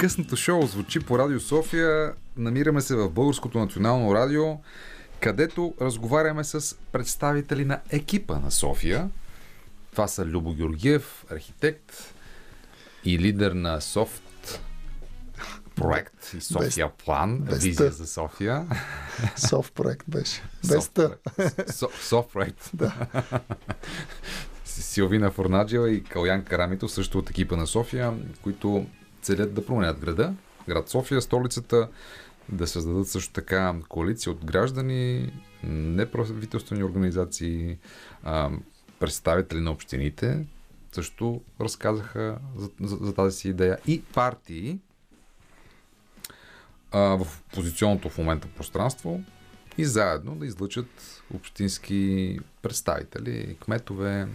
Късното 0.00 0.36
шоу 0.36 0.66
звучи 0.66 1.00
по 1.00 1.18
Радио 1.18 1.40
София. 1.40 2.14
Намираме 2.36 2.80
се 2.80 2.96
в 2.96 3.10
Българското 3.10 3.58
национално 3.58 4.14
радио, 4.14 4.58
където 5.20 5.74
разговаряме 5.80 6.44
с 6.44 6.76
представители 6.92 7.64
на 7.64 7.80
екипа 7.90 8.38
на 8.38 8.50
София. 8.50 9.10
Това 9.92 10.08
са 10.08 10.24
Любо 10.24 10.54
Георгиев, 10.54 11.24
архитект 11.30 12.14
и 13.04 13.18
лидер 13.18 13.52
на 13.52 13.80
Софт 13.80 14.60
проект 15.76 16.32
и 16.36 16.40
София 16.40 16.86
Без- 16.86 17.04
план, 17.04 17.38
без 17.38 17.64
визия 17.64 17.90
за 17.90 18.06
София. 18.06 18.66
Софт 19.36 19.74
проект 19.74 20.04
беше. 20.08 20.42
Без 20.68 20.74
Софт 20.74 20.94
проект. 20.94 21.20
Со- 21.70 22.02
Софт 22.08 22.32
проект. 22.32 22.70
Да. 22.74 22.94
Силвина 24.64 25.30
Фурнаджева 25.30 25.90
и 25.90 26.04
Калян 26.04 26.44
Карамито 26.44 26.88
също 26.88 27.18
от 27.18 27.30
екипа 27.30 27.56
на 27.56 27.66
София, 27.66 28.12
които 28.42 28.86
целят 29.22 29.54
да 29.54 29.66
променят 29.66 30.00
града, 30.00 30.34
град 30.68 30.88
София, 30.88 31.22
столицата, 31.22 31.88
да 32.48 32.66
създадат 32.66 33.08
също 33.08 33.32
така 33.32 33.74
коалиция 33.88 34.32
от 34.32 34.44
граждани, 34.44 35.32
неправителствени 35.64 36.84
организации, 36.84 37.78
представители 38.98 39.60
на 39.60 39.70
общините, 39.70 40.46
също 40.92 41.40
разказаха 41.60 42.38
за, 42.56 42.70
за, 42.80 42.96
за 42.96 43.14
тази 43.14 43.36
си 43.36 43.48
идея. 43.48 43.78
И 43.86 44.02
партии 44.02 44.78
а, 46.92 47.00
в 47.00 47.42
позиционното 47.54 48.08
в 48.08 48.18
момента 48.18 48.48
пространство 48.56 49.20
и 49.78 49.84
заедно 49.84 50.36
да 50.36 50.46
излъчат 50.46 51.22
общински 51.34 52.38
представители, 52.62 53.56
кметове, 53.64 54.28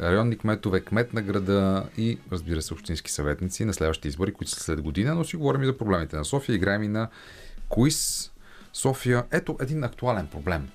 районни 0.00 0.38
кметове, 0.38 0.80
кмет 0.80 1.14
на 1.14 1.22
града 1.22 1.88
и 1.96 2.18
разбира 2.32 2.62
се 2.62 2.74
общински 2.74 3.12
съветници 3.12 3.64
на 3.64 3.74
следващите 3.74 4.08
избори, 4.08 4.32
които 4.32 4.52
са 4.52 4.60
след 4.60 4.82
година, 4.82 5.14
но 5.14 5.24
си 5.24 5.36
говорим 5.36 5.62
и 5.62 5.66
за 5.66 5.78
проблемите 5.78 6.16
на 6.16 6.24
София. 6.24 6.56
Играем 6.56 6.82
и 6.82 6.88
на 6.88 7.08
Куиз 7.68 8.32
София. 8.72 9.24
Ето 9.30 9.56
един 9.60 9.84
актуален 9.84 10.26
проблем. 10.26 10.68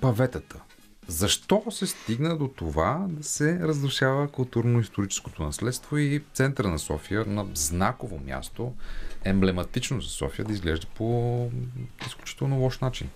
Паветата. 0.00 0.60
Защо 1.06 1.64
се 1.70 1.86
стигна 1.86 2.38
до 2.38 2.48
това 2.48 3.06
да 3.08 3.24
се 3.24 3.58
разрушава 3.58 4.28
културно-историческото 4.28 5.42
наследство 5.42 5.98
и 5.98 6.22
центъра 6.34 6.68
на 6.68 6.78
София 6.78 7.24
на 7.26 7.46
знаково 7.54 8.20
място, 8.24 8.72
емблематично 9.24 10.00
за 10.00 10.08
София, 10.08 10.44
да 10.44 10.52
изглежда 10.52 10.86
по 10.94 11.50
изключително 12.06 12.58
лош 12.58 12.78
начин? 12.78 13.08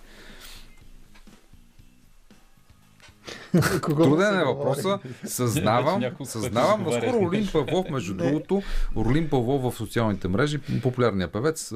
Кого 3.81 4.03
Труден 4.03 4.39
е 4.39 4.43
въпроса. 4.43 4.99
Съзнавам, 5.25 6.03
съзнавам. 6.25 6.71
разговаряхме. 6.71 7.07
Наскоро 7.07 7.25
Орлин 7.27 7.47
Павлов, 7.53 7.89
между 7.89 8.13
другото, 8.13 8.61
Орлин 8.95 9.29
Павлов 9.29 9.73
в 9.73 9.77
социалните 9.77 10.27
мрежи, 10.27 10.57
популярният 10.83 11.31
певец, 11.31 11.73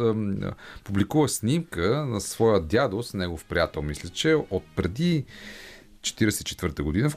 публикува 0.84 1.30
снимка 1.30 2.06
на 2.06 2.22
своя 2.22 2.62
дядо 2.62 3.04
с 3.04 3.14
негов 3.14 3.46
приятел, 3.46 3.82
мисля, 3.82 4.10
че 4.10 4.36
от 4.50 4.64
преди 4.76 5.26
44-та 6.02 6.84
година, 6.84 7.12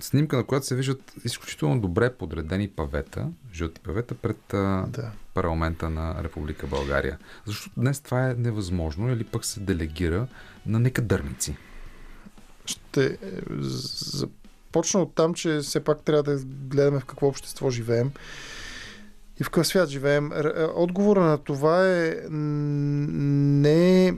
снимка, 0.00 0.36
на 0.36 0.44
която 0.44 0.66
се 0.66 0.74
виждат 0.76 1.12
изключително 1.24 1.80
добре 1.80 2.12
подредени 2.12 2.68
павета, 2.68 3.26
жълти 3.54 3.80
павета 3.80 4.14
пред 4.14 4.38
Да. 4.48 5.10
парламента 5.34 5.90
на 5.90 6.24
Република 6.24 6.66
България. 6.66 7.18
Защото 7.46 7.80
днес 7.80 8.00
това 8.00 8.30
е 8.30 8.34
невъзможно 8.34 9.12
или 9.12 9.24
пък 9.24 9.44
се 9.44 9.60
делегира 9.60 10.26
на 10.66 10.78
некадърници. 10.78 11.56
Ще 12.94 13.06
е, 13.06 13.16
започна 13.60 15.02
от 15.02 15.14
там, 15.14 15.34
че 15.34 15.58
все 15.58 15.84
пак 15.84 16.02
трябва 16.02 16.22
да 16.22 16.36
гледаме 16.44 17.00
в 17.00 17.04
какво 17.04 17.26
общество 17.26 17.70
живеем 17.70 18.10
и 19.40 19.44
в 19.44 19.50
какъв 19.50 19.66
свят 19.66 19.88
живеем. 19.88 20.32
Е, 20.32 20.64
Отговора 20.74 21.20
на 21.20 21.38
това 21.38 21.88
е 21.88 22.16
не 22.30 24.14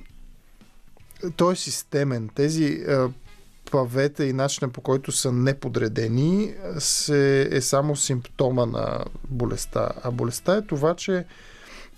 той 1.37 1.53
е 1.53 1.57
системен. 1.57 2.31
Тези 2.35 2.65
е, 2.65 2.97
павета 3.71 4.25
и 4.25 4.33
начина 4.33 4.69
по 4.69 4.81
който 4.81 5.13
са 5.13 5.33
неподредени 5.33 6.55
се, 6.79 7.49
е 7.51 7.61
само 7.61 7.97
симптома 7.97 8.67
на 8.67 9.05
болестта. 9.29 9.89
А 10.03 10.11
болестта 10.11 10.57
е 10.57 10.67
това, 10.67 10.95
че 10.95 11.25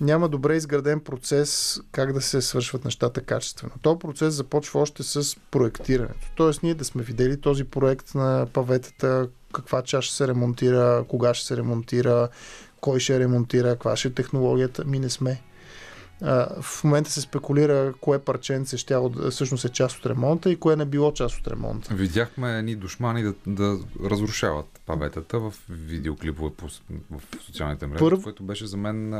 няма 0.01 0.29
добре 0.29 0.57
изграден 0.57 1.01
процес 1.01 1.81
как 1.93 2.13
да 2.13 2.21
се 2.21 2.43
свършват 2.43 2.85
нещата 2.85 3.21
качествено. 3.21 3.73
Този 3.83 3.99
процес 3.99 4.35
започва 4.35 4.81
още 4.81 5.03
с 5.03 5.37
проектирането. 5.51 6.27
Тоест 6.37 6.63
ние 6.63 6.75
да 6.75 6.85
сме 6.85 7.03
видели 7.03 7.41
този 7.41 7.65
проект 7.65 8.15
на 8.15 8.47
паветата, 8.53 9.29
каква 9.55 9.83
ще 9.87 10.15
се 10.15 10.29
ремонтира, 10.29 11.05
кога 11.09 11.35
ще 11.35 11.47
се 11.47 11.57
ремонтира, 11.57 12.29
кой 12.81 13.01
ще 13.01 13.19
ремонтира, 13.19 13.71
каква 13.71 13.97
ще 13.97 14.09
е 14.09 14.15
технологията. 14.15 14.85
Ми 14.85 14.99
не 14.99 15.11
сме. 15.11 15.43
А, 16.23 16.63
в 16.63 16.85
момента 16.85 17.11
се 17.11 17.21
спекулира 17.21 17.93
кое 18.01 18.19
парченце 18.19 18.77
ще 18.77 18.97
всъщност 19.31 19.65
е 19.65 19.69
част 19.69 19.99
от 19.99 20.07
ремонта 20.07 20.51
и 20.51 20.57
кое 20.57 20.77
не 20.77 20.85
било 20.85 21.13
част 21.13 21.39
от 21.39 21.49
ремонта. 21.49 21.95
Видяхме 21.95 22.59
едни 22.59 22.75
душмани 22.75 23.23
да, 23.23 23.35
да 23.47 23.79
разрушават 24.05 24.81
паветата 24.87 25.39
в 25.39 25.55
видеоклипове 25.69 26.51
по, 26.57 26.67
в 27.11 27.23
социалните 27.41 27.87
мрежи, 27.87 27.99
Първ- 28.01 28.23
което 28.23 28.43
беше 28.43 28.67
за 28.67 28.77
мен 28.77 29.11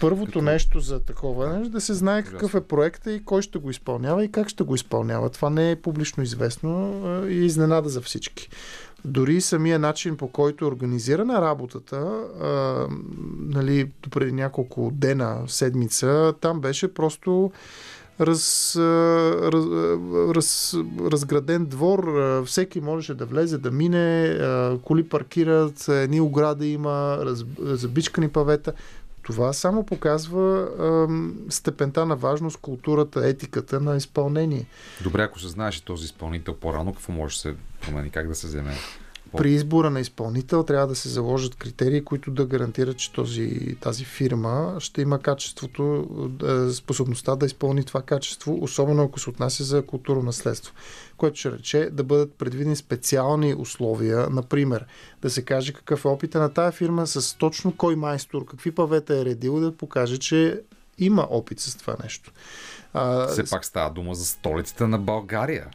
Първото 0.00 0.26
Като- 0.26 0.42
нещо 0.42 0.80
за 0.80 1.00
такова 1.00 1.48
нещо 1.48 1.70
да 1.70 1.80
се 1.80 1.94
знае 1.94 2.20
Ужасно. 2.20 2.38
какъв 2.38 2.54
е 2.54 2.60
проекта 2.60 3.12
и 3.12 3.24
кой 3.24 3.42
ще 3.42 3.58
го 3.58 3.70
изпълнява 3.70 4.24
и 4.24 4.32
как 4.32 4.48
ще 4.48 4.64
го 4.64 4.74
изпълнява. 4.74 5.30
Това 5.30 5.50
не 5.50 5.70
е 5.70 5.76
публично 5.76 6.22
известно 6.22 7.02
и 7.28 7.32
е 7.32 7.44
изненада 7.44 7.88
за 7.88 8.00
всички. 8.00 8.48
Дори 9.04 9.40
самия 9.40 9.78
начин 9.78 10.16
по 10.16 10.28
който 10.28 10.64
е 10.64 10.68
организирана 10.68 11.40
работата, 11.40 11.96
а, 12.42 12.86
нали, 13.38 13.90
преди 14.10 14.32
няколко 14.32 14.90
дена, 14.94 15.42
седмица, 15.46 16.34
там 16.40 16.60
беше 16.60 16.94
просто 16.94 17.52
раз, 18.20 18.76
раз, 18.76 19.64
раз, 20.34 20.76
разграден 21.00 21.66
двор, 21.66 22.12
всеки 22.46 22.80
можеше 22.80 23.14
да 23.14 23.26
влезе, 23.26 23.58
да 23.58 23.70
мине, 23.70 24.38
коли 24.84 25.08
паркират, 25.08 25.88
едни 25.88 26.20
огради 26.20 26.72
има, 26.72 27.18
раз, 27.20 27.44
забичкани 27.58 28.28
павета. 28.28 28.72
Това 29.26 29.52
само 29.52 29.86
показва 29.86 30.68
ам, 30.80 31.36
степента 31.48 32.06
на 32.06 32.16
важност, 32.16 32.56
културата, 32.56 33.28
етиката 33.28 33.80
на 33.80 33.96
изпълнение. 33.96 34.66
добре, 35.02 35.22
ако 35.22 35.38
се 35.38 35.48
знаеше 35.48 35.84
този 35.84 36.04
изпълнител 36.04 36.54
по-рано, 36.54 36.92
какво 36.92 37.12
може 37.12 37.34
да 37.34 37.40
се 37.40 37.54
промени, 37.80 38.10
как 38.10 38.28
да 38.28 38.34
се 38.34 38.46
вземе. 38.46 38.74
При 39.36 39.50
избора 39.50 39.90
на 39.90 40.00
изпълнител 40.00 40.62
трябва 40.62 40.86
да 40.86 40.94
се 40.94 41.08
заложат 41.08 41.54
критерии, 41.54 42.04
които 42.04 42.30
да 42.30 42.46
гарантират, 42.46 42.96
че 42.96 43.12
този, 43.12 43.76
тази 43.80 44.04
фирма 44.04 44.76
ще 44.78 45.02
има 45.02 45.18
качеството, 45.18 46.06
е, 46.44 46.72
способността 46.72 47.36
да 47.36 47.46
изпълни 47.46 47.84
това 47.84 48.02
качество, 48.02 48.58
особено 48.60 49.02
ако 49.02 49.20
се 49.20 49.30
отнася 49.30 49.64
за 49.64 49.86
културно 49.86 50.22
наследство. 50.22 50.74
Което 51.16 51.38
ще 51.38 51.52
рече 51.52 51.90
да 51.92 52.04
бъдат 52.04 52.34
предвидени 52.34 52.76
специални 52.76 53.54
условия, 53.54 54.28
например, 54.30 54.86
да 55.22 55.30
се 55.30 55.42
каже 55.42 55.72
какъв 55.72 56.04
е 56.04 56.08
опита 56.08 56.40
на 56.40 56.52
тая 56.52 56.72
фирма 56.72 57.06
с 57.06 57.38
точно 57.38 57.76
кой 57.76 57.96
майстор, 57.96 58.44
какви 58.44 58.70
павета 58.70 59.18
е 59.18 59.24
редил, 59.24 59.60
да 59.60 59.76
покаже, 59.76 60.18
че 60.18 60.60
има 60.98 61.26
опит 61.30 61.60
с 61.60 61.76
това 61.76 61.96
нещо. 62.02 62.32
А, 62.92 63.26
Все 63.26 63.50
пак 63.50 63.64
става 63.64 63.90
дума 63.90 64.14
за 64.14 64.24
столицата 64.24 64.88
на 64.88 64.98
България. 64.98 65.66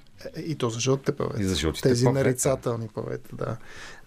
И 0.45 0.55
то 0.55 0.69
за 0.69 0.79
жълтите 0.79 1.11
павета. 1.11 1.41
И 1.41 1.45
за 1.45 1.55
жълтите 1.55 1.89
Тези 1.89 2.05
павета. 2.05 2.23
нарицателни 2.23 2.87
павета, 2.87 3.35
да. 3.35 3.57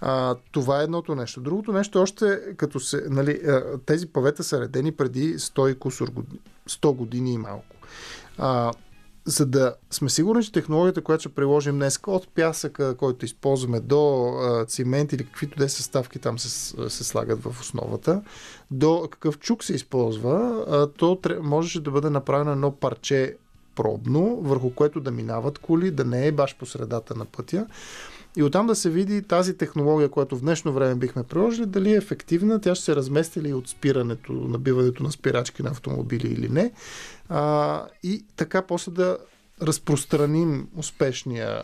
А, 0.01 0.35
това 0.53 0.81
е 0.81 0.85
едното 0.85 1.15
нещо. 1.15 1.41
Другото 1.41 1.73
нещо 1.73 2.03
още, 2.03 2.41
като 2.57 2.81
се, 2.81 3.03
нали, 3.11 3.41
тези 3.87 4.07
павета 4.07 4.45
са 4.45 4.61
редени 4.61 4.93
преди 4.93 5.39
100 5.39 5.73
и 5.73 5.79
кусор 5.79 6.11
години, 6.11 6.41
100 6.69 6.95
години 6.95 7.33
и 7.33 7.39
малко. 7.39 7.77
А, 8.39 8.73
за 9.27 9.47
да 9.47 9.75
сме 9.91 10.11
сигурни, 10.11 10.45
че 10.45 10.53
технологията, 10.53 11.03
която 11.03 11.21
ще 11.21 11.29
приложим 11.29 11.75
днес, 11.75 12.01
от 12.07 12.29
пясъка, 12.35 12.97
който 12.97 13.25
използваме, 13.25 13.81
до 13.81 14.27
а, 14.27 14.65
цимент 14.65 15.13
или 15.13 15.25
каквито 15.27 15.59
де 15.59 15.69
съставки 15.69 16.19
там 16.19 16.39
се, 16.39 16.49
се 16.91 17.05
слагат 17.05 17.43
в 17.43 17.61
основата, 17.61 18.23
до 18.71 19.09
какъв 19.11 19.39
чук 19.39 19.65
се 19.65 19.75
използва, 19.75 20.65
а, 20.69 20.87
то 20.87 21.19
можеше 21.43 21.81
да 21.81 21.91
бъде 21.91 22.11
направено 22.11 22.53
едно 22.53 22.73
парче 22.73 23.37
пробно, 23.75 24.37
върху 24.41 24.71
което 24.71 25.01
да 25.01 25.11
минават 25.11 25.59
коли, 25.59 25.91
да 25.91 26.05
не 26.05 26.27
е 26.27 26.33
баш 26.33 26.57
по 26.57 26.67
средата 26.67 27.15
на 27.15 27.25
пътя. 27.25 27.67
И 28.37 28.43
оттам 28.43 28.67
да 28.67 28.75
се 28.75 28.91
види 28.91 29.23
тази 29.23 29.57
технология, 29.57 30.09
която 30.09 30.37
в 30.37 30.41
днешно 30.41 30.73
време 30.73 30.95
бихме 30.95 31.23
приложили, 31.23 31.67
дали 31.67 31.93
е 31.93 31.97
ефективна, 31.97 32.61
тя 32.61 32.75
ще 32.75 32.85
се 32.85 32.97
размести 32.97 33.43
ли 33.43 33.53
от 33.53 33.69
спирането, 33.69 34.33
набиването 34.33 35.03
на 35.03 35.13
спирачки 35.13 35.63
на 35.63 35.71
автомобили 35.71 36.27
или 36.29 36.49
не. 36.49 36.73
А, 37.29 37.87
и 38.03 38.25
така 38.37 38.63
после 38.63 38.93
да 38.93 39.19
разпространим 39.63 40.69
успешния 40.77 41.63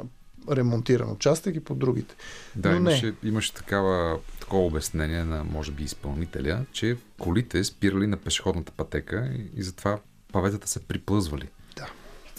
ремонтиран 0.51 1.13
участък 1.13 1.57
и 1.57 1.61
по 1.61 1.75
другите. 1.75 2.15
Да, 2.57 2.71
Но 2.71 2.77
имаше, 2.77 3.07
не. 3.07 3.29
имаше 3.29 3.55
такава, 3.55 4.19
такова 4.41 4.67
обяснение 4.67 5.25
на, 5.25 5.45
може 5.45 5.73
би, 5.73 5.83
изпълнителя, 5.83 6.65
че 6.73 6.97
колите 7.19 7.65
спирали 7.65 8.07
на 8.07 8.17
пешеходната 8.17 8.73
пътека 8.73 9.31
и, 9.39 9.61
и 9.61 9.63
затова 9.63 9.99
паветата 10.33 10.69
се 10.69 10.81
приплъзвали. 10.81 11.49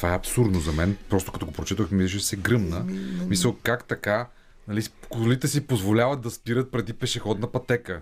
Това 0.01 0.13
е 0.13 0.15
абсурдно 0.15 0.59
за 0.59 0.71
мен. 0.71 0.97
Просто 1.09 1.31
като 1.31 1.45
го 1.45 1.51
прочетох, 1.51 1.91
ми 1.91 2.09
се 2.09 2.35
гръмна. 2.35 2.85
Мисъл, 3.27 3.57
как 3.63 3.87
така 3.87 4.27
нали, 4.67 4.83
колите 5.09 5.47
си 5.47 5.67
позволяват 5.67 6.21
да 6.21 6.31
спират 6.31 6.71
преди 6.71 6.93
пешеходна 6.93 7.51
пътека? 7.51 8.01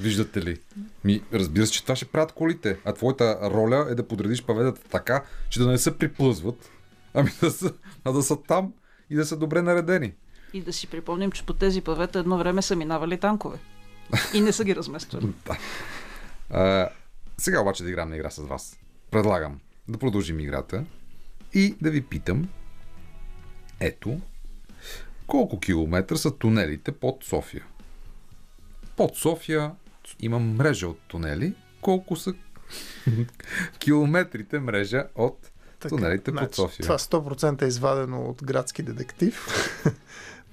Виждате 0.00 0.42
ли? 0.42 0.58
Ми, 1.04 1.22
разбира 1.32 1.66
се, 1.66 1.72
че 1.72 1.82
това 1.82 1.96
ще 1.96 2.04
правят 2.04 2.32
колите. 2.32 2.78
А 2.84 2.92
твоята 2.92 3.38
роля 3.42 3.86
е 3.90 3.94
да 3.94 4.08
подредиш 4.08 4.44
паветата 4.44 4.80
така, 4.90 5.24
че 5.50 5.60
да 5.60 5.66
не 5.66 5.78
се 5.78 5.98
приплъзват, 5.98 6.70
ами 7.14 7.30
да 7.40 7.50
са, 7.50 7.72
а 8.04 8.12
да 8.12 8.22
са 8.22 8.42
там 8.42 8.72
и 9.10 9.14
да 9.14 9.26
са 9.26 9.36
добре 9.36 9.62
наредени. 9.62 10.12
И 10.52 10.60
да 10.60 10.72
си 10.72 10.86
припомним, 10.86 11.32
че 11.32 11.46
по 11.46 11.52
тези 11.52 11.80
павета 11.80 12.18
едно 12.18 12.38
време 12.38 12.62
са 12.62 12.76
минавали 12.76 13.20
танкове. 13.20 13.58
И 14.34 14.40
не 14.40 14.52
са 14.52 14.64
ги 14.64 14.76
размествали. 14.76 15.26
да. 15.46 15.58
А, 16.50 16.88
сега 17.38 17.60
обаче 17.60 17.84
да 17.84 17.90
играм 17.90 18.10
на 18.10 18.16
игра 18.16 18.30
с 18.30 18.42
вас. 18.42 18.76
Предлагам 19.10 19.60
да 19.88 19.98
продължим 19.98 20.40
играта 20.40 20.84
и 21.54 21.76
да 21.80 21.90
ви 21.90 22.02
питам 22.02 22.48
ето 23.80 24.20
колко 25.26 25.60
километра 25.60 26.16
са 26.16 26.38
тунелите 26.38 26.92
под 26.92 27.24
София. 27.24 27.64
Под 28.96 29.16
София 29.16 29.72
има 30.20 30.38
мрежа 30.38 30.88
от 30.88 30.98
тунели. 30.98 31.54
Колко 31.80 32.16
са 32.16 32.34
километрите 33.78 34.58
мрежа 34.58 35.06
от 35.14 35.50
тунелите 35.88 36.30
под 36.30 36.38
значи, 36.38 36.54
София? 36.54 36.82
Това 36.82 36.98
100% 36.98 37.62
е 37.62 37.66
извадено 37.66 38.22
от 38.22 38.44
градски 38.44 38.82
детектив. 38.82 39.46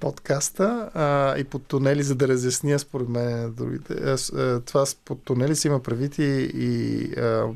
подкаста 0.02 0.64
а, 0.94 1.38
и 1.38 1.44
под 1.44 1.66
тунели, 1.66 2.04
за 2.04 2.16
да 2.16 2.28
разясня 2.28 2.80
според 2.80 3.10
мен 3.10 3.42
на 3.42 3.52
другите. 3.52 3.94
А, 3.96 4.18
с- 4.18 4.30
а, 4.30 4.62
това 4.62 4.86
с 4.86 4.96
под 4.96 5.24
тунели 5.24 5.56
си 5.56 5.68
има 5.68 5.80
правит 5.82 6.18
и, 6.18 6.24
и 6.56 7.04
а, 7.14 7.48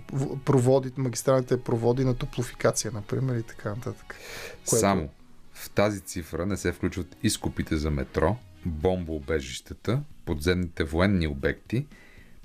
проводи, 0.45 0.91
магистралните 0.97 1.57
проводи 1.59 2.05
на 2.05 2.15
топлофикация, 2.15 2.91
например, 2.91 3.35
и 3.35 3.43
така 3.43 3.69
нататък. 3.69 4.15
Което- 4.59 4.79
Само 4.79 5.09
в 5.53 5.69
тази 5.69 6.01
цифра 6.01 6.45
не 6.45 6.57
се 6.57 6.71
включват 6.71 7.15
изкупите 7.23 7.77
за 7.77 7.91
метро, 7.91 8.35
бомбоубежищата, 8.65 10.01
подземните 10.25 10.83
военни 10.83 11.27
обекти, 11.27 11.85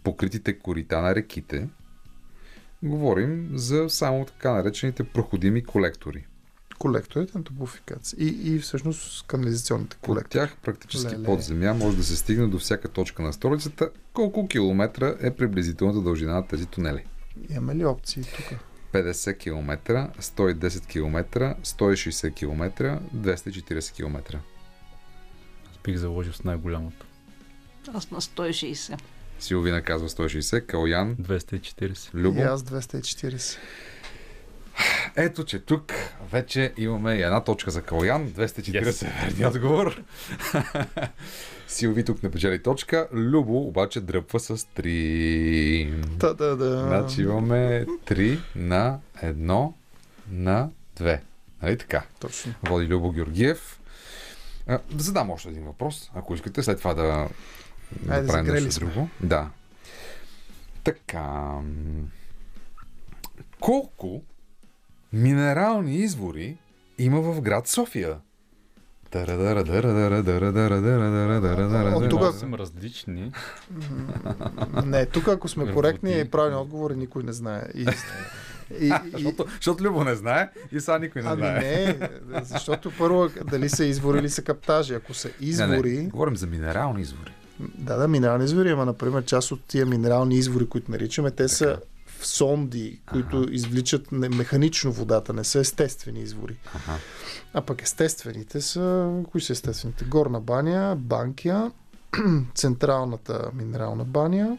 покритите 0.02 0.58
корита 0.58 1.00
на 1.00 1.14
реките. 1.14 1.68
Говорим 2.82 3.50
за 3.54 3.86
само 3.88 4.24
така 4.24 4.52
наречените 4.52 5.04
проходими 5.04 5.64
колектори. 5.64 6.26
Колекторите 6.80 7.38
на 7.38 7.44
топлофикация. 7.44 8.16
И, 8.20 8.54
и 8.54 8.58
всъщност 8.58 9.26
канализационните 9.26 9.96
От 9.96 10.02
колектори. 10.02 10.30
тях 10.30 10.56
практически 10.56 11.14
Леле. 11.14 11.24
под 11.24 11.42
земя 11.42 11.74
може 11.74 11.96
да 11.96 12.04
се 12.04 12.16
стигне 12.16 12.46
до 12.46 12.58
всяка 12.58 12.88
точка 12.88 13.22
на 13.22 13.32
столицата. 13.32 13.90
Колко 14.12 14.48
километра 14.48 15.14
е 15.20 15.30
приблизителната 15.30 16.00
дължина 16.00 16.34
на 16.34 16.46
тези 16.46 16.66
тунели? 16.66 17.04
Имаме 17.50 17.74
ли 17.74 17.84
опции 17.84 18.22
тук? 18.22 18.58
50 18.92 19.38
км, 19.38 20.10
110 20.20 20.86
км, 20.86 21.54
160 21.64 22.34
км, 22.34 22.98
240 23.16 23.92
км. 23.94 24.38
Аз 25.70 25.78
бих 25.84 25.96
заложил 25.96 26.32
с 26.32 26.44
най-голямото. 26.44 27.06
Аз 27.94 28.10
на 28.10 28.20
160. 28.20 29.00
Силвина 29.38 29.82
казва 29.82 30.08
160, 30.08 30.66
Калян, 30.66 31.16
240. 31.16 32.14
Любо. 32.14 32.40
И 32.40 32.42
аз 32.42 32.62
240. 32.62 33.58
Ето, 35.16 35.44
че 35.44 35.58
тук 35.58 35.92
вече 36.32 36.72
имаме 36.76 37.14
и 37.14 37.22
една 37.22 37.44
точка 37.44 37.70
за 37.70 37.82
Калян. 37.82 38.28
240 38.28 38.82
yes. 38.82 39.26
верният 39.26 39.54
отговор. 39.54 40.02
Силви 41.68 42.04
тук 42.04 42.22
не 42.22 42.30
печели 42.30 42.62
точка. 42.62 43.08
Любо 43.12 43.58
обаче 43.58 44.00
дръпва 44.00 44.40
с 44.40 44.56
3. 44.56 45.90
Да, 46.06 46.34
да, 46.34 46.56
да. 46.56 46.80
Значи 46.80 47.22
имаме 47.22 47.86
3 47.86 48.38
на 48.56 48.98
1 49.22 49.72
на 50.30 50.70
2. 50.98 51.20
Нали 51.62 51.78
така? 51.78 52.02
Точно. 52.20 52.54
Води 52.62 52.86
Любо 52.86 53.12
Георгиев. 53.12 53.80
А, 54.66 54.78
да 54.90 55.04
задам 55.04 55.30
още 55.30 55.48
един 55.48 55.64
въпрос, 55.64 56.10
ако 56.14 56.34
искате, 56.34 56.62
след 56.62 56.78
това 56.78 56.94
да 56.94 57.02
Айде, 57.02 58.22
направим 58.22 58.46
загрели 58.46 58.64
нещо 58.64 58.80
друго. 58.80 59.08
Да. 59.20 59.50
Така. 60.84 61.58
Колко 63.60 64.22
минерални 65.12 65.96
извори 65.96 66.56
има 66.98 67.20
в 67.22 67.40
град 67.40 67.66
София? 67.66 68.16
От 71.94 72.10
тук- 72.10 72.32
съм 72.32 72.54
различни. 72.54 73.32
Не, 74.84 75.06
тук 75.06 75.28
ако 75.28 75.48
сме 75.48 75.72
коректни, 75.72 76.24
правилни 76.26 76.56
отговори 76.56 76.96
никой 76.96 77.22
не 77.22 77.32
знае. 77.32 77.62
И, 77.74 77.86
и, 78.80 78.86
и, 78.86 78.92
Защото, 79.12 79.46
защото 79.54 79.84
Любо 79.84 80.04
не 80.04 80.14
знае 80.14 80.50
и 80.72 80.80
сега 80.80 80.98
никой 80.98 81.22
не 81.22 81.28
ами 81.28 81.38
знае. 81.38 81.60
не, 81.60 82.08
защото 82.42 82.92
първо 82.98 83.28
дали 83.44 83.68
са 83.68 83.84
извори 83.84 84.18
или 84.18 84.28
са 84.28 84.42
каптажи. 84.42 84.94
Ако 84.94 85.14
са 85.14 85.30
извори, 85.40 85.90
Не, 85.90 86.02
не, 86.02 86.08
говорим 86.08 86.36
за 86.36 86.46
минерални 86.46 87.02
извори. 87.02 87.32
да, 87.60 87.96
да, 87.96 88.08
минерални 88.08 88.44
извори, 88.44 88.70
ама 88.70 88.84
например 88.84 89.24
част 89.24 89.52
от 89.52 89.64
тия 89.64 89.86
минерални 89.86 90.34
извори, 90.36 90.68
които 90.68 90.90
наричаме, 90.90 91.30
те 91.30 91.48
са 91.48 91.78
в 91.98 91.99
сонди, 92.20 93.00
които 93.06 93.46
извличат 93.50 94.12
не- 94.12 94.28
механично 94.28 94.92
водата, 94.92 95.32
не 95.32 95.44
са 95.44 95.58
естествени 95.58 96.20
извори. 96.20 96.56
Аха. 96.66 96.92
А 97.54 97.60
пък 97.62 97.82
естествените 97.82 98.60
са, 98.60 99.10
кои 99.30 99.40
са 99.40 99.52
естествените? 99.52 100.04
Горна 100.04 100.40
баня, 100.40 100.96
Банкия, 100.96 101.72
Централната 102.54 103.50
минерална 103.54 104.04
баня, 104.04 104.58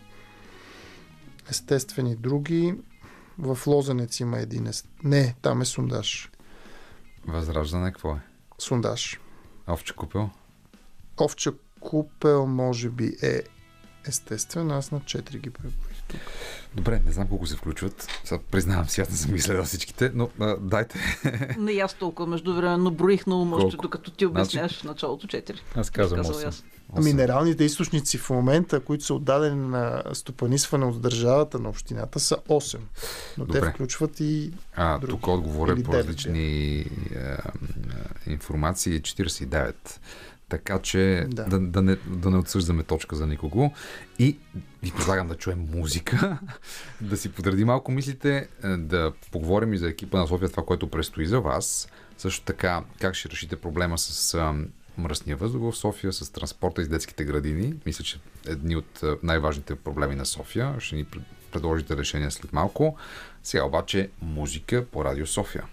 естествени 1.49 2.15
други. 2.15 2.75
В 3.37 3.57
Лозенец 3.67 4.19
има 4.19 4.39
един. 4.39 4.67
ест- 4.67 4.87
Не, 5.03 5.35
там 5.41 5.61
е 5.61 5.65
сундаш. 5.65 6.31
Възраждане 7.25 7.85
какво 7.85 8.11
е? 8.11 8.19
Сундаш. 8.59 9.19
Овче 9.67 9.93
купел? 9.93 10.29
Овча 11.17 11.51
купел 11.79 12.45
може 12.45 12.89
би 12.89 13.17
е 13.23 13.41
естествен, 14.07 14.71
аз 14.71 14.91
на 14.91 14.99
4 14.99 15.37
ги 15.37 15.49
преброих 15.49 15.90
тук. 16.11 16.21
Добре, 16.75 17.01
не 17.05 17.11
знам 17.11 17.27
колко 17.27 17.45
се 17.47 17.55
включват. 17.55 18.07
Сега 18.23 18.41
признавам 18.51 18.89
си, 18.89 19.01
аз 19.01 19.09
не 19.09 19.15
съм 19.17 19.35
изследвал 19.35 19.65
всичките, 19.65 20.11
но 20.13 20.29
а, 20.39 20.57
дайте. 20.57 20.99
Не 21.57 21.71
аз 21.71 21.93
толкова 21.93 22.29
междувременно 22.29 22.91
броих 22.91 23.27
на 23.27 23.35
ума, 23.41 23.57
още 23.57 23.77
докато 23.77 24.11
ти 24.11 24.25
обясняваш 24.25 24.79
в 24.81 24.83
началото 24.83 25.27
4. 25.27 25.59
Аз 25.75 25.89
казвам 25.89 26.17
Казал 26.17 26.35
8. 26.35 26.47
аз. 26.47 26.63
А 26.95 27.01
Минералните 27.01 27.63
източници 27.63 28.17
в 28.17 28.29
момента, 28.29 28.79
които 28.79 29.03
са 29.03 29.13
отдадени 29.13 29.67
на 29.67 30.03
стопанисване 30.13 30.85
от 30.85 31.01
държавата 31.01 31.59
на 31.59 31.69
общината, 31.69 32.19
са 32.19 32.35
8. 32.35 32.77
Но 33.37 33.45
Добре. 33.45 33.61
те 33.61 33.69
включват 33.69 34.19
и 34.19 34.51
А, 34.75 34.97
други. 34.99 35.11
тук 35.11 35.27
отговоря 35.27 35.73
Или 35.73 35.83
по 35.83 35.93
различни 35.93 36.75
е, 36.75 36.85
е, 37.15 37.37
информации 38.31 39.01
49. 39.01 39.73
Така 40.51 40.79
че 40.79 41.25
Да. 41.29 41.43
да, 41.43 41.59
да, 41.59 41.81
не, 41.81 41.97
да 42.07 42.29
не 42.29 42.37
отсъждаме 42.37 42.83
точка 42.83 43.15
за 43.15 43.27
никого. 43.27 43.73
И 44.19 44.37
ви 44.83 44.91
предлагам 44.91 45.27
да 45.27 45.35
чуем 45.35 45.67
музика, 45.71 46.39
да 47.01 47.17
си 47.17 47.31
подреди 47.31 47.65
малко 47.65 47.91
мислите, 47.91 48.47
е, 48.63 48.67
да 48.67 49.13
поговорим 49.31 49.73
и 49.73 49.77
за 49.77 49.89
екипа 49.89 50.17
на 50.17 50.27
София, 50.27 50.49
това, 50.49 50.65
което 50.65 50.87
предстои 50.87 51.25
за 51.25 51.41
вас. 51.41 51.87
Също 52.17 52.45
така, 52.45 52.83
как 52.99 53.15
ще 53.15 53.29
решите 53.29 53.55
проблема 53.55 53.97
с 53.97 54.33
а, 54.33 54.53
мръсния 54.97 55.37
въздух 55.37 55.61
в 55.63 55.77
София, 55.77 56.13
с 56.13 56.29
транспорта 56.29 56.81
и 56.81 56.85
с 56.85 56.89
детските 56.89 57.23
градини. 57.25 57.73
Мисля, 57.85 58.03
че 58.03 58.19
едни 58.47 58.75
от 58.75 59.03
а, 59.03 59.17
най-важните 59.23 59.75
проблеми 59.75 60.15
на 60.15 60.25
София. 60.25 60.75
Ще 60.79 60.95
ни 60.95 61.03
пред- 61.03 61.21
предложите 61.51 61.97
решение 61.97 62.31
след 62.31 62.53
малко. 62.53 62.97
Сега 63.43 63.63
обаче 63.63 64.09
музика 64.21 64.85
по 64.85 65.05
Радио 65.05 65.27
София. 65.27 65.63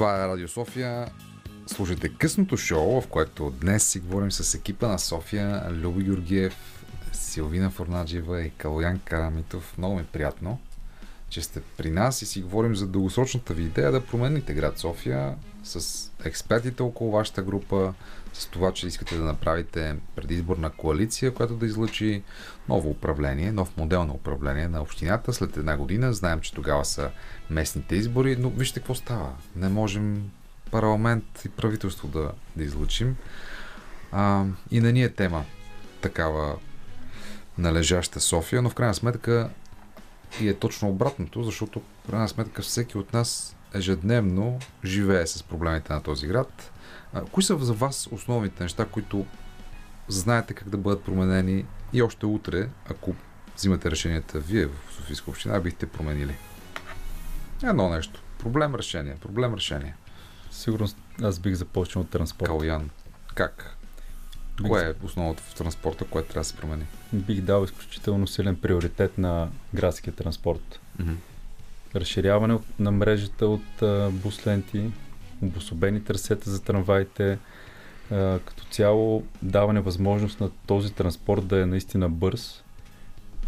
Това 0.00 0.24
е 0.24 0.28
Радио 0.28 0.48
София. 0.48 1.08
Слушайте 1.66 2.08
късното 2.08 2.56
шоу, 2.56 3.00
в 3.00 3.06
което 3.06 3.50
днес 3.50 3.88
си 3.88 4.00
говорим 4.00 4.32
с 4.32 4.54
екипа 4.54 4.88
на 4.88 4.98
София, 4.98 5.70
Любо 5.70 6.00
Георгиев, 6.00 6.84
Силвина 7.12 7.70
Форнаджиева 7.70 8.42
и 8.42 8.50
Калоян 8.50 9.00
Карамитов. 9.04 9.78
Много 9.78 9.94
ми 9.94 10.00
е 10.00 10.04
приятно. 10.04 10.58
че 11.28 11.42
сте 11.42 11.60
при 11.76 11.90
нас 11.90 12.22
и 12.22 12.26
си 12.26 12.42
говорим 12.42 12.76
за 12.76 12.86
дългосрочната 12.86 13.54
ви 13.54 13.62
идея 13.62 13.92
да 13.92 14.06
промените 14.06 14.54
град 14.54 14.78
София 14.78 15.34
с 15.64 16.10
експертите 16.24 16.82
около 16.82 17.10
вашата 17.10 17.42
група, 17.42 17.94
с 18.32 18.46
това, 18.46 18.72
че 18.72 18.86
искате 18.86 19.16
да 19.16 19.24
направите 19.24 19.96
предизборна 20.16 20.70
коалиция, 20.70 21.34
която 21.34 21.54
да 21.54 21.66
излъчи 21.66 22.22
ново 22.68 22.90
управление, 22.90 23.52
нов 23.52 23.76
модел 23.76 24.04
на 24.04 24.12
управление 24.12 24.68
на 24.68 24.82
общината 24.82 25.32
след 25.32 25.56
една 25.56 25.76
година. 25.76 26.12
Знаем, 26.12 26.40
че 26.40 26.54
тогава 26.54 26.84
са 26.84 27.10
местните 27.50 27.96
избори, 27.96 28.36
но 28.36 28.50
вижте 28.50 28.80
какво 28.80 28.94
става. 28.94 29.32
Не 29.56 29.68
можем 29.68 30.30
парламент 30.70 31.42
и 31.44 31.48
правителство 31.48 32.08
да, 32.08 32.32
да 32.56 32.64
излъчим. 32.64 33.16
А, 34.12 34.44
и 34.70 34.80
на 34.80 34.92
ни 34.92 35.02
е 35.02 35.08
тема 35.08 35.44
такава 36.00 36.56
належаща 37.58 38.20
София, 38.20 38.62
но 38.62 38.70
в 38.70 38.74
крайна 38.74 38.94
сметка 38.94 39.50
и 40.40 40.48
е 40.48 40.54
точно 40.54 40.88
обратното, 40.88 41.42
защото 41.42 41.80
в 41.80 42.10
крайна 42.10 42.28
сметка 42.28 42.62
всеки 42.62 42.98
от 42.98 43.12
нас 43.12 43.56
ежедневно 43.74 44.58
живее 44.84 45.26
с 45.26 45.42
проблемите 45.42 45.92
на 45.92 46.02
този 46.02 46.26
град. 46.26 46.70
А, 47.12 47.24
кои 47.24 47.42
са 47.42 47.58
за 47.58 47.72
вас 47.72 48.08
основните 48.12 48.62
неща, 48.62 48.84
които 48.84 49.26
знаете 50.08 50.54
как 50.54 50.68
да 50.68 50.76
бъдат 50.76 51.04
променени 51.04 51.66
и 51.92 52.02
още 52.02 52.26
утре, 52.26 52.68
ако 52.90 53.14
взимате 53.56 53.90
решенията 53.90 54.40
вие 54.40 54.66
в 54.66 54.74
Софийска 54.90 55.30
община, 55.30 55.60
бихте 55.60 55.86
променили? 55.86 56.36
Едно 57.62 57.88
нещо. 57.88 58.22
Проблем, 58.38 58.74
решение. 58.74 59.16
Проблем, 59.20 59.54
решение. 59.54 59.94
Сигурно 60.50 60.88
аз 61.22 61.38
бих 61.38 61.54
започнал 61.54 62.04
от 62.04 62.10
транспорт. 62.10 62.48
Калян, 62.48 62.90
как? 63.34 63.76
Кое 64.66 64.88
е 64.88 65.06
основното 65.06 65.42
в 65.42 65.54
транспорта, 65.54 66.04
което 66.04 66.28
трябва 66.28 66.40
да 66.40 66.44
се 66.44 66.56
промени? 66.56 66.86
Бих 67.12 67.40
дал 67.40 67.64
изключително 67.64 68.26
силен 68.26 68.56
приоритет 68.56 69.18
на 69.18 69.48
градския 69.74 70.14
транспорт. 70.14 70.80
Мгм. 70.98 71.12
Разширяване 71.94 72.58
на 72.78 72.90
мрежата 72.90 73.46
от 73.46 73.82
а, 73.82 74.10
бус 74.12 74.46
ленти, 74.46 74.90
обособени 75.42 76.04
трасета 76.04 76.50
за 76.50 76.62
трамваите, 76.62 77.38
като 78.44 78.64
цяло 78.70 79.24
даване 79.42 79.80
възможност 79.80 80.40
на 80.40 80.50
този 80.66 80.92
транспорт 80.92 81.46
да 81.46 81.60
е 81.60 81.66
наистина 81.66 82.08
бърз, 82.08 82.64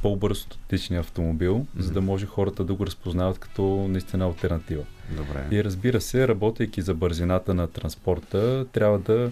по-бърз 0.02 0.44
от 0.44 0.54
отличния 0.54 1.00
автомобил, 1.00 1.66
за 1.78 1.92
да 1.92 2.00
може 2.00 2.26
хората 2.26 2.64
да 2.64 2.74
го 2.74 2.86
разпознават 2.86 3.38
като 3.38 3.62
наистина 3.88 4.24
альтернатива. 4.24 4.84
Добре. 5.10 5.46
И 5.50 5.64
разбира 5.64 6.00
се, 6.00 6.28
работейки 6.28 6.82
за 6.82 6.94
бързината 6.94 7.54
на 7.54 7.66
транспорта, 7.66 8.66
трябва 8.72 8.98
да 8.98 9.30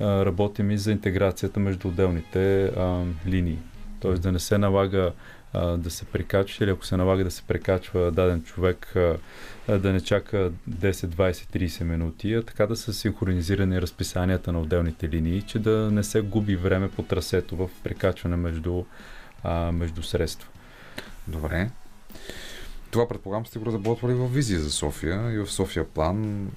а, 0.00 0.24
работим 0.24 0.70
и 0.70 0.78
за 0.78 0.92
интеграцията 0.92 1.60
между 1.60 1.88
отделните 1.88 2.64
а, 2.64 3.04
линии. 3.26 3.58
Тоест 4.00 4.22
да 4.22 4.32
не 4.32 4.38
се 4.38 4.58
налага 4.58 5.12
а, 5.52 5.66
да 5.68 5.90
се 5.90 6.04
прекачва 6.04 6.64
или 6.64 6.70
ако 6.70 6.86
се 6.86 6.96
налага 6.96 7.24
да 7.24 7.30
се 7.30 7.42
прекачва 7.42 8.10
даден 8.10 8.42
човек 8.42 8.96
а, 8.96 9.16
да 9.70 9.92
не 9.92 10.00
чака 10.00 10.36
10, 10.70 10.90
20, 10.92 11.32
30 11.32 11.82
минути, 11.82 12.34
а 12.34 12.42
така 12.42 12.66
да 12.66 12.76
са 12.76 12.92
синхронизирани 12.92 13.82
разписанията 13.82 14.52
на 14.52 14.60
отделните 14.60 15.08
линии, 15.08 15.42
че 15.42 15.58
да 15.58 15.90
не 15.92 16.02
се 16.04 16.20
губи 16.20 16.56
време 16.56 16.90
по 16.90 17.02
трасето 17.02 17.56
в 17.56 17.70
прекачване 17.84 18.36
между, 18.36 18.84
а, 19.44 19.72
между 19.72 20.02
средства. 20.02 20.48
Добре. 21.28 21.70
Това 22.90 23.08
предполагам 23.08 23.46
сте 23.46 23.58
го 23.58 23.66
разработвали 23.66 24.14
в 24.14 24.26
визия 24.26 24.60
за 24.60 24.70
София 24.70 25.32
и 25.32 25.38
в 25.38 25.46
София 25.46 25.84
план 25.84 26.48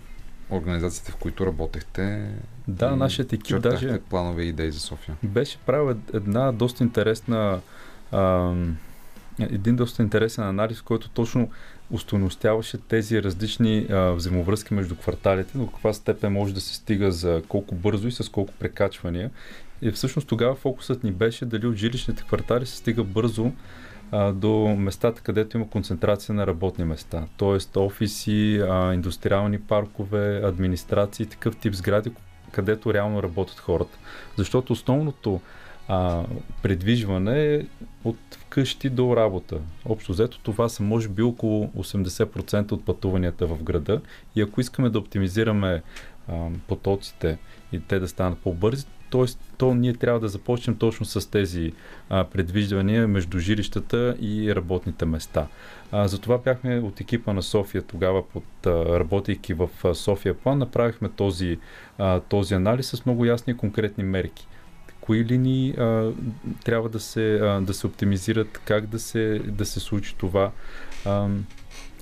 организациите, 0.52 1.12
в 1.12 1.16
които 1.16 1.46
работехте. 1.46 2.30
Да, 2.68 2.96
нашият 2.96 3.34
екип 3.34 3.62
даже- 3.62 4.00
планове 4.00 4.44
и 4.44 4.50
идеи 4.50 4.72
за 4.72 4.80
София. 4.80 5.18
беше 5.24 5.58
правил 5.58 5.92
ед- 5.92 6.14
една 6.14 6.52
доста 6.52 6.84
интересна 6.84 7.60
един 9.40 9.76
доста 9.76 10.04
интересен 10.04 10.44
анализ, 10.44 10.82
който 10.82 11.10
точно 11.10 11.50
устойностяваше 11.92 12.78
тези 12.78 13.24
различни 13.24 13.88
а, 13.90 14.12
взаимовръзки 14.12 14.74
между 14.74 14.96
кварталите, 14.96 15.58
до 15.58 15.68
каква 15.68 15.94
степен 15.94 16.34
може 16.34 16.54
да 16.54 16.62
се 16.62 16.76
стига 16.76 17.12
за 17.12 17.42
колко 17.48 17.76
бързо 17.76 18.08
и 18.08 18.12
с 18.12 18.32
колко 18.32 18.54
прекачвания. 18.60 19.32
И 19.82 19.92
всъщност 19.92 20.28
тогава 20.28 20.56
фокусът 20.56 21.04
ни 21.04 21.12
беше 21.12 21.46
дали 21.46 21.68
от 21.68 21.76
жилищните 21.76 22.24
квартали 22.24 22.66
се 22.66 22.78
стига 22.78 23.04
бързо 23.04 23.52
а, 24.12 24.32
до 24.32 24.76
местата, 24.80 25.22
където 25.22 25.58
има 25.58 25.70
концентрация 25.70 26.36
на 26.36 26.48
работни 26.48 26.86
места. 26.86 27.24
Тоест 27.38 27.78
офиси, 27.78 28.60
а, 28.70 28.94
индустриални 28.94 29.60
паркове, 29.60 30.42
администрации, 30.44 31.26
такъв 31.26 31.56
тип 31.56 31.74
сгради, 31.74 32.12
където 32.52 32.94
реално 32.94 33.24
работят 33.24 33.60
хората. 33.60 33.98
Защото 34.38 34.74
основното 34.74 35.42
а, 35.88 36.24
предвижване 36.62 37.66
от 38.04 38.18
вкъщи 38.32 38.90
до 38.90 39.16
работа. 39.16 39.58
Общо 39.86 40.12
взето 40.12 40.40
това 40.40 40.70
са 40.70 40.84
може 40.84 41.10
би 41.10 41.22
около 41.22 41.68
80% 41.68 42.72
от 42.72 42.86
пътуванията 42.86 43.48
в 43.48 43.64
града 43.64 44.02
и 44.36 44.42
ако 44.42 44.62
искаме 44.62 44.90
да 44.90 45.00
оптимизираме 45.00 45.82
а, 46.28 46.48
потоците 46.68 47.38
и 47.72 47.80
те 47.80 48.00
да 48.00 48.08
станат 48.08 48.40
по-бързи, 48.40 48.86
т.е. 49.12 49.26
то 49.58 49.74
ние 49.76 49.94
трябва 49.94 50.20
да 50.20 50.28
започнем 50.28 50.76
точно 50.78 51.06
с 51.06 51.30
тези 51.30 51.74
а, 52.10 52.24
предвиждания 52.24 53.08
между 53.08 53.40
жилищата 53.40 54.16
и 54.22 54.56
работните 54.56 55.06
места. 55.06 55.48
А, 55.92 56.08
затова 56.08 56.38
бяхме 56.38 56.80
от 56.80 57.02
екипа 57.02 57.34
на 57.34 57.42
София 57.42 57.82
тогава, 57.82 58.28
под, 58.30 58.44
а, 58.66 59.00
работейки 59.00 59.54
в 59.54 59.70
София 59.94 60.34
план, 60.34 60.58
направихме 60.58 61.10
този, 61.10 61.60
а, 61.98 62.20
този 62.20 62.54
анализ 62.54 62.88
с 62.88 63.06
много 63.06 63.26
ясни 63.26 63.52
и 63.52 63.58
конкретни 63.58 64.04
мерки 64.04 64.48
кои 65.04 65.26
линии 65.26 65.72
а, 65.72 66.12
трябва 66.64 66.90
да 66.90 67.00
се, 67.00 67.36
а, 67.36 67.62
да 67.62 67.74
се 67.74 67.88
оптимизират, 67.88 68.58
как 68.66 68.86
да 68.86 69.00
се, 69.00 69.42
да 69.48 69.66
се 69.66 69.80
случи 69.80 70.16
това. 70.18 70.52
А, 71.06 71.28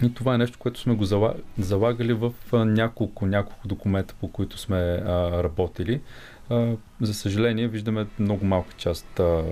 и 0.03 0.14
това 0.14 0.36
е 0.36 0.38
нещо, 0.38 0.60
което 0.60 0.80
сме 0.80 0.95
го 0.95 1.06
зала- 1.06 1.36
залагали 1.57 2.14
в 2.14 2.34
няколко, 2.53 3.26
няколко 3.26 3.68
документа, 3.68 4.15
по 4.19 4.28
които 4.28 4.57
сме 4.57 4.78
а, 4.78 5.44
работили. 5.44 6.02
А, 6.49 6.73
за 7.02 7.14
съжаление, 7.14 7.68
виждаме 7.68 8.07
много 8.19 8.45
малка 8.45 8.73
част 8.78 9.19
а, 9.19 9.44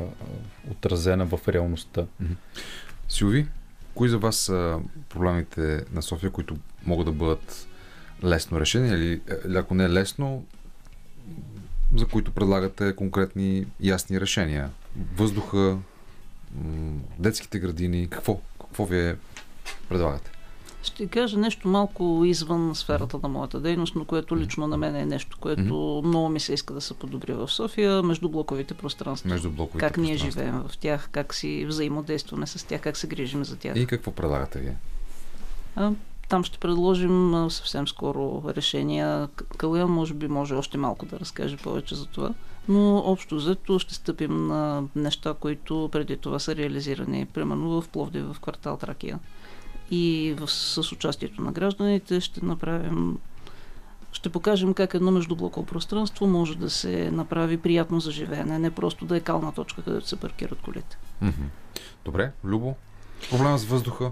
отразена 0.71 1.25
в 1.25 1.39
реалността. 1.47 2.05
Силви, 3.07 3.47
кои 3.95 4.09
за 4.09 4.17
вас 4.17 4.35
са 4.35 4.79
проблемите 5.09 5.85
на 5.93 6.01
София, 6.01 6.31
които 6.31 6.57
могат 6.85 7.05
да 7.05 7.11
бъдат 7.11 7.67
лесно 8.23 8.59
решени 8.59 8.89
или, 8.89 9.21
или 9.47 9.57
ако 9.57 9.73
не 9.73 9.83
е 9.83 9.89
лесно, 9.89 10.45
за 11.95 12.05
които 12.05 12.31
предлагате 12.31 12.95
конкретни 12.95 13.65
ясни 13.79 14.21
решения? 14.21 14.69
Въздуха, 15.15 15.77
детските 17.19 17.59
градини, 17.59 18.07
какво? 18.09 18.39
Какво 18.61 18.85
вие 18.85 19.15
предлагате? 19.89 20.31
Ще 20.83 21.07
кажа 21.07 21.37
нещо 21.37 21.67
малко 21.67 22.23
извън 22.25 22.75
сферата 22.75 23.19
на 23.23 23.29
моята 23.29 23.59
дейност, 23.59 23.95
но 23.95 24.05
което 24.05 24.37
лично 24.37 24.67
на 24.67 24.77
мен 24.77 24.95
е 24.95 25.05
нещо, 25.05 25.37
което 25.39 26.01
много 26.05 26.29
ми 26.29 26.39
се 26.39 26.53
иска 26.53 26.73
да 26.73 26.81
се 26.81 26.93
подобри 26.93 27.33
в 27.33 27.47
София, 27.47 28.03
междублоковите 28.03 28.73
пространства. 28.73 29.29
Между 29.29 29.49
блоковите 29.49 29.87
как 29.87 29.97
ние 29.97 30.17
живеем 30.17 30.63
в 30.67 30.77
тях, 30.77 31.09
как 31.11 31.33
си 31.33 31.65
взаимодействаме 31.65 32.47
с 32.47 32.67
тях, 32.67 32.81
как 32.81 32.97
се 32.97 33.07
грижим 33.07 33.45
за 33.45 33.55
тях. 33.55 33.75
И 33.75 33.85
какво 33.85 34.11
предлагате 34.11 34.59
вие? 34.59 34.75
Там 36.29 36.43
ще 36.43 36.57
предложим 36.57 37.47
съвсем 37.49 37.87
скоро 37.87 38.43
решения. 38.47 39.27
К- 39.27 39.57
Калуян 39.57 39.89
може 39.89 40.13
би 40.13 40.27
може 40.27 40.55
още 40.55 40.77
малко 40.77 41.05
да 41.05 41.19
разкаже 41.19 41.57
повече 41.57 41.95
за 41.95 42.05
това. 42.05 42.33
Но 42.67 42.97
общо 42.97 43.35
взето 43.35 43.79
ще 43.79 43.93
стъпим 43.93 44.47
на 44.47 44.83
неща, 44.95 45.33
които 45.39 45.89
преди 45.91 46.17
това 46.17 46.39
са 46.39 46.55
реализирани. 46.55 47.25
Примерно 47.25 47.81
в 47.81 47.89
Пловдив, 47.89 48.25
в 48.33 48.39
квартал 48.39 48.77
Тракия. 48.77 49.19
И 49.91 50.35
с 50.47 50.91
участието 50.91 51.41
на 51.41 51.51
гражданите 51.51 52.21
ще 52.21 52.45
направим 52.45 53.17
ще 54.11 54.29
покажем 54.29 54.73
как 54.73 54.93
едно 54.93 55.11
междублоково 55.11 55.65
пространство 55.65 56.27
може 56.27 56.57
да 56.57 56.69
се 56.69 57.11
направи 57.11 57.57
приятно 57.57 57.99
за 57.99 58.11
живеене, 58.11 58.59
не 58.59 58.71
просто 58.71 59.05
да 59.05 59.17
е 59.17 59.19
кална 59.19 59.51
точка, 59.53 59.81
където 59.81 60.07
се 60.07 60.15
паркират 60.15 60.61
колите. 60.61 60.97
Добре, 62.05 62.31
Любо, 62.43 62.75
проблема 63.29 63.57
с 63.57 63.65
въздуха, 63.65 64.11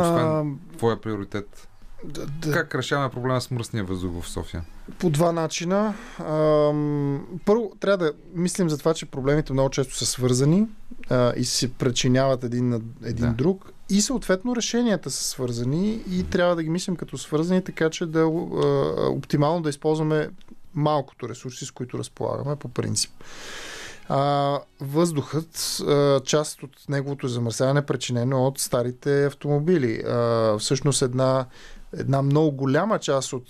освен 0.00 0.58
твоя 0.76 1.00
приоритет. 1.00 1.68
Да, 2.04 2.26
да. 2.26 2.52
Как 2.52 2.74
решаваме 2.74 3.10
проблема 3.10 3.40
с 3.40 3.50
мръсния 3.50 3.84
въздух 3.84 4.22
в 4.22 4.28
София? 4.28 4.62
По 4.98 5.10
два 5.10 5.32
начина. 5.32 5.94
Ам, 6.18 7.26
първо, 7.44 7.72
трябва 7.80 7.96
да 8.04 8.12
мислим 8.34 8.68
за 8.70 8.78
това, 8.78 8.94
че 8.94 9.06
проблемите 9.06 9.52
много 9.52 9.70
често 9.70 9.96
са 9.96 10.06
свързани 10.06 10.66
а, 11.10 11.32
и 11.36 11.44
се 11.44 11.72
причиняват 11.72 12.44
един 12.44 12.68
на 12.68 12.80
един 13.04 13.26
Да. 13.26 13.32
друг. 13.32 13.72
И 13.90 14.00
съответно 14.00 14.56
решенията 14.56 15.10
са 15.10 15.24
свързани 15.24 16.00
и 16.10 16.24
трябва 16.30 16.56
да 16.56 16.62
ги 16.62 16.70
мислим 16.70 16.96
като 16.96 17.18
свързани, 17.18 17.64
така 17.64 17.90
че 17.90 18.06
да 18.06 18.20
а, 18.20 18.26
оптимално 19.08 19.62
да 19.62 19.70
използваме 19.70 20.28
малкото 20.74 21.28
ресурси, 21.28 21.64
с 21.64 21.70
които 21.70 21.98
разполагаме 21.98 22.56
по 22.56 22.68
принцип. 22.68 23.10
А, 24.08 24.60
въздухът, 24.80 25.80
а, 25.88 26.20
част 26.20 26.62
от 26.62 26.70
неговото 26.88 27.28
замърсяване 27.28 27.80
е 27.80 27.86
причинено 27.86 28.46
от 28.46 28.58
старите 28.58 29.26
автомобили. 29.26 30.02
А, 30.06 30.58
всъщност 30.58 31.02
една, 31.02 31.46
една 31.96 32.22
много 32.22 32.50
голяма 32.50 32.98
част 32.98 33.32
от 33.32 33.46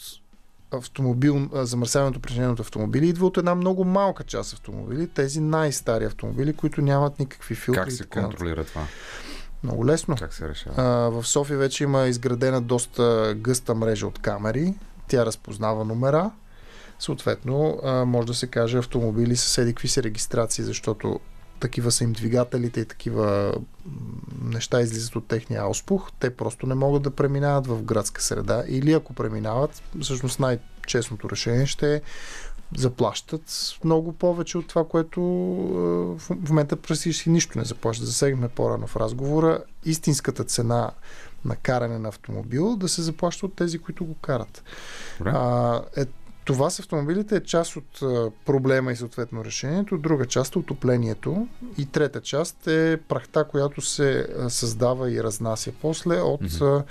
автомобил, 0.70 1.48
замърсяването 1.52 2.20
причинено 2.20 2.52
от 2.52 2.60
автомобили 2.60 3.08
идва 3.08 3.26
от 3.26 3.36
една 3.36 3.54
много 3.54 3.84
малка 3.84 4.24
част 4.24 4.52
автомобили, 4.52 5.08
тези 5.08 5.40
най-стари 5.40 6.04
автомобили, 6.04 6.52
които 6.52 6.82
нямат 6.82 7.18
никакви 7.18 7.54
филтри. 7.54 7.82
Как 7.82 7.92
се 7.92 8.06
контролира 8.06 8.64
това? 8.64 8.82
Много 9.62 9.86
лесно. 9.86 10.16
Как 10.18 10.34
се 10.34 10.48
решава? 10.48 10.74
А, 10.76 11.10
в 11.10 11.26
София 11.26 11.58
вече 11.58 11.84
има 11.84 12.06
изградена 12.06 12.60
доста 12.60 13.34
гъста 13.36 13.74
мрежа 13.74 14.06
от 14.06 14.18
камери. 14.18 14.74
Тя 15.08 15.26
разпознава 15.26 15.84
номера. 15.84 16.30
Съответно, 16.98 17.80
а, 17.84 18.04
може 18.04 18.26
да 18.26 18.34
се 18.34 18.46
каже 18.46 18.78
автомобили 18.78 19.36
с 19.36 19.58
еди 19.58 19.72
какви 19.72 19.88
си 19.88 20.02
регистрации, 20.02 20.64
защото 20.64 21.20
такива 21.60 21.90
са 21.90 22.04
им 22.04 22.12
двигателите 22.12 22.80
и 22.80 22.84
такива 22.84 23.54
неща 24.42 24.80
излизат 24.80 25.16
от 25.16 25.26
техния 25.28 25.62
ауспух. 25.62 26.10
Те 26.20 26.36
просто 26.36 26.66
не 26.66 26.74
могат 26.74 27.02
да 27.02 27.10
преминават 27.10 27.66
в 27.66 27.82
градска 27.82 28.22
среда. 28.22 28.64
Или 28.68 28.92
ако 28.92 29.12
преминават, 29.12 29.82
всъщност 30.00 30.40
най-честното 30.40 31.30
решение 31.30 31.66
ще 31.66 31.94
е 31.94 32.00
заплащат 32.76 33.76
много 33.84 34.12
повече 34.12 34.58
от 34.58 34.66
това, 34.66 34.84
което 34.88 35.22
в 35.22 36.18
в 36.18 36.48
момента 36.48 36.76
практически 36.76 37.30
нищо 37.30 37.58
не 37.58 37.64
заплащат. 37.64 38.06
Засегнахме 38.06 38.48
по-рано 38.48 38.86
в 38.86 38.96
разговора. 38.96 39.62
Истинската 39.84 40.44
цена 40.44 40.90
на 41.44 41.56
каране 41.56 41.98
на 41.98 42.08
автомобил 42.08 42.76
да 42.76 42.88
се 42.88 43.02
заплаща 43.02 43.46
от 43.46 43.56
тези, 43.56 43.78
които 43.78 44.04
го 44.04 44.14
карат. 44.14 44.62
Добре. 45.18 45.32
А, 45.34 45.82
е, 45.96 46.06
това 46.46 46.70
с 46.70 46.78
автомобилите 46.78 47.36
е 47.36 47.40
част 47.40 47.76
от 47.76 48.00
проблема 48.44 48.92
и 48.92 48.96
съответно 48.96 49.44
решението, 49.44 49.98
друга 49.98 50.26
част 50.26 50.54
е 50.54 50.58
отоплението 50.58 51.48
и 51.78 51.86
трета 51.86 52.20
част 52.20 52.66
е 52.66 52.96
прахта, 53.08 53.44
която 53.44 53.80
се 53.80 54.26
създава 54.48 55.10
и 55.10 55.22
разнася 55.22 55.72
после 55.82 56.20
от 56.20 56.60
а, 56.60 56.84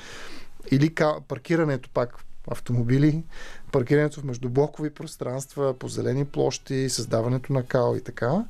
или 0.72 0.94
ка, 0.94 1.16
паркирането 1.28 1.90
пак 1.90 2.26
автомобили, 2.52 3.24
паркирането 3.76 4.22
в 4.22 4.24
междублокови 4.24 4.90
пространства, 4.90 5.74
по 5.74 5.88
зелени 5.88 6.26
площи, 6.26 6.90
създаването 6.90 7.54
на 7.54 7.64
као 7.64 7.96
и 7.96 8.02
така. 8.02 8.44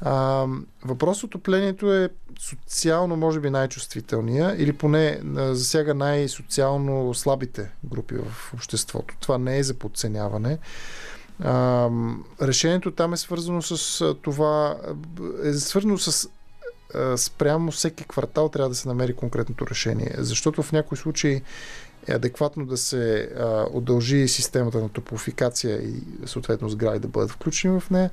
А, 0.00 0.46
въпрос 0.84 1.24
отоплението 1.24 1.92
е 1.92 2.08
социално, 2.40 3.16
може 3.16 3.40
би, 3.40 3.50
най-чувствителния 3.50 4.54
или 4.58 4.72
поне 4.72 5.20
засяга 5.34 5.94
най-социално 5.94 7.14
слабите 7.14 7.70
групи 7.84 8.14
в 8.14 8.54
обществото. 8.54 9.14
Това 9.20 9.38
не 9.38 9.58
е 9.58 9.62
за 9.62 9.74
подценяване. 9.74 10.58
А, 11.40 11.90
решението 12.42 12.90
там 12.90 13.12
е 13.12 13.16
свързано 13.16 13.62
с 13.62 14.14
това, 14.22 14.76
е 15.44 15.52
свързано 15.52 15.98
с 15.98 16.28
спрямо 17.16 17.70
всеки 17.70 18.04
квартал 18.04 18.48
трябва 18.48 18.68
да 18.68 18.74
се 18.74 18.88
намери 18.88 19.14
конкретното 19.14 19.66
решение. 19.66 20.14
Защото 20.18 20.62
в 20.62 20.72
някои 20.72 20.98
случаи 20.98 21.42
е 22.08 22.14
адекватно 22.14 22.66
да 22.66 22.76
се 22.76 23.30
а, 23.38 23.66
удължи 23.72 24.28
системата 24.28 24.80
на 24.80 24.88
топлофикация 24.88 25.82
и 25.82 26.02
съответно 26.26 26.68
сгради 26.68 26.98
да 26.98 27.08
бъдат 27.08 27.30
включени 27.30 27.80
в 27.80 27.90
нея. 27.90 28.10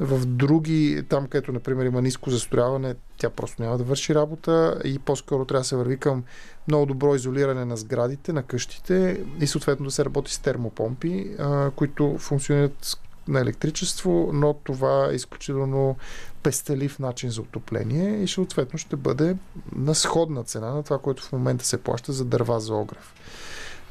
В 0.00 0.26
други, 0.26 1.02
там 1.08 1.26
където 1.26 1.52
например 1.52 1.86
има 1.86 2.02
ниско 2.02 2.30
застрояване, 2.30 2.94
тя 3.18 3.30
просто 3.30 3.62
няма 3.62 3.78
да 3.78 3.84
върши 3.84 4.14
работа 4.14 4.80
и 4.84 4.98
по-скоро 4.98 5.44
трябва 5.44 5.60
да 5.60 5.68
се 5.68 5.76
върви 5.76 5.96
към 5.96 6.24
много 6.68 6.86
добро 6.86 7.14
изолиране 7.14 7.64
на 7.64 7.76
сградите, 7.76 8.32
на 8.32 8.42
къщите 8.42 9.20
и 9.40 9.46
съответно 9.46 9.84
да 9.84 9.90
се 9.90 10.04
работи 10.04 10.34
с 10.34 10.38
термопомпи, 10.38 11.30
а, 11.38 11.70
които 11.70 12.16
функционират 12.18 12.98
на 13.28 13.40
електричество, 13.40 14.30
но 14.32 14.54
това 14.54 15.08
е 15.10 15.14
изключително 15.14 15.96
пестелив 16.42 16.98
начин 16.98 17.30
за 17.30 17.40
отопление 17.40 18.22
и 18.22 18.28
съответно 18.28 18.78
ще 18.78 18.96
бъде 18.96 19.36
на 19.76 19.94
сходна 19.94 20.44
цена 20.44 20.74
на 20.74 20.82
това, 20.82 20.98
което 20.98 21.22
в 21.22 21.32
момента 21.32 21.64
се 21.64 21.82
плаща 21.82 22.12
за 22.12 22.24
дърва 22.24 22.60
за 22.60 22.74
огрев. 22.74 23.14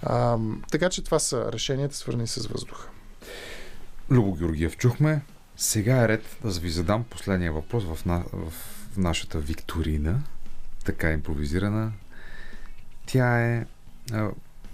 А, 0.04 0.38
така 0.72 0.90
че 0.90 1.04
това 1.04 1.20
са 1.20 1.52
решенията, 1.52 1.96
свързани 1.96 2.28
с 2.28 2.48
въздуха. 2.48 2.90
Любо 4.12 4.34
Георгиев 4.34 4.78
чухме. 4.78 5.22
Сега 5.58 6.04
е 6.04 6.08
ред 6.08 6.38
да 6.44 6.60
ви 6.60 6.70
задам 6.70 7.04
последния 7.04 7.52
въпрос 7.52 7.84
в, 7.84 8.06
на, 8.06 8.24
в 8.34 8.54
нашата 8.98 9.40
викторина, 9.40 10.24
така 10.86 11.12
импровизирана. 11.12 11.92
Тя 13.06 13.40
е 13.46 13.66
а, 14.14 14.30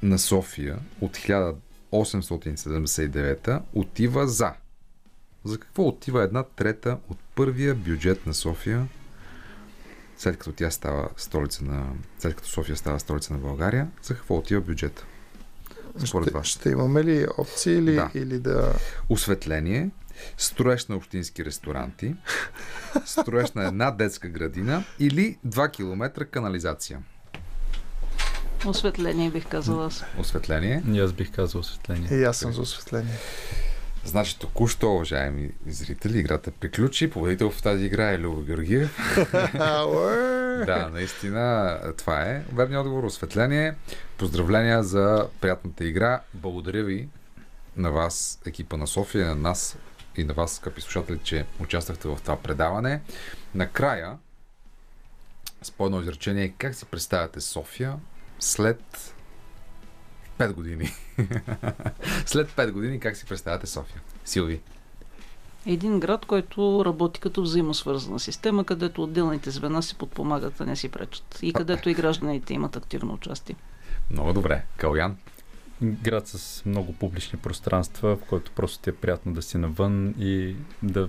на 0.02 0.18
София 0.18 0.78
от 1.00 1.16
1879 1.16 3.62
отива 3.74 4.28
за. 4.28 4.52
За 5.44 5.58
какво 5.58 5.88
отива 5.88 6.22
една 6.22 6.42
трета 6.42 6.98
от 7.08 7.18
първия 7.34 7.74
бюджет 7.74 8.26
на 8.26 8.34
София, 8.34 8.88
след 10.16 10.38
като 10.38 10.52
тя 10.52 10.70
става 10.70 11.08
столица 11.16 11.64
на... 11.64 11.86
след 12.18 12.34
като 12.36 12.48
София 12.48 12.76
става 12.76 13.00
столица 13.00 13.32
на 13.32 13.38
България, 13.38 13.88
за 14.02 14.14
какво 14.14 14.36
отива 14.36 14.60
бюджета? 14.60 15.04
Според 16.06 16.26
Ще, 16.28 16.34
вас. 16.34 16.46
ще 16.46 16.70
имаме 16.70 17.04
ли 17.04 17.26
опции 17.38 17.72
или 17.74 17.94
Да. 17.94 18.10
или 18.14 18.38
да... 18.38 18.72
Осветление, 19.08 19.90
строеж 20.38 20.86
на 20.86 20.96
общински 20.96 21.44
ресторанти, 21.44 22.14
строеж 23.06 23.52
на 23.52 23.64
една 23.66 23.90
детска 23.90 24.28
градина 24.28 24.84
или 24.98 25.38
2 25.46 25.72
км 25.72 26.24
канализация. 26.30 27.00
Осветление 28.66 29.30
бих 29.30 29.48
казала 29.48 29.86
аз. 29.86 30.04
Осветление. 30.18 30.82
И 30.92 31.00
аз 31.00 31.12
бих 31.12 31.32
казал 31.32 31.60
осветление. 31.60 32.18
И 32.18 32.24
аз 32.24 32.36
съм 32.36 32.52
за 32.52 32.60
осветление. 32.60 33.14
Значи 34.04 34.38
току-що, 34.38 34.92
уважаеми 34.92 35.50
зрители, 35.66 36.18
играта 36.18 36.50
приключи. 36.50 37.10
Победител 37.10 37.50
в 37.50 37.62
тази 37.62 37.84
игра 37.84 38.12
е 38.12 38.18
Любо 38.18 38.40
Георгиев. 38.40 38.98
да, 40.66 40.90
наистина 40.92 41.78
това 41.98 42.22
е. 42.22 42.42
Верният 42.52 42.80
отговор 42.80 43.04
осветление. 43.04 43.74
Поздравления 44.18 44.82
за 44.82 45.28
приятната 45.40 45.84
игра. 45.84 46.20
Благодаря 46.34 46.84
ви 46.84 47.08
на 47.76 47.90
вас, 47.90 48.40
екипа 48.46 48.76
на 48.76 48.86
София, 48.86 49.26
на 49.26 49.34
нас 49.34 49.76
и 50.16 50.24
на 50.24 50.34
вас, 50.34 50.54
скъпи 50.54 50.80
слушатели, 50.80 51.18
че 51.24 51.46
участвахте 51.60 52.08
в 52.08 52.18
това 52.22 52.36
предаване. 52.36 53.00
Накрая, 53.54 54.18
с 55.62 55.70
по 55.70 55.86
едно 55.86 56.00
изречение, 56.00 56.54
как 56.58 56.74
си 56.74 56.84
представяте 56.84 57.40
София 57.40 57.96
след 58.40 59.13
5 60.38 60.52
години? 60.52 60.84
след 62.26 62.50
5 62.50 62.70
години, 62.70 63.00
как 63.00 63.16
си 63.16 63.26
представяте 63.26 63.66
София? 63.66 64.02
Силви. 64.24 64.60
Един 65.66 66.00
град, 66.00 66.26
който 66.26 66.82
работи 66.84 67.20
като 67.20 67.42
взаимосвързана 67.42 68.20
система, 68.20 68.64
където 68.64 69.02
отделните 69.02 69.50
звена 69.50 69.82
си 69.82 69.94
подпомагат, 69.94 70.60
а 70.60 70.66
не 70.66 70.76
си 70.76 70.88
пречат. 70.88 71.38
И 71.42 71.52
където 71.52 71.90
и 71.90 71.94
гражданите 71.94 72.54
имат 72.54 72.76
активно 72.76 73.14
участие. 73.14 73.56
Много 74.10 74.32
добре. 74.32 74.64
Калян. 74.76 75.16
Град 75.82 76.28
с 76.28 76.64
много 76.66 76.92
публични 76.92 77.38
пространства, 77.38 78.16
в 78.16 78.24
който 78.28 78.50
просто 78.50 78.78
ти 78.78 78.90
е 78.90 78.94
приятно 78.94 79.34
да 79.34 79.42
си 79.42 79.58
навън 79.58 80.14
и 80.18 80.56
да 80.82 81.08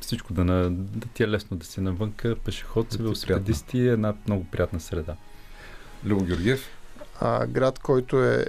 всичко 0.00 0.32
да, 0.32 0.44
на, 0.44 0.70
да 0.70 1.08
ти 1.08 1.22
е 1.22 1.28
лесно 1.28 1.56
да 1.56 1.66
си 1.66 1.80
навънка, 1.80 2.36
пешеход, 2.44 2.88
Да 2.88 2.96
ти 2.96 3.02
е 3.02 3.04
велосипедисти 3.04 3.80
е 3.80 3.92
една 3.92 4.14
много 4.26 4.44
приятна 4.44 4.80
среда. 4.80 5.16
Любо 6.04 6.24
Георгиев. 6.24 6.79
А, 7.20 7.46
град, 7.46 7.78
който 7.78 8.24
е 8.24 8.46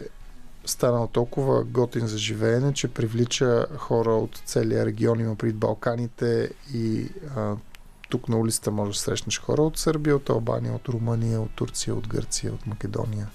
станал 0.66 1.08
толкова 1.08 1.64
готин 1.64 2.08
за 2.08 2.18
живеене, 2.18 2.74
че 2.74 2.88
привлича 2.88 3.66
хора 3.78 4.12
от 4.12 4.42
целия 4.46 4.86
регион, 4.86 5.20
има 5.20 5.36
пред 5.36 5.56
Балканите 5.56 6.52
и 6.74 7.10
а, 7.36 7.56
тук 8.10 8.30
на 8.30 8.38
улицата 8.38 8.72
може 8.72 8.92
да 8.92 8.98
срещнеш 8.98 9.40
хора 9.40 9.62
от 9.62 9.78
Сърбия, 9.78 10.16
от 10.16 10.30
Албания, 10.30 10.74
от 10.74 10.90
Румъния, 10.90 11.42
от 11.42 11.52
Турция, 11.52 11.96
от 11.96 12.08
Гърция, 12.08 12.54
от 12.54 12.68
Македония. 12.68 13.28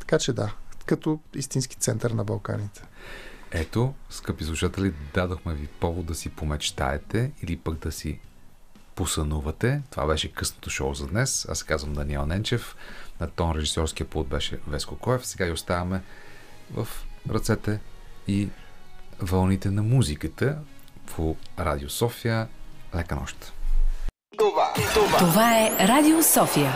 Така 0.00 0.18
че 0.18 0.32
да, 0.32 0.52
като 0.86 1.20
истински 1.34 1.76
център 1.76 2.10
на 2.10 2.24
Балканите. 2.24 2.82
Ето, 3.50 3.94
скъпи 4.10 4.44
слушатели, 4.44 4.94
дадохме 5.14 5.54
ви 5.54 5.66
повод 5.66 6.06
да 6.06 6.14
си 6.14 6.28
помечтаете 6.28 7.32
или 7.42 7.56
пък 7.56 7.78
да 7.78 7.92
си 7.92 8.20
посънувате. 8.94 9.82
Това 9.90 10.06
беше 10.06 10.32
късното 10.32 10.70
шоу 10.70 10.94
за 10.94 11.06
днес. 11.06 11.46
Аз 11.48 11.62
казвам 11.62 11.94
Даниел 11.94 12.26
Ненчев. 12.26 12.76
На 13.20 13.26
тон 13.26 13.56
режисьорския 13.56 14.06
пулт 14.06 14.28
беше 14.28 14.58
Веско 14.68 14.98
Коев. 14.98 15.26
Сега 15.26 15.46
и 15.46 15.52
оставаме 15.52 16.02
в 16.74 16.88
ръцете 17.30 17.80
и 18.28 18.48
вълните 19.18 19.70
на 19.70 19.82
музиката 19.82 20.58
по 21.16 21.36
Радио 21.58 21.90
София. 21.90 22.48
Лека 22.94 23.16
нощ! 23.16 23.52
Това 25.18 25.58
е 25.58 25.88
Радио 25.88 26.22
София. 26.22 26.72